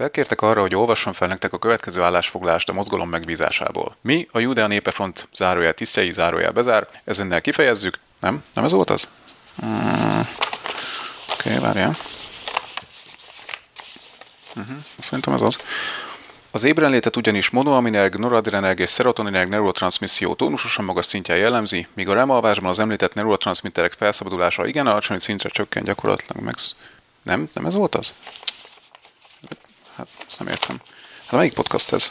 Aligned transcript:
Felkértek 0.00 0.40
arra, 0.40 0.60
hogy 0.60 0.74
olvassam 0.74 1.12
fel 1.12 1.28
nektek 1.28 1.52
a 1.52 1.58
következő 1.58 2.02
állásfoglalást 2.02 2.68
a 2.68 2.72
mozgalom 2.72 3.08
megbízásából. 3.08 3.96
Mi, 4.00 4.28
a 4.32 4.38
Judea 4.38 4.66
Népefront 4.66 5.28
zárójel 5.34 5.72
tisztjei 5.72 6.12
zárójel 6.12 6.52
bezár, 6.52 6.88
ezennel 7.04 7.40
kifejezzük. 7.40 7.98
Nem? 8.20 8.44
Nem 8.52 8.64
ez 8.64 8.72
volt 8.72 8.90
az? 8.90 9.08
Mm. 9.64 10.20
Oké, 11.32 11.48
okay, 11.48 11.58
várjál. 11.58 11.96
Uh-huh. 14.56 14.76
Szerintem 15.00 15.34
ez 15.34 15.40
az. 15.40 15.58
Az 16.50 16.64
ébrenlétet 16.64 17.16
ugyanis 17.16 17.50
monoaminerg, 17.50 18.16
noradrenerg 18.16 18.78
és 18.78 18.90
szerotoninerg 18.90 19.48
neurotranszmisszió 19.48 20.34
tónusosan 20.34 20.84
magas 20.84 21.06
szintje 21.06 21.36
jellemzi, 21.36 21.86
míg 21.94 22.08
a 22.08 22.14
remalvásban 22.14 22.70
az 22.70 22.78
említett 22.78 23.14
neurotranszmitterek 23.14 23.92
felszabadulása 23.92 24.66
igen 24.66 24.86
alacsony 24.86 25.18
szintre 25.18 25.48
csökken 25.48 25.84
gyakorlatilag 25.84 26.42
meg... 26.42 26.54
Nem? 27.22 27.48
Nem 27.52 27.66
ez 27.66 27.74
volt 27.74 27.94
az? 27.94 28.14
Hát, 30.00 30.24
ezt 30.26 30.38
nem 30.38 30.48
értem. 30.48 30.80
Hát 31.26 31.38
melyik 31.38 31.52
podcast 31.52 31.92
ez? 31.92 32.10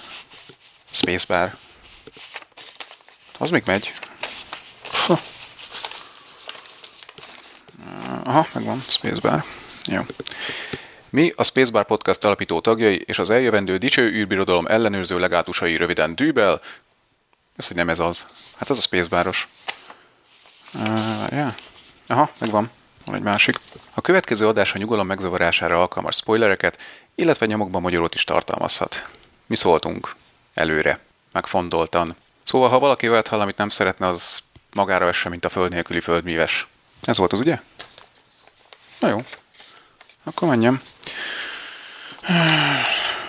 Spacebar. 0.91 1.55
Az 3.37 3.49
még 3.49 3.63
megy. 3.65 3.93
Aha, 8.23 8.47
megvan, 8.53 8.83
Spacebar. 8.87 9.43
Jó. 9.85 10.05
Mi 11.09 11.31
a 11.35 11.43
Spacebar 11.43 11.85
Podcast 11.85 12.23
alapító 12.23 12.61
tagjai 12.61 12.97
és 12.97 13.19
az 13.19 13.29
eljövendő 13.29 13.77
dicső 13.77 14.11
űrbirodalom 14.11 14.65
ellenőrző 14.65 15.19
legátusai 15.19 15.75
röviden 15.75 16.15
dűbel. 16.15 16.61
Ez, 17.55 17.67
hogy 17.67 17.75
nem 17.75 17.89
ez 17.89 17.99
az. 17.99 18.25
Hát 18.57 18.69
az 18.69 18.77
a 18.77 18.81
Spacebaros. 18.81 19.47
Uh, 20.73 21.27
yeah. 21.31 21.53
Aha, 22.07 22.31
megvan. 22.37 22.71
Van 23.05 23.15
egy 23.15 23.21
másik. 23.21 23.59
A 23.93 24.01
következő 24.01 24.47
adás 24.47 24.73
a 24.73 24.77
nyugalom 24.77 25.07
megzavarására 25.07 25.79
alkalmas 25.81 26.15
spoilereket, 26.15 26.79
illetve 27.19 27.45
nyomokban 27.45 27.81
magyarót 27.81 28.15
is 28.15 28.23
tartalmazhat. 28.23 29.05
Mi 29.45 29.55
szóltunk. 29.55 30.15
Előre. 30.53 30.99
Megfondoltan. 31.31 32.15
Szóval, 32.43 32.69
ha 32.69 32.79
valaki 32.79 33.09
olyat 33.09 33.27
hall, 33.27 33.39
amit 33.39 33.57
nem 33.57 33.69
szeretne, 33.69 34.07
az 34.07 34.39
magára 34.73 35.07
esse, 35.07 35.29
mint 35.29 35.45
a 35.45 35.49
föld 35.49 35.71
nélküli 35.71 35.99
földműves. 35.99 36.67
Ez 37.01 37.17
volt 37.17 37.33
az, 37.33 37.39
ugye? 37.39 37.59
Na 38.99 39.07
jó. 39.07 39.23
Akkor 40.23 40.47
menjem. 40.47 40.81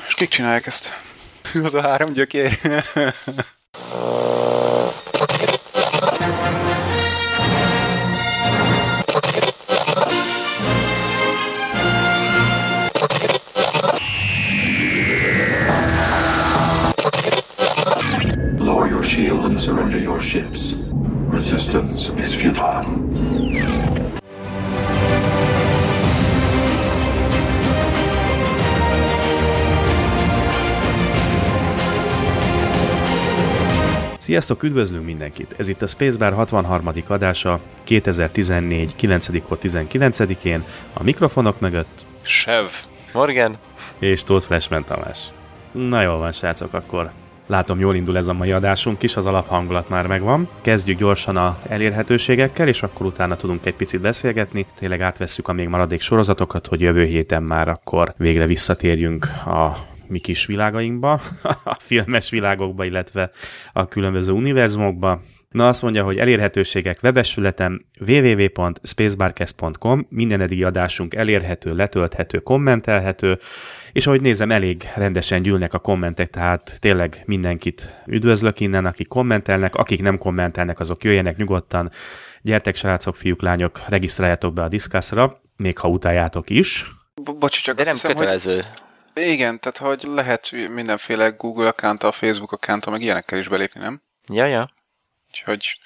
És 0.06 0.15
kik 0.15 0.28
csinálják 0.28 0.67
ezt? 0.67 0.98
Az 1.65 1.75
a 1.75 1.81
három 1.81 2.12
gyökér. 2.12 2.59
Resistance 21.61 22.22
is 22.22 22.34
futile. 22.36 22.84
Sziasztok, 34.19 34.62
üdvözlünk 34.62 35.05
mindenkit! 35.05 35.55
Ez 35.56 35.69
itt 35.69 35.83
a 35.83 35.86
Spacebar 35.86 36.33
63. 36.33 36.92
adása 37.06 37.61
2014. 37.84 38.97
9. 38.97 39.28
19-én, 39.33 40.64
a 40.92 41.03
mikrofonok 41.03 41.61
mögött 41.61 42.05
Sev. 42.22 42.66
Morgan. 43.12 43.58
és 43.98 44.22
Tóth 44.22 44.47
Flashman 44.47 44.84
Tamás. 44.84 45.19
Na 45.72 46.03
jól 46.03 46.19
van, 46.19 46.33
srácok, 46.33 46.72
akkor 46.75 47.11
látom 47.51 47.81
jól 47.81 47.95
indul 47.95 48.17
ez 48.17 48.27
a 48.27 48.33
mai 48.33 48.53
adásunk 48.53 49.03
is, 49.03 49.17
az 49.17 49.27
alaphangulat 49.27 49.89
már 49.89 50.06
megvan. 50.06 50.48
Kezdjük 50.61 50.98
gyorsan 50.98 51.37
a 51.37 51.59
elérhetőségekkel, 51.69 52.69
és 52.69 52.83
akkor 52.83 53.06
utána 53.06 53.37
tudunk 53.37 53.66
egy 53.66 53.75
picit 53.75 54.00
beszélgetni. 54.00 54.66
Tényleg 54.78 55.00
átvesszük 55.00 55.49
a 55.49 55.53
még 55.53 55.69
maradék 55.69 56.00
sorozatokat, 56.00 56.66
hogy 56.66 56.81
jövő 56.81 57.05
héten 57.05 57.43
már 57.43 57.69
akkor 57.69 58.15
végre 58.16 58.47
visszatérjünk 58.47 59.25
a 59.47 59.77
mi 60.06 60.19
kis 60.19 60.47
világainkba, 60.47 61.12
a 61.65 61.77
filmes 61.78 62.31
világokba, 62.31 62.84
illetve 62.84 63.31
a 63.72 63.88
különböző 63.88 64.32
univerzumokba. 64.32 65.21
Na 65.50 65.69
azt 65.69 65.83
mondja, 65.83 66.05
hogy 66.05 66.19
elérhetőségek 66.19 66.99
webesületem 67.03 67.84
www.spacebarcast.com, 68.06 70.06
minden 70.09 70.41
eddigi 70.41 70.65
adásunk 70.65 71.15
elérhető, 71.15 71.75
letölthető, 71.75 72.38
kommentelhető, 72.38 73.38
és 73.93 74.06
ahogy 74.06 74.21
nézem, 74.21 74.50
elég 74.50 74.84
rendesen 74.97 75.43
gyűlnek 75.43 75.75
a 75.75 75.78
kommentek, 75.78 76.31
tehát 76.31 76.77
tényleg 76.81 77.22
mindenkit 77.27 78.03
üdvözlök 78.06 78.61
innen, 78.61 78.87
akik 78.87 79.09
kommentelnek, 79.09 79.75
akik 79.75 80.03
nem 80.03 80.19
kommentelnek, 80.19 80.81
azok 80.81 81.05
jöjjenek 81.05 81.37
nyugodtan. 81.37 81.91
Gyertek, 82.43 82.77
srácok, 82.77 83.17
fiúk, 83.17 83.43
lányok, 83.43 83.81
regisztráljátok 83.88 84.53
be 84.53 84.62
a 84.62 84.69
Discussra, 84.69 85.41
még 85.56 85.78
ha 85.78 85.88
utáljátok 85.88 86.50
is. 86.50 86.87
Bo- 87.22 87.38
Bocsi, 87.38 87.62
csak 87.62 87.75
De 87.75 87.91
azt 87.91 87.91
nem 87.91 87.94
hiszem, 88.00 88.17
kötelező. 88.17 88.65
hogy... 89.15 89.27
Igen, 89.27 89.61
tehát 89.61 89.78
hogy 89.78 90.03
lehet 90.15 90.50
mindenféle 90.75 91.28
Google 91.28 91.69
account 91.69 92.03
a 92.03 92.12
Facebook 92.12 92.53
account 92.53 92.91
meg 92.91 93.03
ilyenekkel 93.03 93.38
is 93.38 93.49
belépni, 93.49 93.81
nem? 93.81 94.03
Ja, 94.32 94.47
ja. 94.47 94.71
Úgyhogy... 95.31 95.79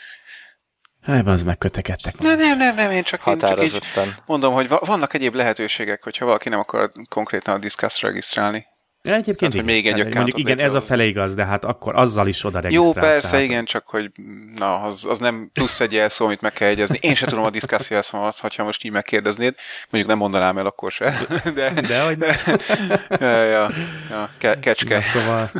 Hát, 1.02 1.26
az 1.26 1.42
megkötekedtek. 1.42 2.18
Nem, 2.18 2.38
nem, 2.38 2.58
nem, 2.58 2.74
nem, 2.74 2.90
én 2.90 3.02
csak, 3.02 3.26
én 3.26 3.38
csak 3.38 3.64
így 3.64 3.78
mondom, 4.26 4.52
hogy 4.52 4.68
va- 4.68 4.86
vannak 4.86 5.14
egyéb 5.14 5.34
lehetőségek, 5.34 6.02
hogyha 6.02 6.24
valaki 6.24 6.48
nem 6.48 6.58
akar 6.58 6.90
konkrétan 7.08 7.54
a 7.54 7.58
Discuss 7.58 8.02
regisztrálni. 8.02 8.66
Ja, 9.02 9.12
egyébként 9.12 9.38
Tehát, 9.38 9.54
igaz. 9.54 9.66
még 9.66 9.86
egy 9.86 9.94
Tehát, 9.96 10.14
Mondjuk 10.14 10.38
igen, 10.38 10.60
ez 10.60 10.74
a 10.74 10.80
fele 10.80 11.04
igaz, 11.04 11.34
de 11.34 11.44
hát 11.44 11.64
akkor 11.64 11.96
azzal 11.96 12.26
is 12.28 12.44
oda 12.44 12.60
Jó, 12.68 12.92
persze, 12.92 13.30
tehát- 13.30 13.44
igen, 13.44 13.64
csak 13.64 13.86
hogy 13.86 14.10
na, 14.54 14.80
az, 14.80 15.06
az 15.06 15.18
nem 15.18 15.50
plusz 15.52 15.80
egy 15.80 15.92
jelszó, 15.92 16.24
amit 16.24 16.40
meg 16.40 16.52
kell 16.52 16.68
jegyezni. 16.68 16.98
Én 17.00 17.14
se 17.14 17.26
tudom 17.26 17.44
a 17.44 17.50
Discuss 17.50 17.90
jelszómat, 17.90 18.38
ha 18.38 18.64
most 18.64 18.84
így 18.84 18.90
megkérdeznéd. 18.92 19.54
Mondjuk 19.90 20.06
nem 20.06 20.18
mondanám 20.18 20.58
el 20.58 20.66
akkor 20.66 20.92
se. 20.92 21.26
De, 21.54 21.70
De 21.70 22.04
hogy 22.04 22.18
ne. 22.18 22.26
ja, 23.26 23.44
ja, 23.44 23.70
ja, 24.10 24.30
ke- 24.38 24.58
kecske. 24.60 24.94
Na, 24.96 25.02
szóval 25.02 25.50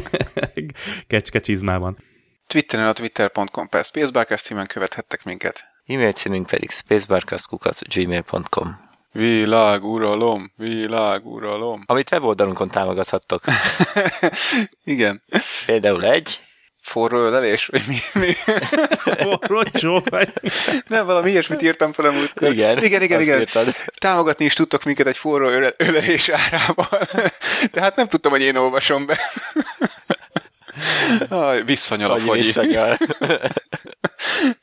kecske 1.06 1.38
csizmában. 1.38 2.09
Twitteren 2.50 2.86
a 2.86 2.92
twitter.com 2.92 3.68
per 3.68 3.84
Spacebarkers 3.84 4.42
címen 4.42 4.66
követhettek 4.66 5.24
minket. 5.24 5.64
E-mail 5.86 6.12
címünk 6.12 6.46
pedig 6.46 6.70
spacebarcast.gmail.com 6.70 8.88
Világ, 9.12 9.84
uralom, 9.84 10.52
világ, 10.56 11.26
uralom. 11.26 11.84
Amit 11.86 12.10
weboldalunkon 12.10 12.70
támogathattok. 12.70 13.42
Igen. 14.84 15.22
Például 15.66 16.04
egy, 16.04 16.40
Forró 16.82 17.18
ölelés? 17.18 17.66
Vagy 17.66 17.82
mi, 17.86 17.96
mi? 18.14 18.34
Rocsó 19.52 20.02
vagy. 20.04 20.32
Nem, 20.86 21.06
valami 21.06 21.30
ilyesmit 21.30 21.62
írtam 21.62 21.92
fel 21.92 22.04
a 22.04 22.10
múltkor. 22.10 22.52
Igen, 22.52 22.84
igen, 22.84 23.02
igen. 23.02 23.20
igen. 23.20 23.40
írtad. 23.40 23.74
Támogatni 23.98 24.44
is 24.44 24.54
tudtok 24.54 24.84
minket 24.84 25.06
egy 25.06 25.16
forró 25.16 25.48
öle- 25.48 25.74
ölelés 25.76 26.28
árával. 26.28 26.88
De 27.72 27.80
hát 27.80 27.96
nem 27.96 28.06
tudtam, 28.06 28.30
hogy 28.30 28.42
én 28.42 28.56
olvasom 28.56 29.06
be. 29.06 29.18
Visszanyal 31.64 32.10
a 32.10 32.18
fagyi. 32.18 32.52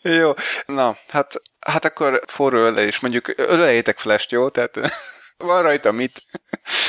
Jó, 0.19 0.31
na, 0.66 0.97
hát, 1.07 1.41
hát 1.59 1.85
akkor 1.85 2.22
forró 2.28 2.57
ölelés. 2.57 3.00
Mondjuk 3.00 3.33
öleljétek 3.35 3.97
flash 3.97 4.31
jó? 4.31 4.50
Tehát 4.50 4.79
van 5.38 5.61
rajta 5.61 5.91
mit? 5.91 6.23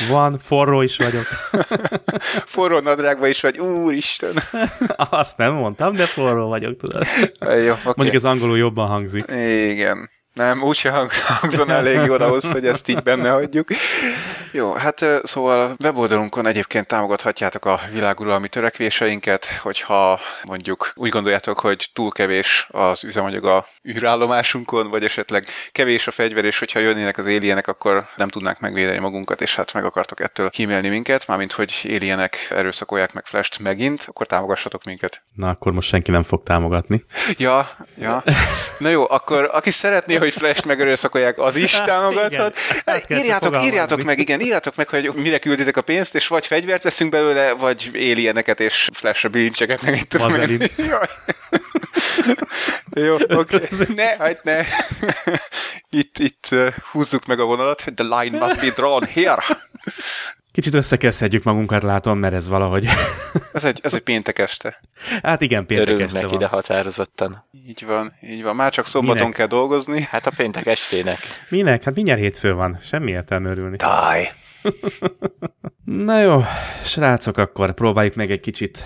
Van, 0.09 0.39
forró 0.39 0.81
is 0.81 0.97
vagyok. 0.97 1.25
Forró 2.55 2.79
nadrágba 2.79 3.27
is 3.27 3.41
vagy, 3.41 3.59
úristen. 3.59 4.43
Azt 4.95 5.37
nem 5.37 5.53
mondtam, 5.53 5.93
de 5.93 6.05
forró 6.05 6.47
vagyok, 6.47 6.77
tudod. 6.77 7.05
Jó, 7.39 7.71
oké. 7.71 7.81
Mondjuk 7.83 8.13
ez 8.13 8.23
angolul 8.23 8.57
jobban 8.57 8.87
hangzik. 8.87 9.25
Igen. 9.31 10.09
Nem, 10.39 10.63
úgyse 10.63 10.89
hang- 10.89 11.13
hangzon 11.13 11.69
elég 11.69 12.05
jól 12.05 12.21
ahhoz, 12.21 12.51
hogy 12.51 12.67
ezt 12.67 12.87
így 12.87 13.03
benne 13.03 13.29
hagyjuk. 13.29 13.67
Jó, 14.51 14.73
hát 14.73 15.05
szóval 15.23 15.75
weboldalunkon 15.83 16.45
egyébként 16.45 16.87
támogathatjátok 16.87 17.65
a 17.65 17.79
világuralmi 17.91 18.47
törekvéseinket, 18.47 19.45
hogyha 19.45 20.19
mondjuk 20.43 20.91
úgy 20.95 21.09
gondoljátok, 21.09 21.59
hogy 21.59 21.89
túl 21.93 22.11
kevés 22.11 22.67
az 22.69 23.03
üzemanyag 23.03 23.45
a 23.45 23.67
űrállomásunkon, 23.89 24.89
vagy 24.89 25.03
esetleg 25.03 25.45
kevés 25.71 26.07
a 26.07 26.11
fegyver, 26.11 26.45
és 26.45 26.59
hogyha 26.59 26.79
jönnének 26.79 27.17
az 27.17 27.25
élienek, 27.25 27.67
akkor 27.67 28.05
nem 28.15 28.27
tudnánk 28.27 28.59
megvédeni 28.59 28.99
magunkat, 28.99 29.41
és 29.41 29.55
hát 29.55 29.73
meg 29.73 29.85
akartok 29.85 30.19
ettől 30.19 30.49
kímélni 30.49 30.89
minket, 30.89 31.27
mármint 31.27 31.51
hogy 31.51 31.79
élienek 31.83 32.47
erőszakolják 32.49 33.13
meg 33.13 33.25
Flash-t 33.25 33.59
megint, 33.59 34.05
akkor 34.07 34.27
támogassatok 34.27 34.83
minket. 34.83 35.21
Na, 35.35 35.49
akkor 35.49 35.71
most 35.71 35.89
senki 35.89 36.11
nem 36.11 36.23
fog 36.23 36.43
támogatni. 36.43 37.05
Ja, 37.37 37.69
ja. 37.97 38.23
Na 38.77 38.89
jó, 38.89 39.09
akkor 39.09 39.49
aki 39.53 39.71
szeretné, 39.71 40.15
hogy 40.15 40.28
Flash-t 40.33 40.65
megerőszakolják, 40.65 41.37
az 41.39 41.55
is 41.55 41.71
támogathat. 41.85 42.57
Ezt 42.85 43.05
kell 43.05 43.17
írjátok, 43.17 43.63
írjátok 43.63 44.03
meg, 44.03 44.19
igen, 44.19 44.39
írjátok 44.39 44.75
meg, 44.75 44.87
hogy 44.87 45.13
mire 45.13 45.39
külditek 45.39 45.77
a 45.77 45.81
pénzt, 45.81 46.15
és 46.15 46.27
vagy 46.27 46.45
fegyvert 46.45 46.83
veszünk 46.83 47.11
belőle, 47.11 47.53
vagy 47.53 47.89
alieneket 47.93 48.59
és 48.59 48.89
Flash-re 48.93 49.29
bilincseket, 49.29 49.81
meg 49.81 49.95
itt 49.95 50.09
tudom 50.09 50.41
én. 50.41 50.61
Jó, 52.93 53.17
oké. 53.27 53.67
Ne, 53.95 54.15
hagyd 54.15 54.39
ne. 54.43 54.63
Itt, 55.89 56.17
itt 56.17 56.55
húzzuk 56.91 57.25
meg 57.25 57.39
a 57.39 57.45
vonalat. 57.45 57.83
The 57.95 58.19
line 58.19 58.39
must 58.39 58.59
be 58.59 58.69
drawn 58.69 59.05
here. 59.05 59.43
Kicsit 60.51 60.73
összekezdhetjük 60.73 61.43
magunkat, 61.43 61.83
látom, 61.83 62.19
mert 62.19 62.33
ez 62.33 62.47
valahogy... 62.47 62.85
Ez 63.53 63.63
egy, 63.63 63.79
ez 63.83 63.93
egy 63.93 64.01
péntek 64.01 64.39
este. 64.39 64.81
hát 65.23 65.41
igen, 65.41 65.65
péntek 65.65 65.87
Örülünk 65.87 66.07
este 66.07 66.21
neki, 66.21 66.31
van. 66.31 66.39
de 66.39 66.47
határozottan. 66.47 67.47
Így 67.67 67.85
van, 67.85 68.13
így 68.21 68.43
van. 68.43 68.55
Már 68.55 68.71
csak 68.71 68.85
szombaton 68.85 69.17
Minek? 69.17 69.35
kell 69.35 69.47
dolgozni. 69.47 70.01
Hát 70.01 70.27
a 70.27 70.31
péntek 70.35 70.65
estének. 70.65 71.17
Minek? 71.49 71.83
Hát 71.83 71.95
mindjárt 71.95 72.19
hétfő 72.19 72.53
van. 72.53 72.77
Semmi 72.81 73.11
értelme 73.11 73.49
örülni. 73.49 73.77
Táj! 73.77 74.31
Na 75.85 76.21
jó, 76.21 76.41
srácok, 76.83 77.37
akkor 77.37 77.73
próbáljuk 77.73 78.15
meg 78.15 78.31
egy 78.31 78.39
kicsit 78.39 78.83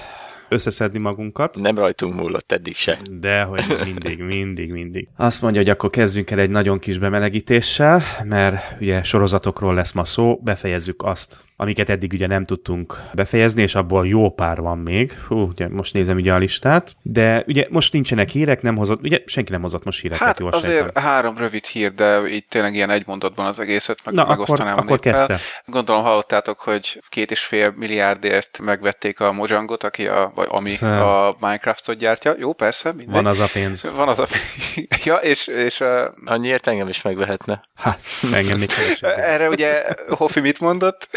összeszedni 0.49 0.99
magunkat. 0.99 1.57
Nem 1.59 1.77
rajtunk 1.77 2.15
múlott 2.15 2.51
eddig 2.51 2.75
se. 2.75 2.99
De, 3.11 3.43
hogy 3.43 3.63
mindig, 3.83 4.19
mindig, 4.33 4.71
mindig. 4.71 5.07
Azt 5.17 5.41
mondja, 5.41 5.61
hogy 5.61 5.69
akkor 5.69 5.89
kezdjünk 5.89 6.31
el 6.31 6.39
egy 6.39 6.49
nagyon 6.49 6.79
kis 6.79 6.97
bemelegítéssel, 6.97 8.01
mert 8.23 8.81
ugye 8.81 9.03
sorozatokról 9.03 9.73
lesz 9.73 9.91
ma 9.91 10.05
szó, 10.05 10.39
befejezzük 10.43 11.03
azt, 11.03 11.43
amiket 11.63 11.89
eddig 11.89 12.13
ugye 12.13 12.27
nem 12.27 12.43
tudtunk 12.43 12.97
befejezni, 13.13 13.61
és 13.61 13.75
abból 13.75 14.07
jó 14.07 14.29
pár 14.29 14.57
van 14.61 14.77
még. 14.77 15.17
Hú, 15.27 15.35
ugye 15.41 15.67
most 15.69 15.93
nézem 15.93 16.15
ugye 16.15 16.33
a 16.33 16.37
listát. 16.37 16.95
De 17.01 17.43
ugye 17.47 17.65
most 17.69 17.93
nincsenek 17.93 18.29
hírek, 18.29 18.61
nem 18.61 18.75
hozott, 18.75 19.01
ugye 19.01 19.19
senki 19.25 19.51
nem 19.51 19.61
hozott 19.61 19.83
most 19.83 20.01
híreket, 20.01 20.27
Hát 20.27 20.39
jól 20.39 20.49
azért 20.49 20.77
sejtem. 20.83 21.03
három 21.03 21.37
rövid 21.37 21.65
hír, 21.65 21.93
de 21.93 22.27
így 22.27 22.45
tényleg 22.49 22.75
ilyen 22.75 22.89
egy 22.89 23.03
mondatban 23.07 23.45
az 23.45 23.59
egészet 23.59 23.99
meg, 24.05 24.13
Na, 24.13 24.21
akkor, 24.21 24.35
megosztanám 24.37 24.77
a 24.77 24.81
akkor 24.81 24.99
kezdte. 24.99 25.39
Gondolom 25.65 26.03
hallottátok, 26.03 26.59
hogy 26.59 27.01
két 27.09 27.31
és 27.31 27.39
fél 27.43 27.73
milliárdért 27.77 28.59
megvették 28.63 29.19
a 29.19 29.31
Mojangot, 29.31 29.83
aki 29.83 30.07
a, 30.07 30.31
vagy 30.35 30.47
ami 30.49 30.69
Szem. 30.69 31.01
a 31.01 31.35
Minecraftot 31.39 31.97
gyártja. 31.97 32.35
Jó, 32.39 32.53
persze, 32.53 32.91
mindegy. 32.91 33.13
Van 33.15 33.25
az 33.25 33.39
a 33.39 33.47
pénz. 33.53 33.83
Van 33.95 34.07
az 34.07 34.19
a 34.19 34.27
Ja, 35.03 35.15
és, 35.15 35.47
és 35.47 35.79
uh, 35.79 35.89
Annyiért 36.25 36.67
engem 36.67 36.87
is 36.87 37.01
megvehetne. 37.01 37.61
Hát, 37.75 38.01
engem 38.33 38.57
még 38.57 38.69
erre 39.01 39.49
ugye 39.49 39.83
Hofi 40.09 40.39
mit 40.39 40.59
mondott? 40.59 41.07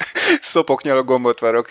Szopoknyaló 0.42 1.02
gombot 1.02 1.38
varok. 1.38 1.68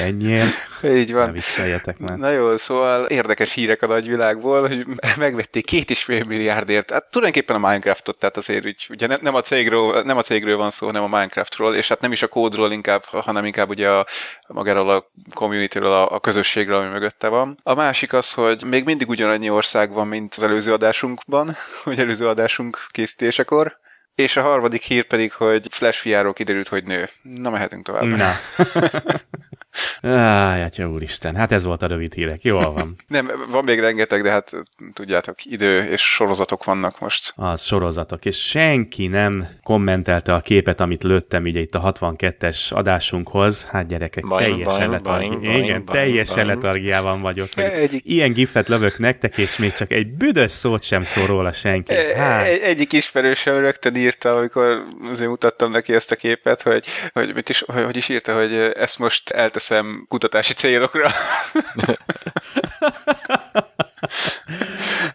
Ennyiért. 0.00 0.68
Így 0.84 1.12
Ne 1.12 1.16
van. 1.16 1.32
vicceljetek 1.32 1.98
már. 1.98 2.18
Na 2.18 2.30
jó, 2.30 2.56
szóval 2.56 3.06
érdekes 3.06 3.52
hírek 3.52 3.82
a 3.82 3.86
nagyvilágból, 3.86 4.68
hogy 4.68 4.86
megvették 5.16 5.64
két 5.64 5.90
és 5.90 6.02
fél 6.02 6.24
milliárdért. 6.24 6.90
Hát 6.90 7.10
tulajdonképpen 7.10 7.56
a 7.56 7.68
Minecraftot, 7.68 8.18
tehát 8.18 8.36
azért 8.36 8.64
úgy, 8.64 8.86
ugye 8.90 9.06
ne- 9.06 9.18
nem 9.20 9.34
a, 9.34 9.40
cégről, 9.40 10.02
nem 10.02 10.16
a 10.16 10.22
cégről 10.22 10.56
van 10.56 10.70
szó, 10.70 10.86
hanem 10.86 11.02
a 11.02 11.06
Minecraftról, 11.06 11.74
és 11.74 11.88
hát 11.88 12.00
nem 12.00 12.12
is 12.12 12.22
a 12.22 12.28
kódról 12.28 12.72
inkább, 12.72 13.04
hanem 13.04 13.44
inkább 13.44 13.68
ugye 13.68 13.88
a, 13.88 14.06
magáról 14.46 14.90
a 14.90 15.10
communityről, 15.34 15.92
a, 15.92 16.12
a 16.12 16.20
közösségről, 16.20 16.76
ami 16.76 16.88
mögötte 16.88 17.28
van. 17.28 17.58
A 17.62 17.74
másik 17.74 18.12
az, 18.12 18.32
hogy 18.32 18.64
még 18.64 18.84
mindig 18.84 19.08
ugyanannyi 19.08 19.50
ország 19.50 19.92
van, 19.92 20.06
mint 20.08 20.34
az 20.34 20.42
előző 20.42 20.72
adásunkban, 20.72 21.56
vagy 21.84 21.98
előző 21.98 22.28
adásunk 22.28 22.86
készítésekor, 22.90 23.78
és 24.14 24.36
a 24.36 24.42
harmadik 24.42 24.82
hír 24.82 25.04
pedig, 25.04 25.32
hogy 25.32 25.66
Flash 25.70 26.06
VR-ról 26.06 26.32
kiderült, 26.32 26.68
hogy 26.68 26.84
nő. 26.84 27.08
Na, 27.22 27.50
mehetünk 27.50 27.84
tovább. 27.84 28.04
Na. 28.04 28.32
Áj, 30.02 30.62
atya 30.62 30.88
úristen, 30.88 31.34
hát 31.36 31.52
ez 31.52 31.64
volt 31.64 31.82
a 31.82 31.86
rövid 31.86 32.12
hírek, 32.14 32.42
jól 32.42 32.72
van. 32.72 32.96
Nem, 33.08 33.30
van 33.50 33.64
még 33.64 33.78
rengeteg, 33.80 34.22
de 34.22 34.30
hát 34.30 34.52
tudjátok, 34.92 35.44
idő 35.44 35.84
és 35.84 36.00
sorozatok 36.02 36.64
vannak 36.64 37.00
most. 37.00 37.32
Az 37.36 37.62
sorozatok, 37.62 38.24
és 38.24 38.36
senki 38.48 39.06
nem 39.06 39.48
kommentelte 39.62 40.34
a 40.34 40.40
képet, 40.40 40.80
amit 40.80 41.02
lőttem 41.02 41.42
ugye 41.42 41.60
itt 41.60 41.74
a 41.74 41.92
62-es 41.92 42.72
adásunkhoz. 42.72 43.64
Hát 43.64 43.86
gyerekek, 43.86 44.26
Bajn, 44.26 44.48
teljesen 44.48 44.90
letargi... 44.90 45.26
Igen, 45.26 45.84
bajn, 45.84 45.84
teljesen 45.84 46.34
bajn. 46.46 46.46
letargiában 46.46 47.20
vagyok. 47.20 47.48
Egyik- 47.56 48.04
Ilyen 48.06 48.32
gifet 48.32 48.68
lövök 48.68 48.98
nektek, 48.98 49.38
és 49.38 49.56
még 49.56 49.72
csak 49.72 49.90
egy 49.92 50.06
büdös 50.12 50.50
szót 50.50 50.82
sem 50.82 51.02
szól 51.02 51.26
róla 51.26 51.52
senki. 51.52 51.94
Hát, 52.16 52.46
Egy, 52.46 52.60
egyik 52.60 52.92
ismerősöm 52.92 53.58
rögtön 53.58 53.96
írta, 53.96 54.30
amikor 54.30 54.82
azért 55.12 55.28
mutattam 55.28 55.70
neki 55.70 55.94
ezt 55.94 56.10
a 56.12 56.16
képet, 56.16 56.62
hogy, 56.62 56.84
hogy, 57.12 57.34
mit 57.34 57.48
is, 57.48 57.62
hogy, 57.66 57.84
hogy 57.84 57.96
is 57.96 58.08
írta, 58.08 58.34
hogy 58.38 58.52
ezt 58.54 58.98
most 58.98 59.30
elteszem 59.60 60.04
kutatási 60.08 60.52
célokra. 60.52 61.10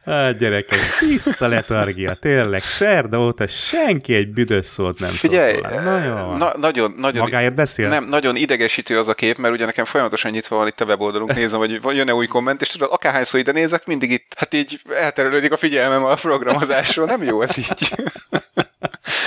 hát 0.06 0.38
gyerekek, 0.38 0.80
tiszta 1.00 1.48
letargia, 1.48 2.14
tényleg, 2.14 2.64
szerda 2.64 3.20
óta 3.20 3.48
senki 3.48 4.14
egy 4.14 4.28
büdös 4.28 4.66
szót 4.66 5.00
nem 5.00 5.10
Figyelj, 5.10 5.54
szólt. 5.54 5.84
Na 5.84 6.26
van. 6.26 6.38
na, 6.38 6.54
nagyon, 6.58 6.94
nagyon, 6.98 7.22
Magáért 7.22 7.56
beszél? 7.56 7.90
nem, 7.90 8.06
nagyon 8.06 8.36
idegesítő 8.36 8.98
az 8.98 9.08
a 9.08 9.14
kép, 9.14 9.38
mert 9.38 9.54
ugye 9.54 9.66
nekem 9.66 9.86
folyamatosan 9.86 10.32
nyitva 10.32 10.56
van 10.56 10.68
itt 10.68 10.82
a 10.82 10.86
weboldalunk, 10.86 11.36
nézem, 11.36 11.60
hogy 11.60 11.80
jön-e 11.96 12.14
új 12.14 12.28
komment, 12.28 12.62
és 12.62 12.68
tudod, 12.68 12.90
akárhányszor 12.92 13.40
ide 13.40 13.52
nézek, 13.52 13.86
mindig 13.86 14.12
itt, 14.12 14.34
hát 14.38 14.54
így 14.54 14.82
elterelődik 14.96 15.52
a 15.52 15.58
figyelmem 15.58 16.04
a 16.04 16.14
programozásról, 16.14 17.06
nem 17.06 17.24
jó 17.24 17.42
ez 17.42 17.58
így. 17.58 17.94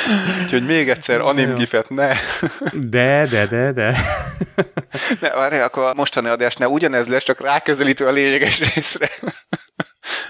Úgyhogy 0.43 0.67
még 0.67 0.89
egyszer 0.89 1.21
anim 1.21 1.49
jó. 1.49 1.55
gifet, 1.55 1.91
ne. 1.91 2.13
De, 2.73 3.27
de, 3.31 3.47
de, 3.47 3.73
de. 3.73 3.97
Ne 5.21 5.31
várj, 5.31 5.59
akkor 5.59 5.83
a 5.83 5.95
mostani 5.95 6.29
adás 6.29 6.57
ne 6.57 6.69
ugyanez 6.69 7.09
lesz, 7.09 7.25
csak 7.25 7.41
ráközelítő 7.41 8.07
a 8.07 8.11
lényeges 8.11 8.75
részre. 8.75 9.09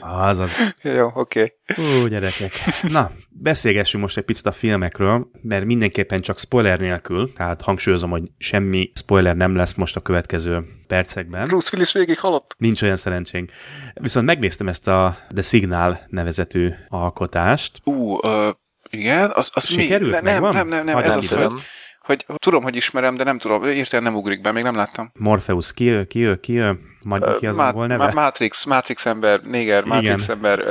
Az 0.00 0.38
az. 0.38 0.74
jó, 0.82 1.10
oké. 1.14 1.54
Okay. 1.76 2.02
Ú, 2.02 2.06
gyerekek. 2.06 2.52
Na, 2.82 3.10
beszélgessünk 3.28 4.02
most 4.02 4.16
egy 4.16 4.24
picit 4.24 4.46
a 4.46 4.52
filmekről, 4.52 5.30
mert 5.42 5.64
mindenképpen 5.64 6.20
csak 6.20 6.38
spoiler 6.38 6.78
nélkül, 6.78 7.32
tehát 7.32 7.62
hangsúlyozom, 7.62 8.10
hogy 8.10 8.22
semmi 8.38 8.90
spoiler 8.94 9.36
nem 9.36 9.56
lesz 9.56 9.74
most 9.74 9.96
a 9.96 10.00
következő 10.00 10.64
percekben. 10.86 11.46
Bruce 11.46 11.70
Willis 11.72 11.92
végig 11.92 12.18
halott. 12.18 12.54
Nincs 12.58 12.82
olyan 12.82 12.96
szerencsénk. 12.96 13.50
Viszont 13.94 14.26
megnéztem 14.26 14.68
ezt 14.68 14.88
a 14.88 15.16
The 15.32 15.42
Signal 15.42 16.00
nevezetű 16.06 16.70
alkotást. 16.88 17.80
Ú, 17.84 18.14
uh, 18.14 18.48
igen, 18.90 19.30
az, 19.34 19.50
az 19.54 19.66
Sikerült? 19.66 20.22
mi? 20.22 20.30
Ne, 20.30 20.38
nem, 20.38 20.52
nem, 20.52 20.68
nem, 20.68 20.84
nem, 20.84 20.94
Hadd 20.94 21.04
ez 21.04 21.08
nem 21.08 21.18
az, 21.18 21.30
hogy, 21.30 21.60
hogy 22.08 22.26
tudom, 22.36 22.62
hogy 22.62 22.76
ismerem, 22.76 23.16
de 23.16 23.24
nem 23.24 23.38
tudom, 23.38 23.64
értelem 23.64 24.04
nem 24.04 24.14
ugrik 24.14 24.40
be, 24.40 24.52
még 24.52 24.62
nem 24.62 24.74
láttam. 24.74 25.10
Morpheus, 25.18 25.72
ki 25.74 25.88
ő, 25.88 26.04
ki 26.04 26.20
ő, 26.20 26.40
ki 26.40 26.58
ő? 26.58 26.78
Majd 27.02 27.36
ki 27.36 27.46
az 27.46 27.56
angol 27.56 27.86
neve? 27.86 28.06
Ma- 28.06 28.20
Matrix, 28.20 28.64
Matrix 28.64 29.06
ember, 29.06 29.40
néger, 29.40 29.84
Matrix 29.84 30.24
Igen. 30.24 30.36
ember, 30.36 30.58
uh, 30.58 30.66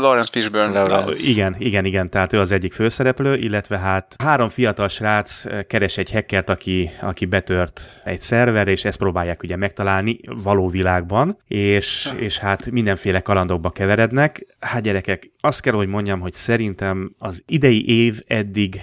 Lawrence 0.00 0.30
Fishburne. 0.32 0.80
Lawrence. 0.80 1.28
Igen, 1.28 1.56
igen, 1.58 1.84
igen, 1.84 2.10
tehát 2.10 2.32
ő 2.32 2.40
az 2.40 2.52
egyik 2.52 2.72
főszereplő, 2.72 3.34
illetve 3.34 3.78
hát 3.78 4.14
három 4.22 4.48
fiatal 4.48 4.88
srác 4.88 5.44
keres 5.66 5.96
egy 5.96 6.10
hackert, 6.12 6.50
aki, 6.50 6.90
aki 7.00 7.24
betört 7.24 8.00
egy 8.04 8.20
szerver, 8.20 8.68
és 8.68 8.84
ezt 8.84 8.98
próbálják 8.98 9.42
ugye 9.42 9.56
megtalálni 9.56 10.20
való 10.42 10.68
világban, 10.68 11.38
és, 11.46 12.08
és 12.16 12.38
hát 12.38 12.70
mindenféle 12.70 13.20
kalandokba 13.20 13.70
keverednek. 13.70 14.46
Hát 14.60 14.82
gyerekek, 14.82 15.30
azt 15.40 15.60
kell, 15.60 15.74
hogy 15.74 15.88
mondjam, 15.88 16.20
hogy 16.20 16.32
szerintem 16.32 17.14
az 17.18 17.42
idei 17.46 17.88
év 17.88 18.20
eddig 18.26 18.80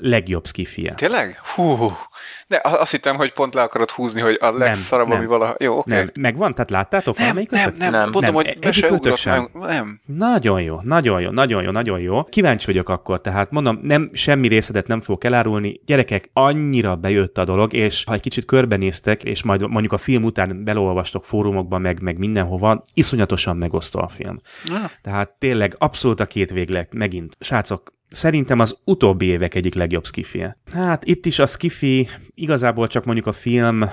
legjobb 0.00 0.46
skifie. 0.46 0.94
Tényleg? 0.94 1.40
Hú, 1.54 1.92
de 2.54 2.60
azt 2.62 2.90
hittem, 2.90 3.16
hogy 3.16 3.32
pont 3.32 3.54
le 3.54 3.62
akarod 3.62 3.90
húzni, 3.90 4.20
hogy 4.20 4.38
a 4.40 4.50
legszarabb, 4.50 5.08
nem. 5.08 5.16
ami 5.16 5.26
valaha... 5.26 5.54
Jó, 5.58 5.78
oké. 5.78 5.90
Nem, 5.90 6.10
megvan? 6.20 6.54
Tehát 6.54 6.70
láttátok 6.70 7.14
Nem, 7.16 7.22
valamelyik 7.22 7.50
nem, 7.50 7.74
nem, 7.78 7.90
Nem. 7.90 8.10
mondom, 8.10 8.34
hogy 8.34 8.58
be 8.60 8.72
se 8.72 8.90
ugrott 8.90 9.16
sem. 9.16 9.48
Nem. 9.52 9.98
Nagyon 10.04 10.62
jó, 10.62 10.80
nagyon 10.82 11.20
jó, 11.20 11.30
nagyon 11.30 11.62
jó, 11.62 11.70
nagyon 11.70 12.00
jó. 12.00 12.24
Kíváncsi 12.24 12.66
vagyok 12.66 12.88
akkor, 12.88 13.20
tehát 13.20 13.50
mondom, 13.50 13.78
nem 13.82 14.10
semmi 14.12 14.48
részletet 14.48 14.86
nem 14.86 15.00
fogok 15.00 15.24
elárulni. 15.24 15.80
Gyerekek, 15.86 16.30
annyira 16.32 16.96
bejött 16.96 17.38
a 17.38 17.44
dolog, 17.44 17.72
és 17.72 18.04
ha 18.04 18.12
egy 18.12 18.20
kicsit 18.20 18.44
körbenéztek, 18.44 19.24
és 19.24 19.42
majd 19.42 19.68
mondjuk 19.68 19.92
a 19.92 19.98
film 19.98 20.22
után 20.22 20.64
belolvastok 20.64 21.24
fórumokban, 21.24 21.80
meg, 21.80 22.02
meg 22.02 22.18
mindenhova, 22.18 22.82
iszonyatosan 22.94 23.56
megosztó 23.56 24.00
a 24.00 24.08
film. 24.08 24.40
Ah. 24.70 24.90
Tehát 25.02 25.30
tényleg 25.38 25.74
abszolút 25.78 26.20
a 26.20 26.26
két 26.26 26.50
végleg 26.50 26.88
megint. 26.92 27.36
Srácok, 27.40 27.92
Szerintem 28.14 28.58
az 28.58 28.78
utóbbi 28.84 29.26
évek 29.26 29.54
egyik 29.54 29.74
legjobb 29.74 30.06
skifie. 30.06 30.56
Hát 30.72 31.04
itt 31.04 31.26
is 31.26 31.38
a 31.38 31.46
skifi 31.46 32.08
igazából 32.34 32.86
csak 32.86 33.04
mondjuk 33.04 33.26
a 33.26 33.32
film 33.32 33.84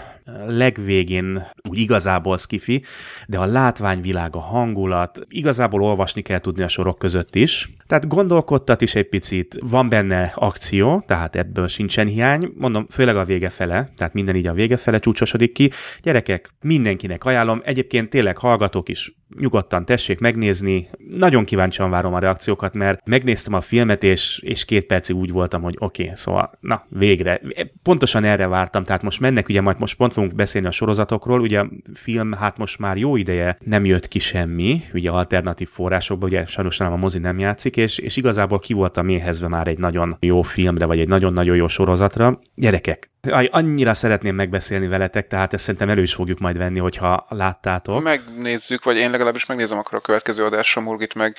legvégén 0.47 1.47
úgy 1.69 1.79
igazából 1.79 2.37
skifi, 2.37 2.83
de 3.27 3.37
a 3.37 3.45
látványvilág, 3.45 4.35
a 4.35 4.39
hangulat, 4.39 5.21
igazából 5.29 5.83
olvasni 5.83 6.21
kell 6.21 6.39
tudni 6.39 6.63
a 6.63 6.67
sorok 6.67 6.99
között 6.99 7.35
is. 7.35 7.69
Tehát 7.87 8.07
gondolkodtat 8.07 8.81
is 8.81 8.95
egy 8.95 9.09
picit, 9.09 9.57
van 9.59 9.89
benne 9.89 10.31
akció, 10.35 11.03
tehát 11.07 11.35
ebből 11.35 11.67
sincsen 11.67 12.07
hiány, 12.07 12.51
mondom, 12.57 12.85
főleg 12.89 13.15
a 13.15 13.25
vége 13.25 13.49
fele, 13.49 13.89
tehát 13.97 14.13
minden 14.13 14.35
így 14.35 14.47
a 14.47 14.53
vége 14.53 14.77
fele 14.77 14.99
csúcsosodik 14.99 15.51
ki. 15.51 15.71
Gyerekek, 16.01 16.53
mindenkinek 16.61 17.25
ajánlom, 17.25 17.61
egyébként 17.65 18.09
tényleg 18.09 18.37
hallgatók 18.37 18.89
is 18.89 19.15
nyugodtan 19.39 19.85
tessék 19.85 20.19
megnézni. 20.19 20.89
Nagyon 21.15 21.45
kíváncsian 21.45 21.89
várom 21.89 22.13
a 22.13 22.19
reakciókat, 22.19 22.73
mert 22.73 23.07
megnéztem 23.07 23.53
a 23.53 23.61
filmet, 23.61 24.03
és, 24.11 24.39
és 24.43 24.65
két 24.65 24.85
percig 24.85 25.15
úgy 25.15 25.31
voltam, 25.31 25.61
hogy 25.61 25.75
oké, 25.79 26.03
okay, 26.03 26.15
szóval 26.15 26.57
na, 26.59 26.85
végre. 26.89 27.41
Pontosan 27.83 28.23
erre 28.23 28.47
vártam, 28.47 28.83
tehát 28.83 29.01
most 29.01 29.19
mennek, 29.19 29.49
ugye 29.49 29.61
majd 29.61 29.79
most 29.79 29.95
pont 29.95 30.13
fogunk 30.13 30.35
beszélni 30.35 30.67
a 30.67 30.71
sorozatokról, 30.71 31.39
ugye 31.39 31.59
a 31.59 31.69
film 31.93 32.31
hát 32.31 32.57
most 32.57 32.79
már 32.79 32.97
jó 32.97 33.15
ideje 33.15 33.57
nem 33.59 33.85
jött 33.85 34.07
ki 34.07 34.19
semmi, 34.19 34.81
ugye 34.93 35.09
alternatív 35.09 35.69
forrásokban, 35.69 36.29
ugye 36.29 36.45
sajnos 36.45 36.77
nem 36.77 36.91
a 36.91 36.95
mozi 36.95 37.19
nem 37.19 37.39
játszik, 37.39 37.77
és, 37.77 37.97
és 37.97 38.17
igazából 38.17 38.59
ki 38.59 38.73
voltam 38.73 39.09
éhezve 39.09 39.47
már 39.47 39.67
egy 39.67 39.77
nagyon 39.77 40.17
jó 40.19 40.41
filmre, 40.41 40.85
vagy 40.85 40.99
egy 40.99 41.07
nagyon-nagyon 41.07 41.55
jó 41.55 41.67
sorozatra. 41.67 42.39
Gyerekek, 42.55 43.11
annyira 43.49 43.93
szeretném 43.93 44.35
megbeszélni 44.35 44.87
veletek, 44.87 45.27
tehát 45.27 45.53
ezt 45.53 45.63
szerintem 45.63 45.89
elő 45.89 46.01
is 46.01 46.13
fogjuk 46.13 46.39
majd 46.39 46.57
venni, 46.57 46.79
hogyha 46.79 47.25
láttátok. 47.29 48.03
Megnézzük, 48.03 48.83
vagy 48.83 48.97
én 48.97 49.11
legalábbis 49.11 49.45
megnézem 49.45 49.77
akkor 49.77 49.97
a 49.97 50.01
következő 50.01 50.45
adásra 50.45 50.81
Murgit 50.81 51.13
meg, 51.13 51.35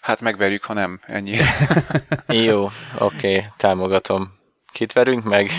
hát 0.00 0.20
megverjük, 0.20 0.64
ha 0.64 0.72
nem, 0.72 1.00
ennyi. 1.06 1.36
Jó, 2.28 2.64
oké, 2.98 3.36
okay, 3.36 3.44
támogatom. 3.56 4.32
Kit 4.72 4.92
verünk 4.92 5.24
meg? 5.24 5.50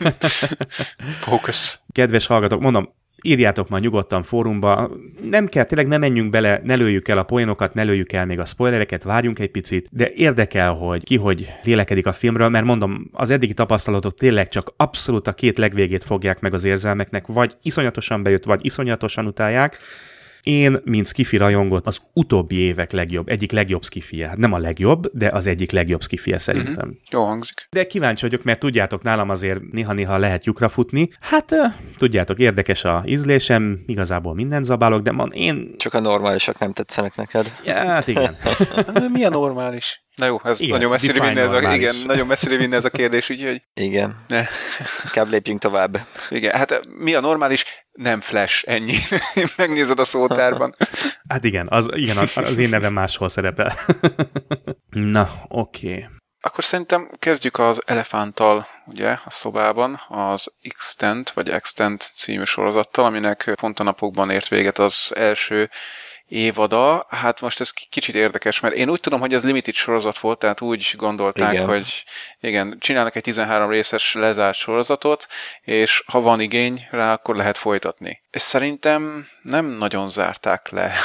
Focus. 1.26 1.78
Kedves 1.92 2.26
hallgatók, 2.26 2.60
mondom, 2.60 2.92
írjátok 3.22 3.68
ma 3.68 3.78
nyugodtan 3.78 4.22
fórumba, 4.22 4.90
nem 5.24 5.46
kell, 5.46 5.64
tényleg 5.64 5.86
ne 5.86 5.98
menjünk 5.98 6.30
bele, 6.30 6.60
ne 6.64 6.74
lőjük 6.74 7.08
el 7.08 7.18
a 7.18 7.22
poénokat, 7.22 7.74
ne 7.74 7.82
lőjük 7.82 8.12
el 8.12 8.26
még 8.26 8.40
a 8.40 8.44
spoilereket, 8.44 9.02
várjunk 9.02 9.38
egy 9.38 9.50
picit, 9.50 9.88
de 9.90 10.10
érdekel, 10.14 10.72
hogy 10.72 11.04
ki 11.04 11.16
hogy 11.16 11.52
vélekedik 11.64 12.06
a 12.06 12.12
filmről, 12.12 12.48
mert 12.48 12.64
mondom, 12.64 13.10
az 13.12 13.30
eddigi 13.30 13.54
tapasztalatok 13.54 14.14
tényleg 14.14 14.48
csak 14.48 14.72
abszolút 14.76 15.26
a 15.26 15.32
két 15.32 15.58
legvégét 15.58 16.04
fogják 16.04 16.40
meg 16.40 16.54
az 16.54 16.64
érzelmeknek, 16.64 17.26
vagy 17.26 17.56
iszonyatosan 17.62 18.22
bejött, 18.22 18.44
vagy 18.44 18.64
iszonyatosan 18.64 19.26
utálják, 19.26 19.78
én, 20.46 20.80
mint 20.84 21.06
skifi 21.06 21.36
rajongot, 21.36 21.86
az 21.86 22.00
utóbbi 22.12 22.56
évek 22.56 22.92
legjobb, 22.92 23.28
egyik 23.28 23.52
legjobb 23.52 23.84
skifie. 23.84 24.34
Nem 24.36 24.52
a 24.52 24.58
legjobb, 24.58 25.06
de 25.12 25.28
az 25.28 25.46
egyik 25.46 25.70
legjobb 25.70 26.02
skifie 26.02 26.38
szerintem. 26.38 26.88
Mhm. 26.88 26.96
Jó 27.10 27.24
hangzik. 27.24 27.66
De 27.70 27.86
kíváncsi 27.86 28.24
vagyok, 28.24 28.44
mert 28.44 28.58
tudjátok, 28.58 29.02
nálam 29.02 29.30
azért 29.30 29.60
néha-néha 29.72 30.18
lehet 30.18 30.44
lyukra 30.44 30.68
futni. 30.68 31.08
Hát, 31.20 31.54
tudjátok, 31.96 32.38
érdekes 32.38 32.84
a 32.84 33.02
ízlésem, 33.06 33.82
igazából 33.86 34.34
mindent 34.34 34.64
zabálok, 34.64 35.02
de 35.02 35.12
man, 35.12 35.30
én... 35.32 35.74
Csak 35.76 35.94
a 35.94 36.00
normálisak 36.00 36.58
nem 36.58 36.72
tetszenek 36.72 37.16
neked. 37.16 37.52
Ja, 37.64 37.74
hát 37.74 38.06
igen. 38.06 38.36
Mi 39.12 39.24
a 39.24 39.28
normális? 39.28 40.05
Na 40.16 40.26
jó, 40.26 40.40
ez 40.44 40.60
Igen, 40.60 40.74
nagyon 40.74 40.90
messzire 40.90 41.20
vinne 41.20 41.40
ez 41.40 41.52
a, 41.52 41.72
igen, 41.72 41.94
nagyon 42.04 42.26
messzire 42.26 42.56
vinne 42.56 42.76
ez 42.76 42.84
a 42.84 42.90
kérdés, 42.90 43.30
úgyhogy 43.30 43.62
Igen. 43.74 44.24
ne. 44.28 44.46
Inkább 45.04 45.28
lépjünk 45.28 45.60
tovább. 45.60 46.06
Igen, 46.28 46.54
hát 46.56 46.80
mi 46.98 47.14
a 47.14 47.20
normális? 47.20 47.64
Nem 47.92 48.20
flash, 48.20 48.64
ennyi. 48.66 48.96
Megnézed 49.56 49.98
a 49.98 50.04
szótárban. 50.04 50.76
Hát 51.28 51.44
igen, 51.44 51.66
az, 51.70 51.88
igen, 51.92 52.16
az, 52.16 52.36
az 52.36 52.58
én 52.58 52.68
nevem 52.68 52.92
máshol 52.92 53.28
szerepel. 53.28 53.78
Na, 54.90 55.30
oké. 55.48 55.88
Okay. 55.88 56.06
Akkor 56.40 56.64
szerintem 56.64 57.10
kezdjük 57.18 57.58
az 57.58 57.82
Elefánttal, 57.86 58.66
ugye, 58.86 59.10
a 59.10 59.30
szobában, 59.30 60.00
az 60.08 60.52
Extent, 60.60 61.30
vagy 61.30 61.48
Extent 61.48 62.12
című 62.14 62.44
sorozattal, 62.44 63.04
aminek 63.04 63.52
pont 63.54 63.78
a 63.78 63.82
napokban 63.82 64.30
ért 64.30 64.48
véget 64.48 64.78
az 64.78 65.12
első 65.16 65.70
évada. 66.28 67.06
Hát 67.08 67.40
most 67.40 67.60
ez 67.60 67.70
kicsit 67.70 68.14
érdekes, 68.14 68.60
mert 68.60 68.74
én 68.74 68.90
úgy 68.90 69.00
tudom, 69.00 69.20
hogy 69.20 69.34
ez 69.34 69.44
limited 69.44 69.74
sorozat 69.74 70.18
volt, 70.18 70.38
tehát 70.38 70.60
úgy 70.60 70.94
gondolták, 70.96 71.52
Igen. 71.52 71.66
hogy 71.66 72.04
igen, 72.40 72.76
csinálnak 72.78 73.16
egy 73.16 73.22
13 73.22 73.70
részes 73.70 74.14
lezárt 74.14 74.58
sorozatot, 74.58 75.26
és 75.60 76.02
ha 76.06 76.20
van 76.20 76.40
igény 76.40 76.86
rá, 76.90 77.12
akkor 77.12 77.36
lehet 77.36 77.58
folytatni. 77.58 78.22
És 78.30 78.42
szerintem 78.42 79.28
nem 79.42 79.66
nagyon 79.66 80.08
zárták 80.08 80.68
le. 80.68 80.92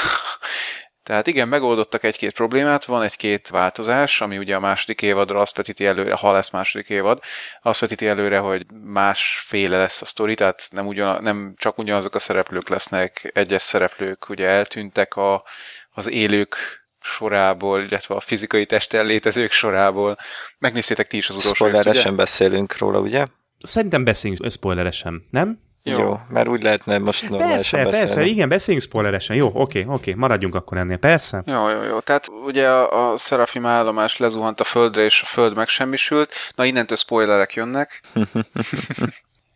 Tehát 1.02 1.26
igen, 1.26 1.48
megoldottak 1.48 2.02
egy-két 2.04 2.32
problémát, 2.32 2.84
van 2.84 3.02
egy-két 3.02 3.48
változás, 3.48 4.20
ami 4.20 4.38
ugye 4.38 4.56
a 4.56 4.60
második 4.60 5.02
évadra 5.02 5.40
azt 5.40 5.56
vetíti 5.56 5.86
előre, 5.86 6.14
ha 6.14 6.32
lesz 6.32 6.50
második 6.50 6.88
évad, 6.88 7.20
azt 7.62 7.80
vetíti 7.80 8.06
előre, 8.06 8.38
hogy 8.38 8.66
másféle 8.84 9.78
lesz 9.78 10.02
a 10.02 10.04
sztori, 10.04 10.34
tehát 10.34 10.68
nem, 10.70 10.86
ugyan, 10.86 11.22
nem 11.22 11.54
csak 11.56 11.78
ugyanazok 11.78 12.14
a 12.14 12.18
szereplők 12.18 12.68
lesznek, 12.68 13.30
egyes 13.34 13.62
szereplők 13.62 14.28
ugye 14.28 14.46
eltűntek 14.46 15.16
a, 15.16 15.44
az 15.90 16.10
élők 16.10 16.56
sorából, 17.00 17.80
illetve 17.80 18.14
a 18.14 18.20
fizikai 18.20 18.66
testtel 18.66 19.04
létezők 19.04 19.52
sorából. 19.52 20.16
Megnéztétek 20.58 21.06
ti 21.06 21.16
is 21.16 21.28
az 21.28 21.36
utolsó 21.36 21.64
részt, 21.64 21.76
ugye? 21.76 21.80
Spoileresen 21.80 22.16
beszélünk 22.16 22.78
róla, 22.78 22.98
ugye? 22.98 23.26
Szerintem 23.58 24.04
beszéljünk 24.04 24.50
spoileresen, 24.50 25.26
nem? 25.30 25.60
Jó. 25.82 25.98
Jó. 25.98 26.20
Mert 26.28 26.48
úgy 26.48 26.62
lehetne 26.62 26.98
most 26.98 27.28
normálisan 27.28 27.56
Persze, 27.82 27.84
beszélni. 27.84 27.90
persze, 28.14 28.22
igen, 28.22 28.48
beszéljünk 28.48 28.86
spoileresen. 28.86 29.36
Jó, 29.36 29.50
oké, 29.54 29.84
oké, 29.88 30.14
maradjunk 30.14 30.54
akkor 30.54 30.78
ennél, 30.78 30.96
persze. 30.96 31.42
Jó, 31.46 31.68
jó, 31.68 31.82
jó. 31.82 31.98
Tehát 31.98 32.28
ugye 32.44 32.68
a, 32.68 33.12
a 33.12 33.16
Serafim 33.16 33.66
állomás 33.66 34.16
lezuhant 34.16 34.60
a 34.60 34.64
földre, 34.64 35.02
és 35.02 35.22
a 35.22 35.26
föld 35.26 35.56
megsemmisült. 35.56 36.34
Na, 36.54 36.64
innentől 36.64 36.96
spoilerek 36.96 37.54
jönnek. 37.54 38.00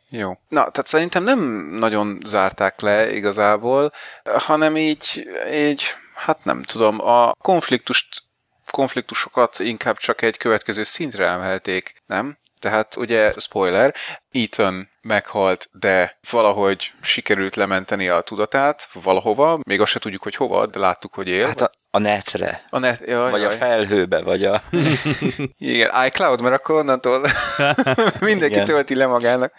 Jó. 0.09 0.28
Na, 0.49 0.71
tehát 0.71 0.87
szerintem 0.87 1.23
nem 1.25 1.68
nagyon 1.78 2.21
zárták 2.25 2.80
le 2.80 3.12
igazából, 3.14 3.92
hanem 4.25 4.76
így, 4.76 5.28
így 5.52 5.85
hát 6.14 6.45
nem 6.45 6.62
tudom, 6.62 7.00
a 7.00 7.33
konfliktust, 7.33 8.23
konfliktusokat 8.71 9.59
inkább 9.59 9.97
csak 9.97 10.23
egy 10.23 10.37
következő 10.37 10.85
szintre 10.85 11.26
emelték, 11.26 12.02
nem? 12.06 12.38
Tehát 12.66 12.96
ugye, 12.96 13.32
spoiler, 13.37 13.94
Ethan 14.32 14.88
meghalt, 15.00 15.68
de 15.73 16.18
valahogy 16.30 16.92
sikerült 17.02 17.56
lementeni 17.56 18.08
a 18.08 18.20
tudatát 18.20 18.88
valahova, 18.92 19.58
még 19.66 19.80
azt 19.80 19.90
se 19.90 19.99
tudjuk, 19.99 20.23
hogy 20.23 20.35
hova, 20.35 20.66
de 20.66 20.78
láttuk, 20.78 21.14
hogy 21.14 21.28
él. 21.28 21.46
Hát 21.46 21.61
a, 21.61 21.70
a 21.90 21.99
netre, 21.99 22.66
a 22.70 22.78
net, 22.78 23.02
jaj, 23.06 23.30
vagy 23.30 23.40
a 23.40 23.49
jaj. 23.49 23.56
felhőbe, 23.56 24.23
vagy 24.23 24.44
a... 24.44 24.62
Igen, 25.58 26.06
iCloud, 26.06 26.40
mert 26.40 26.54
akkor 26.54 26.75
onnantól 26.75 27.20
mindenki 28.20 28.54
Igen. 28.54 28.64
tölti 28.64 28.94
le 28.94 29.06
magának. 29.06 29.52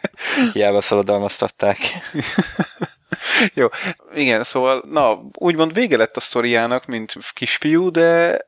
Hiába 0.53 0.81
szaladalmaztatták. 0.81 1.77
Jó, 3.53 3.67
igen, 4.13 4.43
szóval, 4.43 4.83
na, 4.91 5.21
úgymond 5.33 5.73
vége 5.73 5.97
lett 5.97 6.15
a 6.17 6.19
sztoriának, 6.19 6.85
mint 6.85 7.13
kisfiú, 7.33 7.91
de 7.91 8.39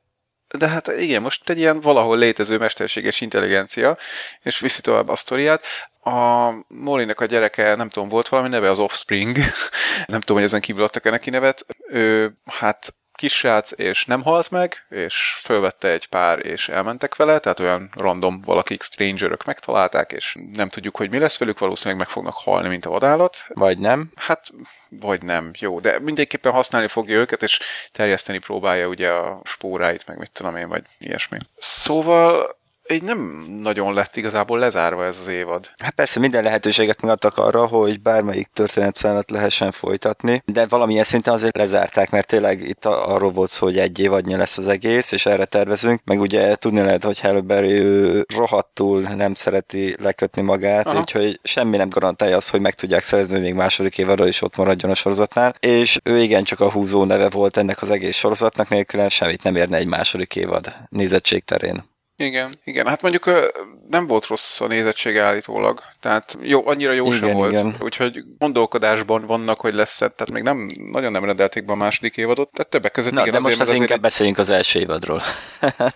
de 0.57 0.67
hát 0.67 0.87
igen, 0.87 1.21
most 1.21 1.49
egy 1.49 1.57
ilyen 1.57 1.81
valahol 1.81 2.17
létező 2.17 2.57
mesterséges 2.57 3.21
intelligencia, 3.21 3.97
és 4.41 4.59
viszi 4.59 4.81
tovább 4.81 5.09
a 5.09 5.15
sztoriát. 5.15 5.65
A 6.03 6.51
Molinek 6.67 7.19
a 7.19 7.25
gyereke, 7.25 7.75
nem 7.75 7.89
tudom, 7.89 8.09
volt 8.09 8.29
valami 8.29 8.49
neve, 8.49 8.69
az 8.69 8.79
Offspring, 8.79 9.37
nem 10.05 10.19
tudom, 10.19 10.37
hogy 10.37 10.45
ezen 10.45 10.61
kívül 10.61 10.83
adtak-e 10.83 11.09
neki 11.09 11.29
nevet, 11.29 11.65
ő 11.87 12.37
hát 12.45 12.93
kisrác, 13.19 13.71
és 13.75 14.05
nem 14.05 14.23
halt 14.23 14.51
meg, 14.51 14.85
és 14.89 15.39
fölvette 15.41 15.87
egy 15.87 16.07
pár, 16.07 16.45
és 16.45 16.69
elmentek 16.69 17.15
vele, 17.15 17.39
tehát 17.39 17.59
olyan 17.59 17.89
random 17.93 18.41
valakik, 18.41 18.83
strangerök 18.83 19.43
megtalálták, 19.43 20.11
és 20.11 20.35
nem 20.53 20.69
tudjuk, 20.69 20.97
hogy 20.97 21.09
mi 21.09 21.17
lesz 21.17 21.37
velük, 21.37 21.59
valószínűleg 21.59 21.99
meg 21.99 22.09
fognak 22.09 22.35
halni, 22.35 22.67
mint 22.67 22.85
a 22.85 22.89
vadállat. 22.89 23.37
Vagy 23.47 23.77
nem. 23.77 24.11
Hát, 24.15 24.47
vagy 24.89 25.21
nem, 25.21 25.51
jó, 25.59 25.79
de 25.79 25.99
mindenképpen 25.99 26.51
használni 26.51 26.87
fogja 26.87 27.17
őket, 27.17 27.43
és 27.43 27.59
terjeszteni 27.91 28.37
próbálja 28.37 28.87
ugye 28.87 29.09
a 29.09 29.41
spóráit, 29.43 30.07
meg 30.07 30.17
mit 30.17 30.31
tudom 30.31 30.55
én, 30.55 30.67
vagy 30.67 30.83
ilyesmi. 30.97 31.37
Szóval 31.57 32.57
így 32.93 33.03
nem 33.03 33.45
nagyon 33.61 33.93
lett 33.93 34.15
igazából 34.15 34.59
lezárva 34.59 35.05
ez 35.05 35.17
az 35.21 35.27
évad. 35.27 35.71
Hát 35.77 35.93
persze 35.93 36.19
minden 36.19 36.43
lehetőséget 36.43 37.01
megadtak 37.01 37.37
arra, 37.37 37.65
hogy 37.65 38.01
bármelyik 38.01 38.49
történetszálat 38.53 39.31
lehessen 39.31 39.71
folytatni, 39.71 40.41
de 40.45 40.67
valamilyen 40.67 41.03
szinten 41.03 41.33
azért 41.33 41.57
lezárták, 41.57 42.09
mert 42.09 42.27
tényleg 42.27 42.61
itt 42.61 42.85
arról 42.85 43.31
volt 43.31 43.49
szó, 43.49 43.65
hogy 43.65 43.77
egy 43.77 43.99
évadnyi 43.99 44.35
lesz 44.35 44.57
az 44.57 44.67
egész, 44.67 45.11
és 45.11 45.25
erre 45.25 45.45
tervezünk, 45.45 46.01
meg 46.03 46.19
ugye 46.19 46.55
tudni 46.55 46.79
lehet, 46.79 47.03
hogy 47.03 47.19
Halle 47.19 47.41
Berry 47.41 47.71
ő 47.71 48.25
rohadtul 48.35 49.01
nem 49.01 49.33
szereti 49.33 49.95
lekötni 49.99 50.41
magát. 50.41 50.85
Aha. 50.85 50.99
úgyhogy 50.99 51.39
semmi 51.43 51.77
nem 51.77 51.89
garantálja 51.89 52.37
azt, 52.37 52.49
hogy 52.49 52.61
meg 52.61 52.73
tudják 52.73 53.03
szerezni, 53.03 53.33
hogy 53.33 53.43
még 53.43 53.53
második 53.53 53.97
évadra 53.97 54.27
is 54.27 54.41
ott 54.41 54.55
maradjon 54.55 54.91
a 54.91 54.95
sorozatnál, 54.95 55.55
és 55.59 55.99
ő 56.03 56.21
igen 56.21 56.43
csak 56.43 56.59
a 56.59 56.71
húzó 56.71 57.03
neve 57.03 57.29
volt 57.29 57.57
ennek 57.57 57.81
az 57.81 57.89
egész 57.89 58.15
sorozatnak, 58.15 58.69
nélkül 58.69 59.09
semmit 59.09 59.43
nem 59.43 59.55
érne 59.55 59.77
egy 59.77 59.87
második 59.87 60.35
évad 60.35 60.73
nézettség 60.89 61.43
terén. 61.43 61.83
Igen, 62.21 62.59
igen, 62.63 62.87
hát 62.87 63.01
mondjuk 63.01 63.51
nem 63.89 64.07
volt 64.07 64.25
rossz 64.25 64.61
a 64.61 64.67
nézettség 64.67 65.17
állítólag, 65.17 65.81
tehát 65.99 66.37
jó, 66.41 66.67
annyira 66.67 66.91
jó 66.91 67.11
sem 67.11 67.23
Igen, 67.23 67.35
volt, 67.35 67.51
igen. 67.51 67.75
úgyhogy 67.79 68.23
gondolkodásban 68.37 69.25
vannak, 69.25 69.59
hogy 69.59 69.73
lesz 69.73 69.97
tehát 69.97 70.29
még 70.31 70.43
nem, 70.43 70.71
nagyon 70.91 71.11
nem 71.11 71.25
rendelték 71.25 71.65
be 71.65 71.71
a 71.71 71.75
második 71.75 72.17
évadot, 72.17 72.49
tehát 72.51 72.71
többek 72.71 72.91
között 72.91 73.11
Na, 73.11 73.21
igen, 73.21 73.33
de 73.33 73.39
most 73.39 73.57
mert 73.57 73.69
azért 73.69 73.81
inkább 73.81 74.01
beszéljünk 74.01 74.37
az 74.37 74.49
első 74.49 74.79
évadról. 74.79 75.21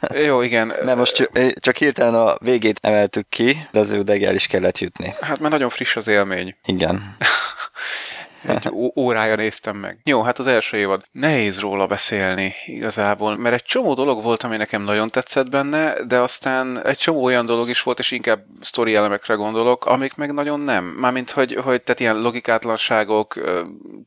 egy... 0.02 0.24
Jó, 0.26 0.42
igen, 0.42 0.74
Nem, 0.84 0.98
most 0.98 1.16
csak, 1.16 1.30
csak 1.60 1.78
hirtelen 1.78 2.16
a 2.16 2.36
végét 2.40 2.80
emeltük 2.82 3.30
ki, 3.30 3.68
de 3.72 3.80
az 3.80 3.92
ő 3.92 4.04
is 4.34 4.48
kellett 4.48 4.80
jutni. 4.80 5.14
hát 5.22 5.40
már 5.40 5.52
nagyon 5.52 5.70
friss 5.70 5.96
az 5.96 6.08
élmény. 6.08 6.56
Igen. 6.66 7.02
Egy 8.44 8.70
órája 8.96 9.36
néztem 9.36 9.78
meg. 9.78 10.00
Jó, 10.04 10.22
hát 10.22 10.40
az 10.40 10.48
első 10.48 10.78
évad. 10.78 11.04
Nehéz 11.12 11.60
róla 11.60 11.88
beszélni 11.88 12.54
igazából, 12.66 13.38
mert 13.38 13.56
egy 13.56 13.64
csomó 13.64 13.94
dolog 13.94 14.24
volt, 14.24 14.44
ami 14.44 14.58
nekem 14.58 14.82
nagyon 14.82 15.10
tetszett 15.10 15.50
benne, 15.50 16.04
de 16.04 16.18
aztán 16.18 16.86
egy 16.86 16.98
csomó 16.98 17.24
olyan 17.24 17.46
dolog 17.46 17.70
is 17.70 17.82
volt, 17.82 18.00
és 18.00 18.12
inkább 18.12 18.44
sztori 18.62 18.96
elemekre 18.96 19.34
gondolok, 19.34 19.86
amik 19.86 20.16
meg 20.16 20.34
nagyon 20.34 20.60
nem. 20.60 20.84
Mármint, 20.84 21.32
hogy, 21.32 21.54
hogy 21.64 21.82
tehát 21.82 22.00
ilyen 22.00 22.22
logikátlanságok, 22.22 23.42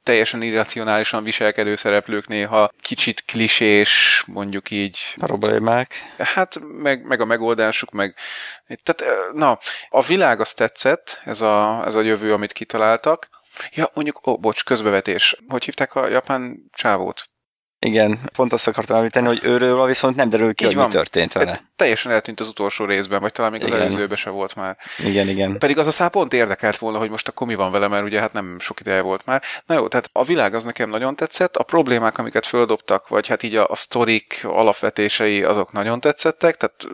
teljesen 0.03 0.43
irracionálisan 0.43 1.25
viselkedő 1.25 1.77
szereplők 1.77 2.29
néha 2.29 2.71
kicsit 2.81 3.25
klisés, 3.27 4.23
mondjuk 4.27 4.71
így, 4.71 5.15
Problémák. 5.17 6.15
Hát, 6.19 6.61
meg, 6.83 7.07
meg 7.07 7.21
a 7.21 7.25
megoldásuk, 7.25 7.91
meg... 7.91 8.15
Tehát, 8.83 9.33
na, 9.33 9.59
a 9.89 10.03
világ 10.03 10.41
azt 10.41 10.57
tetszett, 10.57 11.21
ez 11.25 11.41
a, 11.41 11.83
ez 11.87 11.95
a 11.95 12.01
jövő, 12.01 12.33
amit 12.33 12.53
kitaláltak. 12.53 13.29
Ja, 13.71 13.91
mondjuk, 13.95 14.27
ó, 14.27 14.37
bocs, 14.37 14.65
közbevetés. 14.65 15.37
Hogy 15.49 15.65
hívták 15.65 15.95
a 15.95 16.09
japán 16.09 16.71
csávót? 16.73 17.31
Igen, 17.87 18.19
pont 18.37 18.53
azt 18.53 18.69
akartam 18.69 18.97
említeni, 18.97 19.27
hogy 19.27 19.41
őről 19.43 19.87
viszont 19.87 20.17
nem 20.17 20.31
derül 20.31 20.55
ki, 20.55 20.65
Így 20.65 20.69
hogy 20.71 20.79
van. 20.79 20.87
mi 20.87 20.93
történt 20.93 21.33
vele. 21.33 21.51
Hát 21.51 21.63
teljesen 21.77 22.13
eltűnt 22.13 22.41
az 22.41 22.49
utolsó 22.49 22.85
részben, 22.85 23.21
vagy 23.21 23.33
talán 23.33 23.51
még 23.51 23.63
az 23.63 23.69
Igen. 23.69 23.81
előzőben 23.81 24.17
se 24.17 24.31
volt 24.31 24.55
már. 24.55 24.77
Igen, 25.05 25.29
igen. 25.29 25.59
Pedig 25.59 25.79
az 25.79 25.87
a 25.87 25.91
szál 25.91 26.09
pont 26.09 26.33
érdekelt 26.33 26.77
volna, 26.77 26.99
hogy 26.99 27.11
most 27.11 27.29
akkor 27.29 27.47
mi 27.47 27.55
van 27.55 27.71
vele, 27.71 27.89
mert 27.89 28.05
ugye 28.05 28.21
hát 28.21 28.33
nem 28.33 28.57
sok 28.59 28.81
ideje 28.81 29.01
volt 29.01 29.27
már. 29.27 29.43
Na 29.67 29.75
jó, 29.75 29.89
tehát 29.89 30.11
a 30.13 30.25
világ 30.25 30.55
az 30.55 30.65
nekem 30.65 30.91
nagyon 30.91 31.17
tetszett, 31.17 31.57
a 31.57 31.63
problémák, 31.63 32.19
amiket 32.19 32.47
földobtak, 32.47 33.09
vagy 33.09 33.27
hát 33.27 33.43
így 33.43 33.57
a, 33.57 33.67
a 33.69 33.75
sztorik 33.75 34.41
alapvetései, 34.43 35.43
azok 35.43 35.73
nagyon 35.73 36.01
tetszettek, 36.01 36.57
tehát 36.57 36.87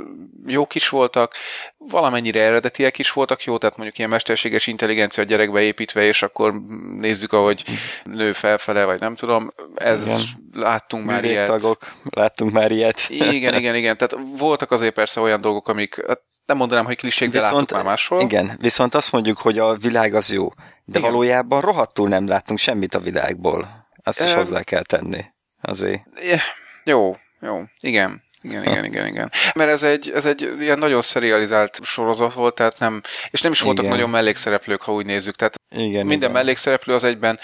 jók 0.47 0.75
is 0.75 0.89
voltak, 0.89 1.35
valamennyire 1.79 2.41
eredetiek 2.43 2.99
is 2.99 3.13
voltak, 3.13 3.45
jó, 3.45 3.59
tehát 3.59 3.77
mondjuk 3.77 3.99
ilyen 3.99 4.11
mesterséges 4.11 4.67
intelligencia 4.67 5.25
gyerekbe 5.25 5.61
építve, 5.61 6.03
és 6.03 6.23
akkor 6.23 6.55
nézzük, 6.97 7.33
ahogy 7.33 7.63
nő 8.05 8.33
felfele, 8.33 8.85
vagy 8.85 9.01
nem 9.01 9.15
tudom, 9.15 9.53
ez 9.75 10.07
Igen. 10.07 10.21
Láttunk 10.53 11.05
már 11.05 11.25
ilyet. 11.25 11.47
tagok, 11.47 11.93
láttunk 12.11 12.53
már 12.53 12.71
ilyet. 12.71 13.07
Igen, 13.09 13.55
igen, 13.55 13.75
igen. 13.75 13.97
Tehát 13.97 14.17
voltak 14.37 14.71
azért 14.71 14.95
persze 14.95 15.21
olyan 15.21 15.41
dolgok, 15.41 15.69
amik, 15.69 16.07
hát 16.07 16.21
nem 16.47 16.57
mondanám, 16.57 16.85
hogy 16.85 16.97
klisék, 16.97 17.31
de 17.31 17.41
láttuk 17.41 17.71
már 17.71 17.85
máshol. 17.85 18.21
Igen, 18.21 18.59
viszont 18.61 18.95
azt 18.95 19.13
mondjuk, 19.13 19.39
hogy 19.39 19.59
a 19.59 19.75
világ 19.75 20.15
az 20.15 20.33
jó, 20.33 20.49
de 20.85 20.99
Igen. 20.99 21.11
valójában 21.11 21.61
rohadtul 21.61 22.09
nem 22.09 22.27
láttunk 22.27 22.59
semmit 22.59 22.95
a 22.95 23.01
világból. 23.01 23.89
Azt 24.03 24.21
is 24.21 24.31
Em, 24.31 24.37
hozzá 24.37 24.63
kell 24.63 24.83
tenni. 24.83 25.25
Azért. 25.61 26.01
Yeah, 26.23 26.41
jó, 26.85 27.17
jó, 27.41 27.63
igen. 27.81 28.23
Igen, 28.43 28.63
igen, 28.63 28.85
igen, 28.85 29.07
igen. 29.07 29.31
Mert 29.55 29.71
ez 29.71 29.83
egy, 29.83 30.11
ez 30.15 30.27
egy 30.27 30.55
ilyen 30.61 30.79
nagyon 30.79 31.03
szerializált 31.03 31.79
sorozat 31.83 32.33
volt, 32.33 32.55
tehát 32.55 32.79
nem, 32.79 33.01
és 33.31 33.41
nem 33.41 33.53
is 33.53 33.61
voltak 33.61 33.85
Igen. 33.85 33.97
nagyon 33.97 34.11
mellékszereplők, 34.11 34.83
ha 34.83 34.93
úgy 34.93 35.07
nézzük. 35.07 35.37
Tehát 35.37 35.55
Igen, 35.77 36.07
minden 36.07 36.17
igen. 36.17 36.31
mellékszereplő 36.31 36.95
az 36.95 37.05
egyben 37.05 37.39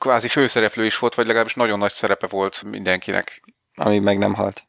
kvázi 0.00 0.28
főszereplő 0.28 0.84
is 0.84 0.98
volt, 0.98 1.14
vagy 1.14 1.26
legalábbis 1.26 1.54
nagyon 1.54 1.78
nagy 1.78 1.92
szerepe 1.92 2.26
volt 2.26 2.62
mindenkinek. 2.62 3.42
Amíg 3.74 4.00
meg 4.00 4.18
nem 4.18 4.34
halt. 4.34 4.64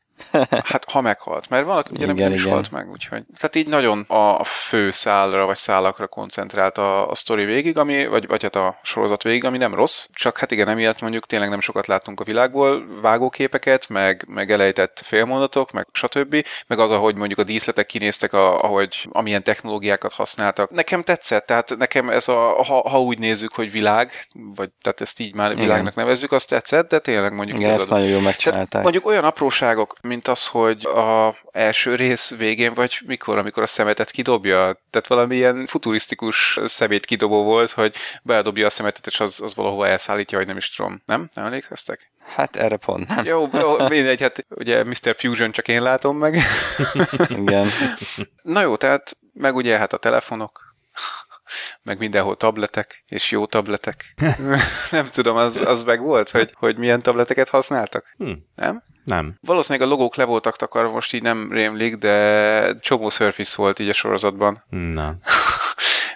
Hát, 0.64 0.86
ha 0.92 1.02
meghalt, 1.02 1.50
mert 1.50 1.66
valaki 1.66 1.90
ugye 1.94 2.06
nem, 2.06 2.16
Igen, 2.16 2.28
nem 2.28 2.36
is 2.36 2.42
igen. 2.42 2.54
halt 2.54 2.72
meg, 2.72 2.90
úgyhogy. 2.90 3.24
Tehát 3.38 3.56
így 3.56 3.68
nagyon 3.68 4.06
a 4.08 4.44
fő 4.44 4.92
szálra, 4.92 5.46
vagy 5.46 5.56
szálakra 5.58 6.08
koncentrált 6.08 6.78
a, 6.78 7.10
a 7.10 7.16
sztori 7.16 7.46
végig, 7.46 7.78
ami, 7.78 8.06
vagy, 8.08 8.28
vagy 8.28 8.44
hát 8.44 8.56
a 8.56 8.80
sorozat 8.84 9.24
végig, 9.24 9.46
ami 9.46 9.58
nem 9.58 9.74
rossz, 9.74 10.08
csak 10.14 10.38
hát 10.38 10.52
igen, 10.52 10.68
emiatt 10.68 11.02
mondjuk 11.02 11.26
tényleg 11.26 11.50
nem 11.50 11.60
sokat 11.60 11.88
láttunk 11.88 12.20
a 12.20 12.24
világból, 12.24 12.86
vágóképeket, 13.02 13.90
meg, 13.90 14.26
meg 14.28 14.52
elejtett 14.52 15.02
félmondatok, 15.06 15.72
meg 15.72 15.88
stb., 15.92 16.46
meg 16.68 16.80
az, 16.80 16.92
ahogy 16.92 17.16
mondjuk 17.16 17.40
a 17.40 17.44
díszletek 17.44 17.86
kinéztek, 17.86 18.34
a, 18.34 18.64
ahogy 18.64 19.08
amilyen 19.12 19.44
technológiákat 19.44 20.14
használtak. 20.14 20.70
Nekem 20.70 21.04
tetszett, 21.04 21.46
tehát 21.46 21.78
nekem 21.78 22.10
ez 22.10 22.28
a, 22.28 22.64
ha, 22.64 22.90
ha 22.90 23.02
úgy 23.02 23.20
nézzük, 23.20 23.54
hogy 23.54 23.72
világ, 23.72 24.28
vagy 24.56 24.70
tehát 24.82 25.02
ezt 25.02 25.20
így 25.20 25.36
már 25.36 25.56
világnak 25.56 25.96
nevezzük, 25.96 26.32
azt 26.32 26.50
tetszett, 26.50 26.90
de 26.90 27.00
tényleg 27.00 27.34
mondjuk 27.34 27.60
Igen, 27.60 27.72
ezt 27.74 27.90
nagyon 27.90 28.08
jól 28.08 28.20
tehát 28.20 28.34
megcsinálták. 28.34 28.82
mondjuk 28.82 29.06
olyan 29.06 29.24
apróságok, 29.24 29.96
mint 30.12 30.28
az, 30.28 30.48
hogy 30.48 30.86
a 30.86 31.36
első 31.52 31.96
rész 31.96 32.36
végén, 32.36 32.74
vagy 32.74 33.00
mikor, 33.06 33.38
amikor 33.38 33.64
a 33.64 33.68
szemetet 33.68 34.12
kidobja, 34.12 34.82
tehát 34.90 35.08
valamilyen 35.08 35.66
futurisztikus 35.66 36.60
szemét 36.66 37.06
kidobó 37.06 37.44
volt, 37.44 37.72
hogy 37.72 37.96
beledobja 38.24 38.66
a 38.66 38.70
szemetet, 38.70 39.08
és 39.08 39.20
az, 39.20 39.42
az 39.42 39.56
valahova 39.56 39.88
elszállítja, 39.88 40.38
vagy 40.38 40.48
nem 40.48 40.58
is 40.58 40.70
tudom. 40.70 41.02
Nem? 41.06 41.30
Nem 41.34 41.46
emlékeztek? 41.46 42.12
Hát 42.36 42.56
erre 42.56 42.78
pont 42.78 43.08
nem. 43.08 43.26
Jó, 43.26 43.50
jó 43.54 43.88
mindegy, 43.88 44.22
hát 44.22 44.46
ugye 44.50 44.84
Mr. 44.84 45.16
Fusion 45.18 45.52
csak 45.52 45.68
én 45.68 45.82
látom 45.82 46.18
meg. 46.18 46.42
Igen. 47.28 47.68
Na 48.42 48.62
jó, 48.62 48.76
tehát 48.76 49.18
meg 49.34 49.56
ugye 49.56 49.78
hát 49.78 49.94
a 49.94 49.98
telefonok, 49.98 50.76
meg 51.84 51.98
mindenhol 51.98 52.38
tabletek, 52.38 53.04
és 53.08 53.32
jó 53.32 53.46
tabletek. 53.46 54.14
nem 54.92 55.08
tudom, 55.12 55.36
az, 55.36 55.62
az 55.66 55.84
meg 55.84 56.02
volt, 56.02 56.30
hogy, 56.30 56.54
hogy 56.54 56.78
milyen 56.78 57.02
tableteket 57.02 57.50
használtak? 57.50 58.14
Hm, 58.18 58.32
Nem? 58.56 58.84
Nem. 59.04 59.38
Valószínűleg 59.42 59.88
a 59.88 59.92
logók 59.92 60.16
le 60.16 60.24
voltak 60.24 60.56
takarva, 60.56 60.92
most 60.92 61.14
így 61.14 61.22
nem 61.22 61.52
rémlik, 61.52 61.96
de 61.96 62.80
csomó 62.80 63.10
Surface 63.10 63.56
volt 63.58 63.80
így 63.80 63.90
a 63.90 63.94
sorozatban. 63.94 64.64
Na. 64.70 65.16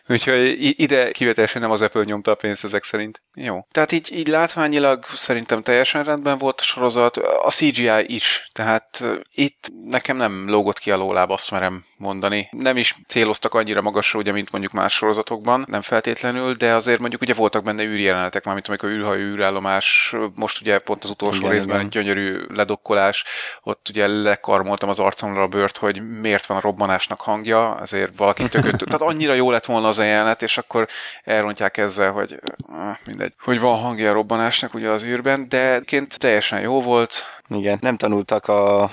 Úgyhogy 0.08 0.56
ide 0.80 1.12
kivételesen 1.12 1.62
nem 1.62 1.72
az 1.72 1.82
Apple 1.82 2.04
nyomta 2.04 2.32
a 2.32 2.36
pénzt 2.36 2.64
ezek 2.64 2.84
szerint. 2.84 3.22
Jó. 3.34 3.68
Tehát 3.72 3.92
így, 3.92 4.12
így 4.14 4.28
látványilag 4.28 5.04
szerintem 5.04 5.62
teljesen 5.62 6.04
rendben 6.04 6.38
volt 6.38 6.60
a 6.60 6.64
sorozat, 6.64 7.18
a 7.18 7.50
CGI 7.50 8.14
is. 8.14 8.50
Tehát 8.52 9.04
itt 9.32 9.72
nekem 9.84 10.18
nem 10.18 10.50
lógott 10.50 10.80
ki 10.80 10.92
a 10.92 10.98
lóláb, 10.98 11.32
azt 11.32 11.52
merem 11.52 11.86
mondani. 11.98 12.50
Nem 12.52 12.78
is 12.78 12.96
céloztak 13.08 13.54
annyira 13.54 13.82
magasra, 13.82 14.20
ugye, 14.20 14.32
mint 14.32 14.52
mondjuk 14.52 14.74
más 14.74 14.94
sorozatokban, 14.94 15.66
nem 15.68 15.82
feltétlenül, 15.82 16.54
de 16.54 16.74
azért 16.74 17.00
mondjuk 17.00 17.22
ugye 17.22 17.34
voltak 17.34 17.64
benne 17.64 17.84
űrjelenetek, 17.84 18.44
mármint 18.46 18.68
amikor 18.68 18.90
űrhajó 18.90 19.22
űrállomás, 19.22 20.16
most 20.36 20.62
ugye 20.62 20.80
pont 20.80 21.04
az 21.04 21.10
utolsó 21.10 21.38
Igen, 21.38 21.50
részben 21.50 21.76
igen. 21.76 21.86
egy 21.86 21.92
gyönyörű 21.92 22.46
ledokkolás, 22.54 23.24
ott 23.64 23.88
ugye 23.90 24.08
lekarmoltam 24.08 24.90
az 24.90 25.00
arcomra 25.00 25.42
a 25.42 25.48
bört, 25.48 25.78
hogy 25.78 26.20
miért 26.20 26.46
van 26.46 26.58
a 26.58 26.62
robbanásnak 26.62 27.22
hangja, 27.22 27.80
ezért 27.82 28.18
valaki 28.18 28.50
tököt, 28.50 28.84
tehát 28.86 29.02
annyira 29.02 29.34
jó 29.34 29.52
lett 29.52 29.66
volna 29.66 29.88
az 29.88 30.00
a 30.00 30.04
jelenet, 30.04 30.42
és 30.42 30.58
akkor 30.58 30.88
elrontják 31.24 31.78
ezzel, 31.78 32.12
hogy 32.12 32.40
ah, 32.68 32.96
mindegy, 33.06 33.34
hogy 33.40 33.60
van 33.60 33.80
hangja 33.80 34.10
a 34.10 34.14
robbanásnak 34.14 34.74
ugye 34.74 34.90
az 34.90 35.04
űrben, 35.04 35.50
de 35.50 35.74
egyébként 35.74 36.20
teljesen 36.20 36.62
jó 36.62 36.82
volt, 36.82 37.24
Igen. 37.50 37.78
Nem 37.82 37.98
tanultak 37.98 38.48
a 38.48 38.92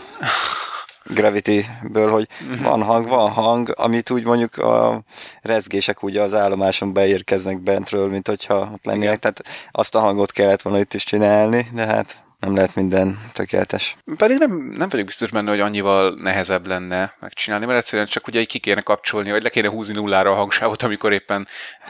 Gravity-ből, 1.05 2.11
hogy 2.11 2.29
Mhm. 2.41 2.63
van 2.63 2.83
hang, 2.83 3.09
van 3.09 3.31
hang, 3.31 3.75
amit 3.77 4.11
úgy 4.11 4.25
mondjuk 4.25 4.57
a 4.57 5.03
rezgések 5.43 6.03
ugye 6.03 6.21
az 6.23 6.35
állomáson 6.35 6.93
beérkeznek 6.93 7.61
bentről, 7.61 8.09
mint 8.09 8.27
hogyha 8.27 8.71
ott 8.73 8.85
lennének, 8.85 9.19
tehát 9.19 9.43
azt 9.73 9.95
a 9.95 10.01
hangot 10.01 10.33
kellett 10.33 10.63
volna 10.63 10.79
itt 10.79 10.95
is 10.95 11.05
csinálni, 11.05 11.69
de 11.73 11.87
hát 11.87 12.23
nem 12.41 12.55
lehet 12.55 12.75
minden 12.75 13.31
tökéletes. 13.33 13.97
Pedig 14.17 14.39
nem, 14.39 14.73
nem 14.77 14.89
vagyok 14.89 15.07
biztos 15.07 15.31
benne, 15.31 15.51
hogy 15.51 15.61
annyival 15.61 16.15
nehezebb 16.23 16.67
lenne 16.67 17.15
megcsinálni, 17.21 17.67
mert 17.67 17.79
egyszerűen 17.79 18.07
csak 18.09 18.27
ugye 18.27 18.45
ki 18.45 18.59
kéne 18.59 18.81
kapcsolni, 18.81 19.31
vagy 19.31 19.43
le 19.43 19.49
kéne 19.49 19.69
húzni 19.69 19.95
nullára 19.95 20.31
a 20.31 20.35
hangsávot, 20.35 20.83
amikor 20.83 21.13
éppen 21.13 21.47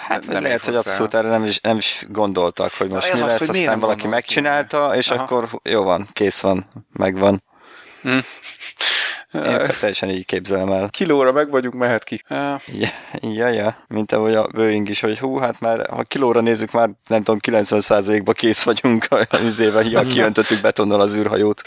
Hát 0.09 0.27
nem 0.27 0.42
lehet, 0.42 0.64
hogy 0.64 0.75
abszolút 0.75 1.14
erre 1.14 1.29
nem 1.29 1.44
is, 1.44 1.61
nem 1.61 1.77
is 1.77 2.05
gondoltak, 2.09 2.72
hogy 2.72 2.90
most 2.92 3.07
ez 3.07 3.14
mi 3.14 3.20
az, 3.20 3.27
lesz, 3.27 3.38
hogy 3.38 3.48
miért 3.48 3.64
aztán 3.66 3.81
valaki 3.81 4.07
megcsinálta, 4.07 4.96
és 4.96 5.11
Aha. 5.11 5.22
akkor 5.22 5.48
jó 5.62 5.83
van, 5.83 6.09
kész 6.12 6.40
van, 6.40 6.66
megvan. 6.92 7.42
Hm. 8.03 8.18
Én 9.35 9.66
teljesen 9.81 10.09
így 10.09 10.25
képzelem 10.25 10.73
el. 10.73 10.88
Kilóra 10.90 11.33
meg 11.33 11.51
vagyunk, 11.51 11.75
mehet 11.75 12.05
ki. 12.05 12.23
Ja, 12.29 12.61
ja, 13.21 13.49
ja, 13.49 13.77
mint 13.88 14.12
ahogy 14.12 14.35
a 14.35 14.47
Boeing 14.47 14.88
is, 14.88 15.01
hogy 15.01 15.18
hú, 15.18 15.37
hát 15.37 15.61
már 15.61 15.87
ha 15.90 16.03
kilóra 16.03 16.40
nézzük, 16.40 16.73
már 16.73 16.90
nem 17.07 17.23
tudom, 17.23 17.38
90%-ba 17.42 18.33
kész 18.33 18.62
vagyunk 18.62 19.07
az 19.29 19.59
éve, 19.59 19.83
hiába 19.83 20.09
kiöntöttük 20.12 20.61
betonnal 20.61 21.01
az 21.01 21.14
űrhajót. 21.14 21.62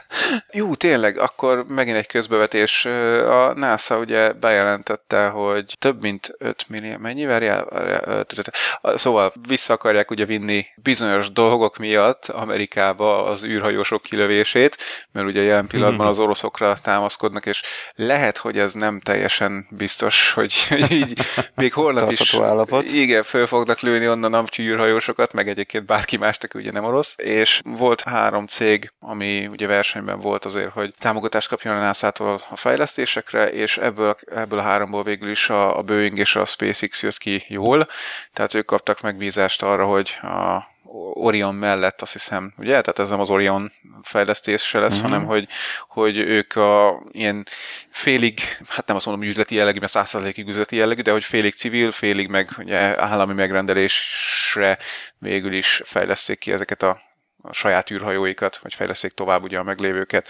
Jó, 0.52 0.74
tényleg, 0.74 1.18
akkor 1.18 1.64
megint 1.68 1.96
egy 1.96 2.06
közbevetés. 2.06 2.84
A 3.28 3.52
NASA 3.54 3.98
ugye 3.98 4.32
bejelentette, 4.32 5.28
hogy 5.28 5.76
több 5.78 6.00
mint 6.00 6.34
5 6.38 6.64
millió, 6.68 6.96
mennyi 6.98 7.24
várjál? 7.24 7.64
Várjál, 7.70 8.02
öt- 8.06 8.38
öt- 8.38 8.48
öt- 8.82 8.98
Szóval 8.98 9.32
vissza 9.48 9.72
akarják 9.72 10.10
ugye 10.10 10.24
vinni 10.24 10.66
bizonyos 10.76 11.32
dolgok 11.32 11.76
miatt 11.76 12.26
Amerikába 12.26 13.24
az 13.24 13.44
űrhajósok 13.44 14.02
kilövését, 14.02 14.76
mert 15.12 15.26
ugye 15.26 15.42
jelen 15.42 15.66
pillanatban 15.66 16.06
az 16.06 16.18
oroszokra 16.18 16.74
támaszkodnak, 16.82 17.46
és 17.46 17.62
lehet, 17.94 18.36
hogy 18.36 18.58
ez 18.58 18.72
nem 18.72 19.00
teljesen 19.00 19.66
biztos, 19.70 20.32
hogy 20.32 20.66
hogy 20.68 20.90
így 21.00 21.20
még 21.54 21.72
holnap 21.72 22.10
is 22.10 22.34
állapot. 22.34 22.84
igen, 22.84 23.22
föl 23.22 23.46
fognak 23.46 23.80
lőni 23.80 24.08
onnan 24.08 24.34
a 24.34 24.44
űrhajósokat, 24.58 25.32
meg 25.32 25.48
egyébként 25.48 25.86
bárki 25.86 26.16
másnak 26.16 26.54
ugye 26.54 26.70
nem 26.70 26.84
orosz, 26.84 27.14
és 27.18 27.60
volt 27.64 28.00
három 28.00 28.46
cég, 28.46 28.92
ami 29.00 29.46
ugye 29.46 29.66
versenyben 29.82 30.20
volt 30.20 30.44
azért, 30.44 30.72
hogy 30.72 30.94
támogatást 30.98 31.48
kapjon 31.48 31.76
a 31.76 31.80
NASA-tól 31.80 32.40
a 32.50 32.56
fejlesztésekre, 32.56 33.50
és 33.52 33.76
ebből, 33.78 34.16
ebből 34.34 34.58
a 34.58 34.62
háromból 34.62 35.02
végül 35.02 35.30
is 35.30 35.50
a, 35.50 35.78
a 35.78 35.82
Boeing 35.82 36.18
és 36.18 36.36
a 36.36 36.44
SpaceX 36.44 37.02
jött 37.02 37.18
ki 37.18 37.44
jól, 37.48 37.88
tehát 38.32 38.54
ők 38.54 38.64
kaptak 38.64 39.00
megbízást 39.00 39.62
arra, 39.62 39.86
hogy 39.86 40.18
a 40.22 40.70
Orion 41.14 41.54
mellett 41.54 42.02
azt 42.02 42.12
hiszem, 42.12 42.52
ugye? 42.56 42.80
Tehát 42.80 42.98
ez 42.98 43.08
nem 43.10 43.20
az 43.20 43.30
Orion 43.30 43.72
fejlesztése 44.02 44.78
lesz, 44.78 45.00
mm-hmm. 45.00 45.10
hanem 45.10 45.26
hogy, 45.26 45.48
hogy 45.88 46.18
ők 46.18 46.56
a 46.56 47.02
ilyen 47.10 47.46
félig, 47.90 48.40
hát 48.68 48.86
nem 48.86 48.96
azt 48.96 49.06
mondom, 49.06 49.24
hogy 49.24 49.32
üzleti 49.32 49.54
jellegű, 49.54 49.78
mert 49.78 49.92
százszerzalékig 49.92 50.48
üzleti 50.48 50.76
jellegű, 50.76 51.02
de 51.02 51.12
hogy 51.12 51.24
félig 51.24 51.54
civil, 51.54 51.90
félig 51.92 52.28
meg 52.28 52.50
ugye 52.58 53.02
állami 53.02 53.32
megrendelésre 53.32 54.78
végül 55.18 55.52
is 55.52 55.80
fejleszték 55.84 56.38
ki 56.38 56.52
ezeket 56.52 56.82
a 56.82 57.00
a 57.42 57.52
saját 57.52 57.90
űrhajóikat, 57.90 58.56
vagy 58.56 58.74
fejleszték 58.74 59.12
tovább 59.12 59.42
ugye 59.42 59.58
a 59.58 59.62
meglévőket. 59.62 60.28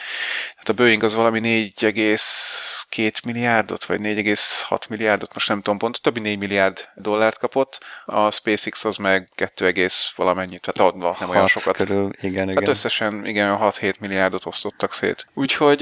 Hát 0.56 0.68
a 0.68 0.72
Boeing 0.72 1.02
az 1.02 1.14
valami 1.14 1.40
4,2 1.76 3.24
milliárdot, 3.24 3.84
vagy 3.84 4.00
4,6 4.00 4.88
milliárdot, 4.88 5.34
most 5.34 5.48
nem 5.48 5.62
tudom 5.62 5.78
pont, 5.78 6.00
többi 6.00 6.20
4 6.20 6.38
milliárd 6.38 6.88
dollárt 6.94 7.38
kapott, 7.38 7.80
a 8.04 8.30
SpaceX 8.30 8.84
az 8.84 8.96
meg 8.96 9.28
2, 9.34 9.66
egész 9.66 10.12
valamennyit, 10.16 10.60
tehát 10.60 10.92
adva 10.92 11.16
nem 11.20 11.28
olyan 11.28 11.46
sokat. 11.46 11.76
Körül, 11.76 12.10
igen, 12.20 12.50
igen. 12.50 12.62
Hát 12.62 12.68
összesen 12.68 13.26
igen, 13.26 13.58
6-7 13.60 13.98
milliárdot 13.98 14.46
osztottak 14.46 14.92
szét. 14.92 15.26
Úgyhogy 15.34 15.80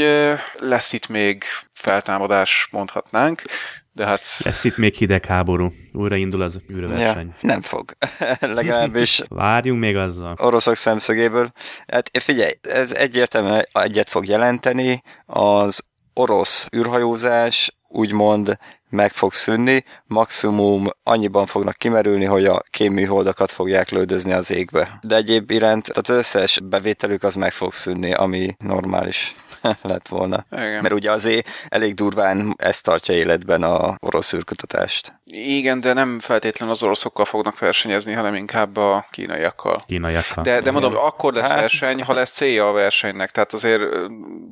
lesz 0.58 0.92
itt 0.92 1.08
még 1.08 1.44
feltámadás, 1.72 2.68
mondhatnánk. 2.70 3.42
De 3.92 4.06
hát... 4.06 4.22
Lesz 4.44 4.64
itt 4.64 4.76
még 4.76 4.94
hidegháború. 4.94 5.72
Újra 5.92 6.16
indul 6.16 6.42
az 6.42 6.60
űrverseny. 6.72 7.26
Ja, 7.26 7.48
nem 7.48 7.60
fog. 7.60 7.96
Legalábbis 8.40 9.22
Várjunk 9.28 9.80
még 9.80 9.96
azzal. 9.96 10.34
oroszok 10.38 10.76
szemszögéből. 10.76 11.52
Hát 11.86 12.10
figyelj, 12.12 12.52
ez 12.60 12.92
egyértelműen 12.92 13.66
egyet 13.72 14.08
fog 14.08 14.26
jelenteni, 14.26 15.02
az 15.26 15.84
orosz 16.14 16.68
űrhajózás 16.76 17.74
úgymond 17.88 18.58
meg 18.90 19.12
fog 19.12 19.32
szűnni, 19.32 19.84
maximum 20.06 20.88
annyiban 21.02 21.46
fognak 21.46 21.76
kimerülni, 21.76 22.24
hogy 22.24 22.44
a 22.44 22.62
kéműholdakat 22.70 23.50
fogják 23.50 23.90
lődözni 23.90 24.32
az 24.32 24.50
égbe. 24.50 24.98
De 25.02 25.16
egyéb 25.16 25.50
iránt, 25.50 25.86
tehát 25.86 26.08
az 26.08 26.16
összes 26.16 26.60
bevételük 26.62 27.22
az 27.22 27.34
meg 27.34 27.52
fog 27.52 27.72
szűnni, 27.72 28.12
ami 28.12 28.56
normális 28.58 29.34
lett 29.82 30.08
volna. 30.08 30.44
Igen. 30.50 30.82
Mert 30.82 30.94
ugye 30.94 31.10
azért 31.10 31.48
elég 31.68 31.94
durván 31.94 32.54
ezt 32.56 32.84
tartja 32.84 33.14
életben 33.14 33.62
a 33.62 33.96
orosz 33.98 34.32
űrkutatást. 34.32 35.19
Igen, 35.32 35.80
de 35.80 35.92
nem 35.92 36.20
feltétlenül 36.20 36.74
az 36.74 36.82
oroszokkal 36.82 37.24
fognak 37.24 37.58
versenyezni, 37.58 38.12
hanem 38.12 38.34
inkább 38.34 38.76
a 38.76 39.06
kínaiakkal. 39.10 39.80
Kínaiakkal. 39.86 40.42
De, 40.42 40.60
de 40.60 40.70
mondom, 40.70 40.96
akkor 40.96 41.32
lesz 41.32 41.48
Hát- 41.48 41.60
verseny, 41.60 42.02
ha 42.02 42.12
lesz 42.12 42.30
célja 42.30 42.68
a 42.68 42.72
versenynek. 42.72 43.30
Tehát 43.30 43.52
azért 43.52 43.82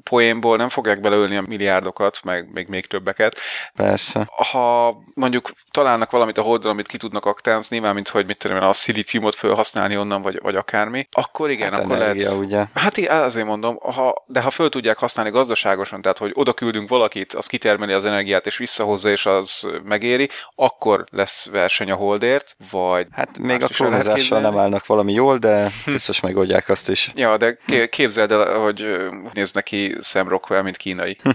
poénból 0.02 0.56
nem 0.56 0.68
fogják 0.68 1.00
beleölni 1.00 1.36
a 1.36 1.42
milliárdokat, 1.46 2.20
meg 2.24 2.48
még, 2.52 2.66
még 2.68 2.86
többeket. 2.86 3.38
Persze. 3.76 4.28
Ha 4.50 4.96
mondjuk 5.14 5.50
találnak 5.70 6.10
valamit 6.10 6.38
a 6.38 6.42
holdon, 6.42 6.70
amit 6.72 6.86
ki 6.86 6.96
tudnak 6.96 7.24
aktázni, 7.24 7.78
már 7.78 7.94
mint 7.94 8.08
hogy 8.08 8.26
mit 8.26 8.38
tudom 8.38 8.56
én, 8.56 8.62
a 8.62 8.72
szilíciumot 8.72 9.34
felhasználni 9.34 9.96
onnan, 9.96 10.22
vagy, 10.22 10.38
vagy 10.42 10.56
akármi, 10.56 11.08
akkor 11.12 11.50
igen, 11.50 11.72
Hát 11.72 11.82
akkor 11.84 11.96
energia, 11.96 12.24
lehet. 12.28 12.44
ugye? 12.44 12.64
Hát 12.74 12.96
igen, 12.96 13.22
azért 13.22 13.46
mondom, 13.46 13.76
ha, 13.76 14.24
de 14.26 14.40
ha 14.40 14.50
föl 14.50 14.68
tudják 14.68 14.98
használni 14.98 15.30
gazdaságosan, 15.30 16.00
tehát 16.02 16.18
hogy 16.18 16.30
oda 16.34 16.52
küldünk 16.52 16.88
valakit, 16.88 17.32
az 17.32 17.46
kitermeli 17.46 17.92
az 17.92 18.04
energiát 18.04 18.46
és 18.46 18.56
visszahozza, 18.56 19.10
és 19.10 19.26
az 19.26 19.68
megéri, 19.84 20.28
akkor 20.68 21.04
lesz 21.10 21.48
verseny 21.50 21.90
a 21.90 21.94
holdért, 21.94 22.56
vagy 22.70 23.06
Hát 23.12 23.38
még 23.38 23.62
a 23.62 23.66
klónozással 23.66 24.40
nem 24.40 24.58
állnak 24.58 24.86
valami 24.86 25.12
jól, 25.12 25.38
de 25.38 25.70
biztos 25.86 26.20
megoldják 26.20 26.68
azt 26.68 26.88
is. 26.88 27.10
Ja, 27.14 27.36
de 27.36 27.56
ké- 27.66 27.88
képzeld 27.88 28.32
el, 28.32 28.58
hogy 28.58 28.86
néz 29.32 29.52
neki 29.52 29.96
Sam 30.02 30.28
Rockwell, 30.28 30.62
mint 30.62 30.76
kínai. 30.76 31.16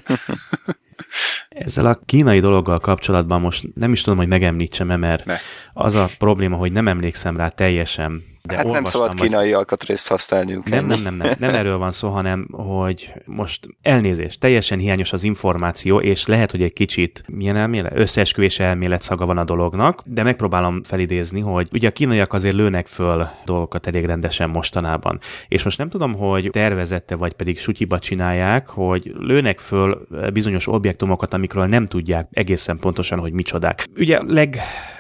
Ezzel 1.54 1.86
a 1.86 1.98
kínai 2.06 2.40
dologgal 2.40 2.80
kapcsolatban 2.80 3.42
most 3.42 3.64
nem 3.76 3.92
is 3.92 4.02
tudom, 4.02 4.18
hogy 4.20 4.28
megemlítsem-e, 4.28 4.96
mert 4.98 5.26
Ne. 5.26 5.38
az 5.74 5.96
a 5.96 6.08
probléma, 6.18 6.56
hogy 6.56 6.72
nem 6.72 6.88
emlékszem 6.88 7.38
rá 7.38 7.48
teljesen. 7.48 8.32
De 8.48 8.56
hát 8.56 8.66
nem 8.66 8.84
szabad 8.84 9.08
vagy- 9.08 9.22
kínai 9.30 9.54
alkatrészt 9.54 10.08
használniuk. 10.08 10.70
Nem, 10.70 10.86
nem, 10.86 11.02
nem, 11.02 11.16
nem, 11.16 11.32
nem 11.40 11.54
erről 11.54 11.78
van 11.78 11.92
szó, 11.92 12.10
hanem 12.10 12.48
hogy 12.52 13.14
most 13.26 13.68
elnézést, 13.82 14.40
teljesen 14.40 14.80
hiányos 14.80 15.14
az 15.14 15.24
információ, 15.24 16.00
és 16.00 16.28
lehet, 16.28 16.52
hogy 16.52 16.62
egy 16.62 16.74
kicsit 16.74 17.24
milyen 17.28 17.56
elmélet, 17.56 17.92
összeesküvés 17.96 18.60
elmélet 18.60 19.02
szaga 19.02 19.26
van 19.26 19.38
a 19.38 19.44
dolognak, 19.44 20.02
de 20.06 20.24
megpróbálom 20.24 20.84
felidézni, 20.84 21.40
hogy 21.40 21.68
ugye 21.72 21.88
a 21.88 21.92
kínaiak 21.92 22.34
azért 22.34 22.56
lőnek 22.56 22.88
föl 22.88 23.28
dolgokat 23.46 23.88
elég 23.88 24.06
rendesen 24.06 24.50
mostanában. 24.50 25.20
És 25.48 25.64
most 25.64 25.78
nem 25.78 25.90
tudom, 25.90 26.14
hogy 26.14 26.50
tervezette, 26.52 27.16
vagy 27.16 27.34
pedig 27.34 27.60
sutyiba 27.60 28.00
csinálják, 28.00 28.68
hogy 28.68 29.14
lőnek 29.20 29.60
föl 29.60 30.08
bizonyos 30.34 30.68
objektumokat, 30.68 31.34
amikről 31.44 31.66
nem 31.66 31.86
tudják 31.86 32.28
egészen 32.32 32.78
pontosan, 32.80 33.20
hogy 33.20 33.34
micsodák. 33.34 33.88
Ugye 33.98 34.20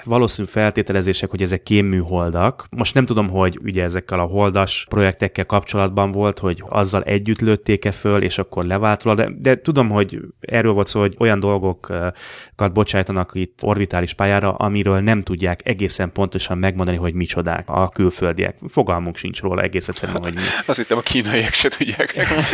legvalószínű 0.04 0.48
feltételezések, 0.48 1.30
hogy 1.30 1.42
ezek 1.42 1.64
kémműholdak. 1.64 2.66
Most 2.70 2.94
nem 2.94 3.06
tudom, 3.06 3.30
hogy 3.30 3.60
ugye 3.64 3.84
ezekkel 3.84 4.20
a 4.20 4.24
holdas 4.24 4.86
projektekkel 4.90 5.46
kapcsolatban 5.46 6.12
volt, 6.12 6.40
hogy 6.40 6.64
azzal 6.70 7.04
együtt 7.04 7.42
lőtték-e 7.42 7.92
föl, 7.92 8.22
és 8.22 8.38
akkor 8.38 8.66
leváltva, 8.66 9.14
de, 9.14 9.30
de 9.38 9.58
tudom, 9.58 9.90
hogy 9.90 10.20
erről 10.40 10.74
volt 10.74 10.88
szó, 10.88 11.00
hogy 11.00 11.16
olyan 11.20 11.40
dolgokat 11.40 12.74
bocsájtanak 12.74 13.32
itt 13.34 13.60
orbitális 13.62 14.14
pályára, 14.14 14.52
amiről 14.52 15.00
nem 15.00 15.22
tudják 15.22 15.60
egészen 15.64 16.12
pontosan 16.12 16.58
megmondani, 16.58 16.98
hogy 16.98 17.14
micsodák 17.14 17.70
a 17.70 17.90
külföldiek. 17.90 18.58
Fogalmunk 18.68 19.18
sincs 19.18 19.42
róla 19.42 19.62
egész 19.62 19.88
egyszerűen, 19.88 20.22
hogy 20.22 20.34
mi. 20.34 20.42
Azt 20.66 20.78
hittem 20.78 20.98
a 20.98 21.02
kínaiak 21.02 21.54
se 21.54 21.70
tudják. 21.70 22.12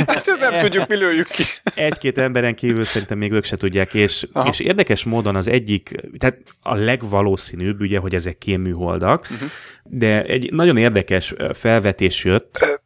Hát 0.07 0.25
nem 0.39 0.57
tudjuk, 0.57 0.87
mi 0.87 0.95
lőjük 0.95 1.27
ki. 1.27 1.43
Egy-két 1.75 2.17
emberen 2.17 2.55
kívül 2.55 2.83
szerintem 2.83 3.17
még 3.17 3.31
ők 3.31 3.43
se 3.43 3.57
tudják, 3.57 3.93
és, 3.93 4.27
Aha. 4.31 4.47
és 4.47 4.59
érdekes 4.59 5.03
módon 5.03 5.35
az 5.35 5.47
egyik, 5.47 5.95
tehát 6.17 6.37
a 6.61 6.75
legvalószínűbb, 7.39 7.81
ugye, 7.81 7.99
hogy 7.99 8.15
ezek 8.15 8.37
kémműholdak, 8.37 9.27
uh-huh. 9.31 9.49
de 9.83 10.23
egy 10.23 10.53
nagyon 10.53 10.77
érdekes 10.77 11.33
felvetés 11.53 12.23
jött, 12.23 12.79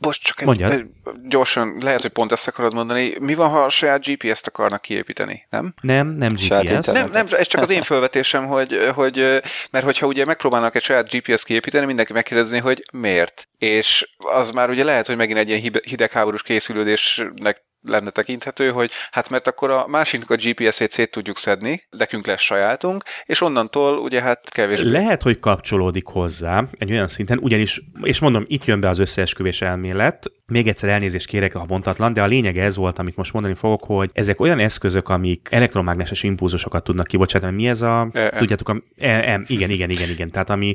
Bocs, 0.00 0.18
csak 0.22 0.40
egy, 0.40 0.46
Mondjad. 0.46 0.72
egy, 0.72 0.86
gyorsan, 1.28 1.76
lehet, 1.80 2.02
hogy 2.02 2.10
pont 2.10 2.32
ezt 2.32 2.48
akarod 2.48 2.74
mondani. 2.74 3.14
Mi 3.20 3.34
van, 3.34 3.50
ha 3.50 3.64
a 3.64 3.68
saját 3.68 4.04
GPS-t 4.06 4.46
akarnak 4.46 4.80
kiépíteni, 4.80 5.46
nem? 5.50 5.74
nem, 5.80 6.08
nem 6.08 6.32
GPS. 6.32 6.86
Nem, 6.86 7.10
nem, 7.10 7.26
ez 7.30 7.46
csak 7.46 7.60
az 7.60 7.70
én 7.70 7.82
felvetésem, 7.82 8.46
hogy, 8.46 8.90
hogy 8.94 9.40
mert 9.70 9.84
hogyha 9.84 10.06
ugye 10.06 10.24
megpróbálnak 10.24 10.74
egy 10.74 10.82
saját 10.82 11.10
GPS-t 11.10 11.44
kiépíteni, 11.44 11.86
mindenki 11.86 12.12
megkérdezi, 12.12 12.58
hogy 12.58 12.82
miért. 12.92 13.48
És 13.58 14.08
az 14.16 14.50
már 14.50 14.70
ugye 14.70 14.84
lehet, 14.84 15.06
hogy 15.06 15.16
megint 15.16 15.38
egy 15.38 15.48
ilyen 15.48 15.80
hidegháborús 15.82 16.42
készülődésnek 16.42 17.66
lenne 17.88 18.10
tekinthető, 18.10 18.70
hogy 18.70 18.90
hát 19.10 19.30
mert 19.30 19.46
akkor 19.46 19.70
a 19.70 19.86
másiknak 19.86 20.30
a 20.30 20.36
GPS-ét 20.36 20.90
szét 20.90 21.10
tudjuk 21.10 21.36
szedni, 21.36 21.86
nekünk 21.90 22.26
lesz 22.26 22.40
sajátunk, 22.40 23.04
és 23.24 23.40
onnantól 23.40 23.98
ugye 23.98 24.22
hát 24.22 24.50
kevésbé. 24.50 24.90
Lehet, 24.90 25.22
hogy 25.22 25.38
kapcsolódik 25.38 26.06
hozzá 26.06 26.64
egy 26.78 26.90
olyan 26.90 27.08
szinten, 27.08 27.38
ugyanis, 27.38 27.82
és 28.02 28.18
mondom, 28.18 28.44
itt 28.46 28.64
jön 28.64 28.80
be 28.80 28.88
az 28.88 28.98
összeesküvés 28.98 29.62
elmélet, 29.62 30.30
még 30.46 30.68
egyszer 30.68 30.88
elnézést 30.88 31.26
kérek, 31.26 31.52
ha 31.52 31.64
bontatlan, 31.64 32.12
de 32.12 32.22
a 32.22 32.26
lényeg 32.26 32.58
ez 32.58 32.76
volt, 32.76 32.98
amit 32.98 33.16
most 33.16 33.32
mondani 33.32 33.54
fogok, 33.54 33.84
hogy 33.84 34.10
ezek 34.12 34.40
olyan 34.40 34.58
eszközök, 34.58 35.08
amik 35.08 35.48
elektromágneses 35.50 36.22
impulzusokat 36.22 36.84
tudnak 36.84 37.06
kibocsátani. 37.06 37.54
Mi 37.54 37.68
ez 37.68 37.82
a, 37.82 38.08
EM. 38.12 38.30
tudjátok, 38.38 38.68
a, 38.68 38.82
EM, 38.96 39.44
igen, 39.46 39.70
igen, 39.70 39.90
igen, 39.90 40.08
igen, 40.08 40.30
tehát 40.30 40.50
ami 40.50 40.74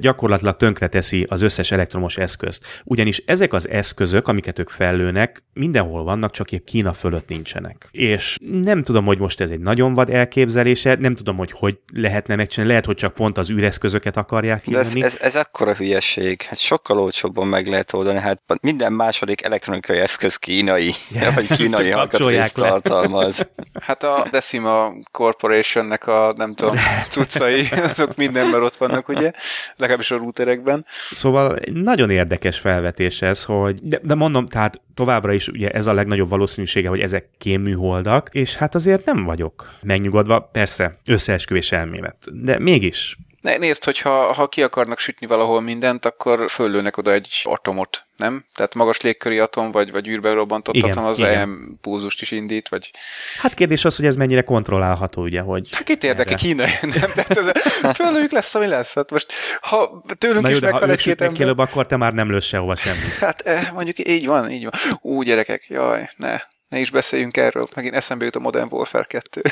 gyakorlatilag 0.00 0.56
tönkreteszi 0.56 1.26
az 1.28 1.42
összes 1.42 1.70
elektromos 1.70 2.16
eszközt. 2.16 2.82
Ugyanis 2.84 3.22
ezek 3.26 3.52
az 3.52 3.68
eszközök, 3.68 4.28
amiket 4.28 4.58
ők 4.58 4.68
fellőnek, 4.68 5.44
mindenhol 5.52 6.04
vannak, 6.04 6.30
csak 6.30 6.45
épp 6.52 6.64
Kína 6.64 6.92
fölött 6.92 7.28
nincsenek. 7.28 7.88
És 7.90 8.38
nem 8.62 8.82
tudom, 8.82 9.04
hogy 9.04 9.18
most 9.18 9.40
ez 9.40 9.50
egy 9.50 9.60
nagyon 9.60 9.94
vad 9.94 10.10
elképzelése, 10.10 10.96
nem 10.98 11.14
tudom, 11.14 11.36
hogy 11.36 11.52
hogy 11.52 11.78
lehetne 11.92 12.36
megcsinálni, 12.36 12.70
lehet, 12.70 12.86
hogy 12.86 12.96
csak 12.96 13.14
pont 13.14 13.38
az 13.38 13.50
űreszközöket 13.50 14.16
akarják 14.16 14.68
De 14.68 14.78
ez, 14.78 14.94
ez, 14.94 15.18
ez 15.20 15.36
akkora 15.36 15.74
hülyeség. 15.74 16.42
Hát 16.42 16.58
sokkal 16.58 16.98
olcsóbban 16.98 17.46
meg 17.46 17.66
lehet 17.66 17.92
oldani. 17.92 18.18
Hát 18.18 18.40
minden 18.60 18.92
második 18.92 19.42
elektronikai 19.42 19.98
eszköz 19.98 20.36
kínai, 20.36 20.94
Ja, 21.10 21.32
vagy 21.34 21.56
kínai 21.56 21.90
csak 21.90 22.18
le. 22.18 22.48
tartalmaz. 22.50 23.48
Hát 23.80 24.02
a 24.02 24.26
Decima 24.30 24.92
Corporationnek 25.10 26.06
a 26.06 26.32
nem 26.36 26.54
tudom, 26.54 26.74
cuccai, 27.08 27.68
azok 27.92 28.16
mindenben 28.16 28.62
ott 28.62 28.76
vannak, 28.76 29.08
ugye? 29.08 29.32
Legalábbis 29.76 30.10
a 30.10 30.16
routerekben. 30.16 30.86
Szóval 31.10 31.56
egy 31.56 31.72
nagyon 31.72 32.10
érdekes 32.10 32.58
felvetés 32.58 33.22
ez, 33.22 33.44
hogy, 33.44 33.78
de, 33.82 34.00
de 34.02 34.14
mondom, 34.14 34.46
tehát 34.46 34.80
továbbra 34.94 35.32
is 35.32 35.48
ugye 35.48 35.70
ez 35.70 35.86
a 35.86 35.92
legnagyobb 35.92 36.25
valószínűsége, 36.28 36.88
hogy 36.88 37.00
ezek 37.00 37.28
kémműholdak, 37.38 38.28
és 38.32 38.56
hát 38.56 38.74
azért 38.74 39.04
nem 39.04 39.24
vagyok 39.24 39.70
megnyugodva, 39.82 40.40
persze 40.40 40.98
összeesküvés 41.04 41.72
elmélet, 41.72 42.16
de 42.42 42.58
mégis 42.58 43.16
nézd, 43.54 43.84
hogyha 43.84 44.32
ha 44.32 44.48
ki 44.48 44.62
akarnak 44.62 44.98
sütni 44.98 45.26
valahol 45.26 45.60
mindent, 45.60 46.04
akkor 46.04 46.50
föllőnek 46.50 46.96
oda 46.96 47.12
egy 47.12 47.40
atomot, 47.44 48.06
nem? 48.16 48.44
Tehát 48.54 48.74
magas 48.74 49.00
légköri 49.00 49.38
atom, 49.38 49.70
vagy, 49.70 49.90
vagy 49.90 50.08
űrbe 50.08 50.32
robbantott 50.32 50.74
Igen, 50.74 50.90
atom, 50.90 51.04
az. 51.04 51.20
EM 51.20 51.78
púzust 51.80 52.22
is 52.22 52.30
indít, 52.30 52.68
vagy... 52.68 52.90
Hát 53.38 53.54
kérdés 53.54 53.84
az, 53.84 53.96
hogy 53.96 54.06
ez 54.06 54.16
mennyire 54.16 54.42
kontrollálható, 54.42 55.22
ugye, 55.22 55.40
hogy... 55.40 55.68
Hát 55.72 55.84
kit 55.84 56.04
érdeke 56.04 56.34
kínai, 56.34 56.70
nem? 56.80 57.10
Tehát 57.14 57.36
ez, 57.36 57.50
föllőjük 57.96 58.32
lesz, 58.32 58.54
ami 58.54 58.66
lesz. 58.66 58.94
Hát 58.94 59.10
most, 59.10 59.32
ha 59.60 60.02
tőlünk 60.18 60.42
Na 60.42 60.48
jó, 60.48 60.54
is 60.54 60.60
megvan 60.60 60.82
ők 60.82 60.90
egy-két 60.90 61.20
ember... 61.20 61.54
akkor 61.56 61.86
te 61.86 61.96
már 61.96 62.12
nem 62.12 62.30
lősz 62.30 62.44
sehova 62.44 62.76
semmit. 62.76 63.14
Hát 63.18 63.40
eh, 63.40 63.68
mondjuk 63.72 64.08
így 64.08 64.26
van, 64.26 64.50
így 64.50 64.62
van. 64.62 64.72
Ú, 65.00 65.22
gyerekek, 65.22 65.66
jaj, 65.68 66.10
ne, 66.16 66.40
ne 66.68 66.78
is 66.78 66.90
beszéljünk 66.90 67.36
erről. 67.36 67.68
Megint 67.74 67.94
eszembe 67.94 68.24
jut 68.24 68.36
a 68.36 68.40
Modern 68.40 68.68
Warfare 68.70 69.04
2. 69.04 69.42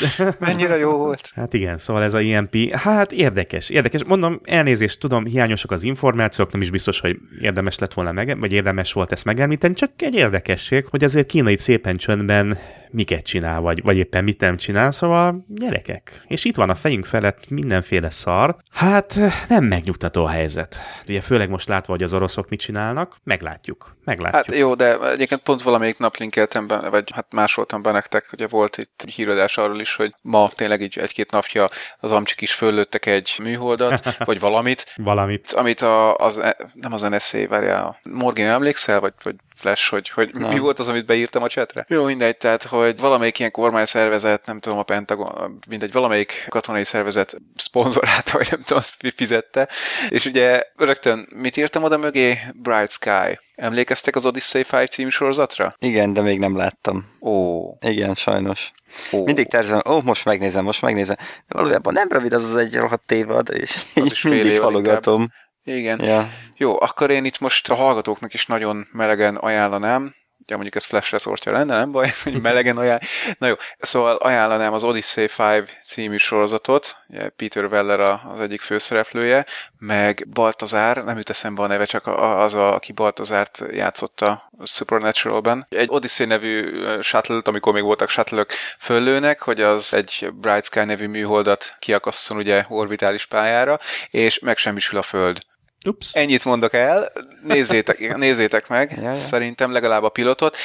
Mennyire 0.38 0.76
jó 0.76 0.96
volt. 0.96 1.30
Hát 1.34 1.54
igen, 1.54 1.78
szóval 1.78 2.02
ez 2.02 2.14
a 2.14 2.20
IMP, 2.20 2.74
hát 2.74 3.12
érdekes, 3.12 3.70
érdekes. 3.70 4.04
Mondom, 4.04 4.40
elnézést, 4.44 5.00
tudom, 5.00 5.26
hiányosak 5.26 5.70
az 5.70 5.82
információk, 5.82 6.52
nem 6.52 6.60
is 6.60 6.70
biztos, 6.70 7.00
hogy 7.00 7.16
érdemes 7.40 7.78
lett 7.78 7.92
volna 7.92 8.12
meg, 8.12 8.38
vagy 8.38 8.52
érdemes 8.52 8.92
volt 8.92 9.12
ezt 9.12 9.24
megemlíteni, 9.24 9.74
csak 9.74 9.90
egy 9.96 10.14
érdekesség, 10.14 10.86
hogy 10.90 11.04
azért 11.04 11.26
kínai 11.26 11.56
szépen 11.56 11.96
csöndben 11.96 12.58
miket 12.92 13.24
csinál, 13.24 13.60
vagy, 13.60 13.82
vagy 13.82 13.96
éppen 13.96 14.24
mit 14.24 14.40
nem 14.40 14.56
csinál, 14.56 14.90
szóval 14.90 15.44
gyerekek. 15.48 16.24
És 16.26 16.44
itt 16.44 16.56
van 16.56 16.70
a 16.70 16.74
fejünk 16.74 17.04
felett 17.04 17.50
mindenféle 17.50 18.10
szar. 18.10 18.56
Hát 18.70 19.18
nem 19.48 19.64
megnyugtató 19.64 20.24
a 20.24 20.28
helyzet. 20.28 20.76
Ugye 21.08 21.20
főleg 21.20 21.48
most 21.48 21.68
látva, 21.68 21.92
hogy 21.92 22.02
az 22.02 22.12
oroszok 22.12 22.48
mit 22.48 22.60
csinálnak, 22.60 23.16
meglátjuk. 23.24 23.96
Meglátjuk. 24.04 24.44
Hát 24.44 24.56
jó, 24.56 24.74
de 24.74 25.10
egyébként 25.10 25.42
pont 25.42 25.62
valamelyik 25.62 25.98
nap 25.98 26.16
linkeltem 26.16 26.66
be, 26.66 26.88
vagy 26.88 27.10
hát 27.14 27.26
másoltam 27.32 27.82
be 27.82 27.90
nektek, 27.90 28.28
ugye 28.32 28.46
volt 28.46 28.76
itt 28.78 29.04
híradás 29.14 29.58
arról 29.58 29.80
is, 29.82 29.94
hogy 29.94 30.14
ma 30.20 30.50
tényleg 30.54 30.80
így 30.80 30.98
egy-két 30.98 31.30
napja 31.30 31.70
az 31.98 32.12
amcsik 32.12 32.40
is 32.40 32.52
föllőttek 32.52 33.06
egy 33.06 33.34
műholdat, 33.42 34.16
vagy 34.24 34.40
valamit, 34.40 34.92
Valamit. 34.96 35.52
amit 35.52 35.80
a, 35.80 36.14
az, 36.14 36.42
nem 36.74 36.92
az 36.92 37.00
NSA, 37.00 37.48
várjál, 37.48 38.00
Morgan 38.02 38.46
emlékszel, 38.46 39.00
vagy, 39.00 39.12
vagy 39.22 39.34
Flash, 39.56 39.90
hogy, 39.90 40.08
hogy 40.08 40.30
Na. 40.34 40.48
mi 40.48 40.58
volt 40.58 40.78
az, 40.78 40.88
amit 40.88 41.06
beírtam 41.06 41.42
a 41.42 41.48
csetre? 41.48 41.84
Jó, 41.88 42.04
mindegy, 42.04 42.36
tehát, 42.36 42.62
hogy 42.62 42.98
valamelyik 42.98 43.38
ilyen 43.38 43.50
kormányszervezet, 43.50 44.46
nem 44.46 44.60
tudom, 44.60 44.78
a 44.78 44.82
Pentagon, 44.82 45.58
mindegy, 45.68 45.92
valamelyik 45.92 46.46
katonai 46.48 46.84
szervezet 46.84 47.36
szponzorálta, 47.56 48.36
vagy 48.36 48.48
nem 48.50 48.60
tudom, 48.60 48.78
azt 48.78 48.94
fizette, 49.16 49.68
és 50.08 50.24
ugye 50.24 50.62
rögtön 50.76 51.28
mit 51.34 51.56
írtam 51.56 51.82
oda 51.82 51.96
mögé? 51.96 52.38
Bright 52.54 52.90
Sky. 52.90 53.38
Emlékeztek 53.54 54.16
az 54.16 54.26
Odyssey 54.26 54.64
5 54.70 54.90
című 54.90 55.08
sorozatra? 55.08 55.74
Igen, 55.78 56.12
de 56.12 56.20
még 56.20 56.38
nem 56.38 56.56
láttam. 56.56 57.04
Ó, 57.20 57.62
Igen, 57.80 58.14
sajnos. 58.14 58.72
Ó. 59.12 59.24
Mindig 59.24 59.48
tervezem, 59.48 59.80
ó, 59.88 60.00
most 60.00 60.24
megnézem, 60.24 60.64
most 60.64 60.82
megnézem. 60.82 61.16
Valójában 61.48 61.92
nem 61.92 62.08
rövid 62.08 62.32
az 62.32 62.44
az 62.44 62.56
egy 62.56 62.74
rohadt 62.74 63.12
évad, 63.12 63.48
és 63.54 63.82
így 63.94 64.10
is 64.10 64.22
mindig 64.22 64.60
halogatom. 64.60 65.26
Igen. 65.64 66.04
Ja. 66.04 66.28
Jó, 66.56 66.80
akkor 66.80 67.10
én 67.10 67.24
itt 67.24 67.38
most 67.38 67.70
a 67.70 67.74
hallgatóknak 67.74 68.34
is 68.34 68.46
nagyon 68.46 68.88
melegen 68.92 69.36
ajánlanám, 69.36 70.14
ugye 70.52 70.60
mondjuk 70.62 70.82
ez 70.82 70.84
Flash 70.84 71.12
reszortja 71.12 71.52
lenne, 71.52 71.76
nem 71.76 71.92
baj, 71.92 72.12
hogy 72.22 72.40
melegen 72.40 72.76
ajánl. 72.76 73.00
Na 73.38 73.46
jó, 73.46 73.54
szóval 73.78 74.16
ajánlanám 74.16 74.72
az 74.72 74.84
Odyssey 74.84 75.28
5 75.38 75.78
című 75.84 76.16
sorozatot, 76.16 76.96
ugye 77.08 77.28
Peter 77.28 77.64
Weller 77.64 78.00
az 78.00 78.40
egyik 78.40 78.60
főszereplője, 78.60 79.46
meg 79.78 80.28
Baltazár, 80.32 81.04
nem 81.04 81.16
jut 81.16 81.30
eszembe 81.30 81.62
a 81.62 81.66
neve, 81.66 81.84
csak 81.84 82.06
az, 82.06 82.54
a, 82.54 82.74
aki 82.74 82.92
Baltazárt 82.92 83.62
játszotta 83.70 84.50
Supernatural-ben. 84.64 85.66
Egy 85.68 85.88
Odyssey 85.90 86.26
nevű 86.26 86.82
shuttle 87.00 87.40
amikor 87.44 87.72
még 87.72 87.82
voltak 87.82 88.08
shuttle 88.08 88.46
föllőnek, 88.78 89.40
hogy 89.40 89.60
az 89.60 89.94
egy 89.94 90.28
Bright 90.34 90.64
Sky 90.64 90.84
nevű 90.84 91.06
műholdat 91.06 91.76
kiakasszon 91.78 92.36
ugye 92.36 92.64
orbitális 92.68 93.26
pályára, 93.26 93.78
és 94.10 94.38
megsemmisül 94.38 94.98
a 94.98 95.02
Föld. 95.02 95.38
Ups. 95.84 96.10
Ennyit 96.12 96.44
mondok 96.44 96.72
el, 96.72 97.12
nézzétek, 97.42 98.16
nézzétek 98.16 98.68
meg, 98.68 98.92
Ja, 98.96 99.02
ja. 99.02 99.14
szerintem 99.14 99.72
legalább 99.72 100.02
a 100.02 100.08
pilotot. 100.08 100.56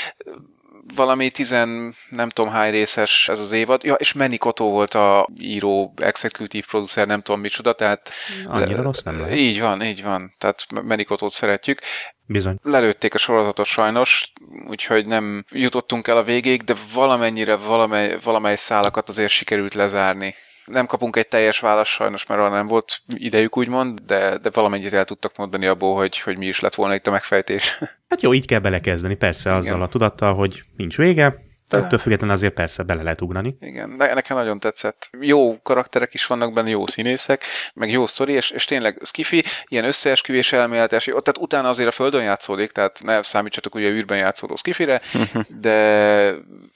Valami 0.96 1.30
tizen, 1.30 1.96
nem 2.10 2.30
tudom 2.30 2.52
hány 2.52 2.72
részes 2.72 3.30
ez 3.30 3.40
az 3.40 3.52
évad. 3.52 3.84
Ja, 3.84 3.94
és 3.94 4.14
Manny 4.14 4.38
Koto 4.38 4.66
volt 4.66 4.94
a 4.94 5.28
író, 5.42 5.94
executive 5.96 6.66
producer, 6.70 7.08
nem 7.08 7.22
tudom 7.22 7.42
micsoda, 7.42 7.74
tehát... 7.74 8.12
Annyira 8.46 8.82
rossz 8.82 9.02
nem 9.02 9.20
lehet. 9.20 9.36
Így 9.36 9.60
van, 9.62 9.84
így 9.84 10.04
van. 10.04 10.36
Tehát 10.38 10.66
Manny 10.84 11.06
Kotót 11.06 11.32
szeretjük. 11.32 11.80
Bizony. 12.26 12.58
Lelőtték 12.64 13.14
a 13.14 13.18
sorozatot 13.18 13.66
sajnos, 13.66 14.32
úgyhogy 14.68 15.06
nem 15.06 15.46
jutottunk 15.50 16.08
el 16.08 16.18
a 16.18 16.24
végéig, 16.24 16.62
de 16.62 16.76
valamennyire 16.94 17.56
valamely, 17.56 18.18
valamely 18.24 18.56
szálakat 18.56 19.10
azért 19.10 19.32
sikerült 19.32 19.74
lezárni. 19.74 20.36
Nem 20.68 20.86
kapunk 20.86 21.16
egy 21.16 21.28
teljes 21.28 21.60
választ 21.60 21.92
sajnos, 21.92 22.26
mert 22.26 22.42
arra 22.42 22.56
nem 22.56 22.68
volt 22.68 23.02
idejük 23.08 23.58
úgymond, 23.58 24.00
de, 24.00 24.38
de 24.38 24.50
valamennyit 24.50 24.94
el 24.94 25.06
tudtak 25.06 25.38
mondani 25.38 25.66
abból, 25.66 25.96
hogy, 25.96 26.20
hogy 26.20 26.38
mi 26.38 26.46
is 26.46 26.60
lett 26.60 26.76
volna 26.76 26.94
itt 26.96 27.08
a 27.08 27.12
megfejtés. 27.12 27.80
Hát 28.10 28.22
jó, 28.22 28.34
így 28.34 28.46
kell 28.46 28.60
belekezdeni, 28.60 29.16
persze, 29.16 29.54
azzal 29.54 29.76
Igen. 29.76 29.82
a 29.82 29.88
tudattal, 29.88 30.34
hogy 30.34 30.62
nincs 30.78 30.98
vége, 30.98 31.47
de 31.70 31.78
ettől 31.78 32.00
függetlenül 32.00 32.36
azért 32.36 32.54
persze 32.54 32.84
bele 32.84 33.04
lehet 33.04 33.22
ugrani. 33.22 33.58
Igen, 33.60 33.98
de 33.98 34.14
nekem 34.14 34.38
nagyon 34.38 34.60
tetszett. 34.60 35.10
Jó 35.20 35.62
karakterek 35.62 36.14
is 36.14 36.26
vannak 36.26 36.54
benne, 36.54 36.70
jó 36.70 36.88
színészek, 36.88 37.44
meg 37.74 37.92
jó 37.92 38.06
sztori, 38.06 38.34
és, 38.34 38.50
és 38.50 38.66
tényleg 38.66 39.00
skifi, 39.04 39.44
ilyen 39.66 39.86
összeesküvés 39.86 40.54
elméletes, 40.54 41.04
tehát 41.04 41.38
utána 41.40 41.70
azért 41.70 41.88
a 41.90 41.92
Földön 41.92 42.24
játszódik, 42.24 42.72
tehát 42.72 43.00
ne 43.04 43.24
számítsatok 43.24 43.76
ugye 43.76 43.90
űrben 43.90 44.18
játszódó 44.18 44.56
skifire, 44.56 45.02
de 45.62 45.76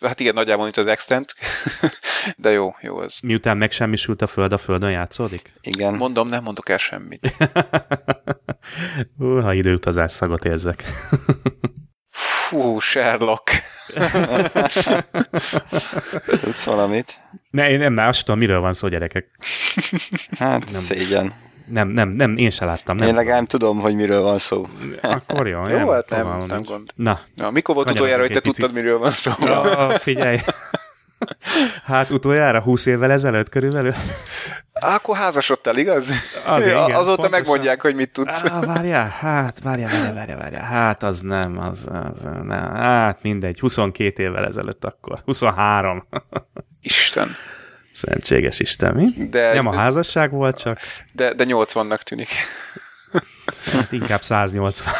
hát 0.01 0.19
igen, 0.19 0.33
nagyjából 0.33 0.67
itt 0.67 0.77
az 0.77 0.85
extent, 0.85 1.35
de 2.37 2.51
jó, 2.51 2.75
jó 2.81 3.01
ez. 3.01 3.19
Miután 3.23 3.57
megsemmisült 3.57 4.21
a 4.21 4.27
föld, 4.27 4.53
a 4.53 4.57
földön 4.57 4.91
játszódik? 4.91 5.53
Igen. 5.61 5.93
Mondom, 5.93 6.27
nem 6.27 6.43
mondok 6.43 6.69
el 6.69 6.77
semmit. 6.77 7.33
Ú, 9.19 9.41
ha 9.41 9.53
időutazás 9.53 10.11
szagot 10.11 10.45
érzek. 10.45 10.83
Fú, 12.11 12.79
Sherlock. 12.79 13.51
Tudsz 16.25 16.63
valamit? 16.63 17.19
Ne, 17.49 17.69
én 17.69 17.79
nem, 17.79 17.97
azt 17.97 18.25
tudom, 18.25 18.39
miről 18.39 18.59
van 18.59 18.73
szó, 18.73 18.87
gyerekek. 18.87 19.27
Hát 20.39 20.71
nem. 20.71 20.81
szégyen. 20.81 21.33
Nem, 21.65 21.87
nem, 21.87 22.09
nem, 22.09 22.37
én 22.37 22.49
se 22.49 22.65
láttam. 22.65 22.95
Nem 22.95 23.07
Én 23.07 23.13
legalább 23.13 23.45
tudom, 23.47 23.79
hogy 23.79 23.95
miről 23.95 24.21
van 24.21 24.37
szó. 24.37 24.67
Akkor 25.01 25.47
jó, 25.47 25.67
Jó, 25.67 25.77
nem, 25.77 25.87
hát 25.87 26.09
nem, 26.09 26.43
nem 26.47 26.63
gond. 26.63 26.91
Na, 26.95 27.19
Na, 27.35 27.51
mikor 27.51 27.75
volt 27.75 27.89
utoljára, 27.89 28.21
hogy 28.21 28.31
te 28.31 28.39
picit. 28.39 28.55
tudtad, 28.55 28.75
miről 28.75 28.97
van 28.97 29.11
szó? 29.11 29.31
ja, 29.39 29.99
figyelj. 29.99 30.37
Hát 31.85 32.11
utoljára 32.11 32.61
20 32.61 32.85
évvel 32.85 33.11
ezelőtt 33.11 33.49
körülbelül? 33.49 33.93
Á, 34.73 34.95
akkor 34.95 35.17
házasodtál, 35.17 35.77
igaz? 35.77 36.09
Az 36.47 36.65
igen, 36.65 36.77
Azóta 36.77 37.03
pontosan. 37.05 37.29
megmondják, 37.29 37.81
hogy 37.81 37.95
mit 37.95 38.11
tudsz. 38.11 38.43
Á, 38.45 38.59
várjál, 38.59 39.09
hát, 39.09 39.59
várjál, 39.63 39.89
várjál, 39.91 40.13
várjál, 40.13 40.37
várjál. 40.37 40.63
Hát 40.63 41.03
az 41.03 41.19
nem, 41.19 41.57
az, 41.57 41.89
az 41.91 42.21
nem. 42.21 42.73
Hát 42.73 43.21
mindegy, 43.21 43.59
22 43.59 44.23
évvel 44.23 44.45
ezelőtt 44.45 44.85
akkor. 44.85 45.21
23. 45.25 46.07
Isten. 46.81 47.35
Szentséges 47.91 48.59
Isten, 48.59 48.93
mi? 48.93 49.27
De, 49.29 49.53
Nem 49.53 49.67
a 49.67 49.73
házasság 49.73 50.31
volt, 50.31 50.57
csak 50.59 50.79
de, 51.13 51.33
de 51.33 51.43
80-nak 51.47 51.99
tűnik. 52.01 52.29
hát 53.71 53.91
inkább 53.91 54.21
180. 54.23 54.93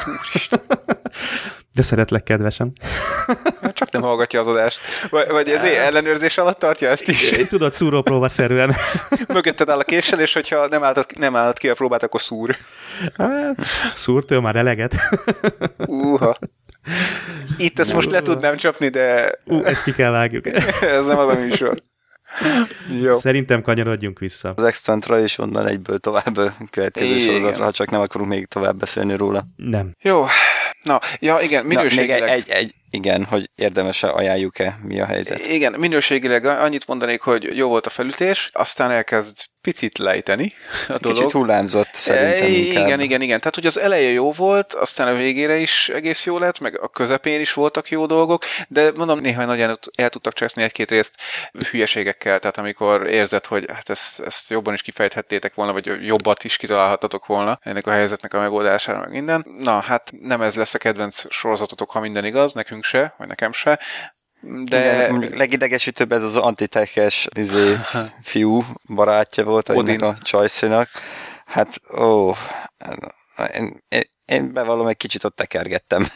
De 1.74 1.82
szeretlek, 1.82 2.24
kedvesem. 2.24 2.72
Csak 3.74 3.92
nem 3.92 4.02
hallgatja 4.02 4.40
az 4.40 4.48
adást. 4.48 4.80
Vagy, 5.10 5.30
vagy 5.30 5.50
ez 5.50 5.64
ellenőrzés 5.64 6.38
alatt 6.38 6.60
tartja 6.60 6.90
ezt 6.90 7.08
is. 7.08 7.30
Tudod, 7.30 7.74
szúrópróba 7.74 8.30
szerűen. 8.30 8.74
Mögötted 9.28 9.70
áll 9.70 9.80
a 9.80 9.84
késsel, 9.84 10.20
és 10.20 10.34
hogyha 10.34 10.68
nem 10.68 10.84
álltad, 10.84 11.06
nem 11.20 11.36
álltad 11.36 11.58
ki 11.58 11.70
a 11.70 11.74
próbát, 11.74 12.04
akkor 12.04 12.22
szúr. 12.22 12.56
Hát, 13.18 13.56
szúrt 13.94 14.32
ő 14.32 14.40
már 14.40 14.56
eleget. 14.56 14.96
Uha. 15.88 16.38
Itt 17.58 17.80
ezt 17.80 17.94
most 17.94 18.12
le 18.12 18.22
tudnám 18.22 18.56
csapni, 18.56 18.90
de 18.90 19.36
Ú, 19.46 19.64
ezt 19.64 19.84
ki 19.84 19.92
kell 19.92 20.12
vágjuk. 20.12 20.48
ez 20.82 21.06
nem 21.06 21.18
az 21.18 21.28
a 21.28 21.34
műsor. 21.34 21.80
Jó. 23.02 23.14
Szerintem 23.14 23.62
kanyarodjunk 23.62 24.20
vissza. 24.20 24.54
Az 24.56 24.64
extra 24.64 25.20
és 25.20 25.38
onnan 25.38 25.68
egyből 25.68 26.00
tovább 26.00 26.38
a 26.38 26.54
következő 26.70 27.16
Igen. 27.16 27.28
sorozatra, 27.28 27.64
ha 27.64 27.72
csak 27.72 27.90
nem 27.90 28.02
akarunk 28.02 28.30
még 28.30 28.48
tovább 28.48 28.76
beszélni 28.78 29.16
róla. 29.16 29.44
Nem. 29.56 29.96
Jó. 30.02 30.26
Na, 30.84 31.00
ja, 31.20 31.40
igen, 31.42 31.62
Na, 31.62 31.68
még 31.68 31.78
minőségileg. 31.78 32.30
egy, 32.30 32.30
egy, 32.30 32.50
egy, 32.50 32.74
igen, 32.92 33.24
hogy 33.24 33.50
érdemes-e 33.56 34.10
ajánljuk-e, 34.10 34.78
mi 34.84 35.00
a 35.00 35.06
helyzet. 35.06 35.46
Igen, 35.48 35.76
minőségileg 35.80 36.46
annyit 36.46 36.88
mondanék, 36.88 37.22
hogy 37.22 37.58
jó 37.58 37.68
volt 37.68 37.86
a 37.86 37.90
felütés, 37.90 38.50
aztán 38.54 38.92
elkezd 38.92 39.50
picit 39.62 39.98
lejteni 39.98 40.54
a 40.88 40.98
dolog. 40.98 41.18
Kicsit 41.18 41.32
hullámzott 41.32 41.90
szerintem 41.94 42.46
E, 42.46 42.48
inkább. 42.48 42.86
Igen, 42.86 43.00
igen, 43.00 43.22
igen. 43.22 43.40
Tehát, 43.40 43.56
hogy 43.56 43.66
az 43.66 43.80
eleje 43.80 44.10
jó 44.10 44.32
volt, 44.32 44.74
aztán 44.74 45.08
a 45.08 45.14
végére 45.14 45.58
is 45.58 45.90
egész 45.90 46.26
jó 46.26 46.38
lett, 46.38 46.60
meg 46.60 46.82
a 46.82 46.88
közepén 46.88 47.40
is 47.40 47.54
voltak 47.54 47.90
jó 47.90 48.06
dolgok, 48.06 48.44
de 48.68 48.92
mondom, 48.96 49.20
néha 49.20 49.46
nagyon 49.46 49.80
el, 49.96 50.10
tudtak 50.10 50.34
cseszni 50.34 50.64
egy-két 50.64 50.92
részt 50.92 51.16
hülyeségekkel, 51.72 52.40
tehát 52.40 52.58
amikor 52.58 53.08
érzed, 53.08 53.46
hogy 53.46 53.66
hát 53.68 53.90
ezt, 53.90 54.20
ezt 54.20 54.50
jobban 54.50 54.74
is 54.74 54.82
kifejthettétek 54.82 55.54
volna, 55.54 55.74
vagy 55.74 56.06
jobbat 56.06 56.44
is 56.44 56.58
kitalálhatatok 56.58 57.26
volna 57.26 57.60
ennek 57.62 57.88
a 57.88 57.92
helyzetnek 57.92 58.34
a 58.34 58.40
megoldására, 58.40 59.00
meg 59.00 59.10
minden. 59.10 59.46
Na, 59.60 59.80
hát 59.80 60.12
nem 60.22 60.42
ez 60.42 60.56
lesz 60.56 60.74
a 60.74 60.78
kedvenc 60.78 61.24
sorozatotok, 61.30 61.92
ha 61.92 62.00
minden 62.00 62.26
igaz, 62.26 62.54
nekünk 62.54 62.81
se, 62.84 63.14
vagy 63.18 63.28
nekem 63.28 63.52
se, 63.52 63.80
de 64.42 64.80
Igen, 64.80 65.12
mondjuk 65.12 65.36
legidegesítőbb 65.36 66.12
ez 66.12 66.24
az 66.24 66.36
antitekes 66.36 67.28
izé, 67.36 67.76
fiú 68.22 68.64
barátja 68.88 69.44
volt 69.44 69.70
Odin. 69.70 70.02
a 70.04 70.18
Csajszénak. 70.22 70.90
Hát, 71.46 71.82
ó, 72.00 72.34
én, 73.54 73.84
én, 73.90 74.02
én 74.26 74.54
bevallom, 74.54 74.88
egy 74.88 74.98
kicsit 74.98 75.24
ott 75.24 75.36
tekergettem, 75.36 76.08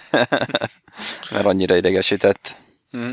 mert 1.31 1.45
annyira 1.45 1.75
idegesített 1.75 2.55
Mhm. 2.91 3.11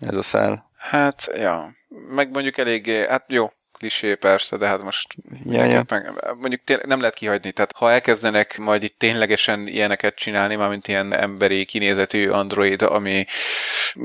ez 0.00 0.14
a 0.14 0.22
szál. 0.22 0.70
Hát, 0.76 1.30
ja, 1.34 1.74
meg 2.08 2.30
mondjuk 2.30 2.58
eléggé, 2.58 3.06
hát 3.08 3.24
jó, 3.28 3.50
klisé 3.82 4.14
persze, 4.14 4.56
de 4.56 4.66
hát 4.66 4.82
most 4.82 5.14
Ja, 5.44 5.64
ja. 5.64 5.82
meg, 5.88 6.10
mondjuk 6.40 6.64
tényleg 6.64 6.86
nem 6.86 6.98
lehet 7.00 7.14
kihagyni. 7.14 7.52
Tehát 7.52 7.72
ha 7.76 7.90
elkezdenek 7.90 8.58
majd 8.58 8.82
itt 8.82 8.98
ténylegesen 8.98 9.66
ilyeneket 9.66 10.14
csinálni, 10.14 10.54
mármint 10.56 10.88
ilyen 10.88 11.14
emberi 11.14 11.64
kinézetű 11.64 12.28
android, 12.28 12.82
ami 12.82 13.24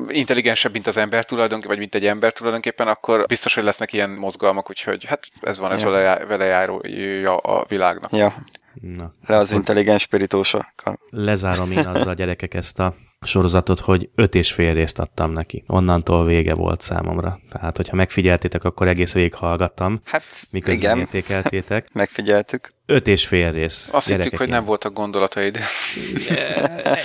intelligensebb, 0.08 0.72
mint 0.72 0.88
az 0.88 0.98
ember 0.98 1.26
tulajdonképpen, 1.26 1.70
vagy 1.70 1.80
mint 1.80 1.96
egy 1.96 2.06
ember 2.08 2.34
tulajdonképpen, 2.34 2.88
akkor 2.88 3.26
biztos, 3.26 3.54
hogy 3.54 3.64
lesznek 3.64 3.94
ilyen 3.94 4.10
mozgalmak, 4.10 4.70
úgyhogy 4.70 5.06
hát 5.06 5.28
ez 5.42 5.58
van, 5.58 5.72
ez 5.72 5.82
Ja. 5.82 5.90
vele, 5.90 6.26
vele 6.26 6.46
járója 6.46 7.38
a 7.38 7.66
világnak. 7.68 8.12
Ja, 8.12 8.36
Na, 8.82 9.12
le 9.26 9.38
az 9.38 9.52
intelligens 9.52 10.02
spiritósokkal. 10.02 11.00
lezárom 11.10 11.72
én 11.72 11.86
azzal 11.88 12.14
gyerekek 12.14 12.54
ezt 12.54 12.80
a 12.80 12.96
sorozatot, 13.26 13.80
hogy 13.80 14.10
öt 14.16 14.36
és 14.36 14.52
fél 14.52 14.74
részt 14.74 15.00
adtam 15.00 15.32
neki. 15.32 15.64
Onnantól 15.68 16.26
vége 16.26 16.54
volt 16.54 16.82
számomra. 16.82 17.40
Tehát, 17.50 17.76
hogyha 17.78 17.96
megfigyeltétek, 17.96 18.64
akkor 18.64 18.88
egész 18.88 19.14
végig 19.14 19.34
hallgattam, 19.34 20.02
Hát, 20.06 20.24
miközben 20.50 20.78
igen, 20.78 21.00
értékeltétek. 21.00 21.88
megfigyeltük. 21.94 22.68
Öt 22.86 23.08
és 23.08 23.28
fél 23.28 23.52
rész. 23.52 23.90
Azt 23.92 24.08
hittük, 24.08 24.22
gyerekek, 24.24 24.40
hogy 24.40 24.50
nem 24.50 24.66
voltak 24.66 24.94
gondolataid. 24.94 25.60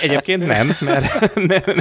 Egyébként 0.01 0.45
nem, 0.45 0.77
mert 0.79 1.13
nem, 1.35 1.45
nem. 1.65 1.75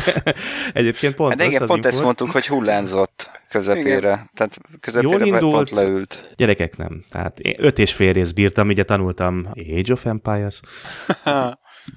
egyébként 0.73 1.15
pont 1.15 1.41
Hát 1.41 1.49
igen, 1.49 1.67
pont 1.67 1.87
ezt 1.87 2.03
mondtuk, 2.03 2.31
hogy 2.31 2.47
hullámzott 2.47 3.31
közepére. 3.49 4.31
Tehát 4.35 4.59
közepére 4.81 5.13
Jól 5.13 5.27
indult. 5.27 5.53
pont 5.55 5.71
leült. 5.71 6.33
Gyerekek 6.37 6.77
nem. 6.77 7.03
Tehát 7.11 7.41
öt 7.57 7.79
és 7.79 7.93
fél 7.93 8.13
részt 8.13 8.35
bírtam, 8.35 8.69
ugye 8.69 8.83
tanultam 8.83 9.47
Age 9.79 9.93
of 9.93 10.05
Empires, 10.07 10.61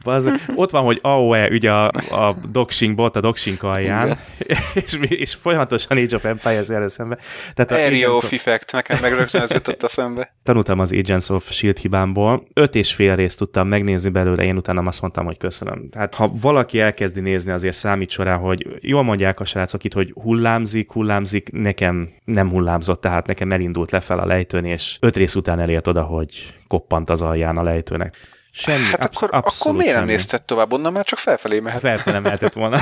Bazd, 0.04 0.30
ott 0.56 0.72
van, 0.72 0.84
hogy 0.84 1.00
AOE, 1.02 1.48
ugye 1.48 1.72
a, 1.72 1.88
a 2.12 2.38
doxing 2.52 2.96
bot 2.96 3.16
a 3.16 3.22
doxing 3.22 3.64
alján, 3.64 4.18
és, 4.84 4.98
és, 5.00 5.34
folyamatosan 5.34 5.98
Age 5.98 6.16
of 6.16 6.26
Empires 6.26 6.70
erre 6.70 6.88
szembe. 6.88 7.18
Tehát 7.54 7.72
a 7.72 7.86
Area 7.86 8.12
of 8.12 8.32
Effect, 8.32 8.72
nekem 8.72 8.98
meg 9.02 9.14
rögtön 9.14 9.42
ez 9.42 9.52
jutott 9.52 9.84
a 9.84 9.88
szembe. 9.88 10.34
Tanultam 10.44 10.80
az 10.80 10.94
Agents 10.94 11.30
of 11.30 11.52
S.H.I.E.L.D. 11.52 11.78
hibámból, 11.78 12.48
öt 12.54 12.76
és 12.76 12.94
fél 12.94 13.16
részt 13.16 13.38
tudtam 13.38 13.68
megnézni 13.68 14.10
belőle, 14.10 14.44
én 14.44 14.58
utána 14.58 14.82
azt 14.82 15.02
mondtam, 15.02 15.26
hogy 15.26 15.38
köszönöm. 15.38 15.90
Tehát 15.90 16.16
ha 16.16 16.32
valaki 16.42 16.80
elkezdi 16.80 17.20
nézni, 17.20 17.52
azért 17.52 17.76
számít 17.76 18.16
rá, 18.16 18.36
hogy 18.36 18.68
jól 18.82 19.04
mondják 19.04 19.40
a 19.40 19.46
srácok 19.46 19.84
itt, 19.84 19.94
hogy 19.94 20.12
hullámzik, 20.14 20.92
hullámzik, 20.92 21.52
nekem 21.52 22.10
nem 22.26 22.50
hullámzott, 22.50 23.02
tehát 23.02 23.28
nekem 23.28 23.52
elindult 23.52 23.92
lefelé 23.92 24.22
a 24.22 24.26
lejtőn, 24.26 24.66
és 24.66 24.98
öt 25.00 25.16
rész 25.16 25.36
után 25.36 25.60
elért 25.60 25.88
oda, 25.88 26.04
hogy 26.04 26.54
koppant 26.68 27.10
az 27.10 27.22
alján 27.22 27.58
a 27.58 27.64
lejtőnek. 27.64 28.35
Semmi, 28.58 28.84
hát 28.84 29.04
absz- 29.04 29.24
akkor, 29.24 29.30
akkor 29.32 29.72
miért 29.72 29.88
semmi. 29.88 30.06
nem 30.06 30.16
nézted 30.16 30.44
tovább? 30.44 30.74
Onnan 30.74 30.94
már 30.94 31.06
csak 31.06 31.20
felfelé 31.20 31.60
mehet. 31.60 31.80
Felfelé 31.80 32.20
mehetett 32.20 32.54
volna. 32.54 32.80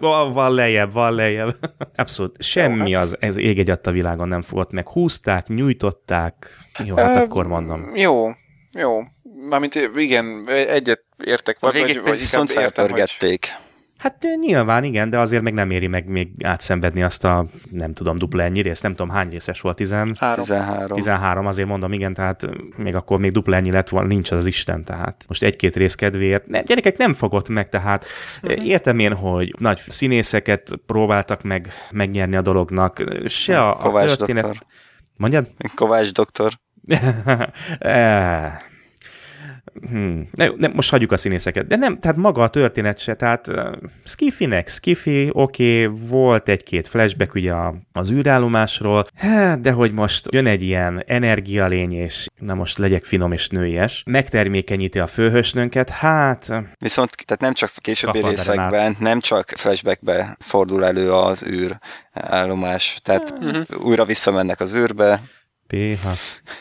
van 0.32 0.54
lejjebb, 0.54 0.92
van 0.92 1.14
lejjebb. 1.14 1.56
Abszolút. 1.96 2.42
Semmi 2.42 2.90
Jó, 2.90 2.96
hát... 2.96 3.06
az, 3.06 3.16
ez 3.20 3.36
ég 3.36 3.58
egy 3.58 3.70
a 3.82 3.90
világon 3.90 4.28
nem 4.28 4.42
fogott 4.42 4.72
meg. 4.72 4.88
Húzták, 4.88 5.46
nyújtották. 5.46 6.50
Jó, 6.84 6.96
hát 6.96 7.16
uh, 7.16 7.22
akkor 7.22 7.46
mondom. 7.46 7.96
Jó, 7.96 8.30
jó. 8.78 9.02
Mármint 9.48 9.74
igen, 9.96 10.48
egyet 10.48 11.04
értek. 11.24 11.58
Vagy, 11.60 11.80
vagy, 11.80 12.00
vagy 12.00 12.18
viszont 12.18 12.50
felpörgették. 12.50 13.46
Hogy... 13.56 13.65
Hát 13.98 14.24
eh, 14.24 14.36
nyilván 14.40 14.84
igen, 14.84 15.10
de 15.10 15.18
azért 15.18 15.42
meg 15.42 15.52
nem 15.52 15.70
éri 15.70 15.86
meg 15.86 16.08
még 16.08 16.28
átszenvedni 16.44 17.02
azt 17.02 17.24
a, 17.24 17.44
nem 17.70 17.92
tudom, 17.92 18.16
dupla 18.16 18.42
ennyi 18.42 18.60
részt, 18.60 18.82
nem 18.82 18.94
tudom 18.94 19.10
hány 19.10 19.28
részes 19.28 19.60
volt, 19.60 19.76
13. 19.76 20.14
13. 20.34 20.96
13, 20.96 21.46
azért 21.46 21.68
mondom, 21.68 21.92
igen, 21.92 22.14
tehát 22.14 22.44
eh, 22.44 22.50
még 22.76 22.94
akkor 22.94 23.18
még 23.18 23.32
dupla 23.32 23.56
ennyi 23.56 23.70
lett 23.70 23.88
volna, 23.88 24.08
nincs 24.08 24.30
az, 24.30 24.38
az 24.38 24.46
Isten, 24.46 24.84
tehát 24.84 25.24
most 25.28 25.42
egy-két 25.42 25.76
rész 25.76 25.94
kedvéért. 25.94 26.46
Nem, 26.46 26.64
gyerekek 26.64 26.96
nem 26.96 27.14
fogott 27.14 27.48
meg, 27.48 27.68
tehát 27.68 28.04
uh-huh. 28.42 28.66
értem 28.66 28.98
én, 28.98 29.14
hogy 29.14 29.54
nagy 29.58 29.80
színészeket 29.88 30.70
próbáltak 30.86 31.42
meg 31.42 31.68
megnyerni 31.90 32.36
a 32.36 32.42
dolognak, 32.42 33.04
se 33.26 33.60
a, 33.60 33.94
a 33.94 34.04
történet... 34.04 34.42
Doktor. 34.44 34.62
Mondjad? 35.16 35.48
Kovács 35.74 36.12
doktor. 36.12 36.52
hmm, 39.90 40.28
ne, 40.32 40.48
ne, 40.56 40.68
most 40.68 40.90
hagyjuk 40.90 41.12
a 41.12 41.16
színészeket, 41.16 41.66
de 41.66 41.76
nem, 41.76 41.98
tehát 41.98 42.16
maga 42.16 42.42
a 42.42 42.48
történet 42.48 42.98
se, 42.98 43.14
tehát 43.14 43.46
uh, 43.46 43.72
Skiffy-nek 44.04 44.68
Skiffy, 44.68 45.28
oké, 45.32 45.84
okay, 45.84 45.98
volt 46.08 46.48
egy-két 46.48 46.88
flashback 46.88 47.34
ugye 47.34 47.54
az 47.92 48.10
űrállomásról, 48.10 49.06
de 49.60 49.70
hogy 49.70 49.92
most 49.92 50.26
jön 50.30 50.46
egy 50.46 50.62
ilyen 50.62 51.02
energialény, 51.06 51.92
és 51.92 52.26
na 52.38 52.54
most 52.54 52.78
legyek 52.78 53.04
finom 53.04 53.32
és 53.32 53.48
nőies, 53.48 54.02
megtermékenyíti 54.06 54.98
a 54.98 55.06
főhősnőnket, 55.06 55.90
hát... 55.90 56.64
Viszont, 56.78 57.14
tehát 57.24 57.42
nem 57.42 57.52
csak 57.52 57.70
későbbi 57.76 58.22
részekben, 58.22 58.96
nem 58.98 59.20
csak 59.20 59.52
flashbackbe 59.56 60.36
fordul 60.40 60.84
elő 60.84 61.12
az 61.12 61.42
űr 61.42 61.78
állomás, 62.12 62.98
tehát 63.02 63.34
uh-huh. 63.40 63.86
újra 63.86 64.04
visszamennek 64.04 64.60
az 64.60 64.74
űrbe, 64.74 65.20
PH. 65.66 66.06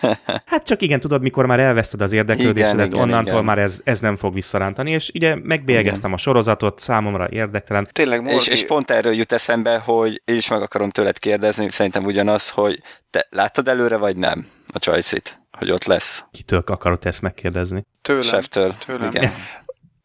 Hát 0.46 0.66
csak 0.66 0.82
igen, 0.82 1.00
tudod, 1.00 1.22
mikor 1.22 1.46
már 1.46 1.60
elveszted 1.60 2.02
az 2.02 2.12
érdeklődésedet, 2.12 2.86
igen, 2.86 3.00
onnantól 3.00 3.32
igen. 3.32 3.46
már 3.46 3.58
ez, 3.58 3.82
ez 3.84 4.00
nem 4.00 4.16
fog 4.16 4.34
visszarántani, 4.34 4.92
és 4.92 5.12
ugye 5.14 5.36
megbélyegeztem 5.36 6.14
a 6.14 6.18
sorozatot, 6.18 6.80
számomra 6.80 7.30
érdektelen. 7.30 7.88
Tényleg, 7.92 8.22
Morgi... 8.22 8.36
és, 8.36 8.48
és 8.48 8.66
pont 8.66 8.92
erről 8.92 9.14
jut 9.14 9.32
eszembe, 9.32 9.78
hogy 9.78 10.22
én 10.26 10.36
is 10.36 10.48
meg 10.48 10.62
akarom 10.62 10.90
tőled 10.90 11.20
kérdezni, 11.20 11.70
szerintem 11.70 12.06
ugyanaz, 12.06 12.50
hogy 12.50 12.82
te 13.10 13.28
láttad 13.30 13.68
előre, 13.68 13.98
vagy 13.98 14.18
nem 14.18 14.48
a 14.74 14.80
Choice-it, 14.80 15.40
hogy 15.52 15.72
ott 15.72 15.86
lesz? 15.86 16.24
Kitől 16.32 16.64
akarod 16.66 17.06
ezt 17.06 17.22
megkérdezni? 17.22 17.86
Tőlem. 18.02 18.24
Seftől. 18.24 18.76
Tőlem. 18.86 19.12
Igen 19.14 19.32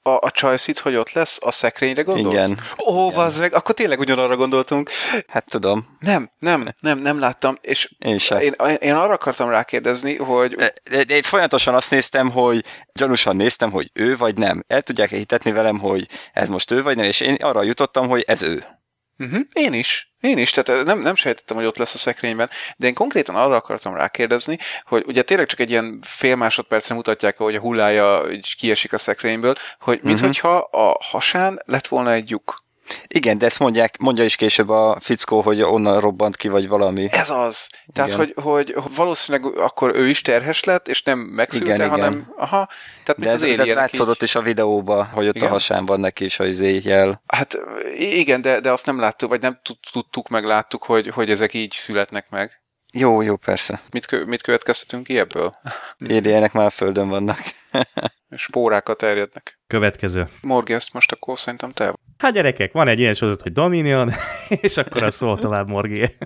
a, 0.03 0.11
a 0.11 0.31
choice 0.31 0.73
hogy 0.83 0.97
ott 0.97 1.13
lesz, 1.13 1.39
a 1.43 1.51
szekrényre 1.51 2.03
gondolsz? 2.03 2.35
Igen. 2.35 2.59
Ó, 2.87 3.11
bazzeg, 3.11 3.55
akkor 3.55 3.75
tényleg 3.75 3.99
ugyanarra 3.99 4.37
gondoltunk. 4.37 4.91
Hát 5.29 5.45
tudom. 5.49 5.97
Nem, 5.99 6.31
nem, 6.39 6.75
nem, 6.81 6.99
nem 6.99 7.19
láttam, 7.19 7.59
és 7.61 7.91
én, 7.99 8.19
én, 8.41 8.55
én 8.81 8.95
arra 8.95 9.13
akartam 9.13 9.49
rákérdezni, 9.49 10.17
hogy... 10.17 10.55
De, 10.55 10.73
de, 10.91 11.05
de 11.05 11.15
én 11.15 11.23
folyamatosan 11.23 11.75
azt 11.75 11.91
néztem, 11.91 12.31
hogy 12.31 12.65
gyanúsan 12.93 13.37
néztem, 13.37 13.71
hogy 13.71 13.91
ő 13.93 14.17
vagy 14.17 14.39
nem. 14.39 14.65
El 14.67 14.83
tudják 14.83 15.11
hitetni 15.11 15.53
velem, 15.53 15.79
hogy 15.79 16.09
ez 16.33 16.49
most 16.49 16.71
ő 16.71 16.83
vagy 16.83 16.97
nem, 16.97 17.05
és 17.05 17.21
én 17.21 17.35
arra 17.35 17.63
jutottam, 17.63 18.09
hogy 18.09 18.25
ez 18.27 18.43
ő. 18.43 18.80
Uh-huh. 19.21 19.41
Én 19.53 19.73
is. 19.73 20.13
Én 20.21 20.39
is, 20.39 20.51
tehát 20.51 20.85
nem, 20.85 21.01
nem 21.01 21.15
sejtettem, 21.15 21.57
hogy 21.57 21.67
ott 21.67 21.77
lesz 21.77 21.95
a 21.95 21.99
szekrényben, 21.99 22.51
de 22.77 22.87
én 22.87 22.95
konkrétan 22.95 23.35
arra 23.35 23.57
akartam 23.57 23.95
rákérdezni, 23.95 24.59
hogy 24.85 25.05
ugye 25.07 25.23
tényleg 25.23 25.47
csak 25.47 25.61
egy 25.61 25.71
ilyen 25.71 25.99
fél 26.03 26.37
másodpercre 26.37 26.95
mutatják, 26.95 27.37
hogy 27.37 27.55
a 27.55 27.61
hullája 27.61 28.23
kiesik 28.59 28.93
a 28.93 28.99
szekrényből, 28.99 29.55
hogy 29.81 29.95
uh-huh. 29.95 30.11
minthogyha 30.11 30.57
a 30.57 30.97
hasán 31.01 31.63
lett 31.65 31.87
volna 31.87 32.13
egy 32.13 32.31
lyuk. 32.31 32.60
Igen, 33.07 33.39
de 33.39 33.47
ezt 33.47 33.59
mondják, 33.59 33.99
mondja 33.99 34.25
is 34.25 34.37
később 34.37 34.69
a 34.69 34.99
fickó, 35.01 35.41
hogy 35.41 35.63
onnan 35.63 36.01
robbant 36.01 36.37
ki, 36.37 36.49
vagy 36.49 36.69
valami. 36.69 37.09
Ez 37.11 37.31
az. 37.31 37.69
Tehát, 37.93 38.13
hogy, 38.13 38.35
hogy, 38.43 38.75
valószínűleg 38.95 39.59
akkor 39.59 39.95
ő 39.95 40.09
is 40.09 40.23
terhes 40.23 40.65
lett, 40.65 40.89
és 40.89 41.03
nem 41.03 41.19
megszülte, 41.19 41.75
igen, 41.75 41.89
hanem... 41.89 42.13
Igen. 42.13 42.33
Aha, 42.37 42.69
tehát 43.05 43.21
de 43.21 43.31
ez, 43.31 43.43
az 43.43 43.69
ez 43.69 43.75
látszódott 43.75 44.17
így... 44.17 44.23
is 44.23 44.35
a 44.35 44.43
videóba, 44.43 45.05
hogy 45.05 45.29
ott 45.29 45.35
igen. 45.35 45.49
a 45.49 45.51
hasán 45.51 45.87
van 45.87 46.01
neki 46.01 46.25
is 46.25 46.39
az 46.39 46.61
jel. 46.61 47.23
Hát 47.27 47.59
igen, 47.99 48.41
de, 48.41 48.61
de 48.61 48.71
azt 48.71 48.87
nem 48.87 48.99
láttuk, 48.99 49.29
vagy 49.29 49.41
nem 49.41 49.61
tudtuk, 49.91 50.29
meg 50.29 50.45
láttuk, 50.45 50.83
hogy, 50.83 51.09
hogy 51.09 51.31
ezek 51.31 51.55
így 51.55 51.73
születnek 51.73 52.31
meg. 52.31 52.61
Jó, 52.93 53.23
jó, 53.23 53.37
persze. 53.37 53.81
Mit, 53.91 54.07
kö, 54.07 54.25
mit 54.25 54.43
következtetünk 54.43 55.07
ki 55.07 55.19
ebből? 55.19 55.57
Éljenek 55.99 56.53
már 56.53 56.67
a 56.67 56.71
földön 56.71 57.09
vannak. 57.09 57.39
Spórákat 58.37 58.99
terjednek. 58.99 59.59
Következő. 59.67 60.29
Morgi, 60.43 60.73
ezt 60.73 60.93
most 60.93 61.13
akkor 61.13 61.39
szerintem 61.39 61.73
te. 61.73 61.95
Hát 62.19 62.33
gyerekek, 62.33 62.73
van 62.73 62.89
egy 62.89 62.99
ilyen 62.99 63.15
sorozat, 63.15 63.43
hogy 63.43 63.53
Dominion, 63.53 64.11
és 64.63 64.77
akkor 64.77 65.03
a 65.03 65.11
szó 65.11 65.37
tovább 65.37 65.69
Morgi. 65.69 66.05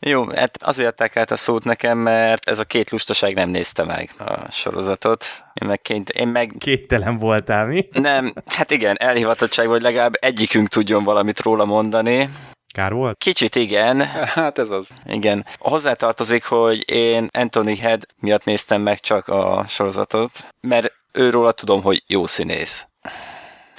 Jó, 0.00 0.28
hát 0.28 0.62
azért 0.62 0.88
adták 0.88 1.16
át 1.16 1.30
a 1.30 1.36
szót 1.36 1.64
nekem, 1.64 1.98
mert 1.98 2.48
ez 2.48 2.58
a 2.58 2.64
két 2.64 2.90
lustaság 2.90 3.34
nem 3.34 3.48
nézte 3.48 3.84
meg 3.84 4.10
a 4.18 4.50
sorozatot. 4.50 5.24
Én 5.52 5.68
meg, 5.68 5.82
ként, 5.82 6.08
én 6.08 6.28
meg... 6.28 6.54
Kéttelen 6.58 7.18
voltál, 7.18 7.66
mi? 7.66 7.88
Nem, 7.92 8.32
hát 8.46 8.70
igen, 8.70 8.96
elhivatottság, 8.98 9.66
hogy 9.66 9.82
legalább 9.82 10.12
egyikünk 10.20 10.68
tudjon 10.68 11.04
valamit 11.04 11.40
róla 11.40 11.64
mondani. 11.64 12.28
Kár 12.72 12.92
volt? 12.92 13.18
Kicsit 13.18 13.54
igen. 13.54 14.02
Hát 14.34 14.58
ez 14.58 14.70
az. 14.70 14.88
Igen. 15.06 15.46
Hozzátartozik, 15.58 16.44
hogy 16.44 16.90
én 16.90 17.28
Anthony 17.32 17.78
Head 17.78 18.06
miatt 18.20 18.44
néztem 18.44 18.80
meg 18.80 19.00
csak 19.00 19.28
a 19.28 19.64
sorozatot, 19.68 20.30
mert 20.60 20.92
őróla 21.12 21.52
tudom, 21.52 21.82
hogy 21.82 22.02
jó 22.06 22.26
színész. 22.26 22.86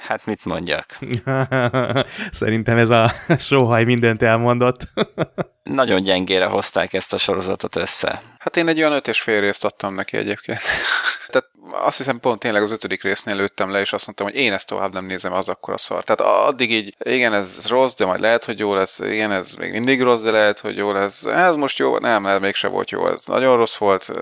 Hát 0.06 0.26
mit 0.26 0.44
mondjak? 0.44 0.98
Szerintem 2.30 2.76
ez 2.76 2.90
a 2.90 3.10
sóhaj 3.38 3.84
mindent 3.84 4.22
elmondott. 4.22 4.80
Nagyon 5.62 6.02
gyengére 6.02 6.44
hozták 6.44 6.92
ezt 6.92 7.12
a 7.12 7.18
sorozatot 7.18 7.76
össze. 7.76 8.22
Hát 8.38 8.56
én 8.56 8.68
egy 8.68 8.78
olyan 8.78 8.92
öt 8.92 9.08
és 9.08 9.20
fél 9.20 9.40
részt 9.40 9.64
adtam 9.64 9.94
neki 9.94 10.16
egyébként. 10.16 10.60
Tehát 11.26 11.50
azt 11.70 11.96
hiszem 11.96 12.20
pont 12.20 12.40
tényleg 12.40 12.62
az 12.62 12.70
ötödik 12.70 13.02
résznél 13.02 13.36
lőttem 13.36 13.70
le, 13.70 13.80
és 13.80 13.92
azt 13.92 14.06
mondtam, 14.06 14.26
hogy 14.26 14.36
én 14.36 14.52
ezt 14.52 14.68
tovább 14.68 14.92
nem 14.92 15.04
nézem, 15.04 15.32
az 15.32 15.48
akkor 15.48 15.74
a 15.74 15.78
szar. 15.78 16.04
Tehát 16.04 16.32
addig 16.48 16.72
így, 16.72 16.94
igen, 16.98 17.34
ez 17.34 17.66
rossz, 17.68 17.94
de 17.94 18.04
majd 18.04 18.20
lehet, 18.20 18.44
hogy 18.44 18.58
jó 18.58 18.74
lesz, 18.74 18.98
igen, 18.98 19.32
ez 19.32 19.52
még 19.52 19.70
mindig 19.70 20.02
rossz, 20.02 20.22
de 20.22 20.30
lehet, 20.30 20.60
hogy 20.60 20.76
jó 20.76 20.92
lesz. 20.92 21.24
Ez 21.24 21.54
most 21.54 21.78
jó, 21.78 21.98
nem, 21.98 22.26
ez 22.26 22.40
mégse 22.40 22.68
volt 22.68 22.90
jó, 22.90 23.06
ez 23.06 23.26
nagyon 23.26 23.56
rossz 23.56 23.76
volt, 23.76 24.12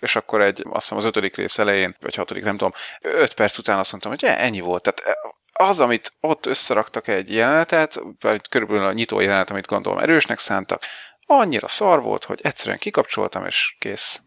és 0.00 0.16
akkor 0.16 0.40
egy, 0.40 0.64
azt 0.70 0.80
hiszem 0.80 0.98
az 0.98 1.04
ötödik 1.04 1.36
rész 1.36 1.58
elején, 1.58 1.96
vagy 2.00 2.14
hatodik, 2.14 2.44
nem 2.44 2.56
tudom, 2.56 2.72
öt 3.00 3.34
perc 3.34 3.58
után 3.58 3.78
azt 3.78 3.90
mondtam, 3.90 4.12
hogy 4.12 4.24
ennyi 4.24 4.60
volt. 4.60 4.82
Tehát 4.82 5.18
az, 5.52 5.80
amit 5.80 6.12
ott 6.20 6.46
összeraktak 6.46 7.08
egy 7.08 7.34
jelenetet, 7.34 8.00
vagy 8.20 8.48
körülbelül 8.48 8.86
a 8.86 8.92
nyitó 8.92 9.20
jelenet, 9.20 9.50
amit 9.50 9.66
gondolom 9.66 9.98
erősnek 9.98 10.38
szántak, 10.38 10.82
annyira 11.26 11.68
szar 11.68 12.02
volt, 12.02 12.24
hogy 12.24 12.40
egyszerűen 12.42 12.78
kikapcsoltam, 12.78 13.46
és 13.46 13.76
kész 13.78 14.23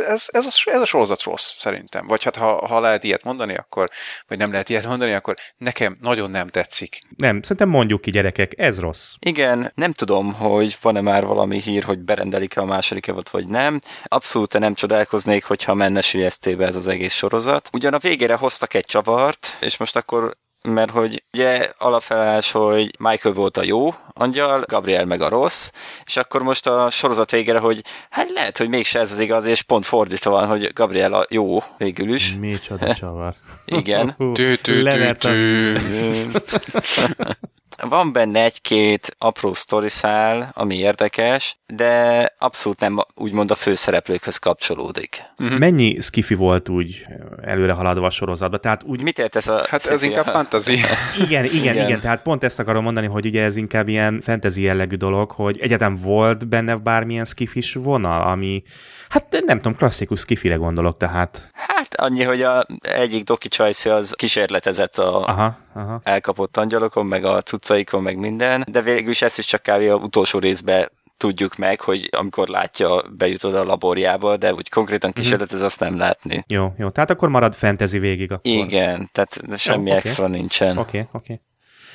ez, 0.00 0.26
ez, 0.26 0.46
a, 0.46 0.70
ez 0.70 0.80
a 0.80 0.84
sorozat 0.84 1.22
rossz, 1.22 1.54
szerintem. 1.54 2.06
Vagy 2.06 2.24
hát 2.24 2.36
ha, 2.36 2.66
ha 2.66 2.80
lehet 2.80 3.04
ilyet 3.04 3.24
mondani, 3.24 3.54
akkor, 3.54 3.90
vagy 4.28 4.38
nem 4.38 4.50
lehet 4.50 4.68
ilyet 4.68 4.86
mondani, 4.86 5.12
akkor 5.12 5.34
nekem 5.56 5.96
nagyon 6.00 6.30
nem 6.30 6.48
tetszik. 6.48 6.98
Nem, 7.16 7.42
szerintem 7.42 7.68
mondjuk 7.68 8.00
ki 8.00 8.10
gyerekek, 8.10 8.58
ez 8.58 8.80
rossz. 8.80 9.14
Igen, 9.18 9.72
nem 9.74 9.92
tudom, 9.92 10.32
hogy 10.32 10.78
van-e 10.80 11.00
már 11.00 11.24
valami 11.24 11.60
hír, 11.60 11.84
hogy 11.84 11.98
berendelik-e 11.98 12.60
a 12.60 12.64
második 12.64 13.06
évad, 13.06 13.28
vagy 13.30 13.46
nem. 13.46 13.80
Abszolút 14.04 14.58
nem 14.58 14.74
csodálkoznék, 14.74 15.44
hogyha 15.44 15.74
menne 15.74 16.00
sülyeztébe 16.00 16.66
ez 16.66 16.76
az 16.76 16.86
egész 16.86 17.14
sorozat. 17.14 17.68
Ugyan 17.72 17.94
a 17.94 17.98
végére 17.98 18.34
hoztak 18.34 18.74
egy 18.74 18.84
csavart, 18.84 19.56
és 19.60 19.76
most 19.76 19.96
akkor 19.96 20.36
mert 20.62 20.90
hogy 20.90 21.22
ugye 21.32 21.72
alapfelállás, 21.78 22.50
hogy 22.50 22.90
Michael 22.98 23.34
volt 23.34 23.56
a 23.56 23.62
jó 23.62 23.94
angyal, 24.12 24.64
Gabriel 24.66 25.04
meg 25.04 25.20
a 25.20 25.28
rossz, 25.28 25.70
és 26.04 26.16
akkor 26.16 26.42
most 26.42 26.66
a 26.66 26.90
sorozat 26.90 27.30
végére, 27.30 27.58
hogy 27.58 27.84
hát 28.10 28.30
lehet, 28.30 28.58
hogy 28.58 28.68
mégse 28.68 29.00
ez 29.00 29.10
az 29.10 29.18
igaz, 29.18 29.44
és 29.44 29.62
pont 29.62 29.86
fordítva 29.86 30.30
van, 30.30 30.46
hogy 30.46 30.72
Gabriel 30.72 31.12
a 31.12 31.26
jó 31.28 31.58
végül 31.78 32.14
is. 32.14 32.34
Micsoda 32.34 32.94
csavar. 32.94 33.34
Igen. 33.64 34.14
tű, 34.16 34.54
tű, 34.54 34.82
tű, 34.82 35.12
tű. 35.12 36.30
van 37.88 38.12
benne 38.12 38.42
egy-két 38.42 39.16
apró 39.18 39.54
sztoriszál, 39.54 40.50
ami 40.54 40.76
érdekes, 40.76 41.56
de 41.66 42.34
abszolút 42.38 42.80
nem 42.80 42.98
úgymond 43.14 43.50
a 43.50 43.54
főszereplőkhöz 43.54 44.36
kapcsolódik. 44.36 45.22
Uh-huh. 45.38 45.58
Mennyi 45.58 46.00
skifi 46.00 46.34
volt 46.34 46.68
úgy 46.68 47.06
előre 47.42 47.72
haladva 47.72 48.06
a 48.06 48.10
sorozatba? 48.10 48.58
Tehát 48.58 48.82
úgy... 48.82 49.02
Mit 49.02 49.18
értesz 49.18 49.46
a 49.46 49.66
Hát 49.68 49.86
ez 49.86 50.02
inkább 50.02 50.24
fantasy. 50.24 50.72
Igen, 51.24 51.44
igen, 51.44 51.44
igen, 51.44 51.76
igen, 51.76 52.00
tehát 52.00 52.22
pont 52.22 52.44
ezt 52.44 52.58
akarom 52.58 52.82
mondani, 52.82 53.06
hogy 53.06 53.26
ugye 53.26 53.42
ez 53.42 53.56
inkább 53.56 53.88
ilyen 53.88 54.20
fantasy 54.20 54.62
jellegű 54.62 54.96
dolog, 54.96 55.30
hogy 55.30 55.58
egyetem 55.60 55.96
volt 55.96 56.48
benne 56.48 56.76
bármilyen 56.76 57.24
skifis 57.24 57.74
vonal, 57.74 58.22
ami, 58.22 58.62
hát 59.08 59.42
nem 59.46 59.56
tudom, 59.56 59.76
klasszikus 59.76 60.20
skifire 60.20 60.54
gondolok, 60.54 60.96
tehát. 60.96 61.50
Hát 61.52 61.94
annyi, 61.94 62.22
hogy 62.22 62.42
a 62.42 62.66
egyik 62.80 63.24
Doki 63.24 63.48
Csajci 63.48 63.88
az 63.88 64.14
kísérletezett 64.16 64.98
a 64.98 65.26
aha, 65.26 65.58
aha. 65.74 66.00
elkapott 66.02 66.56
angyalokon, 66.56 67.06
meg 67.06 67.24
a 67.24 67.42
cuccaikon, 67.72 68.02
meg 68.02 68.16
minden, 68.16 68.64
de 68.70 68.82
végül 68.82 69.10
is 69.10 69.22
ezt 69.22 69.38
is 69.38 69.44
csak 69.44 69.62
kb. 69.62 69.90
a 69.90 69.94
utolsó 69.94 70.38
részbe 70.38 70.90
tudjuk 71.16 71.56
meg, 71.56 71.80
hogy 71.80 72.08
amikor 72.16 72.48
látja, 72.48 73.04
bejutod 73.16 73.54
a 73.54 73.64
laborjába, 73.64 74.36
de 74.36 74.54
úgy 74.54 74.68
konkrétan 74.68 75.10
mhm. 75.10 75.18
kísérlet, 75.18 75.52
ez 75.52 75.62
azt 75.62 75.80
nem 75.80 75.96
látni. 75.96 76.44
Jó, 76.48 76.72
jó. 76.78 76.88
Tehát 76.88 77.10
akkor 77.10 77.28
marad 77.28 77.54
fantasy 77.54 77.98
végig 77.98 78.32
akkor. 78.32 78.52
Igen, 78.52 79.08
tehát 79.12 79.40
semmi 79.56 79.90
jó, 79.90 79.96
okay. 79.96 79.96
extra 79.96 80.26
nincsen. 80.26 80.78
Oké, 80.78 80.98
okay, 80.98 81.00
oké. 81.00 81.32
Okay. 81.32 81.40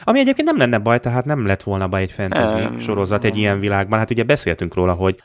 Ami 0.04 0.20
egyébként 0.20 0.48
nem 0.48 0.58
lenne 0.58 0.78
baj, 0.78 1.00
tehát 1.00 1.26
nem 1.26 1.46
lett 1.46 1.64
volna 1.64 1.88
baj 1.88 2.02
egy 2.02 2.12
fantasy 2.12 2.66
um, 2.66 2.80
sorozat 2.80 3.24
egy 3.24 3.38
ilyen 3.38 3.60
világban. 3.60 4.00
Hát 4.00 4.12
ugye 4.12 4.24
beszéltünk 4.24 4.74
róla, 4.74 4.94
hogy 4.94 5.24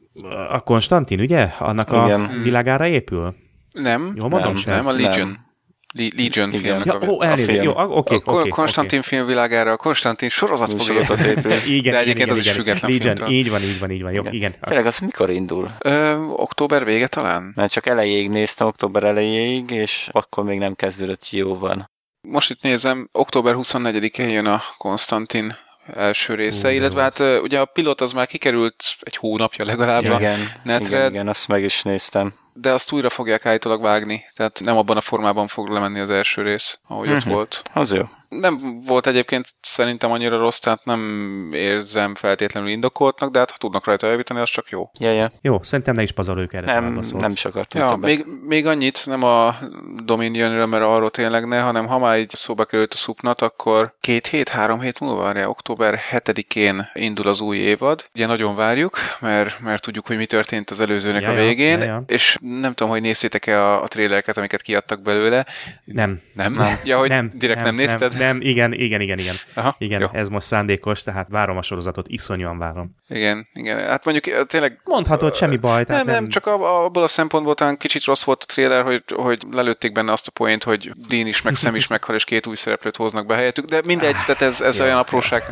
a 0.48 0.60
Konstantin, 0.60 1.20
ugye? 1.20 1.42
Annak 1.58 1.88
Igen. 1.88 2.24
a 2.24 2.42
világára 2.42 2.86
épül? 2.86 3.34
Nem, 3.72 4.12
Jó, 4.14 4.28
mondom 4.28 4.52
nem, 4.64 4.76
nem, 4.76 4.86
a 4.86 4.92
Legion. 4.92 5.28
Nem. 5.28 5.51
Legion 5.92 6.52
Igen. 6.52 6.62
filmnek 6.62 6.86
ja, 6.86 7.08
a, 7.08 7.10
ó, 7.10 7.22
elnézést, 7.22 7.50
film. 7.50 7.62
jó, 7.62 7.70
oké, 7.70 8.14
okay, 8.14 8.20
okay, 8.24 8.48
Konstantin 8.48 8.98
okay. 8.98 9.10
filmvilágára 9.10 9.72
a 9.72 9.76
Konstantin 9.76 10.28
sorozat 10.28 10.70
fog 10.70 10.80
sorozat 10.80 11.20
épül. 11.20 11.52
igen, 11.66 11.92
De 11.92 11.98
egyébként 11.98 12.16
igen, 12.16 12.28
az 12.28 12.38
igen, 12.38 12.50
is 12.50 12.56
független 12.56 12.90
Legion, 12.90 13.14
filmtől. 13.16 13.36
így 13.36 13.50
van, 13.50 13.62
így 13.62 13.80
van, 13.80 13.90
így 13.90 14.02
van, 14.02 14.12
jó, 14.12 14.22
igen. 14.30 14.54
Tényleg 14.60 14.86
az 14.86 14.98
mikor 14.98 15.30
indul? 15.30 15.70
Ö, 15.78 16.16
október 16.16 16.84
vége 16.84 17.06
talán? 17.06 17.52
Mert 17.54 17.72
csak 17.72 17.86
elejéig 17.86 18.30
néztem, 18.30 18.66
október 18.66 19.04
elejéig, 19.04 19.70
és 19.70 20.08
akkor 20.12 20.44
még 20.44 20.58
nem 20.58 20.74
kezdődött 20.74 21.30
jóban. 21.30 21.90
Most 22.28 22.50
itt 22.50 22.62
nézem, 22.62 23.08
október 23.12 23.54
24-én 23.58 24.28
jön 24.28 24.46
a 24.46 24.62
Konstantin 24.78 25.56
első 25.94 26.34
része, 26.34 26.68
uh, 26.68 26.74
illetve 26.74 27.02
hát 27.02 27.22
ugye 27.42 27.60
a 27.60 27.64
pilot 27.64 28.00
az 28.00 28.12
már 28.12 28.26
kikerült 28.26 28.84
egy 29.00 29.16
hónapja 29.16 29.64
legalább 29.64 30.02
igen, 30.02 30.40
a 30.40 30.58
netre. 30.64 30.96
Igen, 30.96 31.10
igen, 31.10 31.28
azt 31.28 31.48
meg 31.48 31.62
is 31.62 31.82
néztem. 31.82 32.34
De 32.52 32.70
azt 32.70 32.92
újra 32.92 33.10
fogják 33.10 33.46
állítólag 33.46 33.82
vágni, 33.82 34.24
tehát 34.34 34.60
nem 34.64 34.76
abban 34.76 34.96
a 34.96 35.00
formában 35.00 35.46
fog 35.46 35.68
lemenni 35.68 36.00
az 36.00 36.10
első 36.10 36.42
rész, 36.42 36.78
ahogy 36.88 37.08
uh-huh. 37.08 37.18
ott 37.18 37.24
mhm. 37.24 37.34
volt. 37.34 37.62
Az 37.72 37.92
jó 37.92 38.04
nem 38.40 38.82
volt 38.86 39.06
egyébként 39.06 39.46
szerintem 39.60 40.10
annyira 40.10 40.38
rossz, 40.38 40.58
tehát 40.58 40.84
nem 40.84 41.50
érzem 41.52 42.14
feltétlenül 42.14 42.68
indokoltnak, 42.68 43.30
de 43.30 43.38
hát 43.38 43.50
ha 43.50 43.56
tudnak 43.56 43.84
rajta 43.84 44.06
javítani, 44.06 44.40
az 44.40 44.50
csak 44.50 44.68
jó. 44.68 44.90
Ja, 44.98 45.10
ja. 45.10 45.32
Jó, 45.40 45.62
szerintem 45.62 45.94
ne 45.94 46.02
is 46.02 46.12
pazaroljuk 46.12 46.54
erre. 46.54 46.80
Nem, 46.80 47.00
nem 47.12 47.32
is 47.32 47.44
akartam 47.44 47.80
ja, 47.80 47.96
még, 47.96 48.26
még, 48.46 48.66
annyit, 48.66 49.06
nem 49.06 49.22
a 49.22 49.56
Dominionra, 50.04 50.66
mert 50.66 50.84
arról 50.84 51.10
tényleg 51.10 51.46
ne, 51.46 51.60
hanem 51.60 51.86
ha 51.86 51.98
már 51.98 52.18
így 52.18 52.30
szóba 52.30 52.64
került 52.64 52.92
a 52.92 52.96
szupnat, 52.96 53.42
akkor 53.42 53.94
két 54.00 54.26
hét, 54.26 54.48
három 54.48 54.80
hét 54.80 55.00
múlva, 55.00 55.22
várja, 55.22 55.48
október 55.48 56.00
7-én 56.10 56.90
indul 56.94 57.28
az 57.28 57.40
új 57.40 57.56
évad. 57.56 58.06
Ugye 58.14 58.26
nagyon 58.26 58.54
várjuk, 58.54 58.98
mert, 59.20 59.60
mert 59.60 59.82
tudjuk, 59.82 60.06
hogy 60.06 60.16
mi 60.16 60.26
történt 60.26 60.70
az 60.70 60.80
előzőnek 60.80 61.22
ja, 61.22 61.30
a 61.30 61.34
végén, 61.34 61.78
ja, 61.78 61.84
ja. 61.84 62.02
és 62.06 62.38
nem 62.42 62.72
tudom, 62.72 62.92
hogy 62.92 63.00
néztétek-e 63.00 63.60
a, 63.60 63.82
a 63.82 63.88
trélereket, 63.88 64.36
amiket 64.36 64.62
kiadtak 64.62 65.02
belőle. 65.02 65.46
Nem. 65.84 66.20
Nem? 66.34 66.52
nem. 66.52 66.78
Ja, 66.84 66.98
hogy 66.98 67.08
nem, 67.08 67.30
direkt 67.34 67.62
nem, 67.62 67.74
nem 67.74 67.84
nézted? 67.84 68.12
Nem, 68.12 68.20
nem, 68.20 68.40
igen, 68.40 68.72
igen, 68.72 69.00
igen, 69.00 69.18
igen. 69.18 69.34
Aha, 69.54 69.76
igen, 69.78 70.00
jó. 70.00 70.06
ez 70.12 70.28
most 70.28 70.46
szándékos, 70.46 71.02
tehát 71.02 71.26
várom 71.30 71.56
a 71.56 71.62
sorozatot, 71.62 72.08
iszonyúan 72.08 72.58
várom. 72.58 72.96
Igen, 73.08 73.48
igen. 73.52 73.78
Hát 73.78 74.04
mondjuk 74.04 74.46
tényleg... 74.46 74.80
Mondhatod, 74.84 75.34
semmi 75.34 75.56
baj. 75.56 75.84
Tehát 75.84 76.04
nem, 76.04 76.14
nem, 76.14 76.22
nem, 76.22 76.32
csak 76.32 76.46
abból 76.46 77.02
a 77.02 77.08
szempontból 77.08 77.54
talán 77.54 77.76
kicsit 77.76 78.04
rossz 78.04 78.24
volt 78.24 78.42
a 78.42 78.52
trailer, 78.52 78.84
hogy, 78.84 79.02
hogy 79.14 79.42
lelőtték 79.50 79.92
benne 79.92 80.12
azt 80.12 80.26
a 80.26 80.30
poént, 80.30 80.64
hogy 80.64 80.92
Dean 81.08 81.26
is, 81.26 81.42
meg 81.42 81.54
Sam 81.54 81.74
is 81.74 81.86
meghal, 81.94 82.14
és 82.14 82.24
két 82.24 82.46
új 82.46 82.56
szereplőt 82.56 82.96
hoznak 82.96 83.26
be 83.26 83.34
helyettük, 83.34 83.64
de 83.64 83.80
mindegy, 83.84 84.16
tehát 84.26 84.42
ez, 84.42 84.60
ez 84.60 84.78
ja, 84.78 84.84
olyan 84.84 84.98
apróság. 84.98 85.42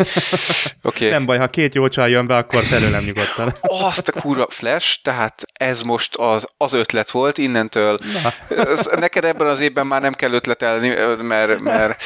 okay. 0.82 1.08
Nem 1.08 1.26
baj, 1.26 1.38
ha 1.38 1.48
két 1.48 1.74
jó 1.74 1.88
csaj 1.88 2.10
jön 2.10 2.26
be, 2.26 2.36
akkor 2.36 2.62
felőlem 2.62 3.04
nyugodtan. 3.04 3.54
azt 3.60 4.08
a 4.08 4.20
kurva 4.20 4.46
Flash, 4.50 5.02
tehát 5.02 5.42
ez 5.52 5.82
most 5.82 6.16
az, 6.16 6.46
az 6.56 6.74
ötlet 6.80 7.10
volt, 7.10 7.38
innentől. 7.38 7.98
Ez, 8.48 8.88
neked 8.98 9.24
ebben 9.24 9.46
az 9.46 9.60
évben 9.60 9.86
már 9.86 10.00
nem 10.00 10.12
kell 10.12 10.32
ötletelni, 10.32 10.88
mert, 11.22 11.60
mert 11.60 12.02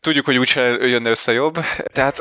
tudjuk, 0.00 0.24
hogy 0.24 0.36
úgyse 0.36 0.60
jönne 0.70 1.10
össze 1.10 1.32
jobb. 1.32 1.58
Tehát 1.92 2.20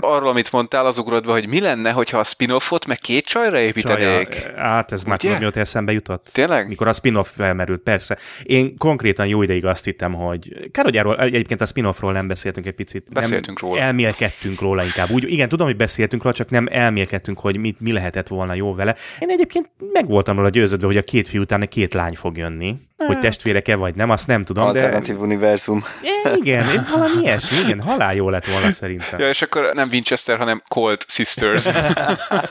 arról, 0.00 0.28
amit 0.28 0.52
mondtál, 0.52 0.86
az 0.86 0.98
ugrott 0.98 1.24
be, 1.24 1.32
hogy 1.32 1.48
mi 1.48 1.60
lenne, 1.60 1.90
hogyha 1.90 2.18
a 2.18 2.24
spin-offot 2.24 2.86
meg 2.86 2.98
két 2.98 3.24
csajra 3.24 3.58
építenék. 3.58 4.28
Csaja, 4.28 4.56
hát 4.56 4.92
ez 4.92 5.04
már 5.04 5.18
tudom, 5.18 5.38
mióta 5.38 5.60
eszembe 5.60 5.92
jutott. 5.92 6.28
Tényleg? 6.32 6.68
Mikor 6.68 6.88
a 6.88 6.92
spin-off 6.92 7.28
felmerült, 7.36 7.80
persze. 7.80 8.18
Én 8.42 8.76
konkrétan 8.76 9.26
jó 9.26 9.42
ideig 9.42 9.66
azt 9.66 9.84
hittem, 9.84 10.12
hogy 10.12 10.70
kár, 10.70 10.84
hogy 10.84 10.96
arról, 10.96 11.18
egyébként 11.18 11.60
a 11.60 11.66
spin-offról 11.66 12.12
nem 12.12 12.26
beszéltünk 12.26 12.66
egy 12.66 12.74
picit. 12.74 13.12
Beszéltünk 13.12 13.60
nem 13.60 13.70
róla. 13.70 13.82
Elmélkedtünk 13.82 14.60
róla 14.60 14.84
inkább. 14.84 15.10
Úgy, 15.10 15.30
igen, 15.30 15.48
tudom, 15.48 15.66
hogy 15.66 15.76
beszéltünk 15.76 16.22
róla, 16.22 16.34
csak 16.34 16.50
nem 16.50 16.68
elmélkedtünk, 16.70 17.38
hogy 17.38 17.56
mit, 17.56 17.80
mi 17.80 17.92
lehetett 17.92 18.28
volna 18.28 18.54
jó 18.54 18.74
vele. 18.74 18.94
Én 19.18 19.30
egyébként 19.30 19.70
meg 19.92 20.06
voltam 20.06 20.36
róla 20.36 20.48
győződve, 20.48 20.86
hogy 20.86 20.96
a 20.96 21.02
két 21.02 21.28
fiú 21.28 21.40
után 21.40 21.68
két 21.68 21.94
lány 21.94 22.14
fog 22.14 22.36
jönni. 22.36 22.74
Hát. 23.00 23.08
Hogy 23.08 23.18
testvéreke 23.18 23.76
vagy 23.76 23.94
nem, 23.94 24.10
azt 24.10 24.26
nem 24.26 24.42
tudom. 24.44 24.66
Alternatív 24.66 25.14
de... 25.14 25.20
univerzum. 25.20 25.84
É, 26.02 26.30
igen, 26.34 26.86
valami 26.90 27.20
ilyesmi, 27.20 27.58
igen, 27.58 27.80
halál 27.80 28.14
jó 28.14 28.30
lett 28.30 28.46
volna 28.46 28.70
szerintem. 28.70 29.20
Ja, 29.20 29.28
és 29.28 29.42
akkor 29.42 29.70
nem 29.74 29.88
Winchester, 29.88 30.38
hanem 30.38 30.62
Colt 30.68 31.04
Sisters. 31.08 31.68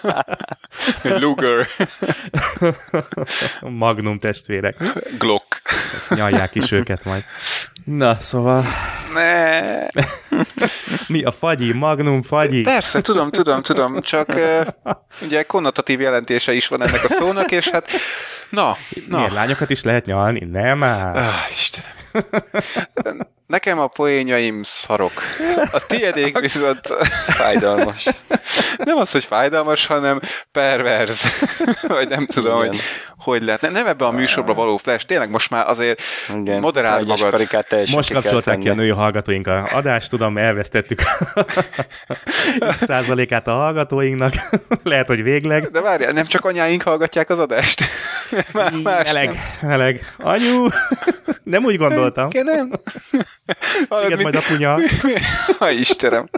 Luger. 1.21 1.67
Magnum 3.61 4.19
testvérek. 4.19 4.75
Glock. 5.17 5.61
Ezt 5.95 6.09
nyalják 6.09 6.55
is 6.55 6.71
őket 6.71 7.05
majd. 7.05 7.23
Na, 7.85 8.17
szóval... 8.19 8.65
Ne. 9.13 9.87
Mi 11.07 11.23
a 11.23 11.31
fagyi? 11.31 11.73
Magnum 11.73 12.21
fagyi? 12.21 12.61
Persze, 12.61 13.01
tudom, 13.01 13.31
tudom, 13.31 13.61
tudom, 13.61 14.01
csak 14.01 14.27
uh, 14.35 14.95
ugye 15.21 15.43
konnotatív 15.43 16.01
jelentése 16.01 16.53
is 16.53 16.67
van 16.67 16.81
ennek 16.81 17.03
a 17.03 17.07
szónak, 17.07 17.51
és 17.51 17.69
hát 17.69 17.89
na, 18.49 18.77
na. 19.07 19.17
Miért 19.17 19.33
lányokat 19.33 19.69
is 19.69 19.83
lehet 19.83 20.05
nyalni? 20.05 20.39
Nem 20.51 20.77
már. 20.77 21.15
Ah, 21.15 21.49
Istenem. 21.51 21.97
Nekem 23.49 23.79
a 23.79 23.87
poénjaim 23.87 24.63
szarok. 24.63 25.21
A 25.71 25.85
tiédék 25.85 26.39
viszont... 26.49 26.87
Fájdalmas. 27.27 28.05
Nem 28.77 28.97
az, 28.97 29.11
hogy 29.11 29.25
fájdalmas, 29.25 29.85
hanem 29.85 30.19
perverz. 30.51 31.23
Vagy 31.87 32.09
nem 32.09 32.25
tudom, 32.25 32.57
Igen. 32.59 32.67
hogy 32.69 32.81
hogy 33.19 33.43
lehet. 33.43 33.61
Nem 33.61 33.87
ebbe 33.87 34.05
a 34.05 34.11
műsorba 34.11 34.53
való 34.53 34.77
flash, 34.77 35.05
tényleg 35.05 35.29
most 35.29 35.49
már 35.49 35.67
azért 35.67 36.01
Igen, 36.35 36.59
moderáld 36.59 37.07
magad. 37.07 37.47
Most 37.91 38.13
kapcsolták 38.13 38.57
ki 38.57 38.69
a 38.69 38.73
női 38.73 38.89
hallgatóink 38.89 39.47
a 39.47 39.67
adást, 39.71 40.09
tudom, 40.09 40.37
elvesztettük 40.37 41.01
százalékát 42.87 43.47
a 43.47 43.53
hallgatóinknak. 43.53 44.33
lehet, 44.83 45.07
hogy 45.07 45.23
végleg. 45.23 45.63
De 45.71 45.81
várjál, 45.81 46.11
nem 46.11 46.25
csak 46.25 46.45
anyáink 46.45 46.81
hallgatják 46.81 47.29
az 47.29 47.39
adást? 47.39 47.83
Más 48.53 48.71
meleg, 48.83 49.25
nem. 49.25 49.69
meleg. 49.69 50.13
Anyu, 50.17 50.67
nem 51.43 51.63
úgy 51.63 51.77
gondoltam. 51.77 52.27
Nem, 52.31 52.45
nem. 52.45 52.71
Igen, 53.89 54.17
mint, 54.17 54.21
majd 54.21 54.35
a 54.35 54.41
punya. 54.47 54.77
Ha 55.57 55.71
Istenem. 55.71 56.29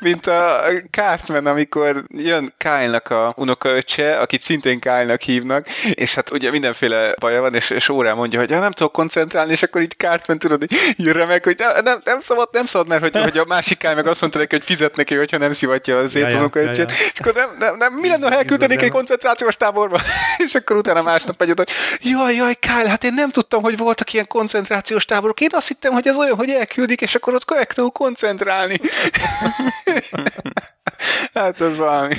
Mint 0.00 0.26
a 0.26 0.62
Cartman, 0.90 1.46
amikor 1.46 2.04
jön 2.08 2.54
Kyle-nak 2.56 3.10
a 3.10 3.34
unokaöccse, 3.36 4.18
akit 4.18 4.42
szintén 4.42 4.80
Kyle-nak 4.80 5.20
hívnak, 5.20 5.66
és 5.92 6.14
hát 6.18 6.30
ugye 6.32 6.50
mindenféle 6.50 7.14
baja 7.20 7.40
van, 7.40 7.54
és, 7.54 7.70
és 7.70 7.88
órán 7.88 8.16
mondja, 8.16 8.38
hogy 8.38 8.50
ja, 8.50 8.60
nem 8.60 8.70
tudok 8.70 8.92
koncentrálni, 8.92 9.52
és 9.52 9.62
akkor 9.62 9.80
így 9.80 9.94
Cartman 9.96 10.38
tudod, 10.38 10.64
jön 10.96 11.26
meg, 11.26 11.44
hogy 11.44 11.62
nem, 11.84 12.00
nem 12.04 12.20
szabad, 12.20 12.48
nem 12.52 12.64
szabad, 12.64 12.88
mert 12.88 13.02
hogy, 13.02 13.16
hogy 13.22 13.38
a 13.38 13.44
másik 13.44 13.78
Kyle 13.78 13.94
meg 13.94 14.06
azt 14.06 14.20
mondta 14.20 14.38
neki, 14.38 14.54
hogy 14.56 14.64
fizet 14.64 14.96
neki, 14.96 15.14
hogyha 15.14 15.38
nem 15.38 15.52
szivatja 15.52 15.98
az 15.98 16.14
unokaöccsét, 16.14 16.90
ja, 16.90 16.96
ja. 16.98 17.10
és 17.12 17.20
akkor 17.20 17.34
nem, 17.34 17.50
nem, 17.58 17.76
nem, 17.76 17.92
mi 17.92 18.08
lenne, 18.08 18.26
ha 18.26 18.36
elküldenék 18.36 18.82
egy 18.82 18.90
koncentrációs 18.90 19.56
táborba? 19.56 20.00
és 20.46 20.54
akkor 20.54 20.76
utána 20.76 21.02
másnap 21.02 21.38
megy 21.38 21.52
hogy 21.56 21.70
jaj, 22.00 22.34
jaj, 22.34 22.54
Kyle, 22.54 22.88
hát 22.88 23.04
én 23.04 23.14
nem 23.14 23.30
tudtam, 23.30 23.62
hogy 23.62 23.76
voltak 23.76 24.12
ilyen 24.12 24.26
koncentrációs 24.26 25.04
táborok. 25.04 25.40
Én 25.40 25.50
azt 25.52 25.68
hittem, 25.68 25.92
hogy 25.92 26.08
ez 26.08 26.16
olyan, 26.16 26.36
hogy 26.36 26.50
elküldik, 26.50 27.00
és 27.00 27.14
akkor 27.14 27.34
ott 27.34 27.44
kell 27.44 27.88
koncentrálni. 27.92 28.80
Hát 31.34 31.60
ez 31.60 31.76
valami 31.76 32.14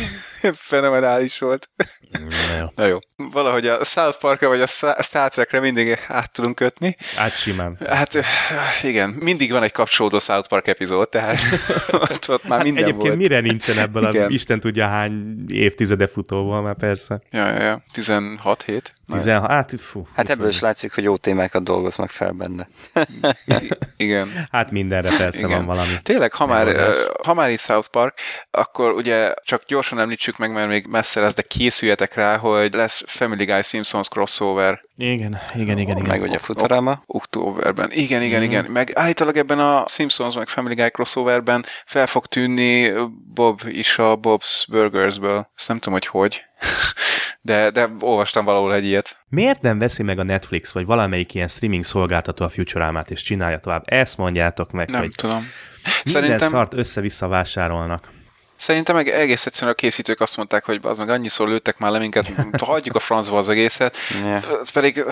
fenomenális 0.56 1.40
volt. 1.40 1.70
Na 2.12 2.58
jó. 2.60 2.66
Na 2.76 2.86
jó. 2.86 2.98
Valahogy 3.16 3.68
a 3.68 3.84
South 3.84 4.18
Park-ra 4.20 4.48
vagy 4.48 4.62
a 4.62 4.68
Star 5.02 5.30
Trek-re 5.30 5.60
mindig 5.60 5.98
át 6.08 6.32
tudunk 6.32 6.56
kötni. 6.56 6.98
Hát 7.16 7.36
simán. 7.36 7.78
Hát 7.90 8.18
igen, 8.84 9.10
mindig 9.10 9.52
van 9.52 9.64
egy 9.64 9.72
kapcsolódó 9.72 10.20
South 10.20 10.48
Park 10.48 10.68
epizód, 10.68 11.10
tehát 11.10 11.40
ott, 11.92 12.30
ott 12.30 12.48
már 12.48 12.64
minden 12.64 12.84
Egyébként 12.84 13.08
volt. 13.08 13.18
mire 13.18 13.40
nincsen 13.40 13.78
ebből 13.78 14.06
a 14.06 14.10
Igen. 14.10 14.32
Isten 14.32 14.60
tudja 14.60 14.88
hány 14.88 15.46
évtizede 15.48 16.08
futóval 16.08 16.62
már 16.62 16.76
persze. 16.76 17.22
Ja, 17.32 17.48
ja, 17.48 17.64
ja. 17.64 17.84
16 17.92 18.64
hét. 18.64 18.94
16, 19.12 19.50
hát 19.50 19.74
fú. 19.80 20.08
Hát 20.16 20.30
ebből 20.30 20.48
is 20.48 20.60
látszik, 20.60 20.94
hogy 20.94 21.04
jó 21.04 21.18
témákat 21.18 21.64
dolgoznak 21.64 22.10
fel 22.10 22.32
benne. 22.32 22.68
Igen. 23.98 24.48
Hát 24.52 24.72
mindenre 24.72 25.18
persze 25.18 25.40
Igen. 25.40 25.52
van 25.52 25.66
valami. 25.66 25.94
Tényleg, 26.04 26.34
ha 26.34 26.46
már, 26.46 26.68
ö, 26.68 27.06
ha 27.24 27.34
már 27.34 27.50
itt 27.50 27.60
South 27.60 27.88
Park, 27.88 28.20
akkor 28.70 28.92
ugye 28.94 29.34
csak 29.44 29.64
gyorsan 29.68 30.00
említsük 30.00 30.38
meg, 30.38 30.52
mert 30.52 30.68
még 30.68 30.86
messze 30.90 31.20
lesz, 31.22 31.36
de 31.36 31.42
készüljetek 31.42 32.14
rá, 32.14 32.38
hogy 32.38 32.74
lesz 32.74 33.04
Family 33.06 33.46
Guy 33.46 33.62
Simpsons 33.62 34.08
crossover 34.08 34.82
Igen, 34.98 35.40
igen, 35.56 35.78
igen, 35.78 35.78
igen. 35.78 36.02
Meg 36.08 36.22
ugye 36.22 36.38
Futurama. 36.38 37.02
októberben. 37.06 37.92
Igen, 37.92 38.22
igen, 38.22 38.42
Mhm. 38.42 38.50
igen. 38.50 38.66
Meg 38.66 38.92
állítólag 38.94 39.38
ebben 39.38 39.60
a 39.60 39.84
Simpsons 39.88 40.36
meg 40.36 40.48
Family 40.48 40.76
Guy 40.76 40.90
crossoverben 40.90 41.66
fel 41.86 42.08
fog 42.08 42.26
tűnni 42.26 42.92
Bob 43.34 43.62
is 43.66 43.98
a 43.98 44.18
Bob's 44.22 44.66
Burgersből. 44.70 45.50
Ezt 45.58 45.68
nem 45.68 45.78
tudom, 45.78 45.94
hogy 45.94 46.08
hogy. 46.08 46.42
De, 47.42 47.70
de 47.70 47.90
olvastam 48.00 48.46
valahol 48.46 48.74
egy 48.74 48.86
ilyet. 48.86 49.22
Miért 49.30 49.62
nem 49.62 49.80
veszi 49.80 50.04
meg 50.04 50.20
a 50.20 50.24
Netflix, 50.24 50.72
vagy 50.72 50.86
valamelyik 50.86 51.34
ilyen 51.34 51.48
streaming 51.48 51.84
szolgáltató 51.84 52.46
a 52.46 52.50
Futurámát, 52.50 53.12
és 53.12 53.22
csinálja 53.22 53.58
tovább? 53.58 53.84
Ezt 53.86 54.18
mondjátok 54.18 54.72
meg, 54.72 54.90
Nem 54.90 55.00
hogy 55.02 55.12
tudom. 55.16 55.36
minden 55.36 56.02
Szerintem, 56.04 56.50
szart 56.50 56.74
össze-vissza 56.74 57.28
vásárolnak. 57.28 58.12
Szerintem 58.60 58.96
meg 58.96 59.10
egész 59.10 59.46
egyszerűen 59.46 59.72
a 59.72 59.76
készítők 59.76 60.22
azt 60.22 60.38
mondták, 60.38 60.66
hogy 60.66 60.80
az 60.82 60.98
meg 60.98 61.10
annyiszor 61.10 61.48
lőttek 61.48 61.78
már 61.78 61.92
le 61.92 62.00
minket, 62.00 62.32
hagyjuk 62.60 62.96
a 62.96 63.00
francba 63.00 63.38
az 63.38 63.50
egészet. 63.50 63.98
Ja. 64.24 64.42
Pedig 64.74 65.04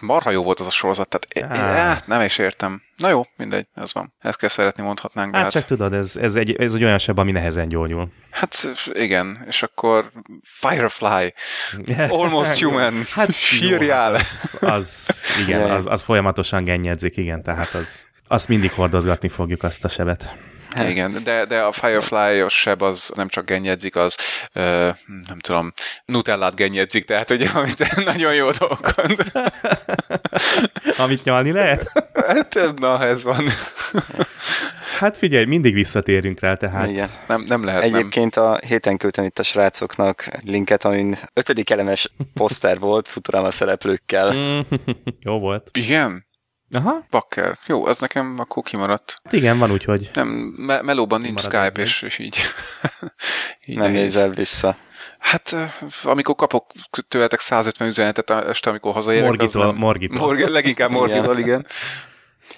marha 0.00 0.30
jó 0.30 0.42
volt 0.42 0.60
az 0.60 0.66
a 0.66 0.70
sorozat, 0.70 1.08
tehát 1.08 1.52
Á. 1.52 1.64
á. 1.64 2.02
nem 2.06 2.20
is 2.20 2.38
értem. 2.38 2.82
Na 2.96 3.08
jó, 3.08 3.26
mindegy, 3.36 3.66
ez 3.74 3.92
van. 3.94 4.12
Ezt 4.20 4.38
kell 4.38 4.48
szeretni, 4.48 4.82
mondhatnánk, 4.82 5.34
Hát 5.34 5.42
hát, 5.42 5.52
csak 5.52 5.64
tudod, 5.64 5.92
ez, 5.92 6.16
ez, 6.16 6.34
egy, 6.34 6.56
ez 6.56 6.74
egy 6.74 6.84
olyan 6.84 6.98
seb, 6.98 7.18
ami 7.18 7.32
nehezen 7.32 7.68
gyógyul. 7.68 8.08
hát 8.30 8.70
igen, 8.92 9.44
és 9.48 9.62
akkor 9.62 10.10
Firefly, 10.42 11.34
Almost 12.08 12.62
Human, 12.62 13.06
Hát 13.10 13.34
sírjál. 13.34 14.10
Jó, 14.10 14.16
hát 14.16 14.22
az, 14.22 14.58
az, 14.60 15.22
igen, 15.46 15.70
az, 15.76 15.86
az 15.86 16.02
folyamatosan 16.02 16.64
gennyedzik, 16.64 17.16
igen, 17.16 17.42
tehát 17.42 17.74
az, 17.74 18.04
azt 18.28 18.48
mindig 18.48 18.72
hordozgatni 18.72 19.28
fogjuk 19.28 19.62
azt 19.62 19.84
a 19.84 19.88
sebet. 19.88 20.36
Igen, 20.84 21.20
de, 21.24 21.44
de 21.44 21.60
a 21.60 21.72
Firefly-os 21.72 22.54
seb 22.60 22.82
az 22.82 23.12
nem 23.14 23.28
csak 23.28 23.46
gennyedzik, 23.46 23.96
az 23.96 24.16
ö, 24.52 24.88
nem 25.26 25.38
tudom, 25.38 25.72
nutellát 26.04 26.54
gennyedzik, 26.54 27.04
tehát 27.04 27.30
ugye, 27.30 27.48
amit 27.48 27.94
nagyon 28.04 28.34
jó 28.34 28.50
dolgokon. 28.50 29.16
Amit 31.04 31.24
nyalni 31.24 31.52
lehet? 31.52 31.92
Hát, 32.26 32.58
na, 32.76 33.04
ez 33.04 33.24
van. 33.24 33.48
Hát 34.98 35.16
figyelj, 35.16 35.44
mindig 35.44 35.74
visszatérünk 35.74 36.40
rá, 36.40 36.54
tehát 36.54 36.88
Igen. 36.88 37.10
Nem, 37.26 37.44
nem 37.48 37.64
lehet, 37.64 37.82
nem. 37.82 37.94
Egyébként 37.94 38.36
a 38.36 38.58
héten 38.66 38.96
küldtem 38.96 39.24
itt 39.24 39.38
a 39.38 39.42
srácoknak 39.42 40.28
linket, 40.42 40.84
amin 40.84 41.18
ötödik 41.32 41.70
elemes 41.70 42.10
poszter 42.34 42.78
volt 42.78 43.08
Futurama 43.08 43.50
szereplőkkel. 43.50 44.32
Mm, 44.34 44.60
jó 45.26 45.38
volt. 45.38 45.70
Igen? 45.72 46.26
Aha, 46.72 47.06
Bakker. 47.10 47.58
Jó, 47.66 47.86
az 47.86 47.98
nekem 47.98 48.34
akkor 48.38 48.62
kimaradt. 48.62 49.16
hát 49.24 49.32
igen, 49.32 49.58
van 49.58 49.70
úgy, 49.70 49.84
hogy 49.84 50.10
Nem, 50.14 50.28
me- 50.56 50.82
melóban 50.82 51.20
nincs 51.20 51.40
Skype, 51.40 51.62
egy 51.66 51.78
és, 51.78 52.02
és 52.02 52.18
így, 52.18 52.36
így 53.66 53.76
Nem 53.78 53.92
nehéz. 53.92 54.12
nézel 54.14 54.30
vissza. 54.30 54.76
Hát, 55.18 55.56
amikor 56.02 56.34
kapok 56.34 56.70
tőletek 57.08 57.40
150 57.40 57.88
üzenetet 57.88 58.30
este, 58.30 58.70
amikor 58.70 58.92
hazaérek, 58.92 59.26
Morgitól- 59.26 59.64
nem... 59.66 59.74
Morgitól. 59.76 60.18
Morg, 60.18 60.38
leginkább 60.48 60.90
Morgitól, 60.90 61.38
igen. 61.38 61.66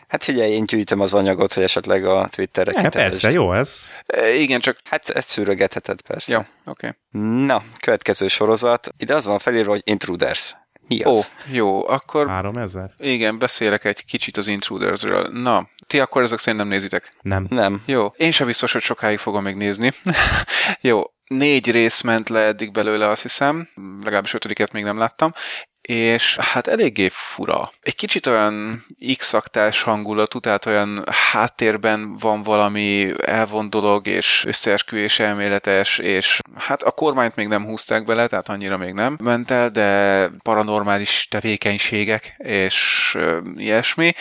Hát 0.08 0.24
figyelj, 0.24 0.52
én 0.52 0.64
gyűjtöm 0.66 1.00
az 1.00 1.14
anyagot, 1.14 1.52
hogy 1.52 1.62
esetleg 1.62 2.04
a 2.04 2.28
Twitterre 2.30 2.70
ja, 2.74 2.82
kiterjesd. 2.82 3.20
persze, 3.20 3.30
jó 3.38 3.52
ez. 3.52 3.90
E, 4.06 4.28
Igen, 4.34 4.60
csak... 4.60 4.78
Hát 4.84 5.08
ezt 5.08 5.28
szűrögetheted 5.28 6.00
persze. 6.00 6.32
Jó, 6.32 6.40
oké. 6.64 6.88
Na, 7.46 7.62
következő 7.80 8.28
sorozat. 8.28 8.88
Ide 8.96 9.14
az 9.14 9.24
van 9.24 9.38
felírva, 9.38 9.70
hogy 9.70 9.80
Intruders. 9.84 10.56
Mi 10.88 11.02
az? 11.02 11.16
Ó, 11.16 11.20
jó, 11.52 11.88
akkor 11.88 12.28
3000? 12.28 12.94
igen, 12.98 13.38
beszélek 13.38 13.84
egy 13.84 14.04
kicsit 14.04 14.36
az 14.36 14.46
Intrudersről. 14.46 15.28
Na, 15.28 15.68
ti 15.86 16.00
akkor 16.00 16.22
ezek 16.22 16.38
szerint 16.38 16.62
nem 16.62 16.72
nézitek? 16.72 17.16
Nem. 17.22 17.46
Nem. 17.50 17.82
Jó, 17.86 18.06
én 18.16 18.30
sem 18.30 18.46
biztos, 18.46 18.72
hogy 18.72 18.82
sokáig 18.82 19.18
fogom 19.18 19.42
még 19.42 19.54
nézni. 19.54 19.92
Jó, 20.80 21.02
négy 21.26 21.70
rész 21.70 22.00
ment 22.00 22.28
le 22.28 22.40
eddig 22.40 22.72
belőle, 22.72 23.08
azt 23.08 23.22
hiszem, 23.22 23.68
legalábbis 24.02 24.34
ötödiket 24.34 24.72
még 24.72 24.84
nem 24.84 24.98
láttam, 24.98 25.32
és 25.88 26.36
hát 26.36 26.66
eléggé 26.66 27.08
fura. 27.12 27.72
Egy 27.80 27.94
kicsit 27.94 28.26
olyan 28.26 28.84
x 29.16 29.34
hangulatú, 29.82 30.38
tehát 30.38 30.66
olyan 30.66 31.04
háttérben 31.32 32.16
van 32.18 32.42
valami 32.42 33.12
elvont 33.26 33.70
dolog, 33.70 34.06
és 34.06 34.44
összeesküvés 34.46 35.18
elméletes, 35.18 35.98
és 35.98 36.38
hát 36.54 36.82
a 36.82 36.90
kormányt 36.90 37.36
még 37.36 37.46
nem 37.48 37.64
húzták 37.64 38.04
bele, 38.04 38.26
tehát 38.26 38.48
annyira 38.48 38.76
még 38.76 38.92
nem 38.92 39.16
ment 39.22 39.50
el, 39.50 39.70
de 39.70 40.30
paranormális 40.42 41.26
tevékenységek, 41.30 42.34
és 42.38 43.16
ilyesmi. 43.56 44.12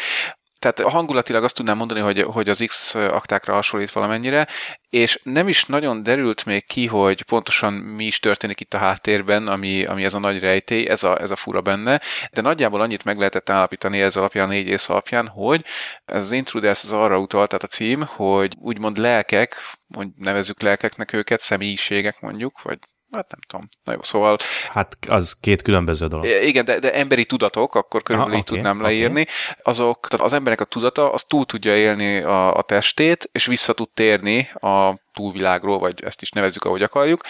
Tehát 0.59 0.79
hangulatilag 0.79 1.43
azt 1.43 1.55
tudnám 1.55 1.77
mondani, 1.77 1.99
hogy, 1.99 2.21
hogy 2.21 2.49
az 2.49 2.63
X 2.67 2.95
aktákra 2.95 3.53
hasonlít 3.53 3.91
valamennyire, 3.91 4.47
és 4.89 5.19
nem 5.23 5.47
is 5.47 5.65
nagyon 5.65 6.03
derült 6.03 6.45
még 6.45 6.65
ki, 6.65 6.87
hogy 6.87 7.21
pontosan 7.21 7.73
mi 7.73 8.05
is 8.05 8.19
történik 8.19 8.59
itt 8.59 8.73
a 8.73 8.77
háttérben, 8.77 9.47
ami, 9.47 9.85
ami 9.85 10.03
ez 10.03 10.13
a 10.13 10.19
nagy 10.19 10.39
rejtély, 10.39 10.87
ez 10.87 11.03
a, 11.03 11.21
ez 11.21 11.31
a 11.31 11.35
fura 11.35 11.61
benne, 11.61 12.01
de 12.31 12.41
nagyjából 12.41 12.81
annyit 12.81 13.03
meg 13.03 13.17
lehetett 13.17 13.49
állapítani 13.49 14.01
ez 14.01 14.15
alapján, 14.15 14.45
a 14.45 14.49
négy 14.49 14.67
rész 14.67 14.89
alapján, 14.89 15.27
hogy 15.27 15.65
ez 16.05 16.23
az 16.23 16.31
Intruders 16.31 16.83
az 16.83 16.91
arra 16.91 17.19
utalt, 17.19 17.47
tehát 17.47 17.63
a 17.63 17.67
cím, 17.67 18.05
hogy 18.05 18.55
úgymond 18.59 18.97
lelkek, 18.97 19.55
hogy 19.93 20.07
nevezzük 20.15 20.61
lelkeknek 20.61 21.13
őket, 21.13 21.39
személyiségek 21.39 22.21
mondjuk, 22.21 22.61
vagy 22.61 22.79
hát 23.11 23.31
nem 23.31 23.39
tudom. 23.47 23.69
Na 23.83 23.91
jó, 23.93 23.99
szóval 24.03 24.37
Hát 24.69 24.97
az 25.07 25.37
két 25.41 25.61
különböző 25.61 26.07
dolog. 26.07 26.25
igen, 26.25 26.65
de, 26.65 26.79
de 26.79 26.93
emberi 26.93 27.25
tudatok, 27.25 27.75
akkor 27.75 28.03
körülbelül 28.03 28.33
Aha, 28.33 28.41
így 28.41 28.49
oké, 28.49 28.55
tudnám 28.55 28.81
leírni, 28.81 29.25
azok, 29.63 30.07
tehát 30.07 30.25
az 30.25 30.33
emberek 30.33 30.61
a 30.61 30.65
tudata, 30.65 31.11
az 31.11 31.23
túl 31.23 31.45
tudja 31.45 31.77
élni 31.77 32.17
a, 32.17 32.57
a 32.57 32.61
testét, 32.61 33.29
és 33.31 33.45
vissza 33.45 33.73
tud 33.73 33.89
térni 33.89 34.49
a 34.53 34.99
túlvilágról, 35.13 35.79
vagy 35.79 36.03
ezt 36.03 36.21
is 36.21 36.29
nevezzük, 36.31 36.63
ahogy 36.63 36.83
akarjuk. 36.83 37.21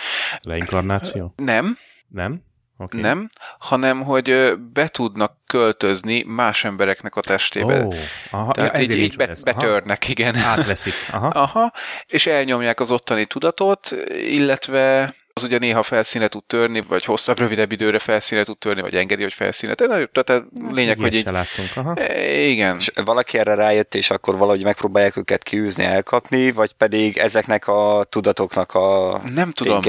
Leinkarnáció? 0.42 1.34
Nem, 1.36 1.78
Nem? 2.08 2.46
Okay. 2.80 3.02
nem, 3.02 3.30
hanem 3.60 4.04
hogy 4.04 4.54
be 4.74 4.88
tudnak 4.88 5.38
költözni 5.48 6.24
más 6.24 6.64
embereknek 6.64 7.16
a 7.16 7.22
testébe. 7.22 7.86
Ó, 7.86 7.92
aha, 8.32 8.52
Tehát 8.52 8.74
ja, 8.78 8.82
így, 8.82 8.90
így 8.90 8.98
nincs 8.98 9.18
be, 9.18 9.28
ez. 9.28 9.42
Aha. 9.46 9.60
betörnek, 9.60 10.08
igen. 10.10 10.36
Átveszik. 10.36 10.94
Aha. 11.12 11.28
Aha, 11.28 11.72
és 12.06 12.28
elnyomják 12.28 12.80
az 12.80 12.92
ottani 12.92 13.26
tudatot, 13.26 13.96
illetve 14.10 15.16
az 15.38 15.44
ugye 15.44 15.58
néha 15.58 15.84
felszíne 15.84 16.28
tud 16.28 16.44
törni, 16.44 16.82
vagy 16.82 17.06
hosszabb, 17.06 17.40
rövidebb 17.40 17.72
időre 17.72 18.00
felszíne 18.00 18.44
tud 18.44 18.58
törni, 18.58 18.82
vagy 18.82 18.96
engedi, 18.96 19.22
hogy 19.24 19.34
felszíne. 19.34 19.74
Tehát, 19.74 20.10
tehát 20.24 20.44
lényeg, 20.72 21.00
hogy 21.00 21.14
így... 21.14 21.24
se 21.24 21.32
láttunk. 21.32 21.70
Aha. 21.76 21.94
E, 21.94 22.32
Igen. 22.32 22.78
És 22.78 22.92
valaki 23.06 23.38
erre 23.38 23.54
rájött, 23.56 23.96
és 23.96 24.10
akkor 24.10 24.38
valahogy 24.38 24.64
megpróbálják 24.64 25.18
őket 25.18 25.44
kiűzni, 25.44 25.84
elkapni, 25.84 26.52
vagy 26.52 26.74
pedig 26.74 27.18
ezeknek 27.18 27.68
a 27.68 28.06
tudatoknak 28.10 28.74
a 28.74 29.22
Nem 29.34 29.52
tudom. 29.52 29.82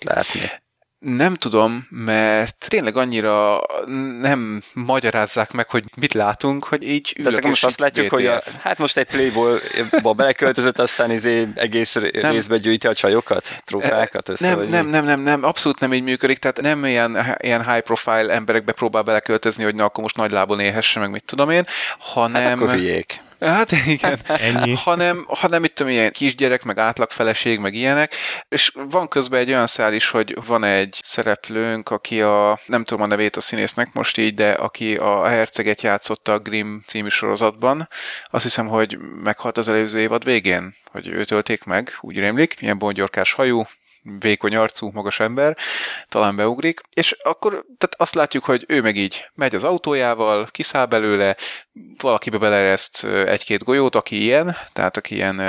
látni. 0.00 0.62
Nem 1.04 1.34
tudom, 1.34 1.86
mert 1.90 2.68
tényleg 2.68 2.96
annyira 2.96 3.60
nem 4.20 4.62
magyarázzák 4.72 5.52
meg, 5.52 5.68
hogy 5.70 5.84
mit 5.96 6.14
látunk, 6.14 6.64
hogy 6.64 6.82
így 6.82 7.02
Tehát 7.02 7.26
ülök 7.26 7.36
akkor 7.36 7.48
most 7.48 7.64
azt 7.64 7.78
látjuk, 7.78 8.04
így 8.04 8.10
hogy 8.10 8.26
a, 8.26 8.42
hát 8.60 8.78
most 8.78 8.96
egy 8.96 9.06
Playboy-ba 9.06 10.12
beleköltözött, 10.12 10.78
aztán 10.78 11.10
izé 11.10 11.48
egész 11.54 11.94
Nem. 11.94 12.32
részbe 12.32 12.56
gyűjti 12.56 12.86
a 12.86 12.94
csajokat, 12.94 13.60
trófákat 13.64 14.28
össze, 14.28 14.54
Nem, 14.54 14.66
nem, 14.66 14.86
nem, 14.86 15.04
nem, 15.04 15.20
nem, 15.20 15.44
abszolút 15.44 15.80
nem 15.80 15.92
így 15.92 16.02
működik, 16.02 16.38
tehát 16.38 16.60
nem 16.60 16.84
ilyen, 16.84 17.36
ilyen 17.38 17.70
high 17.70 17.84
profile 17.84 18.32
emberekbe 18.32 18.72
próbál 18.72 19.02
beleköltözni, 19.02 19.64
hogy 19.64 19.74
na 19.74 19.84
akkor 19.84 20.02
most 20.02 20.16
nagy 20.16 20.30
lábon 20.30 20.60
élhesse, 20.60 21.00
meg 21.00 21.10
mit 21.10 21.24
tudom 21.24 21.50
én, 21.50 21.66
hanem... 21.98 22.42
Hát 22.42 22.52
akkor 22.52 22.70
hülyék. 22.70 23.20
Hát 23.40 23.72
igen. 23.72 24.18
Ennyi. 24.26 24.74
Hanem, 24.74 25.24
hanem 25.28 25.60
mit 25.60 25.72
tudom, 25.72 25.92
ilyen 25.92 26.12
kisgyerek, 26.12 26.62
meg 26.62 26.78
átlagfeleség, 26.78 27.58
meg 27.58 27.74
ilyenek, 27.74 28.14
és 28.48 28.72
van 28.90 29.08
közben 29.08 29.40
egy 29.40 29.48
olyan 29.48 29.66
szál 29.66 29.94
is, 29.94 30.08
hogy 30.08 30.36
van 30.46 30.64
egy 30.64 30.98
szereplőnk, 31.02 31.90
aki 31.90 32.20
a, 32.20 32.60
nem 32.66 32.84
tudom 32.84 33.02
a 33.02 33.06
nevét 33.06 33.36
a 33.36 33.40
színésznek 33.40 33.92
most 33.92 34.18
így, 34.18 34.34
de 34.34 34.50
aki 34.50 34.96
a 34.96 35.26
herceget 35.26 35.82
játszotta 35.82 36.32
a 36.32 36.38
Grimm 36.38 36.76
című 36.86 37.08
sorozatban, 37.08 37.88
azt 38.24 38.42
hiszem, 38.42 38.68
hogy 38.68 38.98
meghalt 39.22 39.58
az 39.58 39.68
előző 39.68 39.98
évad 39.98 40.24
végén, 40.24 40.76
hogy 40.90 41.06
őt 41.06 41.30
ölték 41.30 41.64
meg, 41.64 41.96
úgy 42.00 42.18
rémlik, 42.18 42.54
ilyen 42.60 42.78
bongyorkás 42.78 43.32
hajú, 43.32 43.64
vékony 44.18 44.56
arcú, 44.56 44.90
magas 44.92 45.20
ember, 45.20 45.56
talán 46.08 46.36
beugrik, 46.36 46.80
és 46.90 47.16
akkor 47.22 47.50
tehát 47.52 47.94
azt 47.96 48.14
látjuk, 48.14 48.44
hogy 48.44 48.64
ő 48.68 48.80
meg 48.80 48.96
így 48.96 49.30
megy 49.34 49.54
az 49.54 49.64
autójával, 49.64 50.48
kiszáll 50.50 50.86
belőle, 50.86 51.36
valakibe 51.98 52.38
belereszt 52.38 53.04
egy-két 53.04 53.64
golyót, 53.64 53.94
aki 53.94 54.22
ilyen, 54.22 54.56
tehát 54.72 54.96
aki 54.96 55.14
ilyen 55.14 55.40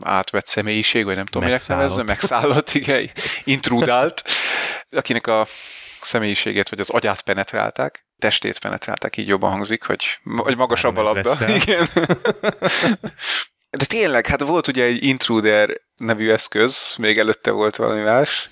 átvett 0.00 0.46
személyiség, 0.46 1.04
vagy 1.04 1.16
nem 1.16 1.26
tudom, 1.26 1.48
minek 1.48 1.66
nevezze, 1.66 2.02
megszállott, 2.02 2.70
igen, 2.82 3.10
intrudált, 3.44 4.22
akinek 4.90 5.26
a 5.26 5.46
személyiségét, 6.00 6.68
vagy 6.68 6.80
az 6.80 6.90
agyát 6.90 7.22
penetrálták, 7.22 8.06
testét 8.18 8.58
penetrálták, 8.58 9.16
így 9.16 9.28
jobban 9.28 9.50
hangzik, 9.50 9.82
hogy, 9.82 10.18
hogy 10.36 10.56
magasabb 10.56 10.96
a 10.96 11.02
labda. 11.02 11.36
Igen. 11.62 11.88
De 13.70 13.84
tényleg, 13.84 14.26
hát 14.26 14.40
volt 14.40 14.68
ugye 14.68 14.84
egy 14.84 15.04
Intruder 15.04 15.80
nevű 15.96 16.30
eszköz, 16.30 16.94
még 16.98 17.18
előtte 17.18 17.50
volt 17.50 17.76
valami 17.76 18.00
más, 18.00 18.48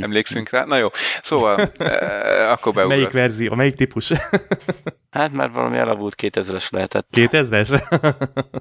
emlékszünk 0.00 0.50
rá. 0.50 0.64
Na 0.64 0.76
jó, 0.76 0.88
szóval 1.22 1.72
eh, 1.78 2.52
akkor 2.52 2.72
beugrott. 2.72 2.96
Melyik 2.96 3.10
verzió, 3.10 3.54
melyik 3.54 3.74
típus? 3.74 4.12
Hát 5.10 5.32
már 5.32 5.50
valami 5.50 5.76
elavult 5.76 6.14
2000-es 6.22 6.70
lehetett. 6.70 7.06
2000-es? 7.16 7.82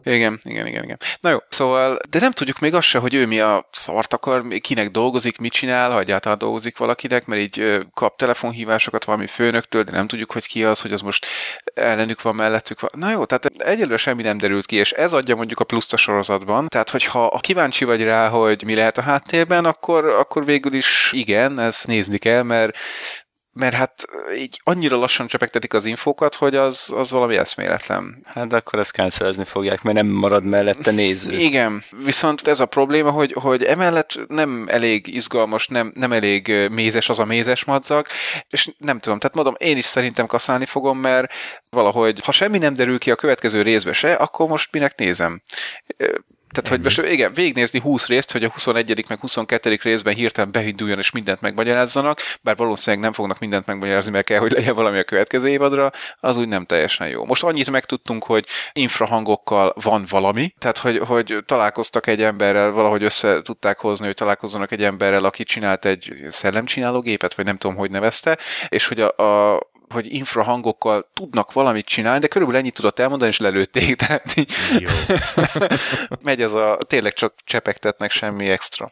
igen, 0.04 0.40
igen, 0.44 0.68
igen, 0.68 0.84
igen. 0.84 0.98
Na 1.20 1.30
jó, 1.30 1.38
szóval, 1.50 1.98
de 2.10 2.20
nem 2.20 2.32
tudjuk 2.32 2.60
még 2.60 2.74
azt 2.74 2.88
se, 2.88 2.98
hogy 2.98 3.14
ő 3.14 3.26
mi 3.26 3.40
a 3.40 3.68
szart 3.72 4.14
akar, 4.14 4.48
kinek 4.62 4.92
dolgozik, 4.92 5.38
mit 5.38 5.52
csinál, 5.52 5.92
ha 5.92 6.00
egyáltalán 6.00 6.38
dolgozik 6.38 6.78
valakinek, 6.78 7.26
mert 7.26 7.42
így 7.42 7.86
kap 7.94 8.18
telefonhívásokat 8.18 9.06
valami 9.06 9.28
főnöktől, 9.28 9.84
de 9.84 9.92
nem 9.92 10.08
tudjuk, 10.08 10.32
hogy 10.32 10.48
ki 10.48 10.64
az, 10.64 10.82
hogy 10.82 10.94
az 10.94 11.02
most 11.02 11.26
ellenük 11.74 12.22
van, 12.22 12.36
mellettük 12.36 12.80
van. 12.80 12.92
Na 12.94 13.12
jó, 13.12 13.26
tehát 13.26 13.46
egyelőre 13.46 13.98
semmi 13.98 14.22
nem 14.22 14.38
derült 14.38 14.66
ki, 14.66 14.76
és 14.76 14.92
ez 14.92 15.14
adja 15.14 15.36
mondjuk 15.36 15.60
a 15.60 15.64
pluszt 15.64 15.94
a 15.94 15.98
sorozatban. 15.98 16.68
Tehát, 16.68 16.90
hogyha 16.90 17.40
kíváncsi 17.42 17.86
vagy 17.86 18.04
rá, 18.04 18.30
hogy 18.30 18.64
mi 18.66 18.76
lehet 18.76 18.98
a 18.98 19.02
háttérben, 19.02 19.66
akkor, 19.66 20.06
akkor 20.06 20.46
végül 20.46 20.74
is 20.80 21.12
igen, 21.14 21.60
ezt 21.60 21.88
nézni 21.88 22.18
kell, 22.18 22.44
mert 22.44 22.78
mert 23.60 23.76
hát 23.76 24.06
így 24.36 24.62
annyira 24.64 24.98
lassan 24.98 25.28
csepegtetik 25.28 25.74
az 25.74 25.86
infókat, 25.86 26.36
hogy 26.36 26.56
az, 26.56 26.92
az 26.96 27.12
valami 27.12 27.38
eszméletlen. 27.38 28.26
Hát 28.26 28.54
akkor 28.54 28.80
ezt 28.80 28.92
cancelezni 28.92 29.44
fogják, 29.44 29.82
mert 29.82 29.96
nem 29.96 30.08
marad 30.08 30.44
mellette 30.44 30.92
néző. 30.92 31.32
Igen, 31.32 31.84
viszont 32.04 32.48
ez 32.48 32.60
a 32.60 32.66
probléma, 32.66 33.12
hogy, 33.12 33.34
hogy 33.34 33.64
emellett 33.64 34.20
nem 34.28 34.66
elég 34.70 35.08
izgalmas, 35.08 35.68
nem, 35.68 35.92
nem 35.96 36.12
elég 36.12 36.68
mézes 36.72 37.10
az 37.10 37.20
a 37.20 37.26
mézes 37.26 37.64
madzag, 37.64 38.08
és 38.50 38.72
nem 38.78 39.00
tudom, 39.00 39.20
tehát 39.20 39.36
mondom, 39.36 39.56
én 39.58 39.78
is 39.78 39.86
szerintem 39.86 40.26
kaszálni 40.26 40.66
fogom, 40.66 40.98
mert 40.98 41.34
valahogy, 41.70 42.20
ha 42.26 42.32
semmi 42.32 42.58
nem 42.58 42.74
derül 42.74 42.98
ki 42.98 43.12
a 43.12 43.16
következő 43.16 43.62
részbe 43.62 43.94
se, 43.94 44.14
akkor 44.14 44.48
most 44.48 44.72
minek 44.72 44.98
nézem 44.98 45.42
tehát, 46.52 46.70
hogy 46.70 46.82
most 46.82 47.12
igen, 47.12 47.34
végignézni 47.34 47.80
20 47.80 48.08
részt, 48.08 48.32
hogy 48.32 48.43
a 48.43 48.50
21. 48.50 49.06
meg 49.08 49.20
22. 49.20 49.80
részben 49.82 50.14
hirtelen 50.14 50.52
behinduljon 50.52 50.97
és 50.97 51.12
mindent 51.12 51.41
megmagyarázzanak, 51.41 52.20
bár 52.41 52.56
valószínűleg 52.56 53.04
nem 53.04 53.14
fognak 53.14 53.39
mindent 53.39 53.66
megmagyarázni, 53.66 54.12
mert 54.12 54.26
kell, 54.26 54.39
hogy 54.39 54.52
legyen 54.52 54.74
valami 54.74 54.97
a 54.97 55.04
következő 55.04 55.50
évadra, 55.50 55.91
az 56.20 56.38
úgy 56.38 56.47
nem 56.47 56.66
teljesen 56.66 57.08
jó. 57.08 57.26
Most 57.26 57.43
annyit 57.43 57.70
megtudtunk, 57.70 58.24
hogy 58.24 58.45
infrahangokkal 58.74 59.74
van 59.82 60.06
valami, 60.10 60.54
tehát 60.58 60.78
hogy, 60.78 60.97
hogy 60.97 61.38
találkoztak 61.45 62.08
egy 62.08 62.22
emberrel, 62.22 62.72
valahogy 62.72 63.04
össze 63.04 63.41
tudták 63.41 63.80
hozni, 63.80 64.06
hogy 64.06 64.16
találkozzanak 64.16 64.72
egy 64.72 64.84
emberrel, 64.84 65.26
aki 65.26 65.43
csinált 65.43 65.86
egy 65.86 66.14
szellemcsináló 66.30 67.00
gépet, 67.00 67.34
vagy 67.34 67.45
nem 67.45 67.58
tudom, 67.58 67.76
hogy 67.76 67.89
nevezte, 67.89 68.38
és 68.68 68.88
hogy 68.88 69.00
a, 69.00 69.08
a 69.18 69.60
hogy 69.94 70.14
infrahangokkal 70.14 71.10
tudnak 71.14 71.54
valamit 71.54 71.86
csinálni, 71.86 72.20
de 72.20 72.28
körülbelül 72.28 72.62
ennyit 72.62 72.74
tudott 72.74 73.00
elmondani, 73.00 73.32
és 73.32 73.40
lelőtték. 73.40 73.96
Tehát 74.10 74.36
így 74.36 74.52
Jó. 74.80 74.90
megy 76.22 76.42
ez 76.42 76.54
a, 76.54 76.78
tényleg 76.88 77.14
csak 77.14 77.34
csepegtetnek 77.44 78.12
semmi 78.12 78.50
extra. 78.50 78.92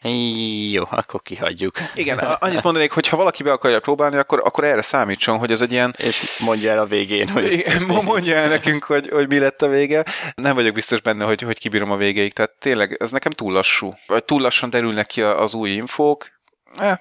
Jó, 0.72 0.84
akkor 0.89 1.22
kihagyjuk. 1.22 1.78
Igen, 1.95 2.18
annyit 2.18 2.64
mondanék, 2.64 2.91
hogy 2.91 3.08
ha 3.08 3.18
valaki 3.18 3.43
be 3.43 3.52
akarja 3.52 3.80
próbálni, 3.80 4.18
akkor, 4.18 4.41
akkor 4.43 4.64
erre 4.64 4.82
számítson, 4.82 5.38
hogy 5.38 5.52
ez 5.52 5.62
egy 5.62 5.72
ilyen... 5.72 5.95
És 5.98 6.38
mondja 6.39 6.72
el 6.72 6.80
a 6.80 6.86
végén, 6.86 7.30
hogy... 7.30 7.52
Igen, 7.52 7.84
mondja 7.84 8.36
el 8.36 8.48
nekünk, 8.48 8.84
hogy, 8.84 9.10
hogy 9.10 9.28
mi 9.28 9.39
lett 9.39 9.62
a 9.62 9.68
vége. 9.68 10.06
Nem 10.36 10.56
vagyok 10.56 10.74
biztos 10.74 11.02
benne, 11.02 11.26
hogy, 11.26 11.41
hogy 11.41 11.60
kibírom 11.60 11.91
a 11.91 11.98
végéig. 11.98 12.34
Tehát 12.34 12.52
tényleg 12.60 12.98
ez 13.00 13.12
nekem 13.12 13.32
túl 13.32 13.54
lassú. 13.54 13.93
Vagy 14.08 14.24
túl 14.24 14.41
lassan 14.41 14.70
derülnek 14.70 15.06
ki 15.06 15.22
az 15.22 15.54
új 15.54 15.70
infók. 15.70 16.36
Eh, 16.76 16.98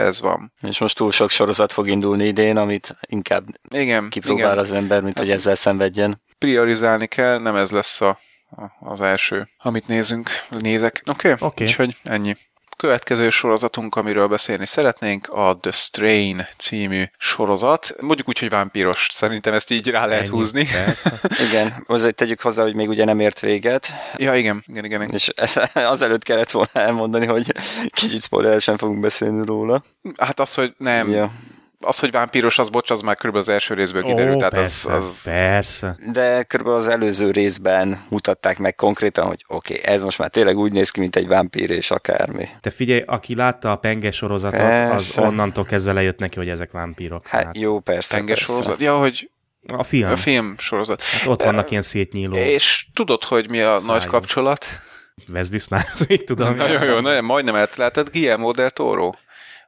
ez 0.00 0.20
van. 0.20 0.52
És 0.62 0.78
most 0.78 0.96
túl 0.96 1.10
sok 1.10 1.30
sorozat 1.30 1.72
fog 1.72 1.88
indulni 1.88 2.26
idén, 2.26 2.56
amit 2.56 2.96
inkább 3.00 3.44
igen, 3.68 4.08
kipróbál 4.08 4.52
igen. 4.52 4.64
az 4.64 4.72
ember, 4.72 5.02
mint 5.02 5.16
hát, 5.16 5.26
hogy 5.26 5.34
ezzel 5.34 5.54
szenvedjen. 5.54 6.22
Priorizálni 6.38 7.06
kell, 7.06 7.38
nem 7.38 7.56
ez 7.56 7.70
lesz 7.70 8.00
a, 8.00 8.18
a, 8.50 8.90
az 8.90 9.00
első, 9.00 9.48
amit 9.58 9.88
nézünk, 9.88 10.30
nézek. 10.48 11.02
Oké, 11.06 11.32
okay? 11.32 11.48
okay. 11.48 11.66
úgyhogy 11.66 11.96
ennyi 12.02 12.36
következő 12.80 13.30
sorozatunk, 13.30 13.96
amiről 13.96 14.28
beszélni 14.28 14.66
szeretnénk, 14.66 15.28
a 15.28 15.58
The 15.60 15.70
Strain 15.70 16.46
című 16.56 17.04
sorozat. 17.18 17.94
Mondjuk 18.00 18.28
úgy, 18.28 18.38
hogy 18.38 18.48
vámpíros. 18.48 19.08
Szerintem 19.12 19.54
ezt 19.54 19.70
így 19.70 19.88
rá 19.88 20.06
lehet 20.06 20.26
Ennyi, 20.26 20.30
húzni. 20.36 20.68
igen, 21.48 21.84
azért 21.86 22.14
tegyük 22.14 22.40
hozzá, 22.40 22.62
hogy 22.62 22.74
még 22.74 22.88
ugye 22.88 23.04
nem 23.04 23.20
ért 23.20 23.40
véget. 23.40 23.88
Ja, 24.16 24.34
igen, 24.34 24.64
igen, 24.66 24.84
igen. 24.84 25.02
igen. 25.02 25.14
És 25.14 25.30
azelőtt 25.74 26.22
kellett 26.22 26.50
volna 26.50 26.70
elmondani, 26.72 27.26
hogy 27.26 27.54
kicsit 27.90 28.22
spoileresen 28.22 28.76
fogunk 28.76 29.00
beszélni 29.00 29.46
róla. 29.46 29.82
Hát 30.16 30.40
az, 30.40 30.54
hogy 30.54 30.74
nem. 30.78 31.10
Ja 31.10 31.30
az, 31.80 31.98
hogy 31.98 32.10
vámpíros, 32.10 32.58
az 32.58 32.68
bocs, 32.68 32.90
az 32.90 33.00
már 33.00 33.16
körülbelül 33.16 33.48
az 33.48 33.52
első 33.52 33.74
részből 33.74 34.02
kiderült. 34.02 34.34
Ó, 34.34 34.38
tehát 34.38 34.54
persze, 34.54 34.92
az, 34.92 35.04
az... 35.04 35.22
persze. 35.22 35.96
De 36.12 36.42
körülbelül 36.42 36.80
az 36.80 36.88
előző 36.88 37.30
részben 37.30 38.04
mutatták 38.08 38.58
meg 38.58 38.74
konkrétan, 38.74 39.26
hogy 39.26 39.44
oké, 39.46 39.78
okay, 39.78 39.92
ez 39.92 40.02
most 40.02 40.18
már 40.18 40.30
tényleg 40.30 40.56
úgy 40.56 40.72
néz 40.72 40.90
ki, 40.90 41.00
mint 41.00 41.16
egy 41.16 41.26
vámpír 41.26 41.70
és 41.70 41.90
akármi. 41.90 42.48
Te 42.60 42.70
figyelj, 42.70 43.02
aki 43.06 43.34
látta 43.34 43.70
a 43.70 43.76
Penge 43.76 44.10
sorozatot, 44.10 44.60
persze. 44.60 45.20
az 45.20 45.26
onnantól 45.28 45.64
kezdve 45.64 45.92
lejött 45.92 46.18
neki, 46.18 46.38
hogy 46.38 46.48
ezek 46.48 46.70
vámpírok. 46.70 47.26
Hát, 47.26 47.44
hát. 47.44 47.58
jó, 47.58 47.80
persze. 47.80 48.14
Penge 48.14 48.32
persze. 48.32 48.52
sorozat? 48.52 48.78
Ja, 48.78 48.98
hogy 48.98 49.30
a 49.66 49.82
film. 49.82 50.10
A 50.10 50.16
film 50.16 50.54
sorozat. 50.58 51.02
Hát 51.02 51.26
ott 51.26 51.42
vannak 51.42 51.64
uh, 51.64 51.70
ilyen 51.70 51.82
szétnyíló. 51.82 52.36
És 52.36 52.86
tudod, 52.94 53.24
hogy 53.24 53.50
mi 53.50 53.60
a 53.60 53.78
szájú. 53.78 53.92
nagy 53.92 54.06
kapcsolat? 54.06 54.68
Wesley 55.32 55.58
Snipes, 55.58 56.00
így 56.08 56.24
tudom. 56.24 56.56
Nagyon 56.56 56.84
jó, 56.84 56.98
nagyon, 56.98 57.24
majdnem 57.24 57.54
elteltett 57.54 58.12
Guillermo 58.12 58.52
del 58.52 58.70
Toro. 58.70 59.12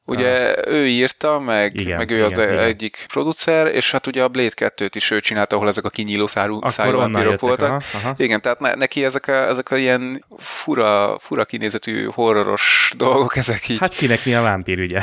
Ugye 0.05 0.51
ah. 0.51 0.73
ő 0.73 0.87
írta, 0.87 1.39
meg, 1.39 1.81
igen, 1.81 1.97
meg 1.97 2.11
ő 2.11 2.15
igen, 2.15 2.27
az 2.27 2.39
igen. 2.39 2.59
egyik 2.59 3.05
producer, 3.09 3.67
és 3.67 3.91
hát 3.91 4.07
ugye 4.07 4.23
a 4.23 4.29
Blade 4.29 4.51
2-t 4.57 4.91
is 4.95 5.11
ő 5.11 5.21
csinált, 5.21 5.53
ahol 5.53 5.69
ezek 5.69 5.85
a 5.85 5.91
kinyíló 5.91 6.27
szájú, 6.27 6.61
szájú 6.69 6.97
vámpírok 6.97 7.41
voltak. 7.41 7.69
Aha, 7.69 7.81
aha. 7.93 8.15
Igen, 8.17 8.41
tehát 8.41 8.61
ne, 8.61 8.75
neki 8.75 9.05
ezek 9.05 9.29
a, 9.29 9.33
ezek 9.33 9.71
a 9.71 9.77
ilyen 9.77 10.25
fura, 10.39 11.19
fura 11.19 11.45
kinézetű 11.45 12.05
horroros 12.05 12.93
dolgok, 12.97 13.37
ezek 13.37 13.69
így. 13.69 13.79
Hát 13.79 13.95
kinek 13.95 14.25
mi 14.25 14.35
a 14.35 14.43
vámpír, 14.43 14.79
ugye? 14.79 15.01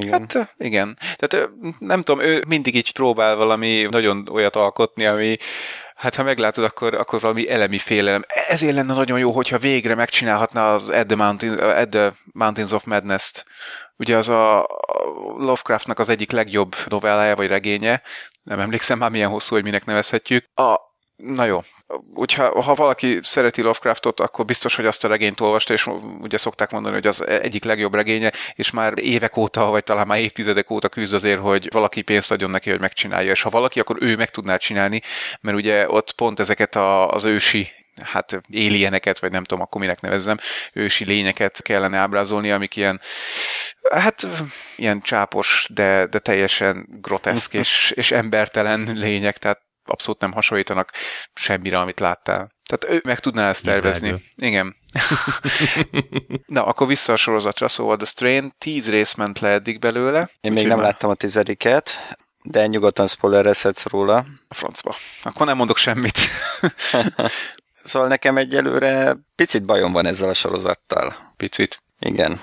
Igen. 0.00 0.10
Hát 0.10 0.54
igen. 0.58 0.98
Tehát 1.16 1.50
nem 1.78 2.02
tudom, 2.02 2.24
ő 2.24 2.44
mindig 2.48 2.74
így 2.74 2.92
próbál 2.92 3.36
valami 3.36 3.86
nagyon 3.90 4.28
olyat 4.30 4.56
alkotni, 4.56 5.06
ami 5.06 5.36
hát 5.96 6.14
ha 6.14 6.22
meglátod, 6.22 6.64
akkor, 6.64 6.94
akkor 6.94 7.20
valami 7.20 7.50
elemi 7.50 7.78
félelem. 7.78 8.24
Ezért 8.48 8.74
lenne 8.74 8.94
nagyon 8.94 9.18
jó, 9.18 9.32
hogyha 9.32 9.58
végre 9.58 9.94
megcsinálhatna 9.94 10.74
az 10.74 10.88
At 10.88 11.06
the, 11.06 11.16
Mountain, 11.16 11.58
At 11.58 11.88
the 11.88 12.12
Mountains 12.32 12.72
of 12.72 12.84
Madness-t, 12.84 13.44
Ugye 13.98 14.16
az 14.16 14.28
a 14.28 14.66
Lovecraftnak 15.36 15.98
az 15.98 16.08
egyik 16.08 16.30
legjobb 16.30 16.76
novellája, 16.88 17.36
vagy 17.36 17.46
regénye, 17.46 18.02
nem 18.42 18.60
emlékszem 18.60 18.98
már 18.98 19.10
milyen 19.10 19.30
hosszú, 19.30 19.54
hogy 19.54 19.64
minek 19.64 19.84
nevezhetjük. 19.84 20.44
A, 20.54 20.76
na 21.16 21.44
jó, 21.44 21.62
hogyha, 22.14 22.62
ha 22.62 22.74
valaki 22.74 23.18
szereti 23.22 23.62
Lovecraftot, 23.62 24.20
akkor 24.20 24.44
biztos, 24.44 24.76
hogy 24.76 24.86
azt 24.86 25.04
a 25.04 25.08
regényt 25.08 25.40
olvasta, 25.40 25.72
és 25.72 25.86
ugye 26.20 26.36
szokták 26.36 26.70
mondani, 26.70 26.94
hogy 26.94 27.06
az 27.06 27.26
egyik 27.26 27.64
legjobb 27.64 27.94
regénye, 27.94 28.32
és 28.54 28.70
már 28.70 28.98
évek 28.98 29.36
óta, 29.36 29.70
vagy 29.70 29.84
talán 29.84 30.06
már 30.06 30.18
évtizedek 30.18 30.70
óta 30.70 30.88
küzd 30.88 31.14
azért, 31.14 31.40
hogy 31.40 31.68
valaki 31.72 32.02
pénzt 32.02 32.32
adjon 32.32 32.50
neki, 32.50 32.70
hogy 32.70 32.80
megcsinálja. 32.80 33.30
És 33.30 33.42
ha 33.42 33.50
valaki, 33.50 33.80
akkor 33.80 33.96
ő 34.00 34.16
meg 34.16 34.30
tudná 34.30 34.56
csinálni, 34.56 35.02
mert 35.40 35.56
ugye 35.56 35.88
ott 35.90 36.12
pont 36.12 36.40
ezeket 36.40 36.76
a, 36.76 37.10
az 37.10 37.24
ősi 37.24 37.70
hát 38.02 38.40
éljeneket, 38.50 39.18
vagy 39.18 39.30
nem 39.30 39.44
tudom, 39.44 39.64
akkor 39.64 39.80
minek 39.80 40.00
nevezzem, 40.00 40.38
ősi 40.72 41.04
lényeket 41.04 41.62
kellene 41.62 41.98
ábrázolni, 41.98 42.50
amik 42.50 42.76
ilyen 42.76 43.00
hát 43.90 44.26
ilyen 44.76 45.00
csápos, 45.00 45.66
de, 45.70 46.06
de 46.06 46.18
teljesen 46.18 46.86
groteszk 47.00 47.54
és, 47.62 47.92
és 47.96 48.12
embertelen 48.12 48.90
lények, 48.94 49.38
tehát 49.38 49.65
abszolút 49.86 50.20
nem 50.20 50.32
hasonlítanak 50.32 50.90
semmire, 51.34 51.78
amit 51.78 52.00
láttál. 52.00 52.50
Tehát 52.64 52.96
ő 52.96 53.00
meg 53.04 53.18
tudná 53.18 53.48
ezt 53.48 53.64
tervezni. 53.64 54.06
Izelgő. 54.06 54.24
Igen. 54.36 54.76
Na, 56.46 56.64
akkor 56.66 56.86
vissza 56.86 57.12
a 57.12 57.16
sorozatra, 57.16 57.68
szóval 57.68 57.96
The 57.96 58.06
Strain, 58.06 58.52
tíz 58.58 58.90
rész 58.90 59.14
ment 59.14 59.38
le 59.38 59.48
eddig 59.48 59.78
belőle. 59.78 60.30
Én 60.40 60.52
még 60.52 60.66
nem 60.66 60.76
már... 60.76 60.86
láttam 60.86 61.10
a 61.10 61.14
tizediket, 61.14 62.16
de 62.42 62.66
nyugodtan 62.66 63.06
spoilerezhetsz 63.06 63.86
róla. 63.86 64.24
A 64.48 64.54
francba. 64.54 64.94
Akkor 65.22 65.46
nem 65.46 65.56
mondok 65.56 65.76
semmit. 65.76 66.18
szóval 67.84 68.08
nekem 68.08 68.36
egyelőre 68.36 69.16
picit 69.34 69.64
bajom 69.64 69.92
van 69.92 70.06
ezzel 70.06 70.28
a 70.28 70.34
sorozattal. 70.34 71.16
Picit? 71.36 71.82
Igen. 71.98 72.40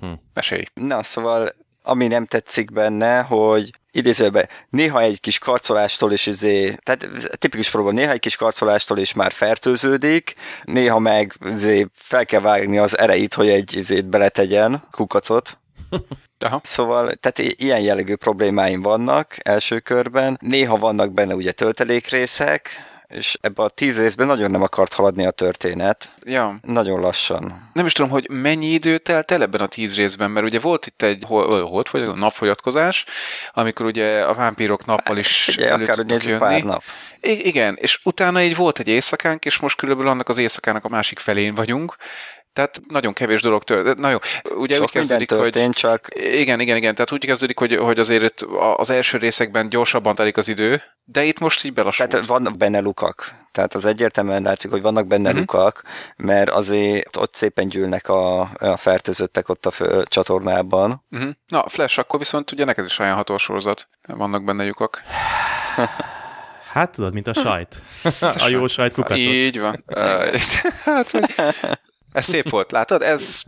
Hm. 0.00 0.12
Mesélj. 0.34 0.64
Na, 0.74 1.02
szóval 1.02 1.52
ami 1.82 2.06
nem 2.06 2.26
tetszik 2.26 2.72
benne, 2.72 3.20
hogy 3.20 3.70
idézőben 3.90 4.48
néha 4.70 5.00
egy 5.00 5.20
kis 5.20 5.38
karcolástól 5.38 6.12
is 6.12 6.26
izé, 6.26 6.78
tehát 6.82 7.08
tipikus 7.38 7.70
probléma, 7.70 7.98
néha 7.98 8.12
egy 8.12 8.20
kis 8.20 8.36
karcolástól 8.36 8.98
is 8.98 9.12
már 9.12 9.32
fertőződik, 9.32 10.34
néha 10.64 10.98
meg 10.98 11.34
izé 11.54 11.86
fel 11.94 12.24
kell 12.24 12.40
vágni 12.40 12.78
az 12.78 12.98
ereit, 12.98 13.34
hogy 13.34 13.48
egy 13.48 13.76
izét 13.76 14.06
beletegyen, 14.06 14.82
kukacot. 14.90 15.58
Aha. 16.40 16.60
Szóval, 16.62 17.12
tehát 17.12 17.38
ilyen 17.60 17.80
jellegű 17.80 18.14
problémáim 18.14 18.82
vannak 18.82 19.36
első 19.42 19.80
körben. 19.80 20.38
Néha 20.40 20.76
vannak 20.76 21.12
benne 21.12 21.34
ugye 21.34 21.52
töltelékrészek, 21.52 22.70
és 23.08 23.38
ebbe 23.40 23.62
a 23.62 23.68
tíz 23.68 23.98
részben 23.98 24.26
nagyon 24.26 24.50
nem 24.50 24.62
akart 24.62 24.92
haladni 24.92 25.26
a 25.26 25.30
történet. 25.30 26.12
Ja. 26.24 26.58
Nagyon 26.62 27.00
lassan. 27.00 27.70
Nem 27.72 27.86
is 27.86 27.92
tudom, 27.92 28.10
hogy 28.10 28.28
mennyi 28.30 28.66
idő 28.66 28.98
telt 28.98 29.30
el 29.30 29.42
ebben 29.42 29.60
a 29.60 29.66
tíz 29.66 29.96
részben, 29.96 30.30
mert 30.30 30.46
ugye 30.46 30.58
volt 30.60 30.86
itt 30.86 31.02
egy 31.02 31.22
hol, 31.26 31.66
hol, 31.66 31.84
hol, 31.90 32.00
napfogyatkozás, 32.00 33.04
amikor 33.52 33.86
ugye 33.86 34.20
a 34.24 34.34
vámpírok 34.34 34.84
nappal 34.84 35.16
is 35.16 35.48
Ugye, 35.48 35.68
elő 35.70 35.82
akárhogy 35.82 36.06
tudtak 36.06 36.26
jönni. 36.26 36.38
pár 36.38 36.62
nap. 36.62 36.82
I- 37.20 37.46
igen, 37.46 37.76
és 37.80 38.00
utána 38.04 38.42
így 38.42 38.56
volt 38.56 38.78
egy 38.78 38.88
éjszakánk, 38.88 39.44
és 39.44 39.58
most 39.58 39.76
körülbelül 39.76 40.10
annak 40.10 40.28
az 40.28 40.38
éjszakának 40.38 40.84
a 40.84 40.88
másik 40.88 41.18
felén 41.18 41.54
vagyunk, 41.54 41.96
tehát 42.58 42.80
nagyon 42.88 43.12
kevés 43.12 43.42
dolog 43.42 43.64
történt. 43.64 43.98
Na 43.98 44.10
jó, 44.10 44.16
ugye 44.54 44.74
Sok 44.74 44.84
úgy 44.84 44.90
kezdődik, 44.90 45.32
hogy... 45.32 45.68
csak 45.70 46.06
Igen, 46.14 46.60
igen, 46.60 46.76
igen. 46.76 46.94
Tehát 46.94 47.12
úgy 47.12 47.24
kezdődik, 47.24 47.58
hogy, 47.58 47.76
hogy 47.76 47.98
azért 47.98 48.22
itt 48.22 48.48
az 48.76 48.90
első 48.90 49.18
részekben 49.18 49.68
gyorsabban 49.68 50.14
telik 50.14 50.36
az 50.36 50.48
idő, 50.48 50.82
de 51.04 51.24
itt 51.24 51.38
most 51.38 51.64
így 51.64 51.72
belassult. 51.72 52.10
Tehát 52.10 52.26
vannak 52.26 52.56
benne 52.56 52.80
lukak. 52.80 53.34
Tehát 53.52 53.74
az 53.74 53.84
egyértelműen 53.84 54.42
látszik, 54.42 54.70
hogy 54.70 54.82
vannak 54.82 55.06
benne 55.06 55.30
Mhm. 55.30 55.38
uh-huh. 55.38 55.54
lukak, 55.58 55.82
mert 56.16 56.50
azért 56.50 57.16
ott 57.16 57.34
szépen 57.34 57.68
gyűlnek 57.68 58.08
a, 58.08 58.40
a 58.40 58.76
fertőzöttek 58.76 59.48
ott 59.48 59.66
a 59.66 59.70
fő, 59.70 60.02
csatornában. 60.08 61.04
Uh-huh. 61.10 61.30
Na, 61.46 61.68
Flash, 61.68 61.98
akkor 61.98 62.18
viszont 62.18 62.52
ugye 62.52 62.64
neked 62.64 62.84
is 62.84 62.98
ajánlható 62.98 63.34
a 63.34 63.38
sorozat. 63.38 63.88
Vannak 64.06 64.44
benne 64.44 64.64
lyukak. 64.64 65.02
Hát 66.72 66.90
tudod, 66.90 67.12
mint 67.12 67.26
a 67.26 67.32
sajt. 67.32 67.82
a 68.44 68.48
jó 68.48 68.66
sajt 68.66 68.92
kukacos. 68.92 69.18
Így 69.18 69.60
van. 69.60 69.84
Hát, 70.84 71.10
hogy 71.10 71.34
ez 72.12 72.24
szép 72.24 72.50
volt, 72.50 72.72
látod? 72.72 73.02
Ez 73.02 73.42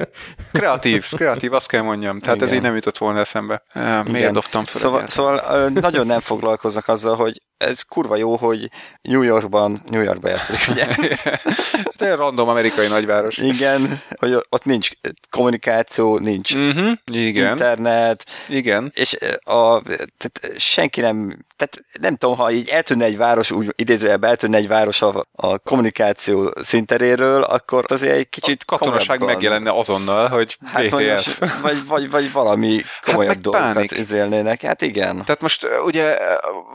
kreatív, 0.53 1.09
kreatív, 1.11 1.53
azt 1.53 1.69
kell 1.69 1.83
mondjam. 1.83 2.19
Tehát 2.19 2.43
ez 2.43 2.49
Igen. 2.49 2.59
így 2.59 2.65
nem 2.65 2.75
jutott 2.75 2.99
volna 2.99 3.19
eszembe. 3.19 3.63
Miért 3.75 4.09
Igen. 4.09 4.33
dobtam 4.33 4.65
fel? 4.65 4.81
Szóval, 4.81 5.01
egyáltalán? 5.01 5.39
szóval 5.43 5.69
nagyon 5.69 6.07
nem 6.07 6.21
foglalkoznak 6.21 6.89
azzal, 6.89 7.17
hogy 7.17 7.43
ez 7.57 7.83
kurva 7.83 8.17
jó, 8.17 8.37
hogy 8.37 8.71
New 9.03 9.23
Yorkban, 9.23 9.83
New 9.87 10.03
Yorkban 10.03 10.31
játszik, 10.31 10.57
ugye? 10.69 10.87
De 11.97 12.15
random 12.15 12.49
amerikai 12.49 12.87
nagyváros. 12.87 13.37
Igen, 13.37 14.03
hogy 14.19 14.47
ott 14.49 14.65
nincs 14.65 14.91
kommunikáció, 15.31 16.19
nincs 16.19 16.55
Uh-huh. 16.55 16.93
Igen, 17.13 17.51
internet, 17.51 18.25
igen. 18.49 18.91
és 18.95 19.17
a, 19.45 19.83
tehát 19.83 20.41
senki 20.57 21.01
nem, 21.01 21.45
tehát 21.61 21.79
nem 22.01 22.17
tudom, 22.17 22.37
ha 22.37 22.51
így 22.51 22.69
eltűnne 22.69 23.05
egy 23.05 23.17
város, 23.17 23.51
úgy 23.51 23.73
idézőjelben 23.77 24.31
eltűnne 24.31 24.57
egy 24.57 24.69
város 24.69 25.03
a, 25.03 25.27
a 25.33 25.59
kommunikáció 25.59 26.53
szinteréről, 26.63 27.43
akkor 27.43 27.85
azért 27.89 28.17
egy 28.17 28.29
kicsit 28.29 28.63
A 28.63 28.77
katonaság 28.77 29.19
komolyabban- 29.19 29.35
megjelenne 29.35 29.79
azonnal, 29.79 30.29
hogy 30.29 30.57
Hát 30.65 30.83
VTF. 30.91 31.39
most- 31.39 31.61
vagy, 31.63 31.87
vagy, 31.87 32.11
vagy 32.11 32.33
valami 32.33 32.83
komolyabb 33.01 33.33
meg 33.35 33.41
dolgokat 33.43 33.73
pánik. 33.73 33.91
izélnének. 33.91 34.63
Hát 34.63 34.83
igen. 34.83 35.25
Tehát 35.25 35.41
most 35.41 35.67
ugye 35.85 36.19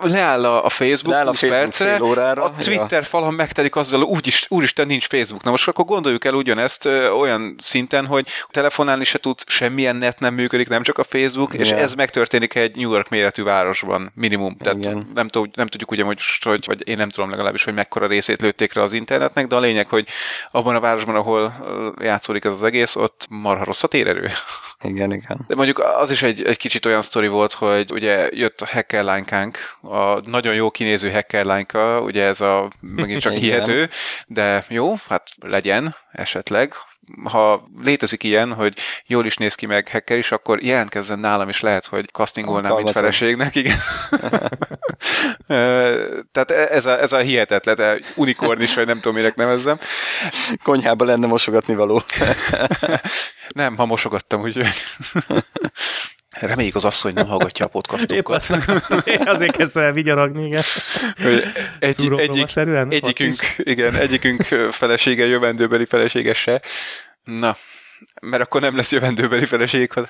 leáll 0.01 0.45
a 0.45 0.69
Facebook 0.69 1.13
Leáll 1.13 1.25
a 1.25 1.29
20 1.29 1.39
Facebook 1.39 1.59
percre, 1.61 2.03
órára, 2.03 2.43
a 2.43 2.53
Twitter 2.57 3.03
falon 3.03 3.33
megtelik 3.33 3.75
azzal, 3.75 4.01
úgyis, 4.01 4.45
úristen, 4.49 4.87
nincs 4.87 5.07
Facebook. 5.07 5.43
Na 5.43 5.49
most 5.49 5.67
akkor 5.67 5.85
gondoljuk 5.85 6.25
el 6.25 6.33
ugyanezt 6.33 6.85
olyan 7.19 7.55
szinten, 7.59 8.05
hogy 8.05 8.27
telefonálni 8.51 9.03
se 9.03 9.17
tud, 9.17 9.39
semmilyen 9.45 9.95
net 9.95 10.19
nem 10.19 10.33
működik, 10.33 10.67
nem 10.67 10.83
csak 10.83 10.97
a 10.97 11.03
Facebook, 11.03 11.53
és 11.53 11.67
Igen. 11.69 11.79
ez 11.81 11.93
megtörténik 11.93 12.55
egy 12.55 12.75
New 12.75 12.91
York 12.91 13.09
méretű 13.09 13.43
városban, 13.43 14.11
minimum. 14.15 14.57
Tehát 14.57 14.74
Igen. 14.77 15.07
nem, 15.13 15.27
tud, 15.27 15.49
nem 15.55 15.67
tudjuk 15.67 15.91
ugye, 15.91 16.03
hogy, 16.03 16.19
hogy, 16.43 16.63
vagy 16.65 16.87
én 16.87 16.97
nem 16.97 17.09
tudom 17.09 17.29
legalábbis, 17.29 17.63
hogy 17.63 17.73
mekkora 17.73 18.07
részét 18.07 18.41
lőtték 18.41 18.73
rá 18.73 18.81
az 18.81 18.91
internetnek, 18.91 19.47
de 19.47 19.55
a 19.55 19.59
lényeg, 19.59 19.87
hogy 19.87 20.07
abban 20.51 20.75
a 20.75 20.79
városban, 20.79 21.15
ahol 21.15 21.55
játszódik 22.01 22.45
ez 22.45 22.51
az 22.51 22.63
egész, 22.63 22.95
ott 22.95 23.27
marha 23.29 23.63
rossz 23.63 23.83
a 23.83 23.87
térerő. 23.87 24.31
Igen, 24.81 25.11
igen. 25.11 25.39
De 25.47 25.55
mondjuk 25.55 25.79
az 25.79 26.11
is 26.11 26.23
egy, 26.23 26.43
egy 26.43 26.57
kicsit 26.57 26.85
olyan 26.85 27.01
sztori 27.01 27.27
volt, 27.27 27.53
hogy 27.53 27.91
ugye 27.91 28.29
jött 28.31 28.61
a 28.61 28.67
hackerlánykánk, 28.67 29.57
a 29.81 30.29
nagyon 30.29 30.53
jó 30.53 30.71
kinéző 30.71 31.11
hackerlánka, 31.11 32.01
ugye 32.01 32.23
ez 32.23 32.41
a 32.41 32.69
megint 32.79 33.21
csak 33.21 33.33
hihető, 33.43 33.89
de 34.27 34.65
jó, 34.69 34.93
hát 35.07 35.29
legyen 35.41 35.95
esetleg. 36.11 36.73
Ha 37.23 37.67
létezik 37.81 38.23
ilyen, 38.23 38.53
hogy 38.53 38.77
jól 39.05 39.25
is 39.25 39.37
néz 39.37 39.55
ki 39.55 39.65
meg 39.65 39.87
hacker 39.87 40.17
is, 40.17 40.31
akkor 40.31 40.63
jelentkezzen 40.63 41.19
nálam, 41.19 41.49
és 41.49 41.61
lehet, 41.61 41.85
hogy 41.85 42.11
castingolnám, 42.11 42.75
mint 42.75 42.91
feleségnek, 42.91 43.55
igen. 43.55 43.77
Tehát 46.31 46.51
ez 46.51 46.85
a, 46.85 47.01
ez 47.01 47.11
a 47.11 47.17
hihetetlen, 47.17 48.03
unikorn 48.15 48.61
is, 48.61 48.73
vagy 48.73 48.85
nem 48.85 48.99
tudom, 48.99 49.17
minek 49.17 49.35
nevezzem. 49.35 49.79
Konyhába 50.63 51.05
lenne 51.05 51.27
mosogatni 51.27 51.75
való. 51.75 52.01
Nem, 53.55 53.77
ha 53.77 53.85
mosogattam, 53.85 54.41
úgyhogy... 54.41 54.67
Reméljük 56.39 56.75
az 56.75 56.85
asszony 56.85 57.13
nem 57.13 57.27
hallgatja 57.27 57.65
a 57.65 57.67
Épp 57.67 57.73
podcastunkat. 57.73 58.35
azt 58.35 58.51
akarom, 58.51 59.01
én 59.05 59.27
azért 59.35 59.55
kezdtem 59.55 59.83
el 59.83 59.91
vigyorogni, 59.91 60.45
igen. 60.45 60.63
Egy, 61.79 62.11
egyik, 62.17 62.47
szerűen? 62.47 62.91
egyikünk, 62.91 63.35
igen, 63.57 63.95
egyikünk 63.95 64.43
felesége, 64.71 65.25
jövendőbeli 65.25 65.85
felesége 65.85 66.33
se. 66.33 66.61
Na, 67.23 67.57
mert 68.21 68.43
akkor 68.43 68.61
nem 68.61 68.75
lesz 68.75 68.91
jövendőbeli 68.91 69.45
feleség, 69.45 69.91
ha, 69.91 70.07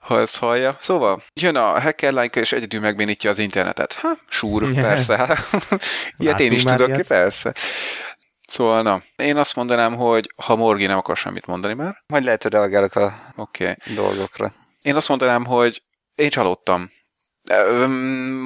ha 0.00 0.20
ezt 0.20 0.38
hallja. 0.38 0.76
Szóval, 0.80 1.22
jön 1.34 1.56
a 1.56 1.80
hackerlányka, 1.80 2.40
és 2.40 2.52
egyedül 2.52 2.80
megbénítja 2.80 3.30
az 3.30 3.38
internetet. 3.38 3.92
Ha, 3.92 4.18
súr, 4.28 4.62
Igen. 4.62 4.82
persze. 4.82 5.38
Ilyet 6.18 6.40
én 6.40 6.52
is 6.52 6.62
tudok, 6.62 6.88
ilyet. 6.88 7.06
persze. 7.06 7.54
Szóval, 8.46 8.82
na, 8.82 9.02
én 9.16 9.36
azt 9.36 9.56
mondanám, 9.56 9.94
hogy 9.94 10.32
ha 10.44 10.56
Morgi 10.56 10.86
nem 10.86 10.96
akar 10.96 11.16
semmit 11.16 11.46
mondani 11.46 11.74
már, 11.74 12.02
Majd 12.06 12.24
lehet, 12.24 12.42
hogy 12.42 12.52
reagálok 12.52 12.94
a. 12.94 13.32
Okay. 13.36 13.76
dolgokra. 13.94 14.52
Én 14.86 14.96
azt 14.96 15.08
mondanám, 15.08 15.44
hogy 15.44 15.82
én 16.14 16.30
csalódtam. 16.30 16.90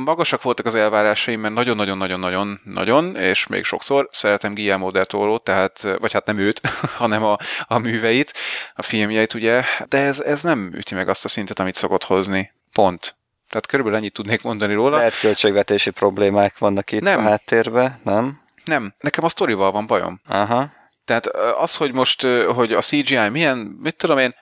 Magasak 0.05 0.43
voltak 0.43 0.67
az 0.67 0.75
elvárásaim, 0.75 1.41
mert 1.41 1.55
nagyon-nagyon-nagyon-nagyon-nagyon, 1.55 3.17
és 3.17 3.47
még 3.47 3.65
sokszor 3.65 4.09
szeretem 4.11 4.55
Guillermo 4.55 4.91
del 4.91 5.05
Toro, 5.05 5.39
tehát, 5.39 5.83
vagy 5.99 6.13
hát 6.13 6.27
nem 6.27 6.39
őt, 6.39 6.61
hanem 7.03 7.25
a, 7.25 7.37
a 7.67 7.79
műveit, 7.79 8.33
a 8.75 8.83
filmjeit, 8.83 9.35
ugye, 9.35 9.65
de 9.89 9.99
ez, 9.99 10.21
ez 10.21 10.43
nem 10.43 10.71
üti 10.75 10.95
meg 10.95 11.09
azt 11.09 11.25
a 11.25 11.29
szintet, 11.29 11.59
amit 11.59 11.75
szokott 11.75 12.05
hozni. 12.05 12.53
Pont. 12.73 13.15
Tehát 13.49 13.67
körülbelül 13.67 13.99
ennyit 13.99 14.13
tudnék 14.13 14.43
mondani 14.43 14.75
róla. 14.75 14.97
Lehet 14.97 15.21
költségvetési 15.21 15.91
problémák 15.91 16.59
vannak 16.59 16.93
itt 16.93 17.01
Nem. 17.01 17.19
a 17.19 17.23
háttérben, 17.23 18.01
nem? 18.05 18.41
Nem, 18.65 18.95
nekem 19.01 19.25
a 19.25 19.29
sztorival 19.29 19.73
van 19.73 19.87
bajom. 19.87 20.21
Aha. 20.29 20.71
Tehát 21.05 21.27
az, 21.57 21.77
hogy 21.77 21.93
most, 21.93 22.23
hogy 22.55 22.73
a 22.73 22.81
CGI 22.81 23.29
milyen, 23.29 23.57
mit 23.59 23.97
tudom 23.97 24.19
én, 24.19 24.35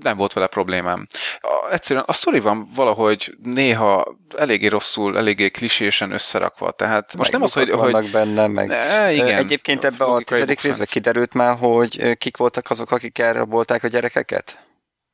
nem 0.00 0.16
volt 0.16 0.32
vele 0.32 0.46
problémám. 0.46 1.06
A, 1.40 1.72
egyszerűen 1.72 2.04
a 2.08 2.12
sztori 2.12 2.40
van 2.40 2.68
valahogy 2.74 3.34
néha 3.42 4.16
eléggé 4.36 4.66
rosszul, 4.66 5.16
eléggé 5.18 5.50
klisésen 5.50 6.10
összerakva. 6.10 6.70
Tehát 6.70 7.16
most 7.16 7.32
Meg 7.32 7.40
nem 7.40 7.42
az, 7.42 7.52
hogy... 7.52 7.70
hogy 7.70 8.10
benne, 8.10 8.46
meg... 8.46 8.68
ne, 8.68 9.12
igen, 9.12 9.36
Egyébként 9.36 9.84
ebben 9.84 10.08
a 10.08 10.20
tizedik 10.20 10.60
részben 10.60 10.86
kiderült 10.90 11.32
már, 11.34 11.56
hogy 11.58 12.16
kik 12.18 12.36
voltak 12.36 12.70
azok, 12.70 12.90
akik 12.90 13.18
elrabolták 13.18 13.84
a 13.84 13.88
gyerekeket? 13.88 14.58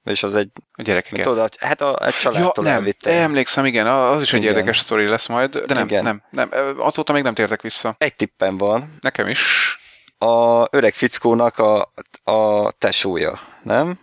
És 0.05 0.23
az 0.23 0.35
egy, 0.35 0.51
A 0.73 0.83
gyerekeket. 0.83 1.25
tudod, 1.25 1.57
hát 1.59 1.81
a, 1.81 1.93
a 1.93 2.05
Ja, 2.05 2.11
családtól 2.11 2.65
nem, 2.65 2.73
elvitték. 2.73 3.13
emlékszem, 3.13 3.65
igen, 3.65 3.87
az 3.87 4.23
is 4.23 4.33
egy 4.33 4.43
Igen. 4.43 4.55
érdekes 4.55 4.79
sztori 4.79 5.07
lesz 5.07 5.27
majd, 5.27 5.59
de 5.59 5.75
nem, 5.75 5.85
Igen. 5.87 6.03
nem, 6.03 6.23
nem, 6.31 6.51
azóta 6.79 7.13
még 7.13 7.23
nem 7.23 7.35
tértek 7.35 7.63
vissza. 7.63 7.95
Egy 7.99 8.15
tippem 8.17 8.57
van, 8.59 8.97
Nekem 9.01 9.29
is. 9.29 9.77
a 10.19 10.67
öreg 10.71 10.95
fickónak 10.95 11.59
a, 11.59 11.93
a 12.25 12.71
tesója, 12.71 13.39
nem? 13.63 13.99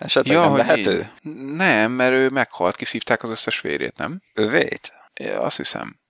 Esetleg 0.00 0.36
nem 0.36 0.50
hogy 0.50 0.58
lehető? 0.58 1.10
így. 1.22 1.34
Nem, 1.54 1.92
mert 1.92 2.12
ő 2.12 2.28
meghalt, 2.28 2.76
kiszívták 2.76 3.22
az 3.22 3.30
összes 3.30 3.60
vérét, 3.60 3.96
nem? 3.96 4.22
Övét? 4.34 4.92
Ja, 5.14 5.40
azt 5.40 5.56
hiszem. 5.56 6.00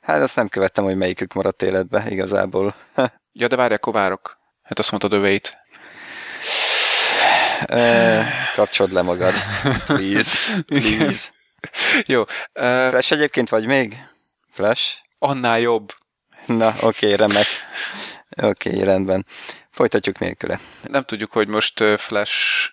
Hát 0.00 0.20
azt 0.22 0.36
nem 0.36 0.48
követtem, 0.48 0.84
hogy 0.84 0.96
melyikük 0.96 1.32
maradt 1.32 1.62
életbe 1.62 2.04
igazából. 2.10 2.74
Ja, 3.38 3.46
de 3.48 3.56
várj, 3.56 3.74
akkor 3.74 3.92
várok. 3.92 4.38
Hát 4.62 4.78
azt 4.78 4.90
mondtad 4.90 5.12
öveit. 5.12 5.56
Ö, 7.68 8.20
Kapcsold 8.54 8.92
le 8.92 9.02
magad. 9.02 9.34
Please. 9.86 10.38
Please. 10.66 11.28
Jó, 12.06 12.20
uh, 12.20 12.26
Flash 12.88 13.12
egyébként 13.12 13.48
vagy 13.48 13.66
még? 13.66 13.96
Flash? 14.50 14.94
annál 15.18 15.58
jobb. 15.60 15.92
Na, 16.46 16.74
oké, 16.80 17.14
remek. 17.14 17.46
Oké, 18.42 18.82
rendben. 18.82 19.26
Folytatjuk 19.70 20.18
nélküle. 20.18 20.58
Nem 20.82 21.04
tudjuk, 21.04 21.32
hogy 21.32 21.48
most 21.48 21.84
Flash 21.96 22.68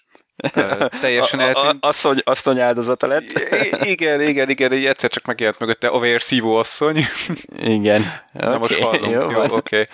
teljesen 1.01 1.39
A- 1.39 1.43
a- 1.43 1.45
eltűnt. 1.45 1.85
Asszony, 1.85 2.21
asszony 2.23 2.59
áldozata 2.59 3.07
lett. 3.07 3.23
I- 3.83 3.89
igen, 3.89 4.21
igen, 4.21 4.49
igen, 4.49 4.73
így 4.73 4.85
egyszer 4.85 5.09
csak 5.09 5.25
megjelent 5.25 5.59
mögötte 5.59 5.87
a 5.87 5.99
vérszívó 5.99 6.55
asszony. 6.55 7.05
Igen. 7.57 8.03
Na 8.31 8.57
most 8.57 8.73
Oké, 8.73 8.81
hallunk, 8.81 9.11
jó 9.11 9.31
jó, 9.31 9.43
oké. 9.43 9.55
Okay. 9.55 9.85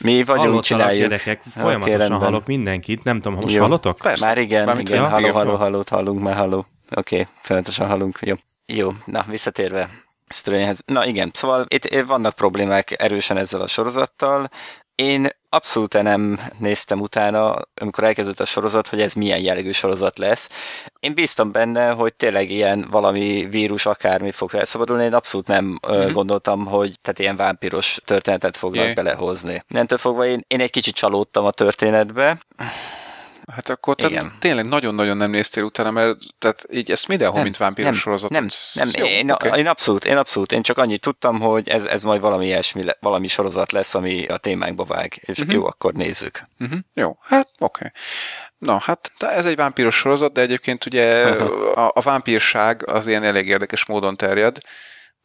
Mi 0.00 0.12
vagyunk, 0.12 0.28
Hallottalak 0.28 0.64
csináljuk. 0.64 1.08
gyerekek, 1.08 1.42
folyamatosan 1.42 1.98
rendben. 1.98 2.20
hallok 2.20 2.46
mindenkit, 2.46 3.04
nem 3.04 3.20
tudom, 3.20 3.38
most 3.38 3.54
Jó. 3.54 3.62
hallotok? 3.62 3.96
Persze. 3.96 4.26
Már 4.26 4.38
igen, 4.38 4.64
Mármint, 4.64 4.88
igen, 4.88 5.08
halló, 5.08 5.32
halló, 5.32 5.56
halló, 5.56 5.82
hallunk 5.90 6.20
már, 6.20 6.36
halló. 6.36 6.66
Oké, 6.94 7.20
okay, 7.20 7.26
folyamatosan 7.42 7.88
halunk. 7.88 8.18
Jó. 8.20 8.34
Jó, 8.66 8.90
na, 9.04 9.24
visszatérve 9.28 9.88
Strangehez. 10.28 10.82
Na 10.86 11.06
igen, 11.06 11.30
szóval 11.32 11.66
itt 11.68 12.02
vannak 12.06 12.34
problémák 12.34 13.02
erősen 13.02 13.36
ezzel 13.36 13.60
a 13.60 13.66
sorozattal. 13.66 14.50
Én 14.94 15.28
abszolút 15.50 16.02
nem 16.02 16.40
néztem 16.58 17.00
utána, 17.00 17.56
amikor 17.74 18.04
elkezdett 18.04 18.40
a 18.40 18.44
sorozat, 18.44 18.88
hogy 18.88 19.00
ez 19.00 19.14
milyen 19.14 19.40
jellegű 19.40 19.70
sorozat 19.70 20.18
lesz. 20.18 20.48
Én 21.00 21.14
bíztam 21.14 21.52
benne, 21.52 21.90
hogy 21.90 22.14
tényleg 22.14 22.50
ilyen 22.50 22.86
valami 22.90 23.46
vírus, 23.50 23.86
akármi 23.86 24.30
fog 24.30 24.50
felszabadulni. 24.50 25.04
Én 25.04 25.14
abszolút 25.14 25.46
nem 25.46 25.80
mm-hmm. 25.92 26.12
gondoltam, 26.12 26.66
hogy 26.66 27.00
tehát 27.02 27.18
ilyen 27.18 27.36
vámpiros 27.36 28.00
történetet 28.04 28.56
fognak 28.56 28.84
yeah. 28.84 28.94
belehozni. 28.94 29.64
Nentől 29.68 29.98
fogva 29.98 30.26
én, 30.26 30.44
én 30.46 30.60
egy 30.60 30.70
kicsit 30.70 30.94
csalódtam 30.94 31.44
a 31.44 31.50
történetbe. 31.50 32.38
Hát 33.54 33.68
akkor 33.68 33.94
te 33.94 34.32
tényleg 34.38 34.68
nagyon-nagyon 34.68 35.16
nem 35.16 35.30
néztél 35.30 35.62
utána, 35.62 35.90
mert 35.90 36.18
tehát 36.38 36.64
így 36.70 36.90
ezt 36.90 37.08
mindenhol, 37.08 37.34
nem, 37.34 37.44
mint 37.44 37.56
vámpíros 37.56 37.98
sorozat. 37.98 38.30
Nem, 38.30 38.46
nem, 38.72 38.90
Jó, 38.92 39.04
én, 39.04 39.30
okay. 39.30 39.58
én, 39.58 39.66
abszolút, 39.66 40.04
én 40.04 40.16
abszolút, 40.16 40.52
én 40.52 40.62
csak 40.62 40.78
annyit 40.78 41.00
tudtam, 41.00 41.40
hogy 41.40 41.68
ez, 41.68 41.84
ez 41.84 42.02
majd 42.02 42.20
valami 42.20 42.46
ilyesmi, 42.46 42.84
valami 43.00 43.26
sorozat 43.26 43.72
lesz, 43.72 43.94
ami 43.94 44.26
a 44.26 44.36
témánkba 44.36 44.84
vág, 44.84 45.20
és 45.20 45.38
uh-huh. 45.38 45.54
jó, 45.54 45.66
akkor 45.66 45.92
nézzük. 45.92 46.42
Uh-huh. 46.58 46.78
Jó, 46.94 47.18
hát 47.20 47.48
oké. 47.58 47.84
Okay. 47.84 47.90
Na, 48.58 48.78
hát 48.78 49.12
ez 49.18 49.46
egy 49.46 49.56
vámpíros 49.56 49.96
sorozat, 49.96 50.32
de 50.32 50.40
egyébként 50.40 50.86
ugye 50.86 51.24
a, 51.84 51.90
a 51.94 52.00
vámpírság 52.00 52.88
az 52.88 53.06
ilyen 53.06 53.24
elég 53.24 53.48
érdekes 53.48 53.86
módon 53.86 54.16
terjed. 54.16 54.58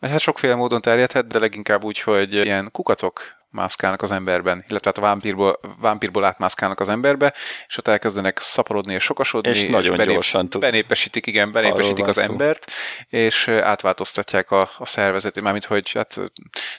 Hát 0.01 0.19
sokféle 0.19 0.55
módon 0.55 0.81
terjedhet, 0.81 1.27
de 1.27 1.39
leginkább 1.39 1.83
úgy, 1.83 1.99
hogy 1.99 2.33
ilyen 2.33 2.71
kukacok 2.71 3.34
mászkálnak 3.49 4.01
az 4.01 4.11
emberben, 4.11 4.65
illetve 4.67 4.89
hát 4.89 4.97
a 4.97 5.01
vámpírból, 5.01 5.59
vámpírból 5.79 6.23
átmászkálnak 6.23 6.79
az 6.79 6.89
emberbe, 6.89 7.33
és 7.67 7.77
ott 7.77 7.87
elkezdenek 7.87 8.39
szaporodni 8.39 8.93
és 8.93 9.03
sokasodni. 9.03 9.49
És, 9.49 9.63
és 9.63 9.69
nagyon 9.69 9.97
benép, 9.97 10.13
gyorsan 10.13 10.49
tud. 10.49 10.61
Benépesítik, 10.61 11.25
igen, 11.25 11.51
benépesítik 11.51 12.07
az 12.07 12.15
szó. 12.15 12.21
embert, 12.21 12.71
és 13.09 13.47
átváltoztatják 13.47 14.51
a, 14.51 14.69
a 14.77 14.85
szervezetét, 14.85 15.43
mármint 15.43 15.65
hogy 15.65 15.91
hát 15.91 16.15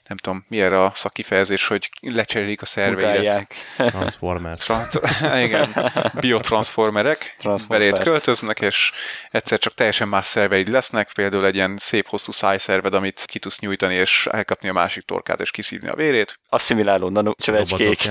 nem 0.06 0.16
tudom, 0.16 0.44
mi 0.48 0.60
erre 0.60 0.82
a 0.82 0.90
szakifejezés, 0.94 1.66
hogy 1.66 1.90
lecserélik 2.00 2.62
a 2.62 2.66
szerveidet. 2.66 3.54
Transformers. 3.76 4.64
Trans- 4.64 5.00
igen, 5.46 5.92
biotransformerek 6.20 7.36
belét 7.68 7.98
költöznek, 7.98 8.60
és 8.60 8.92
egyszer 9.30 9.58
csak 9.58 9.74
teljesen 9.74 10.08
más 10.08 10.26
szerveid 10.26 10.68
lesznek, 10.68 11.12
például 11.12 11.46
egy 11.46 11.54
ilyen 11.54 11.76
szép 11.78 12.08
hosszú 12.08 12.32
szájszerved, 12.32 12.94
amit 12.94 13.24
ki 13.26 13.38
tudsz 13.38 13.58
nyújtani, 13.58 13.94
és 13.94 14.26
elkapni 14.30 14.68
a 14.68 14.72
másik 14.72 15.04
torkát, 15.04 15.40
és 15.40 15.50
kiszívni 15.50 15.88
a 15.88 15.94
vérét 15.94 16.38
asszimiláló 16.57 17.09
nanocsövecskék. 17.09 18.11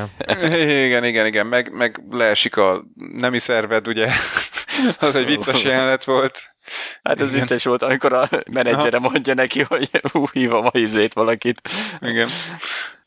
igen, 0.85 1.03
igen, 1.03 1.25
igen, 1.25 1.47
meg, 1.47 1.71
meg 1.73 2.03
leesik 2.09 2.57
a 2.57 2.83
nemi 2.95 3.39
szerved, 3.39 3.87
ugye, 3.87 4.07
az 4.99 5.15
egy 5.15 5.25
vicces 5.25 5.63
jelenet 5.63 6.03
volt. 6.03 6.54
Hát 7.03 7.21
ez 7.21 7.29
Igen. 7.29 7.39
vicces 7.39 7.63
volt, 7.63 7.81
amikor 7.81 8.13
a 8.13 8.29
menedzsere 8.51 8.99
mondja 8.99 9.33
neki, 9.33 9.61
hogy 9.61 9.89
hú, 10.11 10.25
hívom 10.31 10.65
a 10.65 10.77
izét 10.77 11.13
valakit. 11.13 11.61
Igen. 12.01 12.29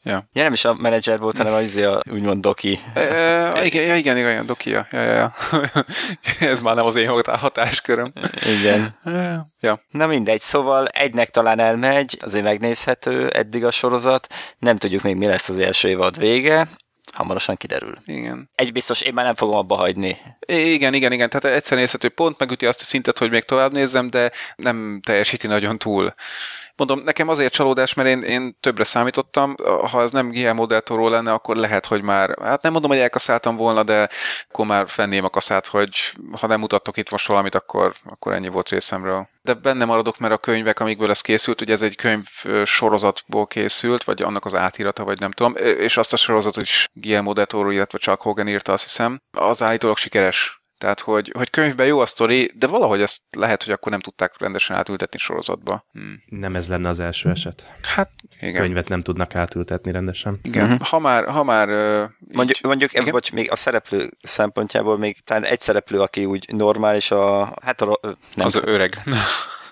Ja. 0.03 0.29
ja, 0.33 0.43
nem 0.43 0.53
is 0.53 0.65
a 0.65 0.75
menedzser 0.75 1.19
volt, 1.19 1.37
hanem 1.37 1.53
az 1.53 1.63
izé 1.63 1.85
a 1.85 2.03
úgymond 2.11 2.41
doki. 2.41 2.81
E, 2.95 3.01
e, 3.01 3.65
igen, 3.65 3.85
ja, 3.85 3.97
igen, 3.97 4.17
igen, 4.17 4.47
doki, 4.47 4.71
ja, 4.71 4.87
ja, 4.91 5.03
ja. 5.03 5.35
Ez 6.41 6.61
már 6.61 6.75
nem 6.75 6.85
az 6.85 6.97
én 6.97 7.23
hatásköröm. 7.25 8.13
Igen. 8.61 8.99
Ja. 9.61 9.83
Na 9.91 10.07
mindegy, 10.07 10.41
szóval 10.41 10.87
egynek 10.87 11.31
talán 11.31 11.59
elmegy, 11.59 12.19
azért 12.21 12.45
megnézhető 12.45 13.29
eddig 13.29 13.65
a 13.65 13.71
sorozat, 13.71 14.27
nem 14.59 14.77
tudjuk 14.77 15.03
még 15.03 15.17
mi 15.17 15.27
lesz 15.27 15.49
az 15.49 15.59
első 15.59 15.89
évad 15.89 16.19
vége, 16.19 16.69
hamarosan 17.13 17.57
kiderül. 17.57 17.99
Igen. 18.05 18.51
Egy 18.55 18.73
biztos, 18.73 19.01
én 19.01 19.15
már 19.15 19.25
nem 19.25 19.35
fogom 19.35 19.57
abba 19.57 19.77
hagyni. 19.77 20.17
Igen, 20.47 20.95
igen, 20.95 21.13
igen. 21.13 21.29
Tehát 21.31 21.57
egyszer 21.57 21.79
nézhető 21.79 22.09
pont 22.09 22.39
megüti 22.39 22.67
azt 22.67 22.81
a 22.81 22.85
szintet, 22.85 23.19
hogy 23.19 23.31
még 23.31 23.45
tovább 23.45 23.73
nézzem, 23.73 24.11
de 24.11 24.31
nem 24.57 25.01
teljesíti 25.05 25.47
nagyon 25.47 25.79
túl. 25.79 26.15
Mondom, 26.79 27.01
nekem 27.05 27.29
azért 27.29 27.53
csalódás, 27.53 27.95
mert 27.95 28.09
én, 28.09 28.23
én 28.23 28.57
többre 28.61 28.85
számítottam. 28.85 29.55
Ha 29.91 30.03
ez 30.03 30.11
nem 30.11 30.31
GM 30.31 30.55
modelltóról 30.55 31.11
lenne, 31.11 31.33
akkor 31.33 31.57
lehet, 31.57 31.87
hogy 31.87 32.03
már, 32.03 32.39
hát 32.43 32.63
nem 32.63 32.73
mondom, 32.73 32.91
hogy 32.91 33.01
elkaszáltam 33.01 33.57
volna, 33.57 33.83
de 33.83 34.09
akkor 34.49 34.67
már 34.67 34.89
fenném 34.89 35.25
a 35.25 35.29
kaszát, 35.29 35.67
hogy 35.67 36.13
ha 36.41 36.47
nem 36.47 36.61
mutattok 36.61 36.97
itt 36.97 37.11
most 37.11 37.27
valamit, 37.27 37.55
akkor, 37.55 37.95
akkor 38.05 38.33
ennyi 38.33 38.49
volt 38.49 38.69
részemről. 38.69 39.29
De 39.43 39.55
benne 39.55 39.85
maradok, 39.85 40.19
mert 40.19 40.33
a 40.33 40.39
könyvek, 40.39 40.81
amikből 40.81 41.11
ez 41.11 41.21
készült, 41.21 41.61
ugye 41.61 41.73
ez 41.73 41.83
egy 41.83 41.97
könyv 41.97 42.27
sorozatból 42.65 43.47
készült, 43.47 44.05
vagy 44.05 44.23
annak 44.23 44.45
az 44.45 44.55
átírata, 44.55 45.05
vagy 45.05 45.21
nem 45.21 45.31
tudom, 45.31 45.57
és 45.57 45.97
azt 45.97 46.13
a 46.13 46.17
sorozatot 46.17 46.63
is 46.63 46.87
Guillermo 46.93 47.33
del 47.33 47.47
Toro, 47.47 47.71
illetve 47.71 47.99
Chuck 47.99 48.21
Hogan 48.21 48.49
írta, 48.49 48.73
azt 48.73 48.83
hiszem. 48.83 49.21
Az 49.39 49.63
állítólag 49.63 49.97
sikeres 49.97 50.58
tehát, 50.79 51.01
hogy, 51.01 51.33
hogy 51.37 51.51
könyvben 51.51 51.87
jó 51.87 52.01
a 52.01 52.07
sztori, 52.07 52.53
de 52.55 52.67
valahogy 52.67 53.01
ezt 53.01 53.23
lehet, 53.31 53.63
hogy 53.63 53.73
akkor 53.73 53.93
nem 53.93 54.01
tudták 54.01 54.33
rendesen 54.39 54.77
átültetni 54.77 55.19
sorozatba. 55.19 55.85
Hmm. 55.93 56.23
Nem 56.27 56.57
ez 56.57 56.69
lenne 56.69 56.89
az 56.89 57.01
első 57.01 57.31
eset. 57.31 57.67
Hát, 57.83 58.11
igen. 58.41 58.63
Könyvet 58.63 58.89
nem 58.89 59.01
tudnak 59.01 59.35
átültetni 59.35 59.93
rendesen. 59.93 60.39
Igen, 60.43 60.65
uh-huh. 60.65 60.87
ha 60.87 60.99
már, 60.99 61.29
ha 61.29 61.45
már 61.45 61.69
uh, 61.69 62.11
Mondjuk, 62.33 62.59
így, 62.59 62.65
mondjuk 62.65 62.93
igen? 62.93 63.11
bocs, 63.11 63.33
még 63.33 63.51
a 63.51 63.57
szereplő 63.57 64.11
szempontjából 64.23 64.99
még 64.99 65.25
talán 65.25 65.45
egy 65.45 65.61
szereplő, 65.61 66.01
aki 66.01 66.25
úgy 66.25 66.53
normális 66.53 67.11
a, 67.11 67.55
hát 67.63 67.81
a, 67.81 68.01
nem, 68.35 68.47
az 68.47 68.55
öreg. 68.55 69.03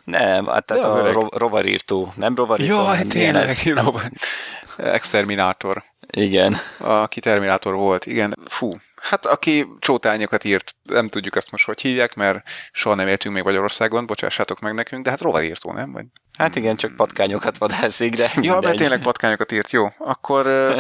Nem, 0.05 0.47
hát 0.47 0.65
tehát 0.65 0.85
a 0.85 1.13
ro- 1.13 1.35
rovarírtó, 1.35 2.13
nem 2.17 2.35
rovarírtó. 2.35 2.75
Jaj, 2.75 3.03
tényleg, 3.03 3.57
rovar. 3.65 4.11
Exterminátor. 4.77 5.85
Igen. 6.11 6.57
Aki 6.79 7.21
Terminátor 7.21 7.75
volt, 7.75 8.07
igen. 8.07 8.35
Fú, 8.45 8.73
Hát 9.03 9.27
aki 9.27 9.67
csótányokat 9.79 10.45
írt, 10.45 10.75
nem 10.83 11.09
tudjuk 11.09 11.37
ezt 11.37 11.51
most 11.51 11.65
hogy 11.65 11.81
hívják, 11.81 12.15
mert 12.15 12.49
soha 12.73 12.95
nem 12.95 13.09
értünk 13.09 13.35
még 13.35 13.45
Magyarországon, 13.45 14.07
bocsássátok 14.07 14.61
meg 14.61 14.75
nekünk, 14.75 15.05
de 15.05 15.11
hát 15.11 15.21
rovarírtó, 15.21 15.73
nem? 15.73 15.93
Vagy... 15.93 16.05
Hát 16.39 16.57
igen, 16.57 16.77
csak 16.77 16.97
patkányokat 16.97 17.59
vadászik, 17.59 18.17
de. 18.17 18.33
Ja, 18.41 18.61
mert 18.61 18.77
tényleg 18.77 19.03
patkányokat 19.03 19.53
írt, 19.53 19.71
jó. 19.71 19.89
Akkor... 19.99 20.45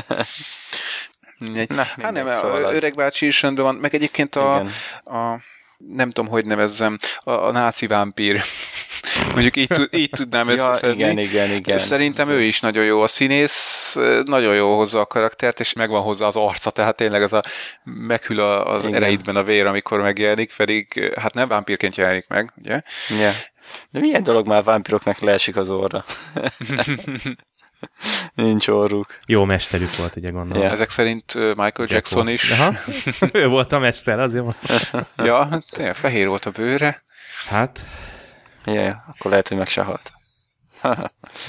Na, 1.69 1.83
hát 1.83 2.12
nem, 2.12 2.27
szóval 2.27 2.75
öreg 2.75 2.95
bácsi 2.95 3.27
is 3.27 3.43
rendben 3.43 3.64
van, 3.64 3.75
meg 3.75 3.95
egyébként 3.95 4.37
a, 4.37 4.57
a 5.05 5.41
nem 5.79 6.11
tudom, 6.11 6.31
hogy 6.31 6.47
nevezzem, 6.47 6.99
a, 7.20 7.31
a 7.31 7.51
náci 7.51 7.87
vámpír. 7.87 8.41
Mondjuk 9.33 9.57
így, 9.57 9.89
így 9.91 10.11
tudnám 10.11 10.49
összeszedni. 10.59 11.01
Ja, 11.01 11.11
igen, 11.11 11.18
igen, 11.18 11.51
igen. 11.51 11.79
Szerintem 11.79 12.29
ő 12.29 12.41
is 12.41 12.61
nagyon 12.61 12.85
jó 12.85 13.01
a 13.01 13.09
színész, 13.09 13.97
nagyon 14.24 14.55
jó 14.55 14.77
hozza 14.77 15.01
a 15.01 15.07
karaktert, 15.07 15.61
és 15.61 15.72
megvan 15.72 16.03
hozzá 16.03 16.27
az 16.27 16.37
arca, 16.37 16.70
tehát 16.70 16.97
tényleg 16.97 17.22
ez 17.22 17.33
a 17.33 17.43
meghűl 17.85 18.41
az 18.41 18.85
igen. 18.85 18.95
ereidben 18.95 19.37
a 19.37 19.43
vér, 19.43 19.66
amikor 19.66 20.01
megjelenik, 20.01 20.53
pedig 20.57 21.12
hát 21.16 21.35
nem 21.35 21.49
vámpírként 21.49 21.95
jelenik 21.95 22.29
meg, 22.29 22.53
ugye? 22.57 22.83
Yeah. 23.18 23.35
De 23.91 24.01
milyen 24.01 24.22
dolog 24.22 24.47
már 24.47 24.62
vámpiroknak 24.64 25.18
leesik 25.18 25.57
az 25.57 25.70
orra? 25.70 26.05
Nincs 28.35 28.68
orruk. 28.68 29.18
Jó 29.27 29.45
mesterük 29.45 29.97
volt, 29.97 30.16
ugye 30.16 30.31
gondolom. 30.31 30.62
Yeah. 30.62 30.74
Ezek 30.74 30.91
szerint 30.91 31.35
Michael 31.35 31.89
Jackson 31.89 32.29
is. 32.29 32.51
Aha. 32.51 32.74
ő 33.33 33.49
volt 33.49 33.72
a 33.72 33.79
mester, 33.79 34.20
azért 34.20 34.45
ja, 35.16 35.62
tényleg 35.70 35.95
fehér 35.95 36.29
volt 36.29 36.45
a 36.45 36.51
bőre. 36.51 37.05
Hát. 37.49 37.81
Ja, 38.64 39.05
akkor 39.09 39.31
lehet, 39.31 39.49
hogy 39.49 39.57
meg 39.57 39.68
se 39.68 39.83
halt. 39.83 40.12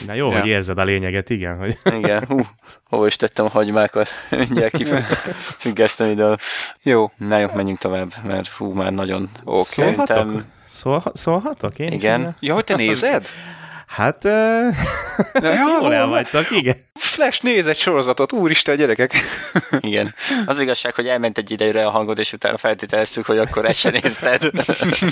Na 0.05 0.13
jó, 0.13 0.31
ja. 0.31 0.39
hogy 0.39 0.47
érzed 0.47 0.77
a 0.77 0.83
lényeget, 0.83 1.29
igen. 1.29 1.57
Hogy... 1.57 1.77
igen, 1.83 2.25
hú, 2.25 2.41
hol 2.83 3.07
is 3.07 3.15
tettem 3.15 3.45
a 3.45 3.49
hagymákat, 3.49 4.09
mindjárt 4.29 4.77
kifüggesztem 4.77 6.09
ide. 6.09 6.37
Jó. 6.81 7.11
Na 7.17 7.37
jó, 7.37 7.47
menjünk 7.53 7.79
tovább, 7.79 8.13
mert 8.23 8.47
hú, 8.47 8.71
már 8.71 8.91
nagyon... 8.91 9.29
Okay. 9.43 9.63
Szólhatok? 9.63 10.43
Szól, 10.67 11.03
szólhatok 11.13 11.79
én 11.79 11.91
Igen. 11.91 12.35
Ja, 12.39 12.53
hogy 12.53 12.63
te 12.63 12.75
nézed? 12.75 13.27
Hát, 13.87 14.23
uh, 14.23 14.31
ja, 15.43 15.53
jól 15.79 15.93
elvagytak, 15.93 16.51
igen. 16.51 16.75
Flash 16.93 17.43
néz 17.43 17.67
egy 17.67 17.77
sorozatot, 17.77 18.33
úristen, 18.33 18.77
gyerekek. 18.77 19.13
Igen. 19.79 20.13
Az 20.45 20.59
igazság, 20.59 20.93
hogy 20.95 21.07
elment 21.07 21.37
egy 21.37 21.51
idejére 21.51 21.85
a 21.85 21.89
hangod, 21.89 22.19
és 22.19 22.33
utána 22.33 22.57
feltételeztük, 22.57 23.25
hogy 23.25 23.37
akkor 23.37 23.65
ezt 23.65 23.79
se 23.79 23.89
nézted. 23.89 24.51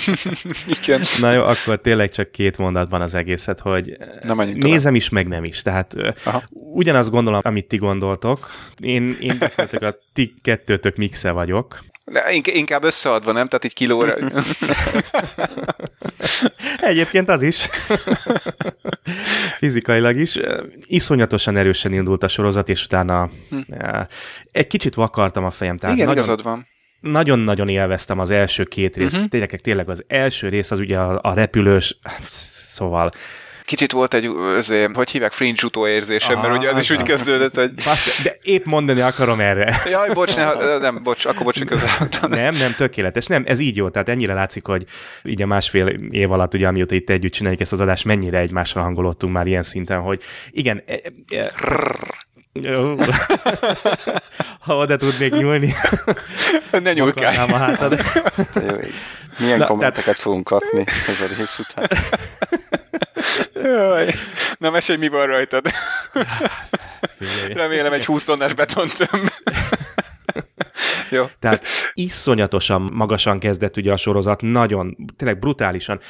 Igen. 0.82 1.02
Na 1.20 1.32
jó, 1.32 1.42
akkor 1.44 1.80
tényleg 1.80 2.10
csak 2.10 2.30
két 2.30 2.58
mondatban 2.58 3.00
az 3.00 3.14
egészet, 3.14 3.60
hogy 3.60 3.96
Na, 4.22 4.34
nézem 4.44 4.78
tovább. 4.80 4.94
is, 4.94 5.08
meg 5.08 5.28
nem 5.28 5.44
is. 5.44 5.62
Tehát 5.62 5.94
Aha. 6.24 6.42
ugyanazt 6.50 7.10
gondolom, 7.10 7.40
amit 7.42 7.68
ti 7.68 7.76
gondoltok. 7.76 8.50
Én, 8.80 9.14
én 9.20 9.38
a 9.72 9.94
ti 10.12 10.34
kettőtök 10.42 10.96
mixe 10.96 11.30
vagyok. 11.30 11.78
De 12.12 12.32
inkább 12.32 12.84
összeadva, 12.84 13.32
nem? 13.32 13.46
Tehát 13.46 13.64
így 13.64 13.72
kilóra. 13.72 14.14
Egyébként 16.80 17.28
az 17.28 17.42
is. 17.42 17.68
Fizikailag 19.58 20.16
is. 20.16 20.38
Iszonyatosan 20.86 21.56
erősen 21.56 21.92
indult 21.92 22.22
a 22.22 22.28
sorozat, 22.28 22.68
és 22.68 22.84
utána 22.84 23.30
hm. 23.50 23.60
egy 24.52 24.66
kicsit 24.66 24.94
vakartam 24.94 25.44
a 25.44 25.50
fejem. 25.50 25.76
Tehát 25.76 25.94
Igen, 25.94 26.06
nagyon, 26.06 26.22
igazad 26.22 26.42
van. 26.42 26.66
Nagyon-nagyon 27.00 27.68
élveztem 27.68 28.18
az 28.18 28.30
első 28.30 28.64
két 28.64 28.96
részt. 28.96 29.14
Uh-huh. 29.14 29.30
Tényleg, 29.30 29.60
tényleg 29.60 29.88
az 29.88 30.04
első 30.06 30.48
rész 30.48 30.70
az 30.70 30.78
ugye 30.78 30.98
a, 30.98 31.18
a 31.22 31.34
repülős, 31.34 31.98
szóval 32.30 33.10
kicsit 33.66 33.92
volt 33.92 34.14
egy, 34.14 34.26
azért, 34.56 34.96
hogy 34.96 35.10
hívják, 35.10 35.32
fringe 35.32 35.60
utóérzésem, 35.64 36.40
mert 36.40 36.56
ugye 36.58 36.70
az 36.70 36.78
is 36.78 36.90
úgy 36.90 37.02
kezdődött, 37.02 37.54
hogy... 37.54 37.74
De 38.22 38.36
épp 38.42 38.64
mondani 38.64 39.00
akarom 39.00 39.40
erre. 39.40 39.76
Jaj, 39.90 40.12
bocs, 40.12 40.36
ne, 40.36 40.78
nem, 40.78 41.00
bocs, 41.02 41.24
akkor 41.24 41.44
bocs, 41.44 41.58
hogy 41.58 41.66
közel 41.66 42.08
Nem, 42.28 42.54
nem, 42.54 42.74
tökéletes. 42.76 43.26
Nem, 43.26 43.44
ez 43.46 43.58
így 43.58 43.76
jó. 43.76 43.88
Tehát 43.88 44.08
ennyire 44.08 44.34
látszik, 44.34 44.66
hogy 44.66 44.84
így 45.22 45.42
a 45.42 45.46
másfél 45.46 45.86
év 46.10 46.32
alatt, 46.32 46.54
ugye, 46.54 46.66
amióta 46.66 46.94
itt 46.94 47.10
együtt 47.10 47.32
csináljuk 47.32 47.60
ezt 47.60 47.72
az 47.72 47.80
adást, 47.80 48.04
mennyire 48.04 48.38
egymásra 48.38 48.82
hangolódtunk 48.82 49.32
már 49.32 49.46
ilyen 49.46 49.62
szinten, 49.62 50.00
hogy 50.00 50.22
igen, 50.50 50.82
e, 50.86 50.92
e, 50.92 51.00
Jó. 51.28 51.44
Ha 54.60 54.76
oda 54.76 54.96
tudnék 54.96 55.32
nyúlni, 55.32 55.74
Ne 56.70 56.92
nyúlkálj. 56.92 57.36
a 57.36 57.56
hátad. 57.56 57.92
Jó. 58.68 58.76
Milyen 59.38 59.58
Na, 59.58 59.66
kommenteket 59.66 60.18
fogunk 60.18 60.44
kapni 60.44 60.84
ez 60.86 61.20
a 61.20 61.26
rész 61.26 61.58
után? 61.58 61.88
Jaj. 63.54 64.14
Na 64.58 64.70
mesélj, 64.70 64.98
mi 64.98 65.08
van 65.08 65.26
rajtad. 65.26 65.66
Figyelj. 67.18 67.52
Remélem 67.52 67.92
egy 67.92 68.04
20 68.04 68.24
tonnás 68.24 68.54
betontöm. 68.54 69.28
Jó. 71.10 71.24
Tehát 71.38 71.64
iszonyatosan 71.92 72.90
magasan 72.92 73.38
kezdett 73.38 73.76
ugye 73.76 73.92
a 73.92 73.96
sorozat, 73.96 74.42
nagyon, 74.42 74.96
tényleg 75.16 75.38
brutálisan. 75.38 76.00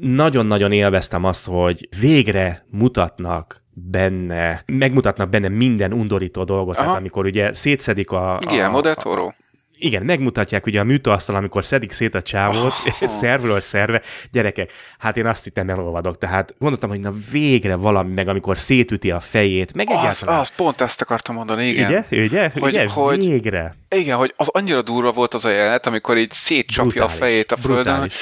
Nagyon-nagyon 0.00 0.72
élveztem 0.72 1.24
azt, 1.24 1.46
hogy 1.46 1.88
végre 2.00 2.66
mutatnak 2.70 3.64
benne, 3.78 4.62
megmutatnak 4.66 5.28
benne 5.28 5.48
minden 5.48 5.92
undorító 5.92 6.44
dolgot, 6.44 6.76
tehát 6.76 6.96
amikor 6.96 7.24
ugye 7.24 7.52
szétszedik 7.52 8.10
a... 8.10 8.38
Guillermo 8.46 8.80
del 8.80 8.94
Toro. 8.94 9.30
igen, 9.78 10.02
megmutatják 10.02 10.66
ugye 10.66 10.80
a 10.80 10.84
műtőasztal, 10.84 11.34
amikor 11.36 11.64
szedik 11.64 11.92
szét 11.92 12.14
a 12.14 12.22
csávót, 12.22 12.72
oh. 13.00 13.08
szervről 13.20 13.60
szerve. 13.60 14.00
Gyerekek, 14.32 14.72
hát 14.98 15.16
én 15.16 15.26
azt 15.26 15.44
hittem 15.44 15.68
elolvadok. 15.70 16.18
Tehát 16.18 16.54
gondoltam, 16.58 16.90
hogy 16.90 17.00
na 17.00 17.12
végre 17.30 17.74
valami 17.74 18.12
meg, 18.12 18.28
amikor 18.28 18.58
szétüti 18.58 19.10
a 19.10 19.20
fejét, 19.20 19.74
meg 19.74 19.90
Az, 19.90 19.98
egyáltalán. 19.98 20.40
az, 20.40 20.48
pont 20.56 20.80
ezt 20.80 21.00
akartam 21.00 21.34
mondani, 21.34 21.66
igen. 21.66 21.86
Ugye? 21.88 22.04
Ugye? 22.24 22.50
Hogy- 22.58 22.62
Ugye? 22.62 22.88
hogy- 22.88 23.18
Végre. 23.18 23.76
Igen, 23.96 24.16
hogy 24.16 24.34
az 24.36 24.48
annyira 24.48 24.82
durva 24.82 25.12
volt 25.12 25.34
az 25.34 25.44
a 25.44 25.50
jelenet, 25.50 25.86
amikor 25.86 26.16
így 26.16 26.30
szétcsapja 26.32 26.90
Brutális, 26.90 27.14
a 27.14 27.16
fejét 27.16 27.52
a 27.52 27.56
földön. 27.56 27.82
brutális. 27.82 28.14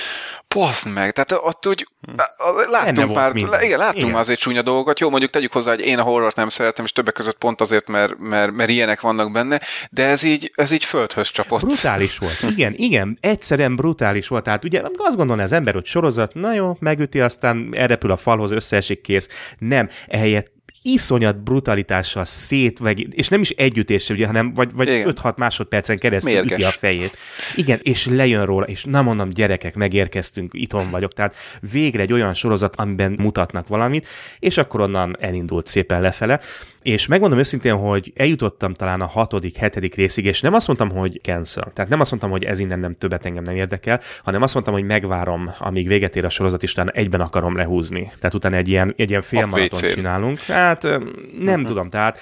Basz 0.54 0.84
meg, 0.84 1.12
tehát 1.12 1.44
ott 1.44 1.66
úgy 1.66 1.86
Benne 2.06 2.70
láttunk 2.70 3.32
minden. 3.32 3.62
igen, 3.62 3.78
láttunk 3.78 4.04
Igen. 4.04 4.16
azért 4.16 4.40
csúnya 4.40 4.62
dolgokat. 4.62 5.00
Jó, 5.00 5.10
mondjuk 5.10 5.30
tegyük 5.30 5.52
hozzá, 5.52 5.70
hogy 5.70 5.86
én 5.86 5.98
a 5.98 6.02
horrort 6.02 6.36
nem 6.36 6.48
szeretem, 6.48 6.84
és 6.84 6.92
többek 6.92 7.14
között 7.14 7.38
pont 7.38 7.60
azért, 7.60 7.88
mert, 7.88 8.18
mert, 8.18 8.52
mert 8.52 8.70
ilyenek 8.70 9.00
vannak 9.00 9.32
benne, 9.32 9.60
de 9.90 10.04
ez 10.04 10.22
így, 10.22 10.52
ez 10.54 10.70
így 10.70 10.84
földhöz 10.84 11.28
csapott. 11.28 11.60
Brutális 11.60 12.18
volt. 12.18 12.42
Igen, 12.50 12.72
igen, 12.76 13.18
egyszerűen 13.20 13.76
brutális 13.76 14.28
volt. 14.28 14.44
Tehát 14.44 14.64
ugye 14.64 14.82
azt 14.96 15.16
gondolná 15.16 15.42
az 15.42 15.52
ember, 15.52 15.74
hogy 15.74 15.86
sorozat, 15.86 16.34
na 16.34 16.54
jó, 16.54 16.76
megüti, 16.80 17.20
aztán 17.20 17.68
elrepül 17.72 18.10
a 18.10 18.16
falhoz, 18.16 18.50
összeesik, 18.50 19.00
kész. 19.00 19.28
Nem, 19.58 19.88
ehelyett 20.06 20.52
iszonyat 20.86 21.42
brutalitással 21.42 22.24
szétveg, 22.24 23.14
és 23.16 23.28
nem 23.28 23.40
is 23.40 23.50
együttésre, 23.50 24.14
ugye, 24.14 24.26
hanem 24.26 24.54
vagy, 24.54 24.72
vagy 24.72 24.88
Igen. 24.88 25.14
5-6 25.22 25.36
másodpercen 25.36 25.98
keresztül 25.98 26.32
Mérges. 26.32 26.58
üti 26.58 26.64
a 26.64 26.70
fejét. 26.70 27.16
Igen, 27.56 27.78
és 27.82 28.06
lejön 28.06 28.44
róla, 28.44 28.66
és 28.66 28.84
nem 28.84 29.04
mondom, 29.04 29.30
gyerekek, 29.30 29.74
megérkeztünk, 29.74 30.52
itthon 30.54 30.90
vagyok. 30.90 31.12
Tehát 31.12 31.36
végre 31.72 32.02
egy 32.02 32.12
olyan 32.12 32.34
sorozat, 32.34 32.76
amiben 32.76 33.14
mutatnak 33.18 33.68
valamit, 33.68 34.06
és 34.38 34.56
akkor 34.56 34.80
onnan 34.80 35.16
elindult 35.20 35.66
szépen 35.66 36.00
lefele. 36.00 36.40
És 36.82 37.06
megmondom 37.06 37.38
őszintén, 37.38 37.74
hogy 37.74 38.12
eljutottam 38.16 38.74
talán 38.74 39.00
a 39.00 39.06
hatodik, 39.06 39.56
hetedik 39.56 39.94
részig, 39.94 40.24
és 40.24 40.40
nem 40.40 40.54
azt 40.54 40.66
mondtam, 40.66 40.90
hogy 40.90 41.20
cancel. 41.22 41.70
Tehát 41.74 41.90
nem 41.90 42.00
azt 42.00 42.10
mondtam, 42.10 42.30
hogy 42.30 42.44
ez 42.44 42.58
innen 42.58 42.78
nem 42.78 42.94
többet 42.94 43.24
engem 43.26 43.42
nem 43.42 43.54
érdekel, 43.54 44.00
hanem 44.24 44.42
azt 44.42 44.54
mondtam, 44.54 44.74
hogy 44.74 44.84
megvárom, 44.84 45.50
amíg 45.58 45.88
véget 45.88 46.16
ér 46.16 46.24
a 46.24 46.28
sorozat, 46.28 46.62
és 46.62 46.72
utána 46.72 46.90
egyben 46.90 47.20
akarom 47.20 47.56
lehúzni. 47.56 48.12
Tehát 48.18 48.34
utána 48.34 48.56
egy 48.56 48.68
ilyen, 48.68 48.94
egy 48.96 49.10
ilyen 49.10 49.22
félmaraton 49.22 49.90
csinálunk. 49.90 50.38
Hát 50.38 50.73
öm, 50.82 51.10
nem 51.38 51.48
uh-huh. 51.48 51.66
tudom, 51.66 51.88
tehát 51.88 52.18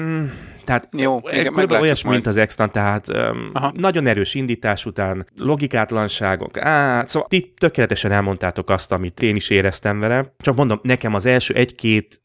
mm, 0.00 0.24
tehát 0.64 0.88
Jó, 0.96 1.20
igen, 1.30 1.52
körülbelül 1.52 1.82
olyasmi, 1.82 2.10
mint 2.10 2.26
az 2.26 2.36
extant, 2.36 2.72
tehát 2.72 3.08
Aha. 3.52 3.72
nagyon 3.76 4.06
erős 4.06 4.34
indítás 4.34 4.86
után, 4.86 5.26
logikátlanságok, 5.36 6.58
á, 6.58 7.04
szóval 7.06 7.28
ti 7.28 7.54
tökéletesen 7.58 8.12
elmondtátok 8.12 8.70
azt, 8.70 8.92
amit 8.92 9.22
én 9.22 9.36
is 9.36 9.50
éreztem 9.50 10.00
vele. 10.00 10.34
Csak 10.38 10.56
mondom, 10.56 10.80
nekem 10.82 11.14
az 11.14 11.26
első 11.26 11.54
egy-két 11.54 12.22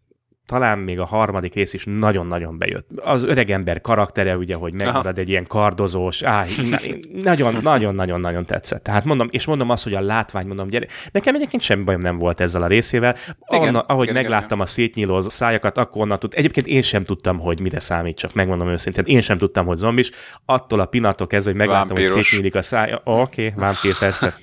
talán 0.50 0.80
még 0.80 1.00
a 1.00 1.06
harmadik 1.06 1.54
rész 1.54 1.74
is 1.74 1.84
nagyon-nagyon 1.86 2.58
bejött. 2.58 2.90
Az 2.96 3.24
öreg 3.24 3.50
ember 3.50 3.82
karaktere, 3.82 4.38
ugye, 4.38 4.56
hogy 4.56 4.74
megmarad 4.74 5.18
egy 5.18 5.30
ilyen 5.30 5.48
kardozós, 5.48 6.24
nagyon-nagyon-nagyon-nagyon 7.30 8.46
tetszett. 8.46 8.84
Tehát 8.84 9.06
mondom, 9.06 9.28
és 9.32 9.46
mondom 9.46 9.70
azt, 9.70 9.84
hogy 9.84 9.94
a 9.94 10.02
látvány, 10.02 10.48
mondom, 10.48 10.68
gyere, 10.68 10.88
nekem 11.12 11.36
egyébként 11.36 11.62
semmi 11.62 11.84
bajom 11.84 12.02
nem 12.02 12.18
volt 12.18 12.40
ezzel 12.40 12.62
a 12.62 12.68
részével. 12.68 13.16
Igen, 13.48 13.68
Anna, 13.68 13.80
ahogy 13.80 14.10
igen, 14.10 14.22
megláttam 14.22 14.60
a 14.60 14.66
szétnyíló 14.66 15.20
szájakat, 15.20 15.78
akkor 15.78 16.02
onnan 16.02 16.20
tud. 16.20 16.34
Egyébként 16.36 16.68
én 16.68 16.82
sem 16.82 17.04
tudtam, 17.04 17.40
hogy 17.40 17.60
mire 17.60 17.80
számít, 17.80 18.18
csak 18.18 18.34
megmondom 18.34 18.70
őszintén. 18.70 19.04
Én 19.08 19.22
sem 19.22 19.38
tudtam, 19.38 19.66
hogy 19.66 19.78
zombis. 19.78 20.12
Attól 20.46 20.80
a 20.80 20.86
pillanattól 20.86 21.28
kezdve, 21.28 21.52
hogy 21.52 21.60
megláttam, 21.60 21.96
hogy 21.96 22.06
Vámpíros. 22.06 22.28
szétnyílik 22.28 22.56
a 22.56 22.62
szája. 22.62 23.02
Oké, 23.04 23.46
okay, 23.46 23.60
vámpír, 23.60 23.98
persze. 23.98 24.36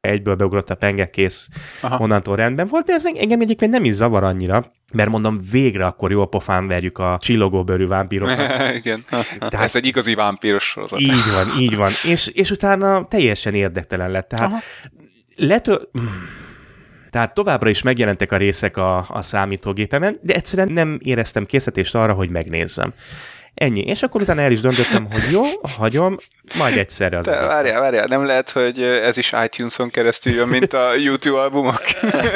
Egyből 0.00 0.34
beugrott 0.34 0.70
a 0.70 0.74
penge, 0.74 1.10
kész. 1.10 1.48
Aha. 1.80 1.98
Onnantól 1.98 2.36
rendben 2.36 2.66
volt, 2.66 2.84
de 2.84 2.92
ez 2.92 3.04
engem 3.14 3.40
egyébként 3.40 3.70
nem 3.70 3.84
is 3.84 3.94
zavar 3.94 4.24
annyira, 4.24 4.72
mert 4.92 5.10
mondom, 5.10 5.40
végre 5.50 5.86
akkor 5.86 6.10
jó 6.10 6.26
pofán 6.26 6.66
verjük 6.66 6.98
a 6.98 7.18
csillogóbőrű 7.20 7.86
vámpírokat. 7.86 8.38
igen. 8.80 9.04
Tehát- 9.38 9.54
Ez 9.54 9.76
egy 9.76 9.86
igazi 9.86 10.14
vámpíros 10.14 10.64
sorozat. 10.64 11.00
Így 11.00 11.32
van, 11.34 11.60
így 11.60 11.76
van. 11.76 11.90
És, 12.06 12.26
és 12.26 12.50
utána 12.50 13.06
teljesen 13.08 13.54
érdektelen 13.54 14.10
lett. 14.10 14.28
Tehát 14.28 14.62
letö... 15.36 15.76
Tehát 17.10 17.34
továbbra 17.34 17.68
is 17.68 17.82
megjelentek 17.82 18.32
a 18.32 18.36
részek 18.36 18.76
a, 18.76 19.04
a 19.08 19.22
számítógépemen, 19.22 20.18
de 20.22 20.34
egyszerűen 20.34 20.68
nem 20.68 20.98
éreztem 21.02 21.46
készítést 21.46 21.94
arra, 21.94 22.12
hogy 22.12 22.30
megnézzem. 22.30 22.92
Ennyi. 23.54 23.80
És 23.80 24.02
akkor 24.02 24.22
utána 24.22 24.40
el 24.40 24.52
is 24.52 24.60
döntöttem, 24.60 25.08
hogy 25.10 25.22
jó, 25.30 25.42
hagyom, 25.78 26.16
majd 26.58 26.76
egyszerre 26.76 27.18
az 27.18 27.28
egészet. 27.28 27.48
várjál, 27.48 27.80
várjál, 27.80 28.06
nem 28.06 28.24
lehet, 28.24 28.50
hogy 28.50 28.82
ez 28.82 29.16
is 29.16 29.32
iTunes-on 29.44 29.90
keresztül 29.90 30.32
jön, 30.32 30.48
mint 30.48 30.72
a 30.72 30.94
YouTube 30.94 31.40
albumok? 31.40 31.82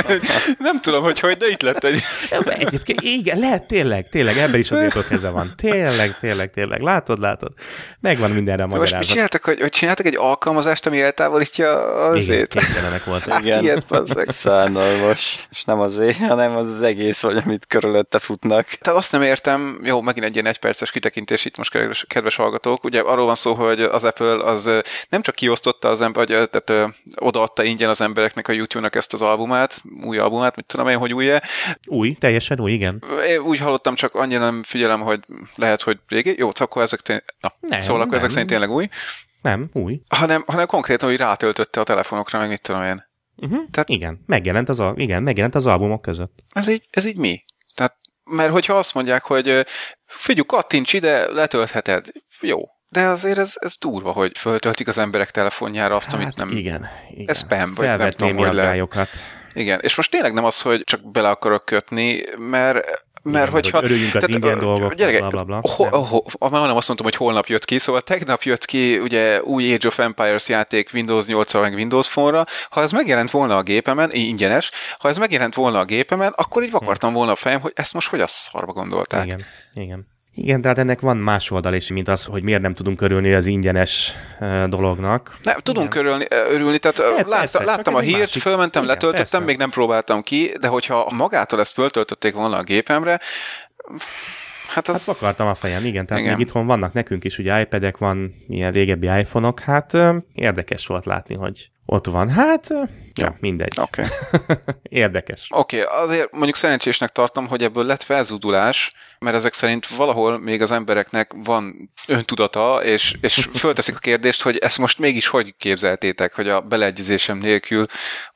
nem 0.58 0.80
tudom, 0.80 1.02
hogy 1.02 1.20
hogy, 1.20 1.36
de 1.36 1.46
itt 1.48 1.62
lett 1.62 1.84
egy... 1.84 2.00
Egyébként 2.46 3.00
igen, 3.00 3.38
lehet 3.38 3.66
tényleg, 3.66 4.08
tényleg, 4.08 4.36
ebben 4.36 4.60
is 4.60 4.70
azért 4.70 4.94
ott 4.94 5.08
keze 5.08 5.30
van. 5.30 5.50
Tényleg, 5.56 6.18
tényleg, 6.18 6.50
tényleg. 6.50 6.80
Látod, 6.80 7.20
látod? 7.20 7.52
Megvan 8.00 8.30
mindenre 8.30 8.62
a 8.62 8.66
Most 8.66 8.78
mit 8.78 8.82
magyarázat. 8.82 9.12
csináltak, 9.12 9.44
hogy, 9.44 9.60
hogy 9.60 9.70
csináltak 9.70 10.06
egy 10.06 10.16
alkalmazást, 10.16 10.86
ami 10.86 11.00
eltávolítja 11.00 11.94
Igen, 11.98 12.16
azért? 12.16 12.50
kénytelenek 12.50 13.04
voltak. 13.04 13.40
Igen, 13.42 13.62
ilyet, 13.62 13.84
szánalmas. 14.26 15.48
És 15.50 15.64
nem 15.64 15.80
azért, 15.80 16.16
hanem 16.16 16.56
az, 16.56 16.70
az 16.70 16.82
egész, 16.82 17.20
vagy 17.20 17.36
amit 17.44 17.66
körülötte 17.66 18.18
futnak. 18.18 18.66
Tehát 18.66 18.98
azt 18.98 19.12
nem 19.12 19.22
értem, 19.22 19.80
jó, 19.82 20.00
megint 20.02 20.24
egy 20.24 20.34
ilyen 20.34 20.46
egyperces 20.46 20.90
kitekintés 21.10 21.44
itt 21.44 21.56
most, 21.56 22.04
kedves, 22.06 22.34
hallgatók. 22.36 22.84
Ugye 22.84 23.00
arról 23.00 23.26
van 23.26 23.34
szó, 23.34 23.54
hogy 23.54 23.80
az 23.80 24.04
Apple 24.04 24.44
az 24.44 24.70
nem 25.08 25.22
csak 25.22 25.34
kiosztotta 25.34 25.88
az 25.88 26.00
ember, 26.00 26.26
vagy 26.26 26.48
tehát 26.50 26.94
odaadta 27.16 27.64
ingyen 27.64 27.88
az 27.88 28.00
embereknek 28.00 28.48
a 28.48 28.52
YouTube-nak 28.52 28.94
ezt 28.94 29.12
az 29.12 29.22
albumát, 29.22 29.82
új 30.04 30.18
albumát, 30.18 30.56
mit 30.56 30.66
tudom 30.66 30.88
én, 30.88 30.98
hogy 30.98 31.12
új 31.14 31.32
Új, 31.86 32.14
teljesen 32.14 32.60
új, 32.60 32.72
igen. 32.72 33.02
Én 33.28 33.38
úgy 33.38 33.58
hallottam, 33.58 33.94
csak 33.94 34.14
annyira 34.14 34.40
nem 34.40 34.62
figyelem, 34.62 35.00
hogy 35.00 35.20
lehet, 35.54 35.82
hogy 35.82 35.98
régi. 36.08 36.34
Jó, 36.38 36.50
akkor 36.54 36.82
ezek, 36.82 37.00
tény... 37.00 37.20
Na, 37.40 37.52
Nem, 37.60 37.80
szóval 37.80 38.00
akkor 38.02 38.14
ezek 38.14 38.26
nem. 38.26 38.30
szerint 38.30 38.50
tényleg 38.50 38.70
új. 38.70 38.88
Nem, 39.42 39.68
új. 39.72 40.00
Hanem, 40.08 40.44
hanem 40.46 40.66
konkrétan, 40.66 41.08
hogy 41.08 41.18
rátöltötte 41.18 41.80
a 41.80 41.84
telefonokra, 41.84 42.38
meg 42.38 42.48
mit 42.48 42.60
tudom 42.60 42.82
én. 42.82 43.04
Uh-huh. 43.36 43.70
Tehát- 43.70 43.88
Igen, 43.88 44.22
megjelent 44.26 44.68
az, 44.68 44.80
al- 44.80 44.98
igen, 44.98 45.22
megjelent 45.22 45.54
az 45.54 45.66
albumok 45.66 46.02
között. 46.02 46.38
Ez 46.52 46.68
így, 46.68 46.86
ez 46.90 47.04
így 47.04 47.16
mi? 47.16 47.44
Tehát, 47.74 47.96
mert 48.30 48.52
hogyha 48.52 48.74
azt 48.74 48.94
mondják, 48.94 49.24
hogy 49.24 49.66
figyelj, 50.06 50.46
kattints 50.46 50.92
ide, 50.92 51.32
letöltheted, 51.32 52.06
jó. 52.40 52.60
De 52.88 53.06
azért 53.06 53.38
ez, 53.38 53.52
ez 53.54 53.76
durva, 53.78 54.12
hogy 54.12 54.38
föltöltik 54.38 54.88
az 54.88 54.98
emberek 54.98 55.30
telefonjára 55.30 55.96
azt, 55.96 56.12
amit 56.12 56.36
nem... 56.36 56.48
Hát 56.48 56.58
igen, 56.58 56.88
igen. 57.10 57.28
Ez 57.28 57.38
spam, 57.38 57.74
vagy 57.74 57.86
nem 57.86 57.96
Felvett 57.96 58.16
tudom, 58.16 58.36
hogy 58.36 58.54
le-. 58.54 58.86
Igen, 59.52 59.80
és 59.82 59.94
most 59.94 60.10
tényleg 60.10 60.32
nem 60.32 60.44
az, 60.44 60.60
hogy 60.60 60.82
csak 60.84 61.10
bele 61.10 61.28
akarok 61.28 61.64
kötni, 61.64 62.24
mert 62.38 63.05
mert 63.26 63.48
Igen, 63.48 63.54
hogyha... 63.54 63.78
hogy 63.78 63.90
örüljünk 63.90 64.14
az 64.14 64.28
ingyen 64.28 64.56
ö, 64.56 64.60
dolgoknak, 64.60 64.94
gyerekek, 64.94 65.20
bla, 65.20 65.28
bla, 65.28 65.44
bla. 65.44 65.60
Ho, 65.74 65.84
Nem. 65.84 65.92
ho, 65.92 66.20
már 66.38 66.66
nem 66.66 66.76
azt 66.76 66.88
mondtam, 66.88 67.04
hogy 67.04 67.16
holnap 67.16 67.46
jött 67.46 67.64
ki, 67.64 67.78
szóval 67.78 68.00
tegnap 68.00 68.42
jött 68.42 68.64
ki 68.64 68.98
ugye 68.98 69.42
új 69.42 69.72
Age 69.72 69.86
of 69.86 69.98
Empires 69.98 70.48
játék 70.48 70.90
Windows 70.94 71.26
8 71.26 71.54
meg 71.54 71.74
Windows 71.74 72.08
Phone-ra. 72.08 72.44
Ha 72.70 72.82
ez 72.82 72.92
megjelent 72.92 73.30
volna 73.30 73.56
a 73.56 73.62
gépemen, 73.62 74.10
ingyenes, 74.12 74.70
ha 74.98 75.08
ez 75.08 75.16
megjelent 75.16 75.54
volna 75.54 75.78
a 75.78 75.84
gépemen, 75.84 76.32
akkor 76.36 76.62
így 76.62 76.70
vakartam 76.70 77.12
volna 77.12 77.32
a 77.32 77.36
fejem, 77.36 77.60
hogy 77.60 77.72
ezt 77.74 77.92
most 77.92 78.08
hogy 78.08 78.20
a 78.20 78.26
szarba 78.26 78.72
gondolták. 78.72 79.24
Igen, 79.24 79.44
igen. 79.74 80.14
Igen, 80.38 80.60
tehát 80.60 80.78
ennek 80.78 81.00
van 81.00 81.16
más 81.16 81.50
oldal 81.50 81.74
is, 81.74 81.90
mint 81.90 82.08
az, 82.08 82.24
hogy 82.24 82.42
miért 82.42 82.60
nem 82.60 82.74
tudunk 82.74 83.00
örülni 83.00 83.34
az 83.34 83.46
ingyenes 83.46 84.12
dolognak. 84.68 85.36
Nem, 85.42 85.56
tudunk 85.58 85.94
örülni, 85.94 86.26
örülni, 86.50 86.78
tehát 86.78 86.96
persze, 86.96 87.28
látta, 87.28 87.46
csak 87.58 87.64
láttam 87.64 87.94
a 87.94 87.98
hírt, 87.98 88.18
másik- 88.18 88.42
fölmentem, 88.42 88.82
Igen, 88.82 88.94
letöltöttem, 88.94 89.30
persze. 89.30 89.46
még 89.46 89.56
nem 89.56 89.70
próbáltam 89.70 90.22
ki, 90.22 90.52
de 90.60 90.68
hogyha 90.68 91.10
magától 91.14 91.60
ezt 91.60 91.72
föltöltötték 91.72 92.34
volna 92.34 92.56
a 92.56 92.62
gépemre, 92.62 93.20
hát 94.68 94.88
az... 94.88 95.06
Hát 95.06 95.16
vakartam 95.16 95.46
a 95.46 95.54
fejem, 95.54 95.84
igen, 95.84 96.06
tehát 96.06 96.22
Igen. 96.22 96.36
még 96.36 96.46
itthon 96.46 96.66
vannak 96.66 96.92
nekünk 96.92 97.24
is 97.24 97.38
ugye 97.38 97.60
iPad-ek, 97.60 97.96
van 97.98 98.34
ilyen 98.48 98.72
régebbi 98.72 99.06
iPhone-ok, 99.06 99.60
hát 99.60 99.94
ö, 99.94 100.16
érdekes 100.32 100.86
volt 100.86 101.04
látni, 101.04 101.34
hogy 101.34 101.70
Ott 101.86 102.06
van. 102.06 102.28
Hát, 102.28 102.68
jó, 103.14 103.24
Ja. 103.24 103.36
mindegy. 103.40 103.78
Okay. 103.80 104.04
Érdekes. 104.82 105.46
Oké, 105.50 105.82
okay, 105.82 106.02
azért 106.02 106.32
mondjuk 106.32 106.56
szerencsésnek 106.56 107.10
tartom, 107.10 107.46
hogy 107.48 107.62
ebből 107.62 107.84
lett 107.84 108.02
felzudulás, 108.02 108.92
mert 109.18 109.36
ezek 109.36 109.52
szerint 109.52 109.86
valahol 109.86 110.38
még 110.38 110.62
az 110.62 110.70
embereknek 110.70 111.32
van 111.36 111.92
öntudata, 112.06 112.84
és, 112.84 113.14
és 113.20 113.48
fölteszik 113.54 113.94
a 113.96 113.98
kérdést, 113.98 114.42
hogy 114.42 114.56
ezt 114.56 114.78
most 114.78 114.98
mégis 114.98 115.26
hogy 115.26 115.54
képzeltétek, 115.58 116.34
hogy 116.34 116.48
a 116.48 116.60
beleegyezésem 116.60 117.38
nélkül 117.38 117.86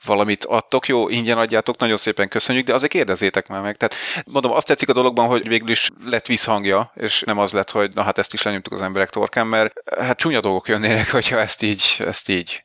valamit 0.05 0.45
adtok. 0.45 0.87
Jó, 0.87 1.09
ingyen 1.09 1.39
adjátok, 1.39 1.79
nagyon 1.79 1.97
szépen 1.97 2.29
köszönjük, 2.29 2.67
de 2.67 2.75
azért 2.75 2.93
kérdezzétek 2.93 3.49
már 3.49 3.63
meg. 3.63 3.77
Tehát 3.77 3.95
mondom, 4.27 4.53
azt 4.53 4.67
tetszik 4.67 4.89
a 4.89 4.93
dologban, 4.93 5.29
hogy 5.29 5.49
végül 5.49 5.71
is 5.71 5.91
lett 6.05 6.27
visszhangja, 6.27 6.93
és 6.95 7.23
nem 7.27 7.39
az 7.39 7.53
lett, 7.53 7.71
hogy 7.71 7.91
na 7.95 8.03
hát 8.03 8.19
ezt 8.19 8.33
is 8.33 8.43
lenyomtuk 8.43 8.73
az 8.73 8.83
emberek 8.83 9.11
torkán, 9.11 9.47
mert 9.47 9.73
hát 9.99 10.19
csúnya 10.19 10.41
dolgok 10.41 10.69
jönnének, 10.69 11.11
hogyha 11.11 11.39
ezt 11.39 11.63
így, 11.63 11.97
ezt 11.99 12.29
így 12.29 12.65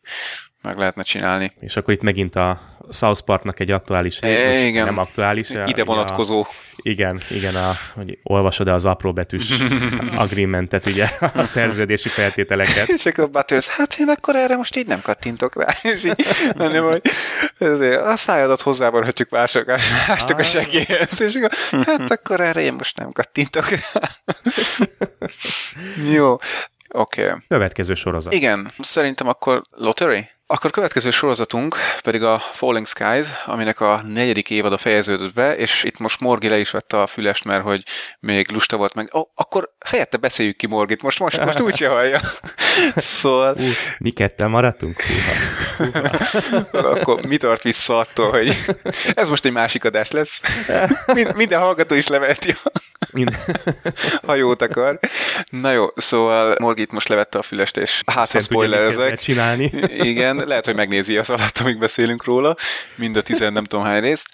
meg 0.65 0.77
lehetne 0.77 1.03
csinálni. 1.03 1.51
És 1.59 1.77
akkor 1.77 1.93
itt 1.93 2.01
megint 2.01 2.35
a 2.35 2.59
South 2.91 3.21
Parknak 3.21 3.59
egy 3.59 3.71
aktuális, 3.71 4.19
É, 4.19 4.67
igen. 4.67 4.85
nem 4.85 4.97
aktuális. 4.97 5.49
Ide 5.65 5.83
vonatkozó. 5.83 6.39
A, 6.39 6.47
igen, 6.75 7.21
igen, 7.29 7.55
a, 7.55 7.71
hogy 7.93 8.17
olvasod-e 8.23 8.73
az 8.73 8.85
apróbetűs 8.85 9.49
agreementet, 10.15 10.85
ugye, 10.85 11.09
a 11.33 11.43
szerződési 11.43 12.09
feltételeket. 12.09 12.87
És 12.87 13.05
akkor 13.05 13.29
Butters, 13.29 13.67
hát 13.67 13.95
én 13.99 14.09
akkor 14.09 14.35
erre 14.35 14.55
most 14.55 14.75
így 14.75 14.87
nem 14.87 15.01
kattintok 15.01 15.55
rá. 15.63 15.73
És 15.93 16.03
így, 16.03 16.25
hanem, 16.57 16.83
hogy 16.83 17.01
ezért 17.57 18.01
a 18.01 18.15
szájadat 18.15 18.61
hozzávarhatjuk 18.61 19.29
mások, 19.29 19.67
a 20.37 20.43
segélyhez. 20.43 21.21
És 21.21 21.35
akkor, 21.35 21.51
hát 21.85 22.11
akkor 22.11 22.39
erre 22.39 22.61
én 22.61 22.73
most 22.73 22.97
nem 22.97 23.11
kattintok 23.11 23.69
rá. 23.69 23.79
Jó, 26.13 26.33
oké. 26.89 27.25
Okay. 27.25 27.37
Következő 27.47 27.93
sorozat. 27.93 28.33
Igen, 28.33 28.71
szerintem 28.79 29.27
akkor 29.27 29.61
Lottery? 29.71 30.33
Akkor 30.47 30.71
következő 30.71 31.09
sorozatunk 31.09 31.75
pedig 32.01 32.23
a 32.23 32.39
Falling 32.39 32.85
Skies, 32.85 33.27
aminek 33.45 33.79
a 33.79 34.01
negyedik 34.07 34.49
évada 34.49 34.77
fejeződött 34.77 35.33
be, 35.33 35.55
és 35.55 35.83
itt 35.83 35.99
most 35.99 36.19
Morgi 36.19 36.49
le 36.49 36.57
is 36.57 36.71
vette 36.71 37.01
a 37.01 37.07
fülest, 37.07 37.43
mert 37.43 37.63
hogy 37.63 37.83
még 38.19 38.51
lusta 38.51 38.77
volt 38.77 38.93
meg. 38.93 39.07
Oh, 39.11 39.23
akkor 39.35 39.69
helyette 39.85 40.17
beszéljük 40.17 40.55
ki 40.55 40.67
Morgit, 40.67 41.01
most, 41.01 41.19
most, 41.19 41.45
most 41.45 41.59
úgy 41.59 41.75
se 41.75 41.87
hallja. 41.87 42.19
szóval... 42.95 43.53
Uh, 43.53 43.69
mi 43.97 44.09
ketten 44.09 44.49
maradtunk? 44.49 44.95
Húha. 45.01 46.07
Húha. 46.71 46.89
akkor 46.89 47.25
mi 47.25 47.37
tart 47.37 47.61
vissza 47.61 47.97
attól, 47.97 48.29
hogy 48.29 48.55
ez 49.13 49.29
most 49.29 49.45
egy 49.45 49.51
másik 49.51 49.85
adás 49.85 50.11
lesz? 50.11 50.41
Minden 51.33 51.59
hallgató 51.59 51.95
is 51.95 52.07
leveheti 52.07 52.55
ha 54.25 54.35
jót 54.35 54.61
akar. 54.61 54.99
Na 55.49 55.71
jó, 55.71 55.87
szóval 55.95 56.55
Morgit 56.59 56.91
most 56.91 57.07
levette 57.07 57.37
a 57.37 57.41
fülest, 57.41 57.77
és 57.77 58.01
hát 58.05 58.31
ha 58.31 58.39
spoilerezek. 58.39 59.19
csinálni. 59.19 59.71
Igen, 59.97 60.34
lehet, 60.45 60.65
hogy 60.65 60.75
megnézi 60.75 61.17
az 61.17 61.29
alatt, 61.29 61.57
amíg 61.57 61.77
beszélünk 61.77 62.23
róla, 62.23 62.55
mind 62.95 63.15
a 63.15 63.21
tizen 63.21 63.53
nem 63.53 63.63
tudom 63.63 63.85
hány 63.85 64.01
részt. 64.01 64.27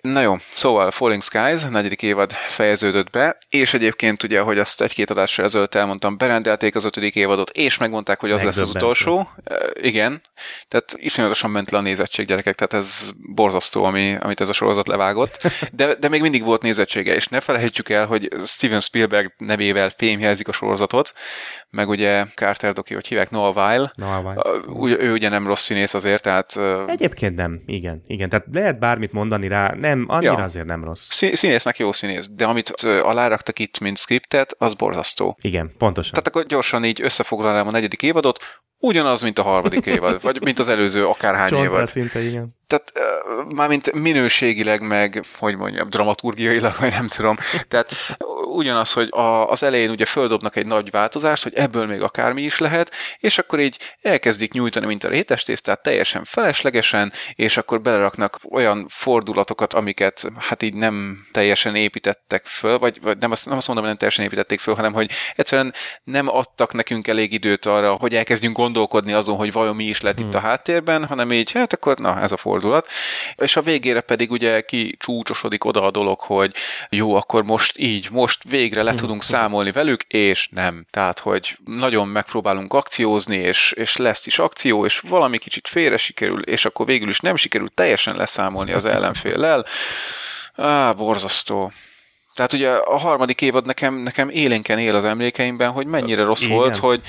Na 0.00 0.20
jó, 0.20 0.36
szóval 0.48 0.90
Falling 0.90 1.22
Skies, 1.22 1.62
negyedik 1.62 2.02
évad 2.02 2.32
fejeződött 2.32 3.10
be, 3.10 3.38
és 3.48 3.74
egyébként 3.74 4.22
ugye, 4.22 4.40
hogy 4.40 4.58
azt 4.58 4.80
egy-két 4.80 5.10
adásra 5.10 5.44
ezelőtt 5.44 5.74
elmondtam, 5.74 6.16
berendelték 6.16 6.74
az 6.74 6.84
ötödik 6.84 7.14
évadot, 7.14 7.50
és 7.50 7.78
megmondták, 7.78 8.20
hogy 8.20 8.30
az 8.30 8.42
lesz 8.42 8.60
az 8.60 8.70
utolsó. 8.70 9.28
Igen, 9.72 10.20
tehát 10.68 10.94
iszonyatosan 10.96 11.50
ment 11.50 11.70
le 11.70 11.78
a 11.78 11.80
nézettség 11.80 12.26
gyerekek, 12.26 12.54
tehát 12.54 12.84
ez 12.84 13.10
borzasztó, 13.34 13.84
ami, 13.84 14.16
amit 14.20 14.40
ez 14.40 14.48
a 14.48 14.52
sorozat 14.52 14.88
levágott, 14.88 15.46
de, 15.72 15.94
de 15.94 16.08
még 16.08 16.20
mindig 16.20 16.44
volt 16.44 16.62
nézettsége, 16.62 17.14
és 17.14 17.26
ne 17.26 17.40
felejtsük 17.40 17.88
el, 17.88 18.06
hogy 18.06 18.28
Steven 18.44 18.80
Spielberg 18.80 19.32
nevével 19.38 19.90
fémjelzik 19.96 20.48
a 20.48 20.52
sorozatot, 20.52 21.12
meg 21.70 21.88
ugye 21.88 22.24
Carter 22.34 22.72
Doki, 22.72 22.94
hogy 22.94 23.06
hívják, 23.06 23.30
Noah 23.30 23.56
Weil. 23.56 23.92
Noah 23.94 24.24
Weil. 24.24 24.98
Ő 25.00 25.12
ugye 25.12 25.28
nem 25.36 25.46
rossz 25.46 25.62
színész 25.62 25.94
azért, 25.94 26.22
tehát... 26.22 26.58
Egyébként 26.86 27.36
nem, 27.36 27.62
igen. 27.66 28.02
igen. 28.06 28.28
Tehát 28.28 28.46
lehet 28.52 28.78
bármit 28.78 29.12
mondani 29.12 29.48
rá, 29.48 29.74
nem, 29.78 30.04
annyira 30.08 30.32
ja. 30.32 30.44
azért 30.44 30.66
nem 30.66 30.84
rossz. 30.84 31.08
Színésznek 31.10 31.78
jó 31.78 31.92
színész, 31.92 32.28
de 32.28 32.44
amit 32.44 32.70
aláraktak 33.02 33.58
itt, 33.58 33.78
mint 33.78 33.98
scriptet, 33.98 34.54
az 34.58 34.74
borzasztó. 34.74 35.38
Igen, 35.40 35.72
pontosan. 35.78 36.10
Tehát 36.10 36.26
akkor 36.26 36.46
gyorsan 36.46 36.84
így 36.84 37.02
összefoglalnám 37.02 37.66
a 37.66 37.70
negyedik 37.70 38.02
évadot, 38.02 38.38
ugyanaz, 38.78 39.22
mint 39.22 39.38
a 39.38 39.42
harmadik 39.42 39.86
évad, 39.96 40.22
vagy 40.22 40.42
mint 40.42 40.58
az 40.58 40.68
előző 40.68 41.06
akárhány 41.06 41.48
Csontra 41.48 41.72
évad. 41.72 41.86
szinte, 41.86 42.20
igen. 42.22 42.54
Tehát 42.66 42.92
uh, 42.94 43.52
mármint 43.54 43.92
minőségileg, 43.92 44.80
meg, 44.80 45.24
hogy 45.38 45.56
mondjam, 45.56 45.90
dramaturgiailag, 45.90 46.74
vagy 46.78 46.90
nem 46.90 47.08
tudom. 47.08 47.36
Tehát 47.68 47.94
ugyanaz, 48.56 48.92
hogy 48.92 49.08
a, 49.10 49.48
az 49.50 49.62
elején 49.62 49.90
ugye 49.90 50.04
földobnak 50.04 50.56
egy 50.56 50.66
nagy 50.66 50.90
változást, 50.90 51.42
hogy 51.42 51.54
ebből 51.54 51.86
még 51.86 52.00
akármi 52.00 52.42
is 52.42 52.58
lehet, 52.58 52.90
és 53.18 53.38
akkor 53.38 53.60
így 53.60 53.78
elkezdik 54.02 54.52
nyújtani, 54.52 54.86
mint 54.86 55.04
a 55.04 55.08
rétestésztát, 55.08 55.82
teljesen 55.82 56.24
feleslegesen, 56.24 57.12
és 57.34 57.56
akkor 57.56 57.80
beleraknak 57.80 58.40
olyan 58.50 58.86
fordulatokat, 58.88 59.72
amiket 59.72 60.30
hát 60.38 60.62
így 60.62 60.74
nem 60.74 61.26
teljesen 61.32 61.74
építettek 61.74 62.44
föl, 62.44 62.78
vagy, 62.78 63.00
vagy 63.00 63.18
nem, 63.18 63.30
azt, 63.30 63.46
nem 63.46 63.56
azt 63.56 63.66
mondom, 63.66 63.84
hogy 63.84 63.94
nem 63.94 64.00
teljesen 64.00 64.24
építették 64.24 64.60
föl, 64.60 64.74
hanem 64.74 64.92
hogy 64.92 65.10
egyszerűen 65.36 65.74
nem 66.04 66.28
adtak 66.28 66.72
nekünk 66.72 67.06
elég 67.08 67.32
időt 67.32 67.66
arra, 67.66 67.92
hogy 67.92 68.14
elkezdjünk 68.14 68.58
gondolkodni 68.66 69.12
azon, 69.12 69.36
hogy 69.36 69.52
vajon 69.52 69.76
mi 69.76 69.84
is 69.84 70.00
lett 70.00 70.18
hmm. 70.18 70.26
itt 70.26 70.34
a 70.34 70.38
háttérben, 70.38 71.04
hanem 71.04 71.32
így, 71.32 71.52
hát 71.52 71.72
akkor 71.72 71.98
na, 71.98 72.20
ez 72.20 72.32
a 72.32 72.36
fordulat. 72.36 72.86
És 73.36 73.56
a 73.56 73.62
végére 73.62 74.00
pedig 74.00 74.30
ugye 74.30 74.60
ki 74.60 74.96
csúcsosodik 74.98 75.64
oda 75.64 75.82
a 75.82 75.90
dolog, 75.90 76.20
hogy 76.20 76.54
jó, 76.90 77.14
akkor 77.14 77.44
most 77.44 77.78
így, 77.78 78.08
most 78.10 78.42
végre 78.48 78.82
le 78.82 78.94
tudunk 78.94 79.22
számolni 79.22 79.72
velük, 79.72 80.02
és 80.02 80.48
nem. 80.50 80.86
Tehát, 80.90 81.18
hogy 81.18 81.58
nagyon 81.64 82.08
megpróbálunk 82.08 82.72
akciózni, 82.72 83.36
és, 83.36 83.72
és 83.72 83.96
lesz 83.96 84.26
is 84.26 84.38
akció, 84.38 84.84
és 84.84 84.98
valami 84.98 85.38
kicsit 85.38 85.68
félre 85.68 85.96
sikerül, 85.96 86.42
és 86.42 86.64
akkor 86.64 86.86
végül 86.86 87.08
is 87.08 87.20
nem 87.20 87.36
sikerül 87.36 87.68
teljesen 87.68 88.16
leszámolni 88.16 88.72
az 88.72 88.84
ellenféllel. 88.84 89.66
Á, 90.54 90.92
borzasztó. 90.92 91.72
Tehát 92.36 92.52
ugye 92.52 92.70
a 92.70 92.96
harmadik 92.96 93.40
évad 93.40 93.66
nekem, 93.66 93.94
nekem 93.94 94.28
élénken 94.28 94.78
él 94.78 94.96
az 94.96 95.04
emlékeimben, 95.04 95.70
hogy 95.70 95.86
mennyire 95.86 96.24
rossz 96.24 96.42
Igen. 96.42 96.56
volt, 96.56 96.76
hogy 96.76 97.00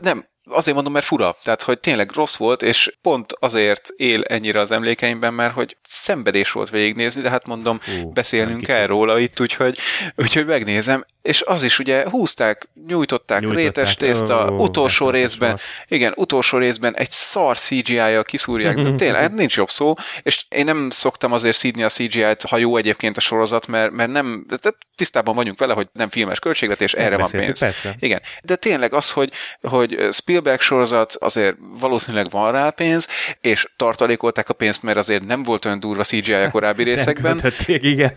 nem, 0.00 0.24
azért 0.50 0.74
mondom, 0.74 0.92
mert 0.92 1.04
fura. 1.04 1.36
Tehát, 1.42 1.62
hogy 1.62 1.78
tényleg 1.78 2.10
rossz 2.14 2.36
volt, 2.36 2.62
és 2.62 2.92
pont 3.02 3.32
azért 3.38 3.88
él 3.96 4.22
ennyire 4.22 4.60
az 4.60 4.70
emlékeimben, 4.70 5.34
mert 5.34 5.54
hogy 5.54 5.76
szenvedés 5.82 6.52
volt 6.52 6.70
végignézni, 6.70 7.22
de 7.22 7.30
hát 7.30 7.46
mondom, 7.46 7.80
Hú, 7.84 8.10
beszélnünk 8.12 8.62
kell 8.62 8.86
róla 8.86 9.18
itt, 9.18 9.40
úgyhogy, 9.40 9.78
úgyhogy 10.16 10.46
megnézem. 10.46 11.04
És 11.22 11.42
az 11.42 11.62
is 11.62 11.78
ugye 11.78 12.08
húzták, 12.08 12.68
nyújtották, 12.86 13.40
nyújtották. 13.40 13.64
rétes 13.64 13.94
tészta, 13.94 14.46
oh, 14.50 14.60
utolsó 14.60 15.10
részben, 15.10 15.50
van. 15.50 15.58
igen, 15.88 16.12
utolsó 16.16 16.58
részben 16.58 16.96
egy 16.96 17.10
szar 17.10 17.58
CGI-jal 17.58 18.22
kiszúrják, 18.22 18.76
de 18.76 18.94
tényleg 18.94 19.20
hát 19.20 19.34
nincs 19.34 19.56
jobb 19.56 19.70
szó, 19.70 19.94
és 20.22 20.44
én 20.48 20.64
nem 20.64 20.90
szoktam 20.90 21.32
azért 21.32 21.56
szídni 21.56 21.82
a 21.82 21.88
CGI-t, 21.88 22.42
ha 22.42 22.56
jó 22.56 22.76
egyébként 22.76 23.16
a 23.16 23.20
sorozat, 23.20 23.66
mert, 23.66 23.90
mert 23.90 24.10
nem, 24.10 24.46
de 24.48 24.72
tisztában 24.96 25.34
vagyunk 25.34 25.58
vele, 25.58 25.74
hogy 25.74 25.88
nem 25.92 26.10
filmes 26.10 26.38
költségvetés, 26.38 26.92
erre 26.92 27.16
van 27.16 27.30
pénz. 27.30 27.58
Persze. 27.58 27.96
Igen, 27.98 28.22
de 28.42 28.56
tényleg 28.56 28.92
az, 28.92 29.10
hogy, 29.10 29.32
hogy 29.60 30.08
Spielberg 30.10 30.31
sorozat, 30.58 31.16
azért 31.20 31.56
valószínűleg 31.80 32.30
van 32.30 32.52
rá 32.52 32.70
pénz, 32.70 33.08
és 33.40 33.66
tartalékolták 33.76 34.48
a 34.48 34.52
pénzt, 34.52 34.82
mert 34.82 34.96
azért 34.96 35.26
nem 35.26 35.42
volt 35.42 35.64
olyan 35.64 35.80
durva 35.80 36.02
CGI 36.02 36.32
a 36.32 36.50
korábbi 36.50 36.82
részekben. 36.92 37.40
igen. 37.66 38.12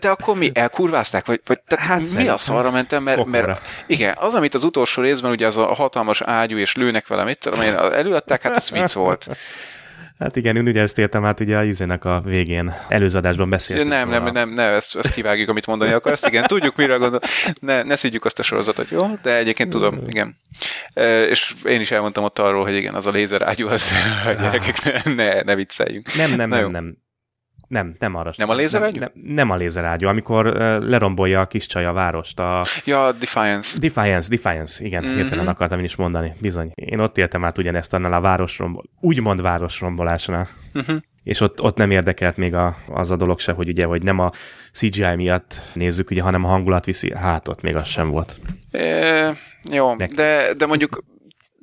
De 0.00 0.08
akkor 0.08 0.36
mi 0.36 0.50
elkurvázták? 0.54 1.26
Vagy, 1.26 1.40
vagy 1.46 1.60
tehát 1.66 1.86
hát 1.86 2.14
mi 2.14 2.28
a 2.28 2.36
szarra 2.36 2.70
mentem? 2.70 3.02
Mert, 3.02 3.24
mert, 3.24 3.60
igen, 3.86 4.14
az, 4.18 4.34
amit 4.34 4.54
az 4.54 4.64
utolsó 4.64 5.02
részben, 5.02 5.30
ugye 5.30 5.46
az 5.46 5.56
a 5.56 5.74
hatalmas 5.74 6.20
ágyú, 6.20 6.56
és 6.56 6.74
lőnek 6.74 7.06
vele, 7.06 7.24
mit 7.24 7.38
tudom 7.38 7.60
én, 7.60 7.74
előadták, 7.74 8.42
hát 8.42 8.56
ez 8.56 8.70
vicc 8.70 8.92
volt. 8.92 9.28
Hát 10.18 10.36
igen, 10.36 10.56
én 10.56 10.66
ugye 10.66 10.80
ezt 10.80 10.98
értem 10.98 11.24
át 11.24 11.40
ugye 11.40 11.56
a 11.56 11.62
izének 11.62 12.04
a 12.04 12.20
végén. 12.24 12.74
Előző 12.88 13.18
adásban 13.18 13.50
beszéltünk. 13.50 13.88
Nem, 13.88 14.08
nem, 14.08 14.24
nem, 14.32 14.48
nem, 14.48 14.74
ezt, 14.74 14.96
ezt 14.96 15.14
kivágjuk, 15.14 15.48
amit 15.48 15.66
mondani 15.66 15.92
akarsz. 15.92 16.24
Igen, 16.26 16.42
tudjuk, 16.46 16.76
mire 16.76 16.96
gondol. 16.96 17.20
Ne, 17.60 17.82
ne 17.82 17.96
szígyük 17.96 18.24
azt 18.24 18.38
a 18.38 18.42
sorozatot, 18.42 18.88
jó? 18.90 19.18
De 19.22 19.36
egyébként 19.36 19.70
tudom, 19.70 20.00
igen. 20.06 20.36
E, 20.94 21.22
és 21.22 21.54
én 21.64 21.80
is 21.80 21.90
elmondtam 21.90 22.24
ott 22.24 22.38
arról, 22.38 22.64
hogy 22.64 22.74
igen, 22.74 22.94
az 22.94 23.06
a 23.06 23.10
lézerágyú, 23.10 23.68
az 23.68 23.92
a 24.26 24.32
gyerekek, 24.32 25.04
ne, 25.04 25.12
ne, 25.14 25.42
ne 25.42 25.54
vicceljünk. 25.54 26.14
Nem, 26.14 26.30
nem, 26.30 26.48
nem, 26.48 26.70
nem. 26.70 26.96
Nem, 27.68 27.94
nem 27.98 28.14
arra. 28.14 28.32
Nem 28.36 28.48
a 28.48 28.54
lézerágyú? 28.54 28.98
Nem, 28.98 29.10
nem, 29.14 29.34
nem 29.34 29.50
a 29.50 29.56
lézerágyú, 29.56 30.08
amikor 30.08 30.46
uh, 30.46 30.54
lerombolja 30.78 31.40
a 31.40 31.46
kis 31.46 31.66
csaj 31.66 31.84
a 31.84 31.92
várost. 31.92 32.40
A... 32.40 32.64
Ja, 32.84 33.12
Defiance. 33.12 33.78
Defiance, 33.78 34.28
Defiance, 34.28 34.84
igen, 34.84 35.04
mm-hmm. 35.04 35.14
hirtelen 35.14 35.48
akartam 35.48 35.78
én 35.78 35.84
is 35.84 35.96
mondani, 35.96 36.32
bizony. 36.40 36.70
Én 36.74 37.00
ott 37.00 37.18
éltem 37.18 37.44
át 37.44 37.58
ugyanezt 37.58 37.94
annál 37.94 38.12
a 38.12 38.20
városrombol, 38.20 38.84
úgymond 39.00 39.42
városrombolásnál. 39.42 40.48
Mm-hmm. 40.78 40.96
És 41.22 41.40
ott, 41.40 41.62
ott 41.62 41.76
nem 41.76 41.90
érdekelt 41.90 42.36
még 42.36 42.54
a, 42.54 42.76
az 42.88 43.10
a 43.10 43.16
dolog 43.16 43.38
se, 43.38 43.52
hogy 43.52 43.68
ugye, 43.68 43.84
hogy 43.84 44.02
nem 44.02 44.18
a 44.18 44.30
CGI 44.72 45.14
miatt 45.14 45.62
nézzük, 45.72 46.10
ugye, 46.10 46.22
hanem 46.22 46.44
a 46.44 46.48
hangulat 46.48 46.84
viszi, 46.84 47.14
hát 47.14 47.48
ott 47.48 47.62
még 47.62 47.76
az 47.76 47.86
sem 47.86 48.08
volt. 48.08 48.40
É, 48.70 48.80
jó, 49.70 49.94
de, 49.94 50.52
de 50.54 50.66
mondjuk 50.66 51.04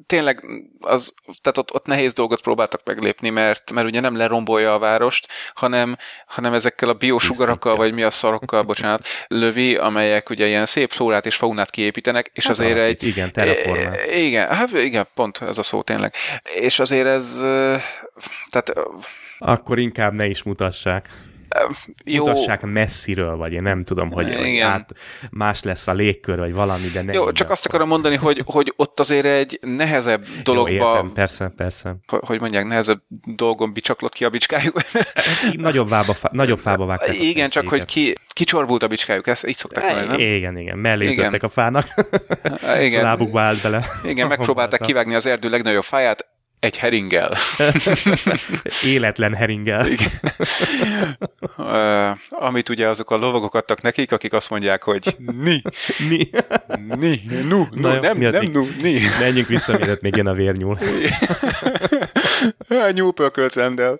tényleg 0.06 0.46
az, 0.80 1.14
tehát 1.42 1.58
ott, 1.58 1.74
ott 1.74 1.86
nehéz 1.86 2.14
dolgot 2.14 2.42
próbáltak 2.42 2.82
meglépni, 2.86 3.30
mert, 3.30 3.72
mert 3.72 3.88
ugye 3.88 4.00
nem 4.00 4.16
lerombolja 4.16 4.74
a 4.74 4.80
várost, 4.80 5.28
hanem, 5.54 5.98
hanem 6.26 6.54
ezekkel 6.54 6.90
a 6.90 6.94
biosugarakkal, 6.94 7.76
vagy 7.76 7.94
mi 7.94 8.04
a 8.04 8.12
szarokkal, 8.12 8.64
bocsánat, 8.74 9.08
lövi, 9.28 9.76
amelyek 9.76 10.30
ugye 10.30 10.48
ilyen 10.48 10.66
szép 10.66 10.92
flórát 10.92 11.26
és 11.26 11.36
faunát 11.36 11.70
kiépítenek, 11.70 12.32
és 12.34 12.44
Hát 12.44 12.52
azért 12.52 12.78
egy... 12.78 13.04
igen, 13.04 13.32
terraformál. 13.32 14.10
I- 14.10 14.26
Igen, 14.26 14.48
hát 14.48 14.72
igen, 14.72 15.08
pont 15.16 15.38
ez 15.42 15.58
a 15.58 15.64
szó 15.64 15.82
tényleg. 15.82 16.14
És 16.60 16.80
azért 16.80 17.08
ez, 17.08 17.38
tehát 18.50 18.74
Akkor 19.40 19.80
inkább 19.80 20.14
ne 20.14 20.26
is 20.26 20.44
mutassák. 20.44 21.10
Jó, 22.04 22.26
Mutassák 22.26 22.62
messziről, 22.62 23.36
vagy 23.36 23.54
én 23.54 23.62
nem 23.62 23.84
tudom, 23.84 24.12
hogy, 24.12 24.36
hogy 24.36 24.58
át 24.58 24.94
más 25.32 25.64
lesz 25.64 25.88
a 25.88 25.94
légkör, 25.94 26.38
vagy 26.38 26.54
valami, 26.54 26.88
de 26.88 27.02
ne 27.02 27.14
jó, 27.14 27.32
csak 27.32 27.50
azt 27.50 27.66
akarom 27.66 27.88
mondani, 27.88 28.16
hogy, 28.16 28.42
hogy 28.46 28.74
ott 28.76 29.00
azért 29.00 29.26
egy 29.26 29.60
nehezebb 29.62 30.22
Jó, 30.36 30.42
dologba, 30.44 30.72
értem, 30.72 31.12
persze, 31.14 31.52
persze. 31.56 31.96
hogy 32.08 32.20
hogy 32.26 32.40
mondják, 32.40 32.66
nehezebb 32.66 33.02
dolgon 33.26 33.74
bicsaklott 33.74 34.14
ki 34.14 34.26
a 34.26 34.30
bicskájuk. 34.30 34.82
Így 35.52 35.60
Nagyobb, 35.60 35.90
vába, 35.90 36.14
fá, 36.14 36.30
nagyobb 36.32 36.60
fába 36.60 36.86
vágták 36.86 37.22
Igen, 37.22 37.50
csak 37.50 37.68
hogy 37.68 37.86
ki, 37.86 38.16
kicsorbult 38.28 38.84
a 38.84 38.88
bicskájuk, 38.88 39.28
ezt 39.28 39.48
így 39.48 39.56
szokták 39.56 39.84
mondani, 39.84 40.08
nem? 40.08 40.20
Igen, 40.20 40.58
igen, 40.58 40.78
mellé 40.78 41.10
Igen. 41.10 41.34
a 41.34 41.50
fának, 41.50 41.88
igen. 42.80 43.00
a 43.00 43.04
lábukba 43.04 43.42
állt 43.42 43.62
bele. 43.62 43.86
Igen, 44.04 44.28
megpróbálták 44.28 44.82
kivágni 44.82 45.16
az 45.16 45.26
erdő 45.26 45.50
legnagyobb 45.50 45.84
fáját, 45.84 46.28
egy 46.64 46.78
heringgel. 46.78 47.38
Életlen 48.94 49.34
heringgel. 49.34 49.88
Ö, 51.58 52.10
amit 52.30 52.70
ugye 52.70 52.88
azok 52.88 53.12
a 53.12 53.16
lovagok 53.16 53.56
adtak 53.56 53.82
nekik, 53.82 54.12
akik 54.12 54.34
azt 54.34 54.50
mondják, 54.50 54.84
hogy 54.84 55.16
ni, 55.18 55.62
Mi? 56.08 56.30
ni, 56.96 57.22
nu, 57.48 57.68
nu, 57.72 57.82
Na 57.82 58.00
nem, 58.00 58.18
nem, 58.18 58.46
nu, 58.52 58.68
ni. 58.82 59.00
Menjünk 59.20 59.48
vissza, 59.48 59.78
mielőtt 59.78 60.02
még 60.02 60.16
jön 60.16 60.28
a 60.28 60.34
vérnyúl. 60.34 60.78
Nyúlpörkölt 62.94 63.54
rendel. 63.54 63.98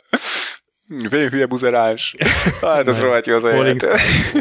Vén 0.88 1.30
hülye 1.30 1.46
buzerás. 1.46 2.16
Hát 2.62 2.88
ez 2.88 3.02
rohadt 3.02 3.26
jó 3.26 3.36
az 3.36 3.42
Falling 3.42 3.82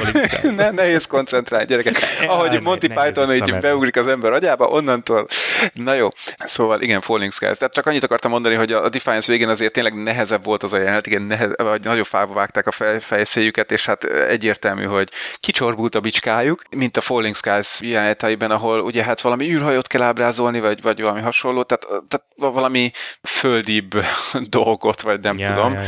ne, 0.57 0.71
nehéz 0.71 1.07
koncentrálni, 1.07 1.67
gyerekek. 1.67 1.97
Ahogy 2.27 2.61
Monty 2.61 2.87
Python 2.87 3.33
így 3.35 3.59
beugrik 3.59 3.97
az 3.97 4.07
ember 4.07 4.33
agyába, 4.33 4.67
onnantól. 4.67 5.27
Na 5.75 5.95
jó, 5.95 6.09
szóval 6.39 6.81
igen, 6.81 7.01
Falling 7.01 7.33
Skies. 7.33 7.59
Tehát 7.59 7.75
csak 7.75 7.87
annyit 7.87 8.03
akartam 8.05 8.31
mondani, 8.31 8.55
hogy 8.55 8.73
a 8.73 8.89
Defiance 8.89 9.33
végén 9.33 9.49
azért 9.49 9.73
tényleg 9.73 10.03
nehezebb 10.03 10.45
volt 10.45 10.63
az 10.63 10.73
a 10.73 10.79
jelenet, 10.79 11.07
igen, 11.07 11.23
nehez, 11.23 11.51
vagy 11.57 11.83
nagyobb 11.85 12.07
fába 12.07 12.35
vágták 12.35 12.67
a 12.67 12.71
fej, 12.71 13.01
fejszéjüket, 13.01 13.73
és 13.73 13.87
hát 13.87 14.05
egyértelmű, 14.05 14.85
hogy 14.85 15.09
kicsorbult 15.37 15.95
a 15.95 16.01
bicskájuk, 16.01 16.63
mint 16.77 16.97
a 16.97 17.01
Falling 17.01 17.35
Skies 17.35 17.81
jeleneteiben, 17.83 18.51
ahol 18.51 18.81
ugye 18.81 19.03
hát 19.05 19.21
valami 19.21 19.51
űrhajót 19.51 19.87
kell 19.87 20.03
ábrázolni, 20.03 20.61
vagy, 20.61 20.83
vagy 20.83 21.01
valami 21.01 21.21
hasonló, 21.21 21.63
tehát, 21.63 21.87
tehát 22.09 22.27
valami 22.37 22.91
földibb 23.23 23.95
dolgot, 24.59 25.01
vagy 25.01 25.21
nem 25.21 25.39
Ja, 25.39 25.47
tudom. 25.47 25.73
ja, 25.73 25.81
ja. 25.81 25.87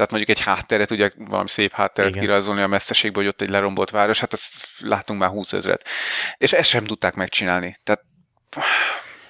Tehát 0.00 0.14
mondjuk 0.14 0.38
egy 0.38 0.44
hátteret, 0.44 0.90
ugye 0.90 1.10
valami 1.16 1.48
szép 1.48 1.72
hátteret 1.72 2.10
Igen. 2.10 2.22
kirajzolni 2.22 2.60
a 2.60 2.66
messzeségből, 2.66 3.22
hogy 3.22 3.32
ott 3.32 3.40
egy 3.40 3.48
lerombolt 3.48 3.90
város, 3.90 4.20
hát 4.20 4.32
ezt 4.32 4.66
látunk 4.78 5.20
már 5.20 5.30
20 5.30 5.52
ezret. 5.52 5.84
És 6.36 6.52
ezt 6.52 6.68
sem 6.68 6.84
tudták 6.84 7.14
megcsinálni. 7.14 7.76
Tehát 7.82 8.04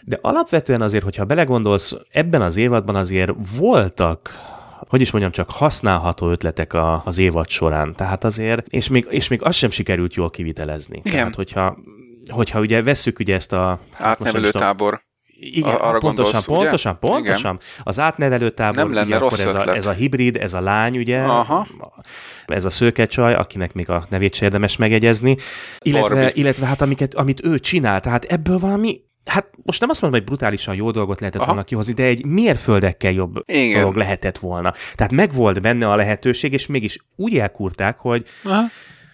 De 0.00 0.18
alapvetően 0.20 0.82
azért, 0.82 1.04
hogyha 1.04 1.24
belegondolsz, 1.24 1.94
ebben 2.10 2.42
az 2.42 2.56
évadban 2.56 2.96
azért 2.96 3.30
voltak 3.56 4.34
hogy 4.88 5.00
is 5.00 5.10
mondjam, 5.10 5.32
csak 5.32 5.50
használható 5.50 6.30
ötletek 6.30 6.72
a, 6.72 7.02
az 7.04 7.18
évad 7.18 7.48
során. 7.48 7.94
Tehát 7.94 8.24
azért, 8.24 8.66
és 8.66 8.88
még, 8.88 9.06
és 9.10 9.28
még 9.28 9.42
azt 9.42 9.58
sem 9.58 9.70
sikerült 9.70 10.14
jól 10.14 10.30
kivitelezni. 10.30 10.96
Igen. 10.96 11.18
Tehát, 11.18 11.34
hogyha, 11.34 11.78
hogyha 12.32 12.60
ugye 12.60 12.82
vesszük 12.82 13.18
ugye 13.18 13.34
ezt 13.34 13.52
a... 13.52 13.80
hát 13.92 14.06
átnevelő 14.06 14.50
tábor. 14.50 15.02
Igen, 15.40 15.74
Arra 15.74 15.98
pontosan, 15.98 16.12
gondolsz, 16.12 16.46
ugye? 16.48 16.56
pontosan, 16.56 16.98
pontosan. 16.98 17.58
Az 17.82 17.98
átnevelő 17.98 18.50
tábor, 18.50 18.76
Nem 18.76 18.92
lenne 18.92 19.06
ugye 19.06 19.16
akkor 19.16 19.30
rossz 19.30 19.44
ez 19.44 19.54
a, 19.54 19.74
ez 19.74 19.86
a 19.86 19.92
hibrid, 19.92 20.36
ez 20.36 20.54
a 20.54 20.60
lány, 20.60 20.98
ugye, 20.98 21.18
Aha. 21.18 21.66
ez 22.46 22.64
a 22.64 22.70
szőkecsaj, 22.70 23.34
akinek 23.34 23.72
még 23.72 23.90
a 23.90 24.04
nevét 24.08 24.34
se 24.34 24.44
érdemes 24.44 24.76
megegyezni, 24.76 25.36
illetve, 25.78 26.14
Barbie. 26.14 26.32
illetve 26.34 26.66
hát 26.66 26.80
amiket, 26.80 27.14
amit 27.14 27.44
ő 27.44 27.58
csinál, 27.58 28.00
tehát 28.00 28.24
ebből 28.24 28.58
valami 28.58 29.00
Hát 29.24 29.50
most 29.62 29.80
nem 29.80 29.90
azt 29.90 30.00
mondom, 30.00 30.20
hogy 30.20 30.28
brutálisan 30.28 30.74
jó 30.74 30.90
dolgot 30.90 31.20
lehetett 31.20 31.40
Aha. 31.40 31.50
volna 31.50 31.66
kihozni, 31.66 31.92
de 31.92 32.02
egy 32.02 32.24
mérföldekkel 32.24 33.12
jobb 33.12 33.42
Igen. 33.46 33.80
dolog 33.80 33.96
lehetett 33.96 34.38
volna. 34.38 34.72
Tehát 34.94 35.12
megvolt 35.12 35.60
benne 35.60 35.90
a 35.90 35.96
lehetőség, 35.96 36.52
és 36.52 36.66
mégis 36.66 36.98
úgy 37.16 37.38
elkurták, 37.38 37.98
hogy 37.98 38.24
Aha. 38.44 38.62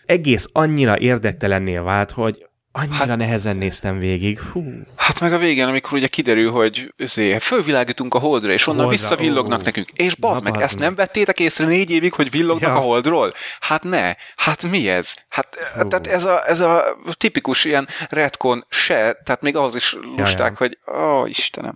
egész 0.07 0.49
annyira 0.53 0.99
érdektelennél 0.99 1.83
vált, 1.83 2.11
hogy 2.11 2.47
annyira 2.79 2.95
hát, 2.95 3.17
nehezen 3.17 3.57
néztem 3.57 3.99
végig. 3.99 4.41
Hú. 4.41 4.65
Hát 4.97 5.21
meg 5.21 5.33
a 5.33 5.39
végén, 5.39 5.67
amikor 5.67 5.93
ugye 5.93 6.07
kiderül, 6.07 6.51
hogy 6.51 6.95
azért 6.99 7.43
fölvilágítunk 7.43 8.15
a 8.15 8.19
holdra, 8.19 8.53
és 8.53 8.67
onnan 8.67 8.85
Holdra, 8.85 8.99
visszavillognak 9.01 9.61
ó. 9.61 9.63
nekünk. 9.63 9.89
És 9.91 10.15
bazd 10.15 10.43
meg, 10.43 10.61
ezt 10.61 10.79
nem 10.79 10.95
vettétek 10.95 11.41
észre 11.41 11.65
négy 11.65 11.91
évig, 11.91 12.13
hogy 12.13 12.31
villognak 12.31 12.71
Ja. 12.71 12.77
a 12.77 12.81
holdról? 12.81 13.33
Hát 13.61 13.83
ne. 13.83 14.15
Hát 14.37 14.63
mi 14.63 14.89
ez? 14.89 15.15
Hát 15.29 15.57
tehát 15.73 16.07
ez 16.07 16.25
a, 16.25 16.49
ez 16.49 16.61
a 16.61 16.85
tipikus 17.13 17.65
ilyen 17.65 17.89
retcon 18.09 18.67
se, 18.69 19.21
tehát 19.25 19.43
még 19.43 19.57
ahhoz 19.57 19.75
is 19.75 19.97
lusták, 20.17 20.51
ja. 20.51 20.57
hogy 20.59 20.79
ó, 20.97 21.27
Istenem. 21.27 21.75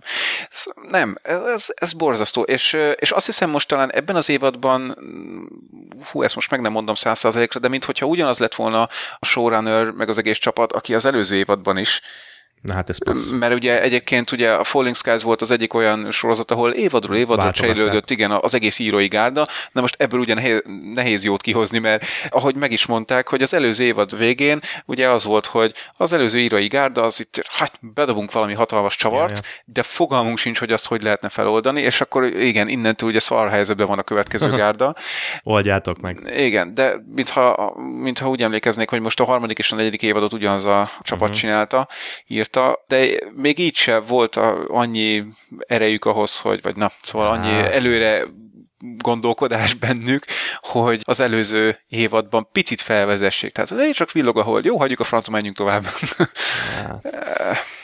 Ez- 0.51 0.65
Nem, 0.89 1.15
ez, 1.23 1.65
ez 1.75 1.93
borzasztó. 1.93 2.41
És, 2.41 2.77
és 2.95 3.11
azt 3.11 3.25
hiszem 3.25 3.49
most 3.49 3.67
talán 3.67 3.91
ebben 3.91 4.15
az 4.15 4.29
évadban, 4.29 4.97
hú, 6.11 6.21
ezt 6.23 6.35
most 6.35 6.49
meg 6.51 6.61
nem 6.61 6.71
mondom 6.71 6.95
száz 6.95 7.19
százalékra, 7.19 7.59
de 7.59 7.67
minthogyha 7.67 8.05
ugyanaz 8.05 8.39
lett 8.39 8.55
volna 8.55 8.81
a 9.19 9.25
showrunner, 9.25 9.91
meg 9.91 10.09
az 10.09 10.17
egész 10.17 10.37
csapat, 10.37 10.71
aki 10.71 10.90
az 10.93 11.05
előző 11.05 11.35
évadban 11.35 11.77
is, 11.77 12.01
Na 12.61 12.73
hát 12.73 12.89
ez 12.89 13.03
passz. 13.03 13.29
mert 13.29 13.53
ugye 13.53 13.81
egyébként 13.81 14.31
ugye 14.31 14.51
a 14.51 14.63
Falling 14.63 14.95
Skies 14.95 15.23
volt 15.23 15.41
az 15.41 15.51
egyik 15.51 15.73
olyan 15.73 16.11
sorozat, 16.11 16.51
ahol 16.51 16.71
évadról 16.71 17.17
Váltogatták. 17.17 17.53
cserélődött, 17.53 18.09
igen, 18.09 18.31
az 18.31 18.53
egész 18.53 18.79
írói 18.79 19.07
gárda, 19.07 19.47
na 19.71 19.81
most 19.81 19.95
ebből 20.01 20.19
ugye 20.19 20.33
nehéz, 20.33 20.61
nehéz 20.93 21.23
jót 21.23 21.41
kihozni, 21.41 21.79
mert 21.79 22.03
ahogy 22.29 22.55
meg 22.55 22.71
is 22.71 22.85
mondták, 22.85 23.27
hogy 23.27 23.41
az 23.41 23.53
előző 23.53 23.83
évad 23.83 24.17
végén 24.17 24.61
ugye 24.85 25.09
az 25.09 25.23
volt, 25.23 25.45
hogy 25.45 25.73
az 25.97 26.13
előző 26.13 26.39
írói 26.39 26.67
gárda 26.67 27.03
az 27.03 27.19
itt, 27.19 27.41
hát 27.49 27.79
bedobunk 27.93 28.31
valami 28.31 28.53
hatalmas 28.53 28.95
csavart, 28.95 29.39
Ja, 29.43 29.63
de 29.65 29.83
fogalmunk 29.83 30.37
sincs, 30.37 30.59
hogy 30.59 30.71
azt 30.71 30.87
hogy 30.87 31.01
lehetne 31.01 31.29
feloldani, 31.29 31.81
és 31.81 32.01
akkor 32.01 32.23
igen, 32.23 32.67
innentől 32.67 33.09
ugye 33.09 33.19
szar 33.19 33.49
helyzetben 33.49 33.87
van 33.87 33.99
a 33.99 34.03
következő 34.03 34.49
gárda. 34.61 34.95
Oldjátok 35.43 35.99
meg. 35.99 36.33
Igen, 36.35 36.73
de 36.73 36.95
mintha, 37.15 37.73
mintha 38.01 38.29
úgy 38.29 38.41
emlékeznék, 38.41 38.89
hogy 38.89 39.01
most 39.01 39.19
a 39.19 39.23
harmadik 39.23 39.57
és 39.57 39.71
a 39.71 39.75
negyedik 39.75 40.01
évadot 40.01 40.33
ugyanaz 40.33 40.65
a 40.65 40.91
csapat 41.01 41.21
uh-huh. 41.21 41.37
csinálta, 41.37 41.87
írta, 42.51 42.83
de 42.87 43.19
még 43.35 43.59
így 43.59 43.75
se 43.75 43.99
volt 43.99 44.35
a, 44.35 44.65
annyi 44.67 45.23
erejük 45.67 46.05
ahhoz, 46.05 46.39
hogy, 46.39 46.61
vagy 46.61 46.75
na, 46.75 46.91
szóval 47.01 47.27
annyi 47.27 47.51
előre 47.51 48.23
gondolkodás 48.97 49.73
bennük, 49.73 50.25
hogy 50.55 51.01
az 51.03 51.19
előző 51.19 51.79
évadban 51.87 52.47
picit 52.51 52.81
felvezessék. 52.81 53.51
Tehát, 53.51 53.69
hogy 53.69 53.91
csak 53.91 54.11
villog 54.11 54.37
a 54.37 54.43
hold, 54.43 54.65
jó, 54.65 54.77
hagyjuk 54.77 54.99
a 54.99 55.03
francba, 55.03 55.31
menjünk 55.31 55.55
tovább. 55.55 55.85
Hát. 55.85 57.03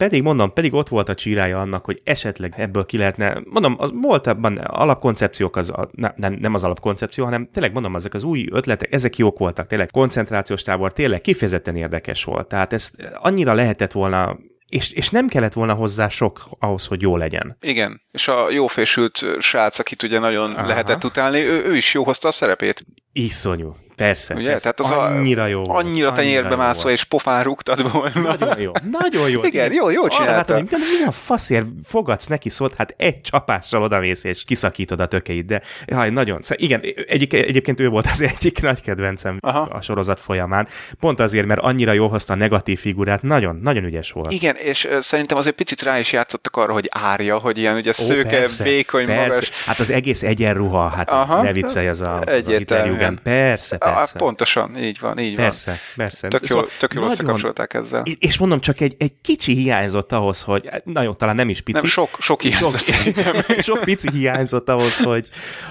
Pedig 0.00 0.22
mondom, 0.22 0.52
pedig 0.52 0.74
ott 0.74 0.88
volt 0.88 1.08
a 1.08 1.14
csírája 1.14 1.60
annak, 1.60 1.84
hogy 1.84 2.00
esetleg 2.04 2.54
ebből 2.56 2.84
ki 2.84 2.96
lehetne, 2.96 3.42
mondom, 3.44 3.76
az 3.78 3.90
volt 4.02 4.26
abban 4.26 4.56
alapkoncepciók, 4.56 5.56
az, 5.56 5.70
a, 5.70 5.90
nem, 6.16 6.36
nem, 6.40 6.54
az 6.54 6.64
alapkoncepció, 6.64 7.24
hanem 7.24 7.48
tényleg 7.52 7.72
mondom, 7.72 7.96
ezek 7.96 8.14
az 8.14 8.22
új 8.22 8.48
ötletek, 8.50 8.92
ezek 8.92 9.16
jók 9.16 9.38
voltak, 9.38 9.66
tényleg 9.66 9.90
koncentrációs 9.90 10.62
tábor, 10.62 10.92
tényleg 10.92 11.20
kifejezetten 11.20 11.76
érdekes 11.76 12.24
volt. 12.24 12.48
Tehát 12.48 12.72
ezt 12.72 12.94
annyira 13.14 13.52
lehetett 13.52 13.92
volna, 13.92 14.38
és, 14.68 14.92
és 14.92 15.10
nem 15.10 15.26
kellett 15.26 15.52
volna 15.52 15.74
hozzá 15.74 16.08
sok 16.08 16.48
ahhoz, 16.58 16.86
hogy 16.86 17.02
jó 17.02 17.16
legyen. 17.16 17.56
Igen, 17.60 18.00
és 18.12 18.28
a 18.28 18.50
jófésült 18.50 19.24
srác, 19.38 19.78
akit 19.78 20.02
ugye 20.02 20.18
nagyon. 20.18 20.52
Aha. 20.52 20.66
lehetett 20.66 21.04
utálni, 21.04 21.38
ő, 21.38 21.64
ő 21.64 21.76
is 21.76 21.94
jó 21.94 22.04
hozta 22.04 22.28
a 22.28 22.32
szerepét. 22.32 22.84
Iszonyú. 23.12 23.76
Persze. 24.00 24.34
Ugye? 24.34 24.48
persze. 24.48 24.72
Tehát 24.72 24.80
az 24.80 25.14
annyira 25.14 25.42
a, 25.42 25.46
jó. 25.46 25.64
volt, 25.64 25.84
Annyira 25.84 26.12
tenyérbe 26.12 26.50
jó 26.50 26.56
mászva, 26.56 26.90
és 26.90 27.04
pofán 27.04 27.42
rúgtad 27.42 27.92
volna. 27.92 28.20
Nagyon 28.20 28.60
jó, 28.60 28.72
nagyon 28.90 29.30
jó. 29.30 29.44
Igen, 29.44 29.72
jó, 29.72 29.90
jó 29.90 30.08
csinálta. 30.08 30.32
látom, 30.32 30.56
hogy 30.56 30.66
mi, 30.70 30.98
mi 30.98 31.04
a 31.06 31.10
faszért 31.10 31.66
fogadsz 31.84 32.26
neki 32.26 32.48
szót, 32.48 32.74
hát 32.74 32.94
egy 32.96 33.20
csapással 33.20 33.82
odamész 33.82 34.24
és 34.24 34.44
kiszakítod 34.44 35.00
a 35.00 35.06
tökeit, 35.06 35.46
de 35.46 35.62
jaj, 35.86 36.10
nagyon. 36.10 36.42
Szóval 36.42 36.64
igen, 36.64 36.80
egyik, 37.06 37.32
egyébként 37.32 37.80
ő 37.80 37.88
volt 37.88 38.06
az 38.12 38.20
egyik 38.20 38.62
nagy 38.70 38.82
kedvencem 38.82 39.38
Aha. 39.40 39.60
a 39.60 39.80
sorozat 39.80 40.20
folyamán. 40.20 40.68
Pont 41.00 41.20
azért, 41.20 41.46
mert 41.46 41.60
annyira 41.60 41.92
jól 41.92 42.08
hozta 42.08 42.32
a 42.32 42.36
negatív 42.36 42.78
figurát, 42.78 43.22
nagyon, 43.22 43.60
nagyon 43.62 43.84
ügyes 43.84 44.12
volt. 44.12 44.32
Igen, 44.32 44.56
és 44.56 44.88
szerintem 45.00 45.36
azért 45.36 45.54
picit 45.54 45.82
rá 45.82 45.98
is 45.98 46.12
játszottak 46.12 46.56
arra, 46.56 46.72
hogy 46.72 46.88
árja, 46.92 47.38
hogy 47.38 47.58
ilyen 47.58 47.76
ugye 47.76 47.90
Ó, 47.90 47.92
szőke, 47.92 48.28
persze, 48.28 48.62
vékony, 48.62 49.06
persze. 49.06 49.26
magas. 49.26 49.64
Hát 49.64 49.78
az 49.78 49.90
egész 49.90 50.22
egyenruha, 50.22 50.88
hát 50.88 51.10
Aha. 51.10 51.42
ne 51.42 51.52
viccelj, 51.52 51.88
az 51.88 52.00
a, 52.00 52.18
az 52.18 52.48
a. 52.70 53.12
Persze, 53.22 53.76
Á, 53.80 53.89
persze. 53.94 54.18
pontosan, 54.18 54.76
így 54.78 54.98
van, 55.00 55.18
így 55.18 55.34
Persze, 55.34 55.78
persze. 55.96 56.28
van. 56.30 56.30
Tök 56.30 56.48
Szóval 56.48 56.64
jól, 56.64 56.72
tök 56.78 56.92
jól 56.92 57.02
nagyon- 57.02 57.18
összekapcsolták 57.18 57.74
ezzel. 57.74 58.02
És 58.18 58.38
mondom, 58.38 58.60
csak 58.60 58.80
egy, 58.80 58.94
egy 58.98 59.12
kicsi 59.22 59.54
hiányzott 59.54 60.12
ahhoz, 60.12 60.42
hogy, 60.42 60.70
na 60.84 61.02
jó, 61.02 61.12
talán 61.14 61.34
nem 61.34 61.48
is 61.48 61.60
pici. 61.60 61.78
Nem, 61.78 61.86
sok, 61.86 62.08
sok 62.18 62.40
hiányzott 62.42 62.78
szerintem. 62.80 63.34
sok 63.58 63.80
pici 63.80 64.10
hiányzott 64.10 64.68
ahhoz, 64.68 64.98
hogy, 64.98 65.28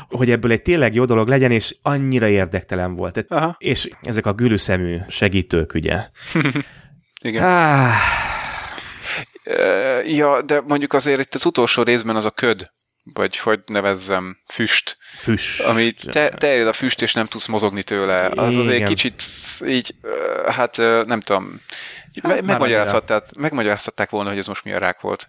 hogy 0.10 0.32
ebből 0.32 0.52
egy 0.52 0.62
tényleg 0.62 0.94
jó 0.94 1.06
dolog 1.06 1.28
legyen, 1.28 1.52
és 1.52 1.76
annyira 1.82 2.28
érdektelen 2.28 2.96
volt. 2.96 3.26
Aha. 3.28 3.56
És 3.58 3.90
ezek 4.02 4.26
a 4.26 4.34
gülüszemű 4.34 4.98
segítők, 5.08 5.74
ugye. 5.74 6.08
Igen. 7.22 7.44
Ah, 7.44 7.94
Ja, 10.06 10.42
de 10.42 10.62
mondjuk 10.68 10.94
azért 10.94 11.20
itt 11.20 11.34
az 11.36 11.46
utolsó 11.46 11.84
részben 11.84 12.16
az 12.16 12.26
a 12.26 12.30
köd, 12.32 12.72
vagy 13.14 13.38
hogy 13.38 13.60
nevezzem, 13.66 14.38
füst, 14.48 14.98
Füst. 15.18 15.62
ami 15.62 15.92
te, 15.92 16.30
terjed 16.30 16.68
a 16.68 16.74
füst, 16.74 17.02
és 17.02 17.14
nem 17.14 17.26
tudsz 17.26 17.46
mozogni 17.46 17.84
tőle. 17.84 18.26
Az 18.36 18.56
azért 18.56 18.76
Igen. 18.76 18.88
kicsit 18.88 19.24
így, 19.68 19.96
hát 20.48 20.78
nem 21.06 21.20
tudom, 21.22 21.62
már 22.22 22.42
megmagyarázhatták, 22.42 23.24
megmagyarázhatták 23.38 24.10
volna, 24.10 24.30
hogy 24.30 24.38
ez 24.38 24.48
most 24.48 24.64
mi 24.64 24.72
a 24.74 24.78
rák 24.78 25.02
volt. 25.02 25.28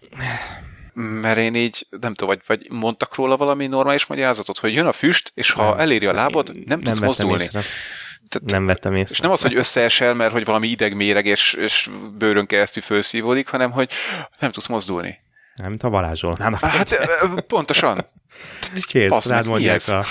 Mert 0.93 1.37
én 1.37 1.55
így, 1.55 1.87
nem 1.89 2.13
tudom, 2.13 2.35
vagy, 2.35 2.41
vagy 2.47 2.71
mondtak 2.71 3.15
róla 3.15 3.37
valami 3.37 3.67
normális 3.67 4.05
magyarázatot, 4.05 4.59
hogy 4.59 4.73
jön 4.73 4.85
a 4.85 4.91
füst, 4.91 5.31
és 5.33 5.51
ha 5.51 5.69
Nem. 5.69 5.79
eléri 5.79 6.05
a 6.05 6.13
lábad, 6.13 6.47
nem, 6.53 6.63
nem 6.65 6.79
tudsz 6.81 6.99
mozdulni. 6.99 7.43
Észre. 7.43 7.61
Tehát, 8.29 8.51
Nem 8.51 8.65
vettem 8.65 8.95
észre. 8.95 9.13
és 9.13 9.19
nem 9.19 9.31
az, 9.31 9.41
hogy 9.41 9.55
összeesel, 9.55 10.13
mert 10.13 10.31
hogy 10.31 10.45
valami 10.45 10.67
idegméreg 10.67 11.25
és, 11.25 11.53
és 11.53 11.89
bőrön 12.17 12.45
keresztül 12.45 12.83
felszívódik, 12.83 13.47
hanem 13.47 13.71
hogy 13.71 13.91
nem 14.39 14.51
tudsz 14.51 14.67
mozdulni. 14.67 15.19
Nem, 15.55 15.69
mint 15.69 15.83
a 15.83 15.89
varázsolnának. 15.89 16.59
Hát 16.59 16.95
pontosan. 17.47 18.05
Kész, 18.87 19.09
meg, 19.09 19.21
rád 19.37 19.45
mondják 19.45 19.87
a... 19.87 20.03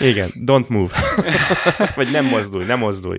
Igen, 0.00 0.32
don't 0.46 0.66
move. 0.68 0.96
Vagy 1.96 2.10
nem 2.10 2.24
mozdulj, 2.24 2.64
nem 2.64 2.78
mozdulj. 2.78 3.18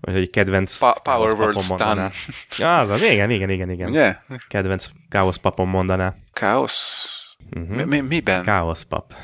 Vagy 0.00 0.14
hogy 0.14 0.30
kedvenc... 0.30 0.78
Pa- 0.78 1.00
Power 1.02 1.32
Word. 1.34 1.60
Stun. 1.60 2.10
Ja, 2.56 2.78
az 2.78 2.88
az, 2.90 3.02
igen, 3.02 3.30
igen, 3.30 3.50
igen, 3.50 3.70
igen. 3.70 3.88
Ugye? 3.90 4.16
Kedvenc 4.48 4.86
káoszpapom 5.08 5.68
mondaná. 5.68 6.14
Káosz? 6.32 7.36
Mhm. 7.50 7.74
Mi, 7.74 7.82
mi, 7.84 8.00
miben? 8.00 8.42
Káoszpap. 8.42 9.14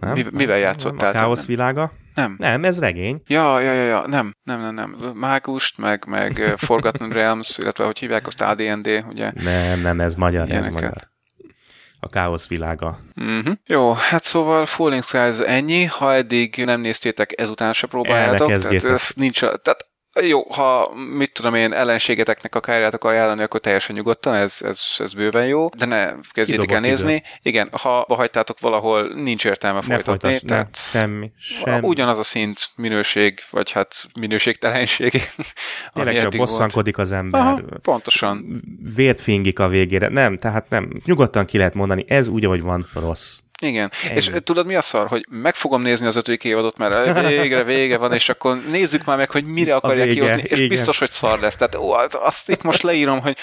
Nem? 0.00 0.12
Mi- 0.12 0.26
mivel 0.30 0.58
játszottál? 0.58 1.08
A 1.10 1.12
káosz 1.12 1.46
világa? 1.46 1.92
Nem. 2.14 2.34
Nem, 2.38 2.64
ez 2.64 2.78
regény. 2.78 3.22
Ja, 3.26 3.60
ja, 3.60 3.72
ja, 3.72 3.84
ja, 3.84 4.06
nem, 4.06 4.36
nem, 4.42 4.60
nem, 4.60 4.74
nem. 4.74 5.12
Mágust, 5.14 5.78
meg, 5.78 6.04
meg 6.06 6.54
Forgotten 6.56 7.10
Realms, 7.18 7.58
illetve 7.58 7.84
hogy 7.84 7.98
hívják 7.98 8.26
azt 8.26 8.40
AD&D, 8.40 9.04
ugye? 9.08 9.32
Nem, 9.34 9.80
nem, 9.80 9.98
ez 9.98 10.14
magyar, 10.14 10.42
ez 10.42 10.48
Ilyeneket. 10.48 10.72
magyar. 10.72 11.10
A 12.00 12.08
káosz 12.08 12.48
világa. 12.48 12.98
Uh-huh. 13.16 13.54
Jó, 13.66 13.92
hát 13.92 14.24
szóval 14.24 14.66
Falling 14.66 15.02
Skies 15.02 15.38
ennyi, 15.38 15.84
ha 15.84 16.14
eddig 16.14 16.62
nem 16.64 16.80
néztétek, 16.80 17.40
ezután 17.40 17.72
se 17.72 17.86
próbáljátok. 17.86 18.46
Tehát 18.46 18.84
ez 18.84 19.10
nincs, 19.14 19.42
a, 19.42 19.56
tehát 19.56 19.86
jó, 20.20 20.42
ha 20.50 20.94
mit 20.94 21.32
tudom 21.32 21.54
én, 21.54 21.72
ellenségeteknek 21.72 22.54
akarjátok 22.54 23.04
ajánlani, 23.04 23.42
akkor 23.42 23.60
teljesen 23.60 23.94
nyugodtan, 23.94 24.34
ez, 24.34 24.58
ez, 24.64 24.80
ez 24.98 25.12
bőven 25.12 25.46
jó, 25.46 25.68
de 25.68 25.84
ne 25.86 26.12
kezdjétek 26.30 26.70
el 26.70 26.80
nézni. 26.80 27.22
Igen, 27.42 27.68
ha 27.82 28.04
hagytátok 28.08 28.60
valahol, 28.60 29.14
nincs 29.14 29.44
értelme 29.44 29.78
Ne 29.78 29.84
folytatni. 29.84 30.18
folytass, 30.28 30.40
ne, 30.42 30.48
tehát 30.48 30.76
semmi, 30.76 31.30
semmi. 31.38 31.86
Ugyanaz 31.86 32.18
a 32.18 32.22
szint, 32.22 32.70
minőség, 32.74 33.40
vagy 33.50 33.70
hát 33.70 34.06
minőségtelenség. 34.20 35.10
Tényleg 35.92 36.14
csak 36.14 36.24
eddig 36.24 36.38
volt. 36.38 36.50
bosszankodik 36.50 36.98
az 36.98 37.12
ember. 37.12 37.40
Aha, 37.40 37.60
pontosan. 37.82 38.62
Vért 38.94 39.20
fingik 39.20 39.58
a 39.58 39.68
végére. 39.68 40.08
Nem, 40.08 40.36
tehát 40.36 40.68
nem. 40.68 41.00
Nyugodtan 41.04 41.44
ki 41.44 41.58
lehet 41.58 41.74
mondani, 41.74 42.04
ez 42.08 42.28
úgy, 42.28 42.44
ahogy 42.44 42.62
van, 42.62 42.86
rossz. 42.94 43.38
Igen. 43.62 43.90
Ennyi. 44.04 44.14
És 44.14 44.30
tudod 44.44 44.66
mi 44.66 44.74
a 44.74 44.80
szar, 44.82 45.06
hogy 45.06 45.26
meg 45.30 45.54
fogom 45.54 45.82
nézni 45.82 46.06
az 46.06 46.16
ötödik 46.16 46.44
évadot, 46.44 46.76
mert 46.76 47.26
végre 47.28 47.62
vége 47.62 47.96
van, 47.96 48.12
és 48.12 48.28
akkor 48.28 48.60
nézzük 48.70 49.04
már 49.04 49.16
meg, 49.16 49.30
hogy 49.30 49.44
mire 49.44 49.74
akarják 49.74 50.08
kihozni, 50.08 50.42
és 50.42 50.56
igen. 50.56 50.68
biztos, 50.68 50.98
hogy 50.98 51.10
szar 51.10 51.40
lesz. 51.40 51.56
Tehát 51.56 51.74
ó, 51.74 51.92
azt 52.12 52.48
itt 52.48 52.62
most 52.62 52.82
leírom, 52.82 53.20
hogy, 53.20 53.36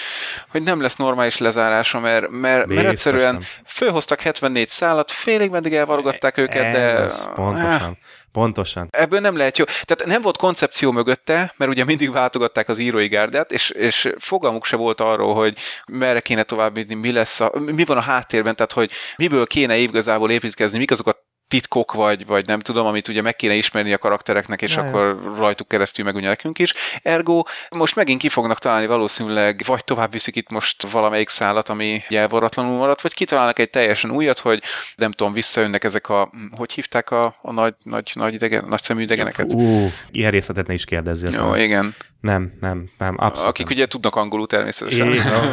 hogy 0.48 0.62
nem 0.62 0.80
lesz 0.80 0.96
normális 0.96 1.38
lezárása, 1.38 2.00
mert, 2.00 2.30
mert, 2.30 2.66
mert 2.66 2.88
egyszerűen 2.88 3.32
nem. 3.32 3.42
fölhoztak 3.66 4.20
74 4.20 4.68
szállat, 4.68 5.10
félig 5.10 5.50
meddig 5.50 5.74
elvarogatták 5.74 6.38
őket, 6.38 6.72
de 6.72 6.78
Ez 6.78 7.12
az, 7.12 7.28
pontosan. 7.34 7.98
Pontosan. 8.32 8.88
Ebből 8.90 9.20
nem 9.20 9.36
lehet 9.36 9.58
jó. 9.58 9.64
Tehát 9.64 10.04
nem 10.04 10.22
volt 10.22 10.36
koncepció 10.36 10.90
mögötte, 10.90 11.54
mert 11.56 11.70
ugye 11.70 11.84
mindig 11.84 12.10
váltogatták 12.10 12.68
az 12.68 12.78
írói 12.78 13.08
gárdát, 13.08 13.52
és, 13.52 13.70
és 13.70 14.12
fogalmuk 14.18 14.64
se 14.64 14.76
volt 14.76 15.00
arról, 15.00 15.34
hogy 15.34 15.58
merre 15.86 16.20
kéne 16.20 16.42
tovább 16.42 16.94
mi 16.94 17.12
lesz 17.12 17.40
a, 17.40 17.52
mi 17.58 17.84
van 17.84 17.96
a 17.96 18.02
háttérben, 18.02 18.56
tehát 18.56 18.72
hogy 18.72 18.90
miből 19.16 19.46
kéne 19.46 19.76
igazából 19.76 20.30
építkezni, 20.30 20.78
mik 20.78 20.90
azok 20.90 21.06
a 21.06 21.28
titkok, 21.50 21.92
vagy, 21.92 22.26
vagy 22.26 22.46
nem 22.46 22.60
tudom, 22.60 22.86
amit 22.86 23.08
ugye 23.08 23.22
meg 23.22 23.36
kéne 23.36 23.54
ismerni 23.54 23.92
a 23.92 23.98
karaktereknek, 23.98 24.62
és 24.62 24.76
Ja, 24.76 24.82
ja. 24.82 24.88
akkor 24.88 25.34
rajtuk 25.38 25.68
keresztül 25.68 26.04
meg 26.04 26.14
ugye 26.14 26.28
nekünk 26.28 26.58
is. 26.58 26.74
Ergo 27.02 27.42
most 27.70 27.96
megint 27.96 28.20
ki 28.20 28.28
fognak 28.28 28.58
találni 28.58 28.86
valószínűleg, 28.86 29.62
vagy 29.66 29.84
tovább 29.84 30.12
viszik 30.12 30.36
itt 30.36 30.50
most 30.50 30.82
valamelyik 30.90 31.28
szállat, 31.28 31.68
ami 31.68 32.02
elvaratlanul 32.08 32.76
maradt, 32.78 33.00
vagy 33.00 33.14
kitalálnak 33.14 33.58
egy 33.58 33.70
teljesen 33.70 34.10
újat, 34.10 34.38
hogy 34.38 34.62
nem 34.96 35.12
tudom, 35.12 35.32
visszajönnek 35.32 35.84
ezek 35.84 36.08
a, 36.08 36.30
hogy 36.56 36.72
hívták 36.72 37.10
a, 37.10 37.34
a 37.42 37.52
nagy, 37.52 37.74
nagy, 37.82 38.10
nagy, 38.14 38.34
idegen, 38.34 38.64
nagy 38.68 38.82
szemű 38.82 39.02
idegeneket? 39.02 39.52
Ú, 39.52 39.90
ilyen 40.10 40.30
részletet 40.30 40.66
ne 40.66 40.74
is 40.74 40.84
kérdezzél. 40.84 41.30
Jó, 41.30 41.54
igen. 41.54 41.94
Nem, 42.20 42.52
nem, 42.60 42.90
nem, 42.98 43.14
abszolút 43.18 43.50
Akik 43.50 43.66
nem. 43.68 43.76
ugye 43.76 43.86
tudnak 43.86 44.16
angolul 44.16 44.46
természetesen. 44.46 45.12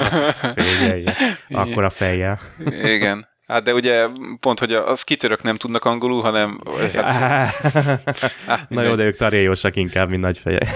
Figyelj, 0.56 1.04
Akkor 1.50 1.84
a 1.84 1.90
fejjel. 1.90 2.40
Igen. 2.84 3.28
Hát 3.48 3.64
de 3.64 3.74
ugye 3.74 4.08
pont, 4.40 4.60
hogy 4.60 4.74
az 4.74 5.04
kitörök 5.04 5.44
nem 5.44 5.56
tudnak 5.56 5.86
angolul, 5.86 6.22
hanem 6.22 6.60
hát, 8.48 8.70
Na 8.70 8.82
jó, 8.82 8.96
de 8.96 9.04
ők 9.04 9.16
tarjósak 9.16 9.76
inkább, 9.76 10.10
mint 10.10 10.22
nagy 10.22 10.38
fejek. 10.38 10.70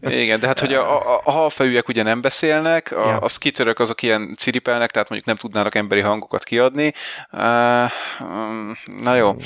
igen, 0.00 0.40
de 0.40 0.46
hát 0.46 0.60
hogy 0.60 0.74
a, 0.74 1.14
a, 1.14 1.20
a 1.24 1.30
halfejűek 1.30 1.88
ugye 1.88 2.02
nem 2.02 2.20
beszélnek, 2.20 2.90
a, 2.92 3.08
Ja. 3.08 3.16
a 3.16 3.28
skitörök 3.28 3.78
azok 3.78 4.02
ilyen 4.02 4.34
ciripelnek, 4.36 4.90
tehát 4.90 5.08
mondjuk 5.08 5.28
nem 5.30 5.38
tudnának 5.38 5.74
emberi 5.74 6.00
hangokat 6.00 6.44
kiadni. 6.44 6.92
Um, 7.32 8.76
na 9.02 9.14
jó. 9.14 9.36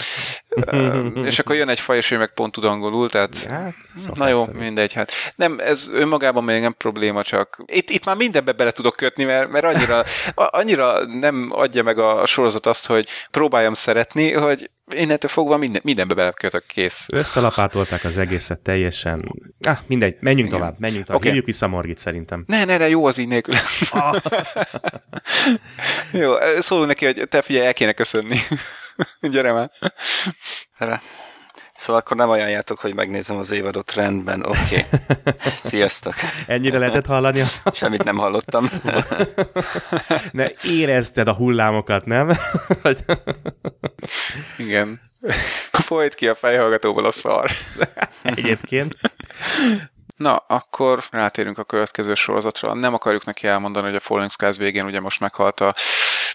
És 1.24 1.38
akkor 1.38 1.56
jön 1.56 1.68
egy 1.68 1.80
faj, 1.80 1.96
és 1.96 2.10
ő 2.10 2.18
meg 2.18 2.34
pont 2.34 2.52
tud 2.52 2.64
angolul, 2.64 3.10
tehát 3.10 3.46
Hát, 3.50 3.74
Na 4.16 4.28
jó, 4.28 4.38
szokásszerű. 4.38 4.58
mindegy, 4.64 4.92
hát 4.92 5.10
nem, 5.34 5.56
ez 5.58 5.88
önmagában 5.92 6.44
még 6.44 6.60
nem 6.60 6.74
probléma, 6.78 7.22
csak 7.22 7.62
itt, 7.66 7.90
itt 7.90 8.04
már 8.04 8.16
mindenbe 8.16 8.52
bele 8.52 8.70
tudok 8.70 8.96
kötni, 8.96 9.24
mert, 9.24 9.50
mert 9.50 9.64
annyira, 9.64 9.98
a- 10.34 10.58
annyira 10.58 11.06
nem 11.06 11.48
adja 11.52 11.82
meg 11.82 11.98
a 11.98 12.26
sorozat 12.26 12.55
azt, 12.64 12.86
hogy 12.86 13.08
próbáljam 13.30 13.74
szeretni, 13.74 14.32
hogy 14.32 14.70
innentől 14.94 15.30
fogva 15.30 15.56
minden, 15.56 15.80
mindenbe 15.84 16.14
belekötök, 16.14 16.64
kész. 16.66 17.06
Összelapátolták 17.08 18.04
az 18.04 18.18
egészet 18.18 18.60
teljesen. 18.60 19.32
Ah, 19.60 19.78
mindegy, 19.86 20.16
menjünk 20.20 20.48
Igen. 20.48 20.60
tovább, 20.60 20.78
menjünk 20.78 21.04
tovább. 21.04 21.20
Oké. 21.20 21.28
Hívjuk 21.28 21.46
vissza 21.46 21.68
Morgit 21.68 21.98
szerintem. 21.98 22.44
Ne, 22.46 22.64
ne, 22.64 22.76
ne, 22.76 22.88
jó 22.88 23.06
az 23.06 23.18
így 23.18 23.28
nélkül. 23.28 23.52
jó, 26.22 26.34
szólunk 26.58 26.88
neki, 26.88 27.04
hogy 27.04 27.28
te 27.28 27.42
figyelj, 27.42 27.66
el 27.66 27.72
kéne 27.72 27.92
köszönni. 27.92 28.38
Gyere 29.20 29.52
már. 29.52 29.70
Erre. 30.78 31.00
Szóval 31.76 32.00
akkor 32.00 32.16
nem 32.16 32.28
ajánljátok, 32.28 32.78
hogy 32.78 32.94
megnézem 32.94 33.36
az 33.36 33.50
évadot 33.50 33.94
rendben. 33.94 34.44
Oké. 34.46 34.58
Okay. 34.60 34.84
Sziasztok. 35.64 36.14
Ennyire 36.46 36.78
lehetett 36.78 37.06
hallani? 37.06 37.42
Semmit 37.72 38.04
nem 38.04 38.16
hallottam. 38.16 38.70
Ne 40.32 40.48
érezted 40.62 41.28
a 41.28 41.34
hullámokat, 41.34 42.04
nem? 42.04 42.30
Igen. 44.56 45.00
Folyt 45.70 46.14
ki 46.14 46.28
a 46.28 46.34
fejhallgatóból 46.34 47.04
a 47.04 47.10
szar. 47.10 47.50
Egyébként. 48.22 48.96
Na, 50.16 50.36
akkor 50.36 51.04
rátérünk 51.10 51.58
a 51.58 51.64
következő 51.64 52.14
sorozatra. 52.14 52.74
Nem 52.74 52.94
akarjuk 52.94 53.24
neki 53.24 53.46
elmondani, 53.46 53.86
hogy 53.86 53.94
a 53.94 54.00
Falling 54.00 54.30
Skies 54.30 54.56
végén 54.56 54.84
ugye 54.84 55.00
most 55.00 55.20
meghalt 55.20 55.60
a 55.60 55.74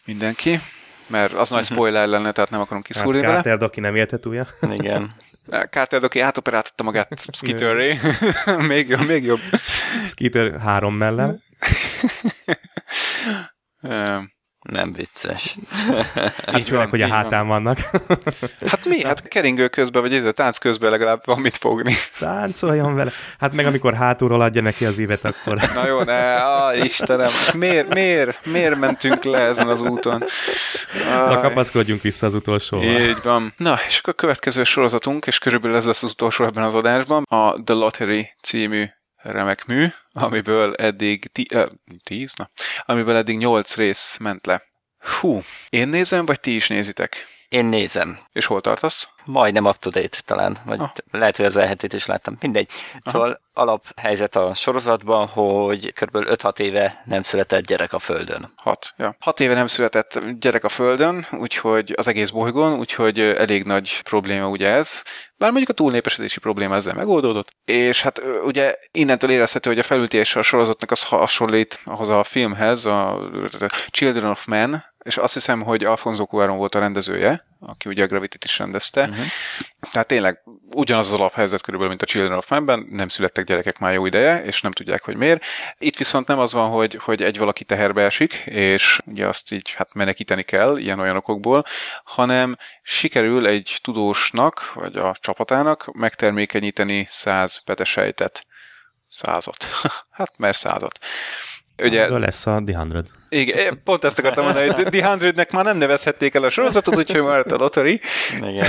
mindenki, 0.06 0.60
mert 1.08 1.34
az 1.34 1.50
nagy 1.50 1.66
spoiler 1.66 2.08
lenne, 2.08 2.32
tehát 2.32 2.50
nem 2.50 2.62
akarunk 2.62 2.88
Hát 2.88 2.96
kiszúrni 2.96 3.22
vele. 3.22 3.34
Carter 3.34 3.58
Doki 3.58 3.80
nem 3.80 3.96
éltet 3.96 4.26
újja. 4.26 4.48
Igen. 4.72 5.12
Carter 5.48 6.00
Doki 6.00 6.20
átoperáltatta 6.20 6.84
magát 6.84 7.28
Skitterré. 7.32 8.00
még, 8.68 8.88
jobb, 8.88 9.08
még 9.08 9.24
jobb. 9.24 9.40
Skeeter 10.06 10.60
három 10.60 10.96
mellel. 10.96 11.40
Nem 14.72 14.92
vicces. 14.94 15.56
Így 16.58 16.68
főleg, 16.68 16.90
hogy 16.90 17.02
a 17.02 17.06
így 17.06 17.12
van. 17.12 17.20
hátán 17.20 17.48
vannak. 17.48 17.78
Hát 18.68 18.86
mi? 18.86 19.04
Hát 19.04 19.28
keringő 19.28 19.68
közben, 19.68 20.02
vagy 20.02 20.14
ez 20.14 20.24
a 20.24 20.32
tánc 20.32 20.58
közben 20.58 20.90
legalább 20.90 21.22
van 21.26 21.40
mit 21.40 21.58
fogni. 21.58 21.96
Táncoljon 22.20 22.96
vele. 22.96 23.12
Hát 23.40 23.54
meg 23.54 23.66
amikor 23.66 23.94
hátulról 23.94 24.42
adja 24.42 24.62
neki 24.62 24.86
az 24.86 25.00
évet, 25.00 25.26
akkor... 25.26 25.60
Na 25.74 25.88
jó, 25.88 26.02
ne, 26.02 26.14
á, 26.14 26.76
Istenem, 26.76 27.30
miért, 27.54 27.94
miért, 27.94 28.46
miért 28.46 28.80
mentünk 28.80 29.24
le 29.24 29.40
ezen 29.40 29.68
az 29.68 29.82
úton? 29.82 30.24
Na, 31.10 31.26
Aj. 31.26 31.42
kapaszkodjunk 31.42 32.02
vissza 32.02 32.26
az 32.26 32.34
utolsóval. 32.34 32.86
Így 32.86 33.20
van. 33.24 33.54
Na, 33.58 33.80
és 33.88 33.98
akkor 33.98 34.14
a 34.14 34.22
következő 34.22 34.64
sorozatunk, 34.64 35.26
és 35.28 35.38
körülbelül 35.38 35.78
ez 35.78 35.86
lesz 35.86 36.04
az 36.04 36.12
utolsó 36.12 36.46
ebben 36.46 36.64
az 36.64 36.76
adásban, 36.76 37.24
a 37.24 37.64
The 37.64 37.74
Lottery 37.74 38.30
című 38.42 38.86
remek 39.22 39.66
mű, 39.66 39.88
amiből 40.12 40.74
eddig 40.74 41.32
ti, 41.32 41.48
tíz, 42.04 42.34
na, 42.34 42.50
amiből 42.86 43.16
eddig 43.16 43.38
nyolc 43.38 43.76
rész 43.76 44.18
ment 44.18 44.46
le. 44.46 44.64
Hú, 45.20 45.44
én 45.70 45.88
nézem, 45.88 46.26
vagy 46.26 46.40
ti 46.40 46.56
is 46.56 46.68
nézitek? 46.68 47.28
Én 47.52 47.66
nézem. 47.66 48.18
És 48.34 48.46
hol 48.46 48.62
tartasz? 48.62 49.10
Majdnem 49.26 49.66
up 49.66 49.78
to 49.78 49.90
date 49.90 50.18
talán, 50.26 50.58
vagy 50.66 50.80
Ah. 50.80 50.90
lehet, 51.12 51.38
hogy 51.38 51.46
az 51.46 51.56
elhetét 51.56 51.94
is 51.94 52.06
láttam. 52.06 52.38
Mindegy. 52.40 52.70
Szóval 53.04 53.40
alaphelyzet 53.54 54.36
a 54.36 54.54
sorozatban, 54.54 55.28
hogy 55.28 55.94
kb. 55.94 56.16
5-6 56.16 56.60
éve 56.60 57.02
nem 57.06 57.22
született 57.22 57.66
gyerek 57.66 57.94
a 57.94 58.00
Földön. 58.00 58.54
Hat. 58.56 58.94
Ja. 58.98 59.16
Hat 59.20 59.40
éve 59.40 59.54
nem 59.54 59.68
született 59.68 60.20
gyerek 60.40 60.64
a 60.64 60.70
Földön, 60.70 61.28
úgyhogy 61.32 61.94
az 61.98 62.08
egész 62.08 62.30
bolygón, 62.30 62.74
úgyhogy 62.80 63.20
elég 63.20 63.64
nagy 63.64 64.02
probléma 64.02 64.48
ugye 64.48 64.68
ez. 64.70 65.02
Bár 65.38 65.50
mondjuk 65.50 65.70
a 65.70 65.74
túlnépesedési 65.74 66.40
probléma 66.40 66.76
ezzel 66.76 66.94
megoldódott. 66.94 67.50
És 67.66 68.02
hát 68.02 68.22
ugye 68.44 68.76
innentől 68.92 69.30
érezhető, 69.32 69.70
hogy 69.70 69.80
a 69.80 69.84
felültés 69.84 70.36
a 70.36 70.42
sorozatnak 70.42 70.92
az 70.92 71.04
hasonlít 71.04 71.80
ahhoz 71.86 72.10
a 72.10 72.24
filmhez, 72.24 72.86
a 72.86 73.20
Children 73.90 74.30
of 74.30 74.46
Men, 74.46 74.90
és 75.04 75.18
azt 75.18 75.34
hiszem, 75.34 75.62
hogy 75.62 75.84
Alfonso 75.84 76.24
Cuarón 76.24 76.58
volt 76.58 76.76
a 76.76 76.80
rendezője, 76.80 77.46
aki 77.60 77.90
ugye 77.90 78.04
a 78.04 78.08
Gravity-t 78.08 78.44
is 78.44 78.60
rendezte. 78.60 79.02
Uh-huh. 79.02 79.26
Tehát 79.92 80.08
tényleg 80.08 80.42
ugyanaz 80.76 81.08
az 81.08 81.20
alaphelyzet 81.20 81.62
körülbelül, 81.62 81.96
mint 81.96 82.02
a 82.02 82.12
Children 82.12 82.38
of 82.38 82.50
Men-ben, 82.50 82.88
nem 82.90 83.08
születtek 83.08 83.46
gyerekek 83.46 83.80
már 83.80 83.94
jó 83.94 84.06
ideje, 84.06 84.44
és 84.44 84.62
nem 84.62 84.72
tudják, 84.72 85.04
hogy 85.04 85.16
miért. 85.16 85.44
Itt 85.78 85.98
viszont 85.98 86.28
nem 86.28 86.40
az 86.40 86.54
van, 86.54 86.70
hogy, 86.70 86.96
hogy 86.96 87.22
egy 87.22 87.38
valaki 87.38 87.64
teherbe 87.64 88.04
esik, 88.04 88.34
és 88.46 89.00
ugye 89.06 89.28
azt 89.28 89.52
így 89.52 89.72
hát 89.72 89.94
menekíteni 89.94 90.44
kell 90.44 90.78
ilyen-olyan 90.78 91.16
okokból, 91.16 91.64
hanem 92.04 92.58
sikerül 92.82 93.48
egy 93.48 93.80
tudósnak, 93.84 94.74
vagy 94.74 94.96
a 94.96 95.16
csapatának 95.20 95.94
megtermékenyíteni 95.94 97.08
száz 97.10 97.64
petesejtet. 97.64 98.46
Százat. 99.08 99.66
hát 100.18 100.38
mert 100.38 100.58
százat. 100.58 101.00
Ugye, 101.78 102.04
Ebből 102.04 102.20
lesz 102.20 102.46
a 102.46 102.62
The 102.66 102.86
100. 102.90 103.21
igen, 103.34 103.82
pont 103.84 104.04
ezt 104.04 104.20
akartam 104.20 104.44
mondani, 104.44 104.70
hogy 104.70 104.86
The 104.86 105.16
100-nek 105.16 105.52
már 105.52 105.64
nem 105.64 105.78
nevezhették 105.78 106.36
el 106.36 106.44
a 106.44 106.50
sorozatot, 106.50 106.98
úgyhogy 106.98 107.22
maradt 107.22 107.52
a 107.52 107.58
lottery. 107.58 108.02
Igen. 108.42 108.68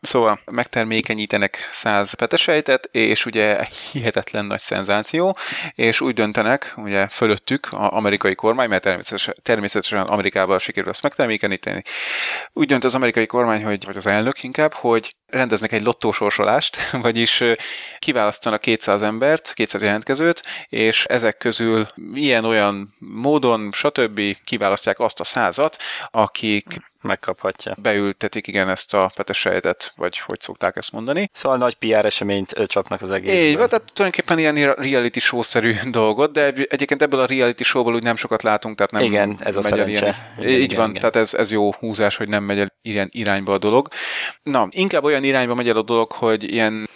Szóval 0.00 0.40
megtermékenyítenek 0.44 1.68
száz 1.72 2.12
petesejtet, 2.12 2.88
és 2.90 3.26
ugye 3.26 3.66
hihetetlen 3.92 4.44
nagy 4.44 4.60
szenzáció, 4.60 5.36
és 5.74 6.00
úgy 6.00 6.14
döntenek, 6.14 6.72
ugye 6.76 7.08
fölöttük 7.08 7.68
az 7.70 7.88
amerikai 7.90 8.34
kormány, 8.34 8.68
mert 8.68 8.82
természetesen, 8.82 9.34
természetesen 9.42 10.00
Amerikában 10.00 10.58
sikerül 10.58 10.90
ezt 10.90 11.02
megtermékenyíteni, 11.02 11.82
úgy 12.52 12.66
dönt 12.66 12.84
az 12.84 12.94
amerikai 12.94 13.26
kormány, 13.26 13.64
hogy, 13.64 13.84
vagy 13.84 13.96
az 13.96 14.06
elnök 14.06 14.42
inkább, 14.42 14.72
hogy 14.72 15.14
rendeznek 15.26 15.72
egy 15.72 15.82
lottósorsolást, 15.82 16.76
vagyis 17.06 17.44
kiválasztanak 17.98 18.60
200 18.60 19.02
embert, 19.02 19.52
200 19.54 19.82
jelentkezőt, 19.82 20.42
és 20.68 21.04
ezek 21.04 21.36
közül 21.36 21.86
ilyen-olyan 22.14 22.94
módon, 22.98 23.61
stb. 23.72 24.20
kiválasztják 24.44 24.98
azt 24.98 25.20
a 25.20 25.24
százat, 25.24 25.76
akik 26.10 26.90
Megkaphatja. 27.02 27.74
beültetik 27.82 28.46
igen 28.46 28.68
ezt 28.68 28.94
a 28.94 29.12
petesejtet, 29.14 29.92
vagy 29.96 30.18
hogy 30.18 30.40
szokták 30.40 30.76
ezt 30.76 30.92
mondani. 30.92 31.30
Szóval 31.32 31.58
nagy 31.58 31.74
PR 31.74 32.04
eseményt 32.04 32.54
csapnak 32.66 33.02
az 33.02 33.10
egészből. 33.10 33.46
Így 33.48 33.56
van, 33.56 33.68
tehát 33.68 33.92
tulajdonképpen 33.92 34.38
ilyen 34.38 34.74
reality 34.74 35.18
show-szerű 35.18 35.74
dolgot, 35.90 36.32
de 36.32 36.44
egy- 36.44 36.66
egyébként 36.70 37.02
ebből 37.02 37.20
a 37.20 37.26
reality 37.26 37.62
showból 37.62 37.94
úgy 37.94 38.02
nem 38.02 38.16
sokat 38.16 38.42
látunk, 38.42 38.76
tehát 38.76 38.92
nem 38.92 39.02
Igen, 39.02 39.36
ez 39.40 39.56
a 39.56 39.60
megy 39.62 39.72
el 39.72 39.78
szerencse. 39.78 40.04
Ilyen, 40.04 40.16
Igen, 40.38 40.50
így 40.60 40.62
igen, 40.62 40.78
van, 40.78 40.88
igen. 40.88 41.00
tehát 41.00 41.16
ez, 41.28 41.34
ez 41.34 41.50
jó 41.50 41.72
húzás, 41.72 42.16
hogy 42.16 42.28
nem 42.28 42.44
megy 42.44 42.58
el 42.58 42.72
ilyen 42.82 43.08
irányba 43.12 43.52
a 43.52 43.58
dolog. 43.58 43.88
Na, 44.42 44.68
inkább 44.70 45.04
olyan 45.04 45.24
irányba 45.24 45.54
megy 45.54 45.68
el 45.68 45.76
a 45.76 45.82
dolog, 45.82 46.12
hogy 46.12 46.52
ilyen 46.52 46.88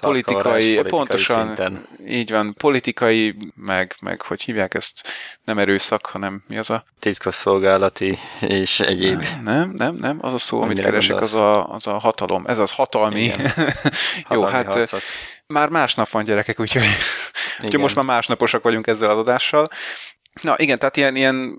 politikai, 0.00 0.42
politikai 0.42 0.90
pontosan, 0.90 1.46
szinten. 1.46 1.86
így 2.06 2.30
van, 2.30 2.54
politikai, 2.58 3.36
meg, 3.54 3.94
meg 4.00 4.22
hogy 4.22 4.42
hívják 4.42 4.74
ezt, 4.74 5.08
nem 5.44 5.58
erőszak, 5.58 6.06
hanem 6.06 6.42
mi 6.48 6.58
az 6.58 6.70
a 6.70 6.84
Titkosszolgálati 6.98 8.18
és 8.40 8.80
egyéb. 8.80 9.24
Nem, 9.42 9.70
nem, 9.70 9.94
nem, 9.94 10.18
az 10.20 10.32
a 10.32 10.38
szó, 10.38 10.56
amit 10.56 10.70
Amire 10.70 10.88
keresek, 10.88 11.20
az 11.20 11.34
a, 11.34 11.68
az 11.68 11.86
a 11.86 11.98
hatalom. 11.98 12.44
Ez 12.46 12.58
az 12.58 12.72
hatalmi. 12.72 13.22
Igen. 13.22 13.40
Jó, 14.30 14.42
Hatalmi 14.42 14.50
hát 14.50 14.74
harcok. 14.74 15.00
már 15.46 15.68
másnap 15.68 16.10
van 16.10 16.24
gyerekek, 16.24 16.60
úgyhogy, 16.60 16.86
úgyhogy 17.62 17.80
most 17.80 17.94
már 17.94 18.04
másnaposak 18.04 18.62
vagyunk 18.62 18.86
ezzel 18.86 19.10
az 19.10 19.18
adással. 19.18 19.68
Na 20.40 20.54
igen, 20.58 20.78
tehát 20.78 20.96
ilyen, 20.96 21.16
ilyen 21.16 21.56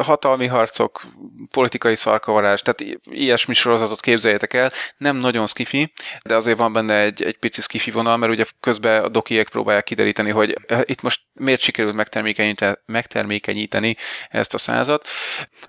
hatalmi 0.00 0.46
harcok, 0.46 1.02
politikai 1.50 1.94
szarkavarás, 1.94 2.62
tehát 2.62 2.98
ilyesmi 3.04 3.54
sorozatot 3.54 4.00
képzeljétek 4.00 4.52
el, 4.54 4.72
nem 4.96 5.16
nagyon 5.16 5.46
skifi, 5.46 5.92
de 6.22 6.34
azért 6.36 6.58
van 6.58 6.72
benne 6.72 6.94
egy, 7.00 7.22
egy 7.22 7.36
pici 7.38 7.60
skifi 7.60 7.90
vonal, 7.90 8.16
mert 8.16 8.32
ugye 8.32 8.44
közben 8.60 9.04
a 9.04 9.08
dokiek 9.08 9.48
próbálják 9.48 9.84
kideríteni, 9.84 10.30
hogy 10.30 10.56
eh, 10.66 10.80
itt 10.84 11.02
most 11.02 11.20
miért 11.32 11.60
sikerült 11.60 11.94
megtermékenyíteni, 11.94 12.76
megtermékenyíteni 12.86 13.96
ezt 14.28 14.54
a 14.54 14.58
százat. 14.58 15.06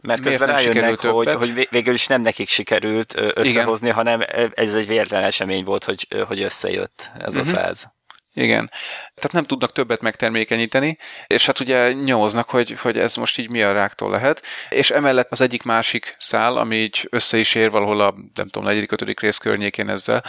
Mert 0.02 0.22
közben 0.22 0.48
rájönnek, 0.48 1.00
hogy, 1.00 1.28
hogy 1.34 1.54
vég- 1.54 1.70
végül 1.72 1.94
is 1.94 2.08
nem 2.08 2.22
nekik 2.22 2.50
sikerült 2.50 3.14
összehozni, 3.34 3.90
hanem 3.90 4.24
ez 4.54 4.74
egy 4.74 4.88
véletlen 4.88 5.24
esemény 5.24 5.64
volt, 5.64 5.84
hogy, 5.84 6.08
hogy 6.28 6.42
összejött 6.42 7.12
ez 7.20 7.34
Mhm. 7.34 7.40
a 7.42 7.44
száz. 7.44 7.96
Igen. 8.34 8.72
Tehát 9.18 9.32
nem 9.32 9.44
tudnak 9.44 9.72
többet 9.72 10.02
megtermékenyíteni, 10.02 10.98
és 11.28 11.46
hát 11.46 11.60
ugye 11.60 11.94
nyomoznak, 11.94 12.50
hogy, 12.50 12.80
hogy 12.80 12.98
ez 12.98 13.16
most 13.16 13.38
így 13.38 13.50
mi 13.50 13.62
a 13.62 13.74
ráktól 13.74 14.10
lehet. 14.10 14.44
És 14.70 14.90
emellett 14.90 15.32
az 15.32 15.42
egyik 15.42 15.64
másik 15.64 16.16
szál, 16.18 16.58
ami 16.58 16.76
így 16.76 17.08
össze 17.10 17.38
is 17.38 17.56
ér 17.56 17.72
valahol 17.72 18.02
a, 18.02 18.14
nem 18.34 18.48
tudom, 18.48 18.68
negyedik, 18.68 18.92
ötödik 18.92 19.20
rész 19.20 19.38
környékén 19.38 19.90
ezzel, 19.90 20.24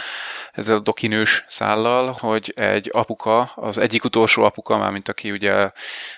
ezzel 0.53 0.75
a 0.75 0.79
dokinős 0.79 1.43
szállal, 1.47 2.17
hogy 2.19 2.53
egy 2.55 2.89
apuka, 2.93 3.51
az 3.55 3.77
egyik 3.77 4.03
utolsó 4.03 4.43
apuka, 4.43 4.77
már 4.77 4.91
mint 4.91 5.09
aki 5.09 5.31
ugye 5.31 5.71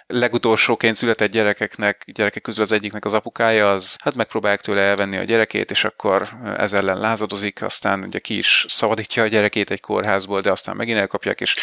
legutolsóként 0.07 0.95
született 0.95 1.31
gyerekeknek, 1.31 2.03
gyerekek 2.06 2.41
közül 2.41 2.64
az 2.64 2.72
egyiknek 2.72 3.06
az 3.06 3.14
apukája, 3.14 3.72
az 3.72 3.98
hát 4.03 4.15
megpróbálják 4.15 4.61
tőle 4.61 4.81
elvenni 4.81 5.18
a 5.18 5.23
gyerekét, 5.23 5.72
és 5.72 5.84
akkor 5.84 6.30
ez 6.57 6.73
ellen 6.73 6.98
lázadozik, 6.98 7.64
aztán 7.64 8.03
ugye 8.03 8.19
ki 8.19 8.38
is 8.38 8.65
szabadítja 8.68 9.23
a 9.23 9.27
gyerekét 9.27 9.72
egy 9.72 9.80
kórházból, 9.80 10.41
de 10.41 10.52
aztán 10.52 10.76
megint 10.76 10.99
elkapják, 10.99 11.41
és 11.41 11.56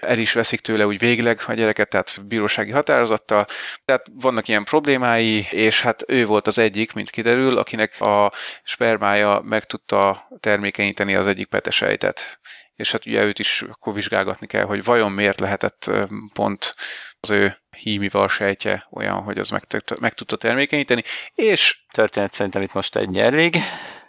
el 0.00 0.18
is 0.18 0.38
veszik 0.40 0.60
tőle 0.60 0.86
úgy 0.86 0.98
végleg 0.98 1.40
a 1.46 1.52
gyereket, 1.52 1.88
tehát 1.88 2.26
bírósági 2.26 2.70
határozattal. 2.70 3.46
Tehát 3.84 4.06
vannak 4.12 4.48
ilyen 4.48 4.64
problémái, 4.64 5.46
és 5.50 5.80
hát 5.80 6.04
ő 6.06 6.26
volt 6.26 6.46
az 6.46 6.58
egyik, 6.58 6.92
mint 6.92 7.10
kiderül, 7.10 7.58
akinek 7.58 8.00
a 8.00 8.32
spermája 8.62 9.40
meg 9.44 9.64
tudta 9.64 10.28
termékenyíteni 10.40 11.14
az 11.14 11.26
egyik 11.26 11.46
petesejtet. 11.48 12.40
És 12.74 12.92
hát 12.92 13.06
ugye 13.06 13.22
őt 13.22 13.38
is 13.38 13.62
akkor 13.70 13.94
vizsgálgatni 13.94 14.46
kell, 14.46 14.64
hogy 14.64 14.84
vajon 14.84 15.12
miért 15.12 15.40
lehetett 15.40 15.90
pont 16.32 16.74
az 17.20 17.30
ő 17.30 17.58
hímival 17.70 18.28
sejtje 18.28 18.86
olyan, 18.90 19.22
hogy 19.22 19.38
az 19.38 19.50
meg, 19.50 19.62
meg 20.00 20.12
tudta 20.14 20.36
termékenyíteni, 20.36 21.02
és 21.34 21.78
Történet 21.92 22.32
szerintem 22.32 22.62
itt 22.62 22.72
most 22.72 22.96
egy 22.96 23.18
elég. 23.18 23.56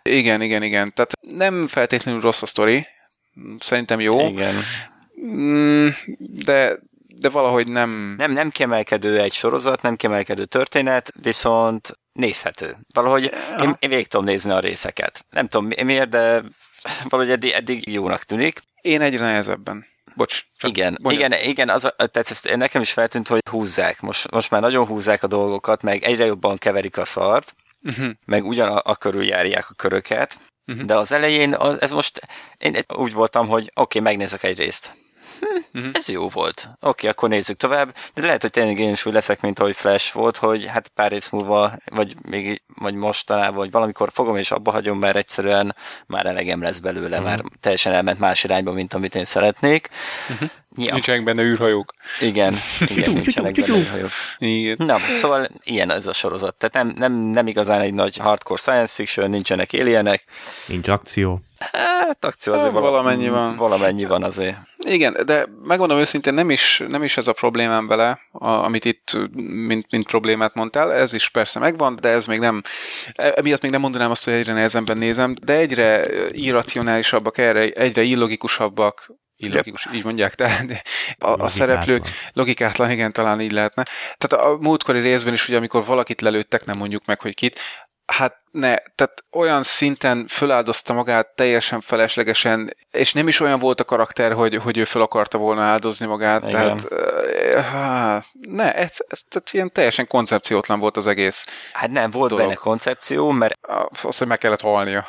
igen, 0.04 0.42
igen, 0.42 0.64
igen, 0.64 0.94
tehát 0.94 1.12
nem 1.22 1.68
feltétlenül 1.68 2.22
rossz 2.22 2.42
a 2.42 2.46
sztori, 2.46 2.88
szerintem 3.60 4.00
jó, 4.00 4.28
Igen. 4.28 4.56
Mm, 5.26 5.88
de, 6.20 6.80
de 7.08 7.30
valahogy 7.30 7.68
nem... 7.68 8.14
Nem, 8.18 8.32
nem 8.32 8.50
kiemelkedő 8.50 9.20
egy 9.20 9.34
sorozat, 9.34 9.82
nem 9.82 9.96
kiemelkedő 9.96 10.46
történet, 10.46 11.12
viszont 11.22 12.00
nézhető. 12.14 12.78
Valahogy 12.94 13.24
én, 13.60 13.76
én 13.80 13.90
végig 13.90 14.08
tudom 14.08 14.26
nézni 14.26 14.52
a 14.52 14.60
részeket. 14.60 15.26
Nem 15.30 15.48
tudom 15.48 15.68
mi- 15.68 15.84
miért, 15.84 16.10
de 16.10 16.44
valahogy 17.10 17.32
eddig, 17.34 17.52
eddig 17.52 17.92
jónak 17.94 18.24
tűnik. 18.24 18.62
Én 18.82 19.02
egyre 19.02 19.26
nehezebben. 19.26 19.86
Bocs. 20.16 20.46
Igen, 20.64 20.98
igen, 21.10 21.34
igen, 21.34 21.70
az, 21.70 21.84
a- 21.86 21.90
tehát 21.96 22.32
ezt 22.32 22.56
nekem 22.56 22.82
is 22.82 22.92
feltűnt, 22.92 23.28
hogy 23.28 23.40
húzzák. 23.50 24.00
Most, 24.02 24.32
most 24.32 24.50
már 24.50 24.62
nagyon 24.62 24.86
húzzák 24.86 25.24
a 25.24 25.28
dolgokat, 25.28 25.82
meg 25.82 26.04
egyre 26.04 26.26
jobban 26.26 26.58
keverik 26.58 26.98
a 26.98 27.06
szart, 27.06 27.56
Uh-huh. 27.84 28.10
meg 28.26 28.46
ugyan 28.46 28.68
a, 28.78 28.82
a 28.84 28.96
körül 28.96 29.24
járják 29.24 29.70
a 29.70 29.74
köröket, 29.74 30.38
Mhm. 30.66 30.86
de 30.86 30.96
az 30.98 31.12
elején 31.12 31.54
az, 31.54 31.82
ez 31.82 31.92
most, 31.92 32.20
én 32.58 32.76
úgy 32.96 33.14
voltam, 33.14 33.48
hogy 33.48 33.62
oké, 33.62 34.00
okay, 34.00 34.02
megnézek 34.02 34.44
egy 34.44 34.58
részt. 34.58 34.94
Hm, 35.42 35.80
Mhm. 35.80 35.90
Ez 35.94 36.08
jó 36.10 36.30
volt. 36.30 36.70
Oké, 36.74 36.88
okay, 36.90 37.10
akkor 37.10 37.30
nézzük 37.30 37.58
tovább. 37.58 37.96
De 38.14 38.22
lehet, 38.26 38.42
hogy 38.42 38.52
tényleg 38.52 38.80
én 38.80 38.92
is 38.92 39.06
úgy 39.06 39.14
leszek, 39.14 39.42
mint 39.42 39.60
ahogy 39.60 39.76
Flash 39.76 40.14
volt, 40.14 40.38
hogy 40.38 40.66
hát 40.66 40.88
pár 40.88 41.12
rész 41.12 41.30
múlva, 41.30 41.74
vagy 41.86 42.16
még 42.22 42.62
vagy 42.76 42.94
mostanában, 42.94 43.56
vagy 43.56 43.72
valamikor 43.72 44.10
fogom 44.14 44.36
és 44.38 44.52
abba 44.52 44.72
hagyom, 44.72 45.00
mert 45.00 45.16
egyszerűen 45.16 45.76
már 46.08 46.26
elegem 46.26 46.62
lesz 46.62 46.80
belőle, 46.80 47.18
Mhm. 47.18 47.26
már 47.26 47.42
teljesen 47.60 47.94
elment 47.94 48.20
más 48.20 48.44
irányba, 48.44 48.72
mint 48.72 48.94
amit 48.94 49.16
én 49.16 49.26
szeretnék. 49.26 49.90
Mhm. 50.30 50.44
Ja, 50.78 50.94
Nincsenek 50.94 51.24
benne 51.24 51.42
űrhajók. 51.42 51.94
igen, 52.20 52.56
igen, 52.96 53.12
nincsenek 53.12 53.54
benne 53.54 53.90
hajók. 53.90 54.10
Igen. 54.38 54.76
Na, 54.80 54.98
szóval 55.14 55.48
ilyen 55.64 55.92
ez 55.92 56.08
a 56.08 56.14
sorozat. 56.14 56.56
Tehát 56.56 56.74
nem, 56.74 56.96
nem, 56.98 57.14
nem 57.14 57.48
igazán 57.48 57.82
egy 57.82 57.94
nagy 57.94 58.18
hardcore 58.18 58.60
science 58.60 58.94
fiction, 58.96 59.30
nincsenek 59.30 59.70
alienek. 59.74 60.24
Nincs 60.68 60.88
akció. 60.88 61.42
Hát 61.72 62.26
akció 62.26 62.54
azért 62.54 62.72
Hát, 62.72 62.82
valamennyi 62.82 63.30
van. 63.30 63.56
Valamennyi 63.56 64.06
van 64.06 64.24
azért. 64.24 64.58
Igen, 64.78 65.18
de 65.26 65.48
megmondom 65.64 65.98
őszintén, 65.98 66.34
nem 66.34 66.50
is, 66.50 66.84
nem 66.88 67.04
is 67.04 67.18
ez 67.18 67.28
a 67.28 67.34
problémám 67.34 67.88
vele, 67.88 68.20
a, 68.32 68.50
amit 68.50 68.86
itt 68.86 69.18
mint, 69.68 69.86
mint 69.90 70.06
problémát 70.08 70.54
mondtál, 70.54 70.94
ez 70.94 71.14
is 71.14 71.30
persze 71.30 71.60
megvan, 71.60 71.98
de 72.02 72.10
ez 72.10 72.26
még 72.26 72.40
nem, 72.40 72.62
e- 73.14 73.34
emiatt 73.36 73.62
még 73.62 73.72
nem 73.72 73.82
mondanám 73.82 74.12
azt, 74.12 74.24
hogy 74.24 74.34
egyre 74.34 74.54
nehezebben 74.54 74.98
nézem, 74.98 75.36
de 75.44 75.54
egyre 75.54 76.06
irracionálisabbak, 76.32 77.38
erre, 77.38 77.60
egyre 77.70 78.02
illogikusabbak, 78.02 79.12
illogikus, 79.42 79.88
így 79.94 80.04
mondják, 80.04 80.36
tehát 80.36 80.84
a, 81.18 81.30
a 81.30 81.48
szereplők 81.48 82.08
logikátlan, 82.34 82.92
igen, 82.92 83.12
talán 83.12 83.42
így 83.42 83.52
lehetne. 83.52 83.86
Tehát 84.18 84.46
a 84.46 84.58
múltkori 84.60 85.00
részben 85.00 85.34
is, 85.34 85.48
ugye, 85.48 85.58
amikor 85.58 85.86
valakit 85.86 86.22
lelőttek, 86.22 86.66
nem 86.66 86.78
mondjuk 86.78 87.06
meg, 87.06 87.20
hogy 87.20 87.34
kit, 87.34 87.60
Hát 88.12 88.42
ne, 88.52 88.76
tehát 88.96 89.24
olyan 89.32 89.64
szinten 89.64 90.28
föláldozta 90.28 90.94
magát 90.94 91.28
teljesen 91.36 91.82
feleslegesen, 91.82 92.76
és 92.92 93.14
nem 93.14 93.28
is 93.28 93.40
olyan 93.40 93.60
volt 93.60 93.80
a 93.80 93.84
karakter, 93.84 94.34
hogy, 94.34 94.56
hogy 94.56 94.78
ő 94.78 94.84
fel 94.84 95.02
akarta 95.02 95.38
volna 95.38 95.62
áldozni 95.62 96.06
magát, 96.06 96.44
Igen. 96.48 96.52
tehát 96.52 96.88
uh, 96.90 98.54
ne, 98.56 98.74
ez, 98.74 98.92
ez, 99.08 99.22
ez 99.30 99.54
ilyen 99.54 99.72
teljesen 99.72 100.08
koncepciótlan 100.08 100.80
volt 100.80 100.98
az 100.98 101.08
egész. 101.08 101.46
Hát 101.74 101.90
nem, 101.90 102.10
volt 102.10 102.30
Dolog. 102.30 102.46
benne 102.46 102.58
koncepció, 102.58 103.30
mert 103.30 103.58
Az, 104.02 104.18
hogy 104.18 104.28
meg 104.28 104.38
kellett 104.38 104.62
halnia. 104.62 105.06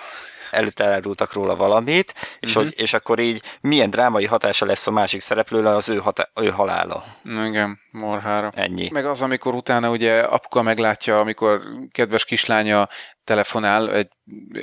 Előtte 0.52 0.84
elárultak 0.84 1.32
róla 1.32 1.56
valamit, 1.56 2.14
és, 2.40 2.54
Mhm. 2.54 2.62
hogy, 2.64 2.74
és 2.80 2.92
akkor 2.92 3.18
így 3.18 3.42
milyen 3.60 3.90
drámai 3.90 4.26
hatása 4.26 4.66
lesz 4.66 4.86
a 4.86 4.90
másik 4.90 5.20
szereplőre 5.20 5.68
az 5.68 5.88
ő, 5.88 5.96
hatá- 5.98 6.30
ő 6.40 6.48
halála. 6.50 7.04
Igen, 7.24 7.78
morhára. 7.90 8.52
Ennyi. 8.54 8.88
Meg 8.92 9.06
az, 9.06 9.22
amikor 9.22 9.54
utána 9.54 9.90
ugye 9.90 10.20
apuka 10.20 10.62
meglátja, 10.62 11.20
amikor 11.20 11.60
kedves 11.92 12.24
kislánya 12.24 12.88
telefonál 13.24 13.94
egy 13.94 14.08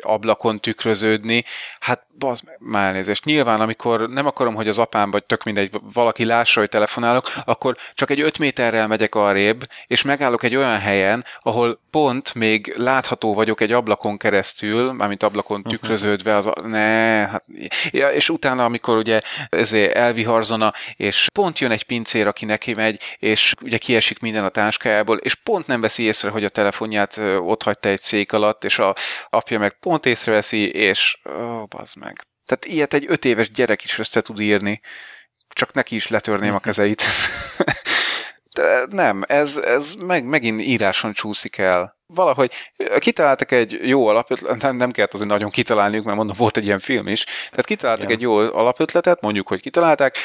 ablakon 0.02 0.60
tükröződni, 0.60 1.45
hát 1.80 2.07
meg, 2.19 2.57
már 2.60 2.88
elnézést. 2.88 3.26
Nyilván, 3.26 3.61
amikor 3.61 4.10
nem 4.10 4.26
akarom, 4.26 4.56
hogy 4.56 4.68
az 4.68 4.77
apám, 4.77 5.11
vagy 5.11 5.23
tök 5.23 5.44
mindegy, 5.44 5.72
valaki 5.94 6.26
lássa, 6.26 6.60
hogy 6.60 6.69
telefonálok, 6.69 7.31
akkor 7.45 7.77
csak 7.94 8.10
egy 8.10 8.22
öt 8.22 8.40
méterrel 8.40 8.88
megyek 8.88 9.15
arrébb, 9.15 9.68
és 9.88 10.02
megállok 10.02 10.44
egy 10.44 10.56
olyan 10.56 10.80
helyen, 10.80 11.26
ahol 11.41 11.80
pont 11.90 12.34
még 12.34 12.73
látható 12.77 13.34
vagyok 13.34 13.61
egy 13.61 13.72
ablakon 13.72 14.18
keresztül, 14.18 14.91
mármint 14.91 15.23
ablakon 15.23 15.64
tükröződve, 15.64 16.36
az 16.36 16.45
a, 16.45 16.53
ne, 16.64 16.77
hát, 17.27 17.44
ja, 17.90 18.11
és 18.11 18.30
utána, 18.30 18.65
amikor 18.65 18.98
ugye 18.98 19.22
ezért 19.49 19.95
elviharzona, 19.95 20.73
és 20.95 21.27
pont 21.34 21.60
jön 21.60 21.72
egy 21.72 21.84
pincér, 21.84 22.27
aki 22.27 22.45
neki 22.45 22.73
megy, 22.73 23.02
és 23.19 23.53
ugye 23.61 23.77
kiesik 23.77 24.19
minden 24.19 24.44
a 24.44 24.49
táskájából, 24.49 25.18
és 25.18 25.36
pont 25.36 25.68
nem 25.68 25.81
veszi 25.81 26.03
észre, 26.03 26.30
hogy 26.30 26.44
a 26.44 26.49
telefonját 26.49 27.22
ott 27.40 27.64
hagyta 27.64 27.90
egy 27.90 28.02
szék 28.02 28.34
alatt, 28.34 28.48
és 28.63 28.80
a 28.80 28.95
apja 29.30 29.59
meg 29.59 29.80
pont 29.80 30.05
észreveszi, 30.05 30.71
és 30.71 31.19
ó, 31.30 31.65
bazd 31.65 31.97
meg. 31.97 32.19
Tehát 32.45 32.65
ilyet 32.65 32.93
egy 32.93 33.05
öt 33.07 33.26
éves 33.26 33.51
gyerek 33.51 33.84
is 33.84 33.99
össze 33.99 34.21
tud 34.21 34.39
írni, 34.39 34.81
csak 35.47 35.73
neki 35.73 35.95
is 35.95 36.07
letörném 36.07 36.53
a 36.53 36.59
kezeit. 36.59 37.03
De 38.55 38.85
nem, 38.89 39.23
ez, 39.27 39.57
ez 39.57 39.93
meg, 39.93 40.23
megint 40.23 40.61
íráson 40.61 41.13
csúszik 41.13 41.57
el. 41.57 41.98
Valahogy 42.14 42.52
kitaláltak 42.98 43.52
egy 43.52 43.80
jó 43.84 44.07
alapötletet, 44.07 44.61
nem, 44.61 44.76
nem 44.76 44.91
kellett 44.91 45.14
azért 45.14 45.30
nagyon 45.30 45.49
kitalálniuk, 45.49 46.06
mert 46.06 46.18
mondom, 46.18 46.36
volt 46.38 46.57
egy 46.57 46.65
ilyen 46.65 46.80
film 46.80 47.07
is. 47.07 47.23
Tehát 47.23 47.65
kitaláltak 47.65 48.03
Igen. 48.03 48.15
egy 48.15 48.22
jó 48.22 48.38
alapötletet, 48.38 49.22
mondjuk, 49.22 49.48
hogy 49.48 49.61
kitalálták. 49.61 50.15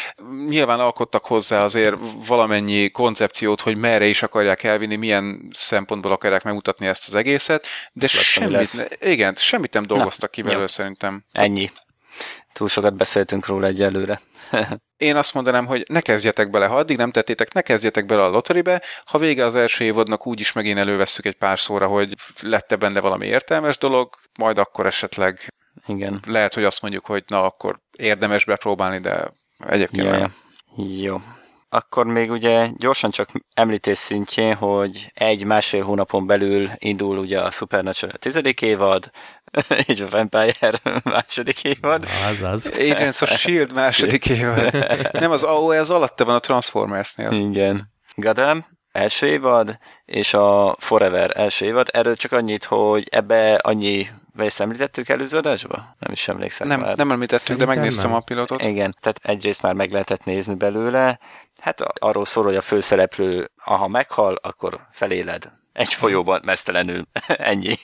Nyilván 0.49 0.81
alkottak 0.81 1.25
hozzá 1.25 1.65
azért 1.65 1.97
valamennyi 2.27 2.91
koncepciót, 2.91 3.61
hogy 3.61 3.79
merre 3.79 4.07
is 4.07 4.23
akarják 4.23 4.63
elvinni, 4.63 4.97
milyen 4.97 5.49
szempontból 5.53 6.13
akarják 6.13 6.43
megmutatni 6.43 6.87
ezt 6.87 7.09
az 7.09 7.15
egészet, 7.15 7.67
de 7.93 8.09
Lesz, 8.13 8.23
semmit, 8.23 8.99
ne, 9.01 9.11
igen, 9.11 9.35
semmit 9.37 9.73
nem 9.73 9.83
dolgoztak 9.83 10.31
ki 10.31 10.41
jó. 10.41 10.47
belőle 10.47 10.67
szerintem. 10.67 11.25
Ennyi. 11.33 11.71
Túl 12.53 12.69
sokat 12.69 12.95
beszéltünk 12.97 13.47
róla 13.47 13.67
egyelőre. 13.67 14.21
Én 14.97 15.17
azt 15.17 15.35
mondanám, 15.35 15.67
hogy 15.67 15.85
ne 15.89 16.01
kezdjetek 16.01 16.51
bele, 16.51 16.67
ha 16.67 16.77
addig 16.77 16.97
nem 16.97 17.11
tettétek, 17.11 17.53
ne 17.53 17.61
kezdjetek 17.61 18.07
bele 18.07 18.23
a 18.25 18.29
lotteribe, 18.29 18.83
ha 19.05 19.19
vége 19.19 19.45
az 19.45 19.55
első 19.55 19.85
évadnak 19.85 20.27
úgyis 20.27 20.53
megint 20.53 20.79
elővesszük 20.79 21.25
egy 21.25 21.37
pár 21.37 21.59
szóra, 21.59 21.87
hogy 21.87 22.15
lett 22.41 22.79
benne 22.79 23.01
valami 23.01 23.27
értelmes 23.27 23.79
dolog, 23.79 24.15
majd 24.39 24.59
akkor 24.59 24.87
esetleg 24.87 25.55
Igen. 25.87 26.21
lehet, 26.27 26.55
hogy 26.55 26.65
azt 26.65 26.83
mondjuk, 26.83 27.07
hogy 27.07 27.25
na, 27.27 27.45
akkor 27.45 27.81
érdemes 27.97 28.45
bepróbálni, 28.45 28.99
de 28.99 29.33
egyébként 29.59 30.07
Ja, 30.07 30.19
nem. 30.19 30.33
Jó. 30.77 31.21
Akkor 31.69 32.07
még 32.07 32.31
ugye 32.31 32.69
gyorsan 32.77 33.11
csak 33.11 33.29
említés 33.55 33.99
szintjén, 33.99 34.55
hogy 34.55 35.11
egy-másfél 35.15 35.83
hónapon 35.83 36.27
belül 36.27 36.71
indul 36.75 37.19
ugye 37.19 37.41
a 37.41 37.51
Supernatural 37.51 38.17
tizedik 38.19 38.63
évad, 38.63 39.11
és 39.87 40.01
a 40.01 40.09
Vampire 40.09 40.81
második 41.05 41.65
évad. 41.65 42.07
Azaz. 42.31 42.67
Agents 42.67 43.21
of 43.21 43.31
S.H.I.E.L.D. 43.31 43.73
második 43.73 44.29
évad. 44.41 44.87
Nem, 45.13 45.31
az 45.31 45.43
AOE 45.43 45.81
az 45.81 45.91
alatta 45.91 46.25
van 46.25 46.35
a 46.35 46.39
Transformersnél. 46.39 47.33
Igen. 47.33 47.93
Gotham 48.15 48.67
első 48.93 49.27
évad, 49.27 49.79
és 50.05 50.35
a 50.35 50.77
Forever 50.79 51.31
első 51.37 51.65
évad. 51.65 51.89
Erről 51.93 52.17
csak 52.17 52.33
annyit, 52.33 52.65
hogy 52.65 53.09
ebbe 53.11 53.55
annyi, 53.55 54.09
vagy 54.37 54.47
ezt 54.47 54.61
említettük 54.61 55.09
előző 55.09 55.37
adásba? 55.37 55.97
Nem 55.99 56.13
is 56.13 56.29
emlékszem 56.29 56.67
Nem, 56.67 56.81
már. 56.81 56.97
nem 56.97 57.11
említettük, 57.11 57.57
de 57.57 57.67
megnéztem 57.67 58.11
nem. 58.11 58.19
a 58.19 58.21
pilotot. 58.21 58.65
Igen, 58.65 58.97
tehát 59.01 59.21
egyrészt 59.23 59.63
már 59.63 59.75
meg 59.75 59.91
lehetett 59.91 60.25
nézni 60.25 60.55
belőle. 60.55 61.19
Hát 61.61 61.81
arról 61.81 62.25
szól, 62.25 62.45
hogy 62.45 62.57
a 62.57 62.61
főszereplő, 62.61 63.51
ha 63.57 63.89
meghal, 63.89 64.39
akkor 64.43 64.81
feléled. 64.93 65.53
Egy 65.75 65.95
folyóban 65.95 66.41
mesztelenül. 66.45 67.07
Ennyi. 67.27 67.79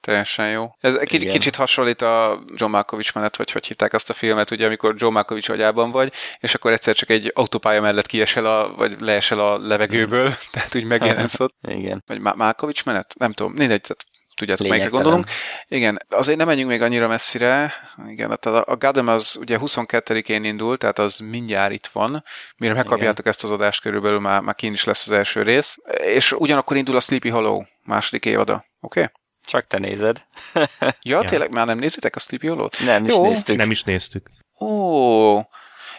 Teljesen 0.00 0.50
jó. 0.50 0.76
Ez 0.80 0.94
egy 0.94 1.06
kicsit, 1.06 1.22
Igen. 1.22 1.34
kicsit 1.34 1.56
hasonlít 1.56 2.02
a 2.02 2.44
John 2.54 2.72
Malkovich 2.72 3.14
menet, 3.14 3.36
vagy 3.36 3.50
hogy 3.50 3.66
hívták 3.66 3.92
azt 3.92 4.10
a 4.10 4.12
filmet, 4.12 4.50
ugye, 4.50 4.66
amikor 4.66 4.94
John 4.96 5.12
Malkovich 5.12 5.50
agyában 5.50 5.90
vagy, 5.90 6.12
és 6.38 6.54
akkor 6.54 6.72
egyszer 6.72 6.94
csak 6.94 7.10
egy 7.10 7.30
autópálya 7.34 7.80
mellett 7.80 8.06
kiesel, 8.06 8.46
a, 8.46 8.74
vagy 8.74 9.00
leesel 9.00 9.40
a 9.40 9.58
levegőből, 9.58 10.34
tehát 10.52 10.74
úgy 10.74 10.84
megjelensz 10.84 11.40
ott. 11.40 11.54
Igen. 11.68 12.02
Vagy 12.06 12.20
Malkovich 12.20 12.86
menet? 12.86 13.14
Nem 13.18 13.32
tudom, 13.32 13.52
mindegy, 13.52 13.80
tehát 13.80 14.04
tudjátok, 14.36 14.66
melyikre 14.66 14.90
gondolunk. 14.90 15.26
Igen, 15.68 15.98
azért 16.08 16.38
nem 16.38 16.46
menjünk 16.46 16.70
még 16.70 16.82
annyira 16.82 17.08
messzire. 17.08 17.72
Igen, 18.08 18.38
tehát 18.40 18.66
a, 18.66 18.72
a 18.72 18.76
Gotham 18.76 19.08
az 19.08 19.36
ugye 19.40 19.58
22-én 19.60 20.44
indul, 20.44 20.76
tehát 20.76 20.98
az 20.98 21.18
mindjárt 21.18 21.72
itt 21.72 21.86
van. 21.86 22.24
Mire 22.56 22.74
megkapjátok 22.74 23.26
ezt 23.26 23.44
az 23.44 23.50
adást, 23.50 23.80
körülbelül 23.80 24.20
már, 24.20 24.40
már 24.40 24.54
kín 24.54 24.72
is 24.72 24.84
lesz 24.84 25.06
az 25.06 25.12
első 25.12 25.42
rész. 25.42 25.76
És 26.04 26.32
ugyanakkor 26.32 26.76
indul 26.76 26.96
a 26.96 27.00
Sleepy 27.00 27.28
Hollow 27.28 27.62
második 27.84 28.24
évada. 28.24 28.64
Oké? 28.80 29.00
Okay? 29.00 29.12
Csak 29.46 29.66
te 29.66 29.78
nézed. 29.78 30.22
Ja, 30.54 30.68
Ja. 31.02 31.22
tényleg 31.22 31.50
már 31.50 31.66
nem 31.66 31.78
nézitek 31.78 32.16
a 32.16 32.18
Sleepy 32.18 32.46
Hollow-t? 32.46 32.84
Nem 32.84 33.04
is 33.04 33.12
Jó. 33.12 33.22
néztük. 33.22 33.56
Nem 33.56 33.70
is 33.70 33.82
néztük. 33.82 34.30
Ó, 34.60 35.38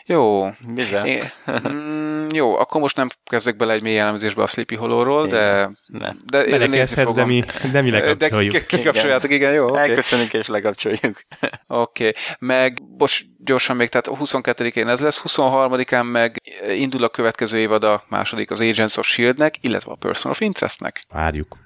jó. 0.07 0.49
Bizony. 0.73 1.05
É, 1.05 1.23
mm, 1.67 2.25
jó, 2.33 2.57
akkor 2.57 2.81
most 2.81 2.95
nem 2.95 3.07
kezdek 3.23 3.55
bele 3.55 3.73
egy 3.73 3.81
mély 3.81 3.99
elemzésbe 3.99 4.43
a 4.43 4.47
Sleepy 4.47 4.75
Hollow-ról, 4.75 5.27
de, 5.27 5.69
Nem. 5.85 6.17
de 6.25 6.45
Belekezdhetsz, 6.49 7.13
de 7.13 7.25
mi, 7.25 7.43
de 7.71 7.81
mi 7.81 7.89
De 7.89 7.99
lekapcsoljuk. 7.99 8.51
ki- 8.51 8.65
kikapcsoljátok, 8.65 9.31
igen, 9.31 9.53
jó, 9.53 9.67
oké. 9.67 9.79
Elköszönünk 9.79 10.33
és 10.33 10.47
lekapcsoljuk. 10.47 11.01
Oké, 11.67 12.07
okay. 12.07 12.13
meg 12.39 12.79
most 12.97 13.25
gyorsan 13.37 13.75
még, 13.75 13.89
tehát 13.89 14.19
22-én 14.23 14.87
ez 14.87 14.99
lesz, 14.99 15.21
23-án 15.27 16.11
meg 16.11 16.41
indul 16.69 17.03
a 17.03 17.09
következő 17.09 17.57
évad 17.57 17.83
a 17.83 18.03
második 18.09 18.51
az 18.51 18.61
Agents 18.61 18.97
of 18.97 19.07
S.H.I.E.L.D.-nek, 19.07 19.53
illetve 19.61 19.91
a 19.91 19.95
Person 19.95 20.31
of 20.31 20.41
Interestnek. 20.41 21.01
Várjuk. 21.09 21.57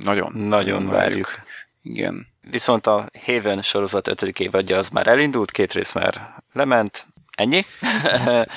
Nagyon. 0.00 0.32
Nagyon 0.32 0.88
várjuk. 0.88 1.28
Igen. 1.82 2.26
Viszont 2.50 2.86
a 2.86 3.08
Haven 3.24 3.62
sorozat 3.62 4.08
ötödik 4.08 4.40
évadja 4.40 4.78
az 4.78 4.88
már 4.88 5.06
elindult, 5.06 5.50
két 5.50 5.72
rész 5.72 5.92
már 5.92 6.42
lement. 6.52 7.06
Ennyi? 7.36 7.64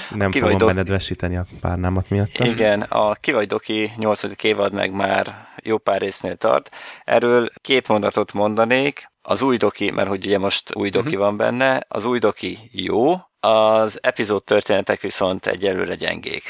Nem 0.10 0.31
Ki 0.31 0.39
fogom 0.39 0.84
veszíteni 0.85 1.38
a 1.38 1.45
párnámat 1.61 2.10
miatt. 2.10 2.38
Igen, 2.38 2.81
a 2.81 3.14
Ki 3.14 3.31
vagy 3.31 3.47
Doki 3.47 3.91
8. 3.97 4.43
évad 4.43 4.73
meg 4.73 4.91
már 4.91 5.47
jó 5.64 5.77
pár 5.77 6.01
résznél 6.01 6.35
tart. 6.35 6.69
Erről 7.03 7.49
két 7.61 7.88
mondatot 7.88 8.34
mondanék. 8.34 9.11
Az 9.22 9.41
új 9.41 9.57
doki, 9.57 9.91
mert 9.91 10.07
hogy 10.07 10.26
ugye 10.26 10.38
most 10.38 10.76
új 10.76 10.89
doki 10.89 11.15
van 11.15 11.38
benne, 11.38 11.85
az 11.88 12.06
új 12.06 12.19
doki 12.19 12.69
jó, 12.72 13.15
az 13.39 13.99
epizód 14.01 14.43
történetek 14.43 15.01
viszont 15.01 15.45
egyelőre 15.45 15.95
gyengék. 15.95 16.43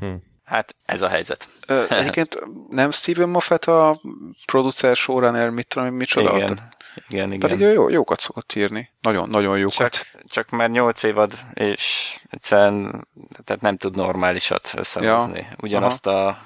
Hm. 0.00 0.14
Hát 0.44 0.74
ez 0.84 1.02
a 1.02 1.08
helyzet. 1.08 1.48
Ö, 1.66 1.84
egyébként 1.88 2.38
nem 2.68 2.90
Steven 2.90 3.28
Moffat 3.28 3.64
a 3.64 4.00
producer, 4.46 4.96
showrunner, 4.96 5.50
mit 5.50 5.66
tudom, 5.66 5.86
én, 5.88 5.92
micsoda? 5.94 6.36
Igen, 6.36 6.74
igen, 7.08 7.32
igen. 7.32 7.38
Pedig 7.38 7.60
ő 7.60 7.72
jó, 7.72 7.88
jókat 7.88 8.20
szokott 8.20 8.52
írni. 8.54 8.90
Nagyon, 9.00 9.28
nagyon 9.28 9.58
jókat. 9.58 9.92
csak, 9.92 10.06
csak 10.28 10.50
már 10.50 10.70
8 10.70 11.02
évad, 11.02 11.38
és 11.54 12.16
egyszerűen 12.30 13.08
tehát 13.44 13.62
nem 13.62 13.76
tud 13.76 13.96
normálisat 13.96 14.72
összehozni. 14.76 15.46
Ugyanazt 15.60 16.06
a 16.06 16.38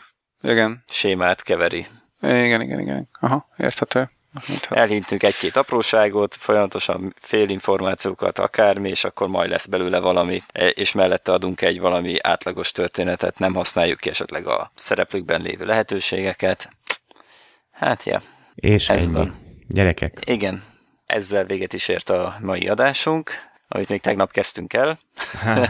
Igen. 0.42 0.84
sémát 0.88 1.42
keveri. 1.42 1.86
Igen, 2.20 2.60
igen, 2.60 2.80
igen. 2.80 3.08
Aha, 3.20 3.48
érthető. 3.56 4.10
Hát, 4.46 4.66
Elhintünk 4.70 5.22
egy-két 5.22 5.56
apróságot, 5.56 6.34
folyamatosan 6.34 7.14
félinformációkat, 7.20 8.38
akármi, 8.38 8.88
és 8.88 9.04
akkor 9.04 9.28
majd 9.28 9.50
lesz 9.50 9.66
belőle 9.66 9.98
valami, 9.98 10.42
e, 10.52 10.68
és 10.68 10.92
mellette 10.92 11.32
adunk 11.32 11.60
egy 11.60 11.80
valami 11.80 12.16
átlagos 12.22 12.72
történetet, 12.72 13.38
nem 13.38 13.54
használjuk 13.54 14.00
ki 14.00 14.08
esetleg 14.08 14.46
a 14.46 14.70
szereplőkben 14.74 15.40
lévő 15.40 15.64
lehetőségeket. 15.64 16.68
Hát, 17.70 18.04
ja, 18.04 18.20
És 18.54 18.88
Ez 18.88 19.04
ennyi. 19.04 19.12
van. 19.12 19.34
Gyerekek, 19.68 20.18
igen. 20.24 20.62
Ezzel 21.06 21.44
véget 21.44 21.72
is 21.72 21.88
ért 21.88 22.10
a 22.10 22.36
mai 22.40 22.68
adásunk, 22.68 23.30
amit 23.68 23.88
még 23.88 24.00
tegnap 24.00 24.32
kezdtünk 24.32 24.72
el. 24.72 24.98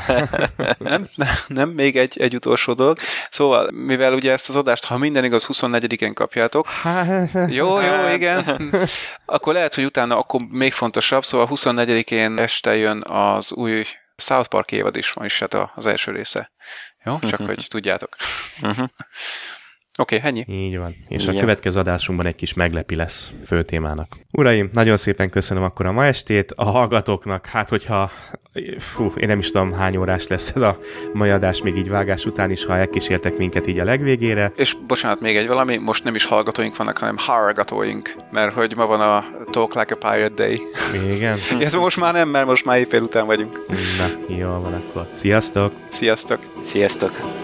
nem, 0.78 1.08
nem, 1.46 1.68
még 1.68 1.96
egy, 1.96 2.18
egy 2.20 2.34
utolsó 2.34 2.72
dolog. 2.72 2.98
Szóval, 3.30 3.70
mivel 3.70 4.14
ugye 4.14 4.32
ezt 4.32 4.48
az 4.48 4.56
adást, 4.56 4.84
ha 4.84 4.96
minden 4.98 5.24
igaz, 5.24 5.46
24-én 5.52 6.14
kapjátok, 6.14 6.68
jó, 7.48 7.80
jó, 7.80 8.08
igen, 8.08 8.70
akkor 9.24 9.52
lehet, 9.54 9.74
hogy 9.74 9.84
utána 9.84 10.18
akkor 10.18 10.40
még 10.50 10.72
fontosabb, 10.72 11.24
szóval 11.24 11.48
24-én 11.50 12.38
este 12.38 12.76
jön 12.76 13.02
az 13.06 13.52
új 13.52 13.84
South 14.16 14.48
Park 14.48 14.72
évad 14.72 14.96
is, 14.96 15.12
ma 15.12 15.24
is 15.24 15.38
hát 15.38 15.54
a- 15.54 15.72
az 15.74 15.86
első 15.86 16.10
része. 16.12 16.52
Jó, 17.04 17.18
csak 17.18 17.40
hogy 17.46 17.66
tudjátok. 17.68 18.16
Oké, 19.98 20.16
okay, 20.16 20.28
ennyi. 20.28 20.44
Így 20.48 20.78
van. 20.78 20.94
És 21.08 21.22
Igen. 21.22 21.36
a 21.36 21.38
következő 21.38 21.80
adásunkban 21.80 22.26
egy 22.26 22.34
kis 22.34 22.54
meglepi 22.54 22.94
lesz 22.94 23.32
fő 23.46 23.62
témának. 23.62 24.16
Uraim, 24.32 24.70
nagyon 24.72 24.96
szépen 24.96 25.30
köszönöm 25.30 25.62
akkor 25.62 25.86
a 25.86 25.92
ma 25.92 26.04
estét. 26.04 26.52
A 26.56 26.64
hallgatóknak, 26.64 27.46
hát 27.46 27.68
hogyha 27.68 28.10
fú, 28.78 29.12
én 29.16 29.28
nem 29.28 29.38
is 29.38 29.50
tudom 29.50 29.72
hány 29.72 29.96
órás 29.96 30.26
lesz 30.26 30.52
ez 30.54 30.62
a 30.62 30.78
mai 31.12 31.30
adás 31.30 31.62
még 31.62 31.76
így 31.76 31.88
vágás 31.88 32.24
után 32.24 32.50
is, 32.50 32.64
ha 32.64 32.76
elkísértek 32.76 33.36
minket 33.36 33.66
így 33.66 33.78
a 33.78 33.84
legvégére. 33.84 34.52
És 34.56 34.76
bocsánat, 34.86 35.20
még 35.20 35.36
egy 35.36 35.46
valami, 35.46 35.76
most 35.76 36.04
nem 36.04 36.14
is 36.14 36.24
hallgatóink 36.24 36.76
vannak, 36.76 36.98
hanem 36.98 37.16
hallgatóink, 37.18 38.14
mert 38.30 38.54
hogy 38.54 38.76
ma 38.76 38.86
van 38.86 39.00
a 39.00 39.24
Talk 39.50 39.74
Like 39.74 39.96
a 40.00 40.10
Pirate 40.10 40.34
Day. 40.34 40.60
Igen? 41.14 41.38
Illetve 41.58 41.78
most 41.78 41.96
már 42.00 42.12
nem, 42.12 42.28
mert 42.28 42.46
most 42.46 42.64
már 42.64 42.78
éjfél 42.78 43.02
után 43.02 43.26
vagyunk. 43.26 43.66
Na, 43.68 44.34
jó 44.34 44.48
van 44.48 44.72
akkor. 44.72 45.06
Sziasztok! 45.14 45.72
Sziasztok! 45.90 46.38
Sziasztok! 46.60 47.43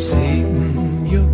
Satan, 0.00 1.04
you 1.04 1.28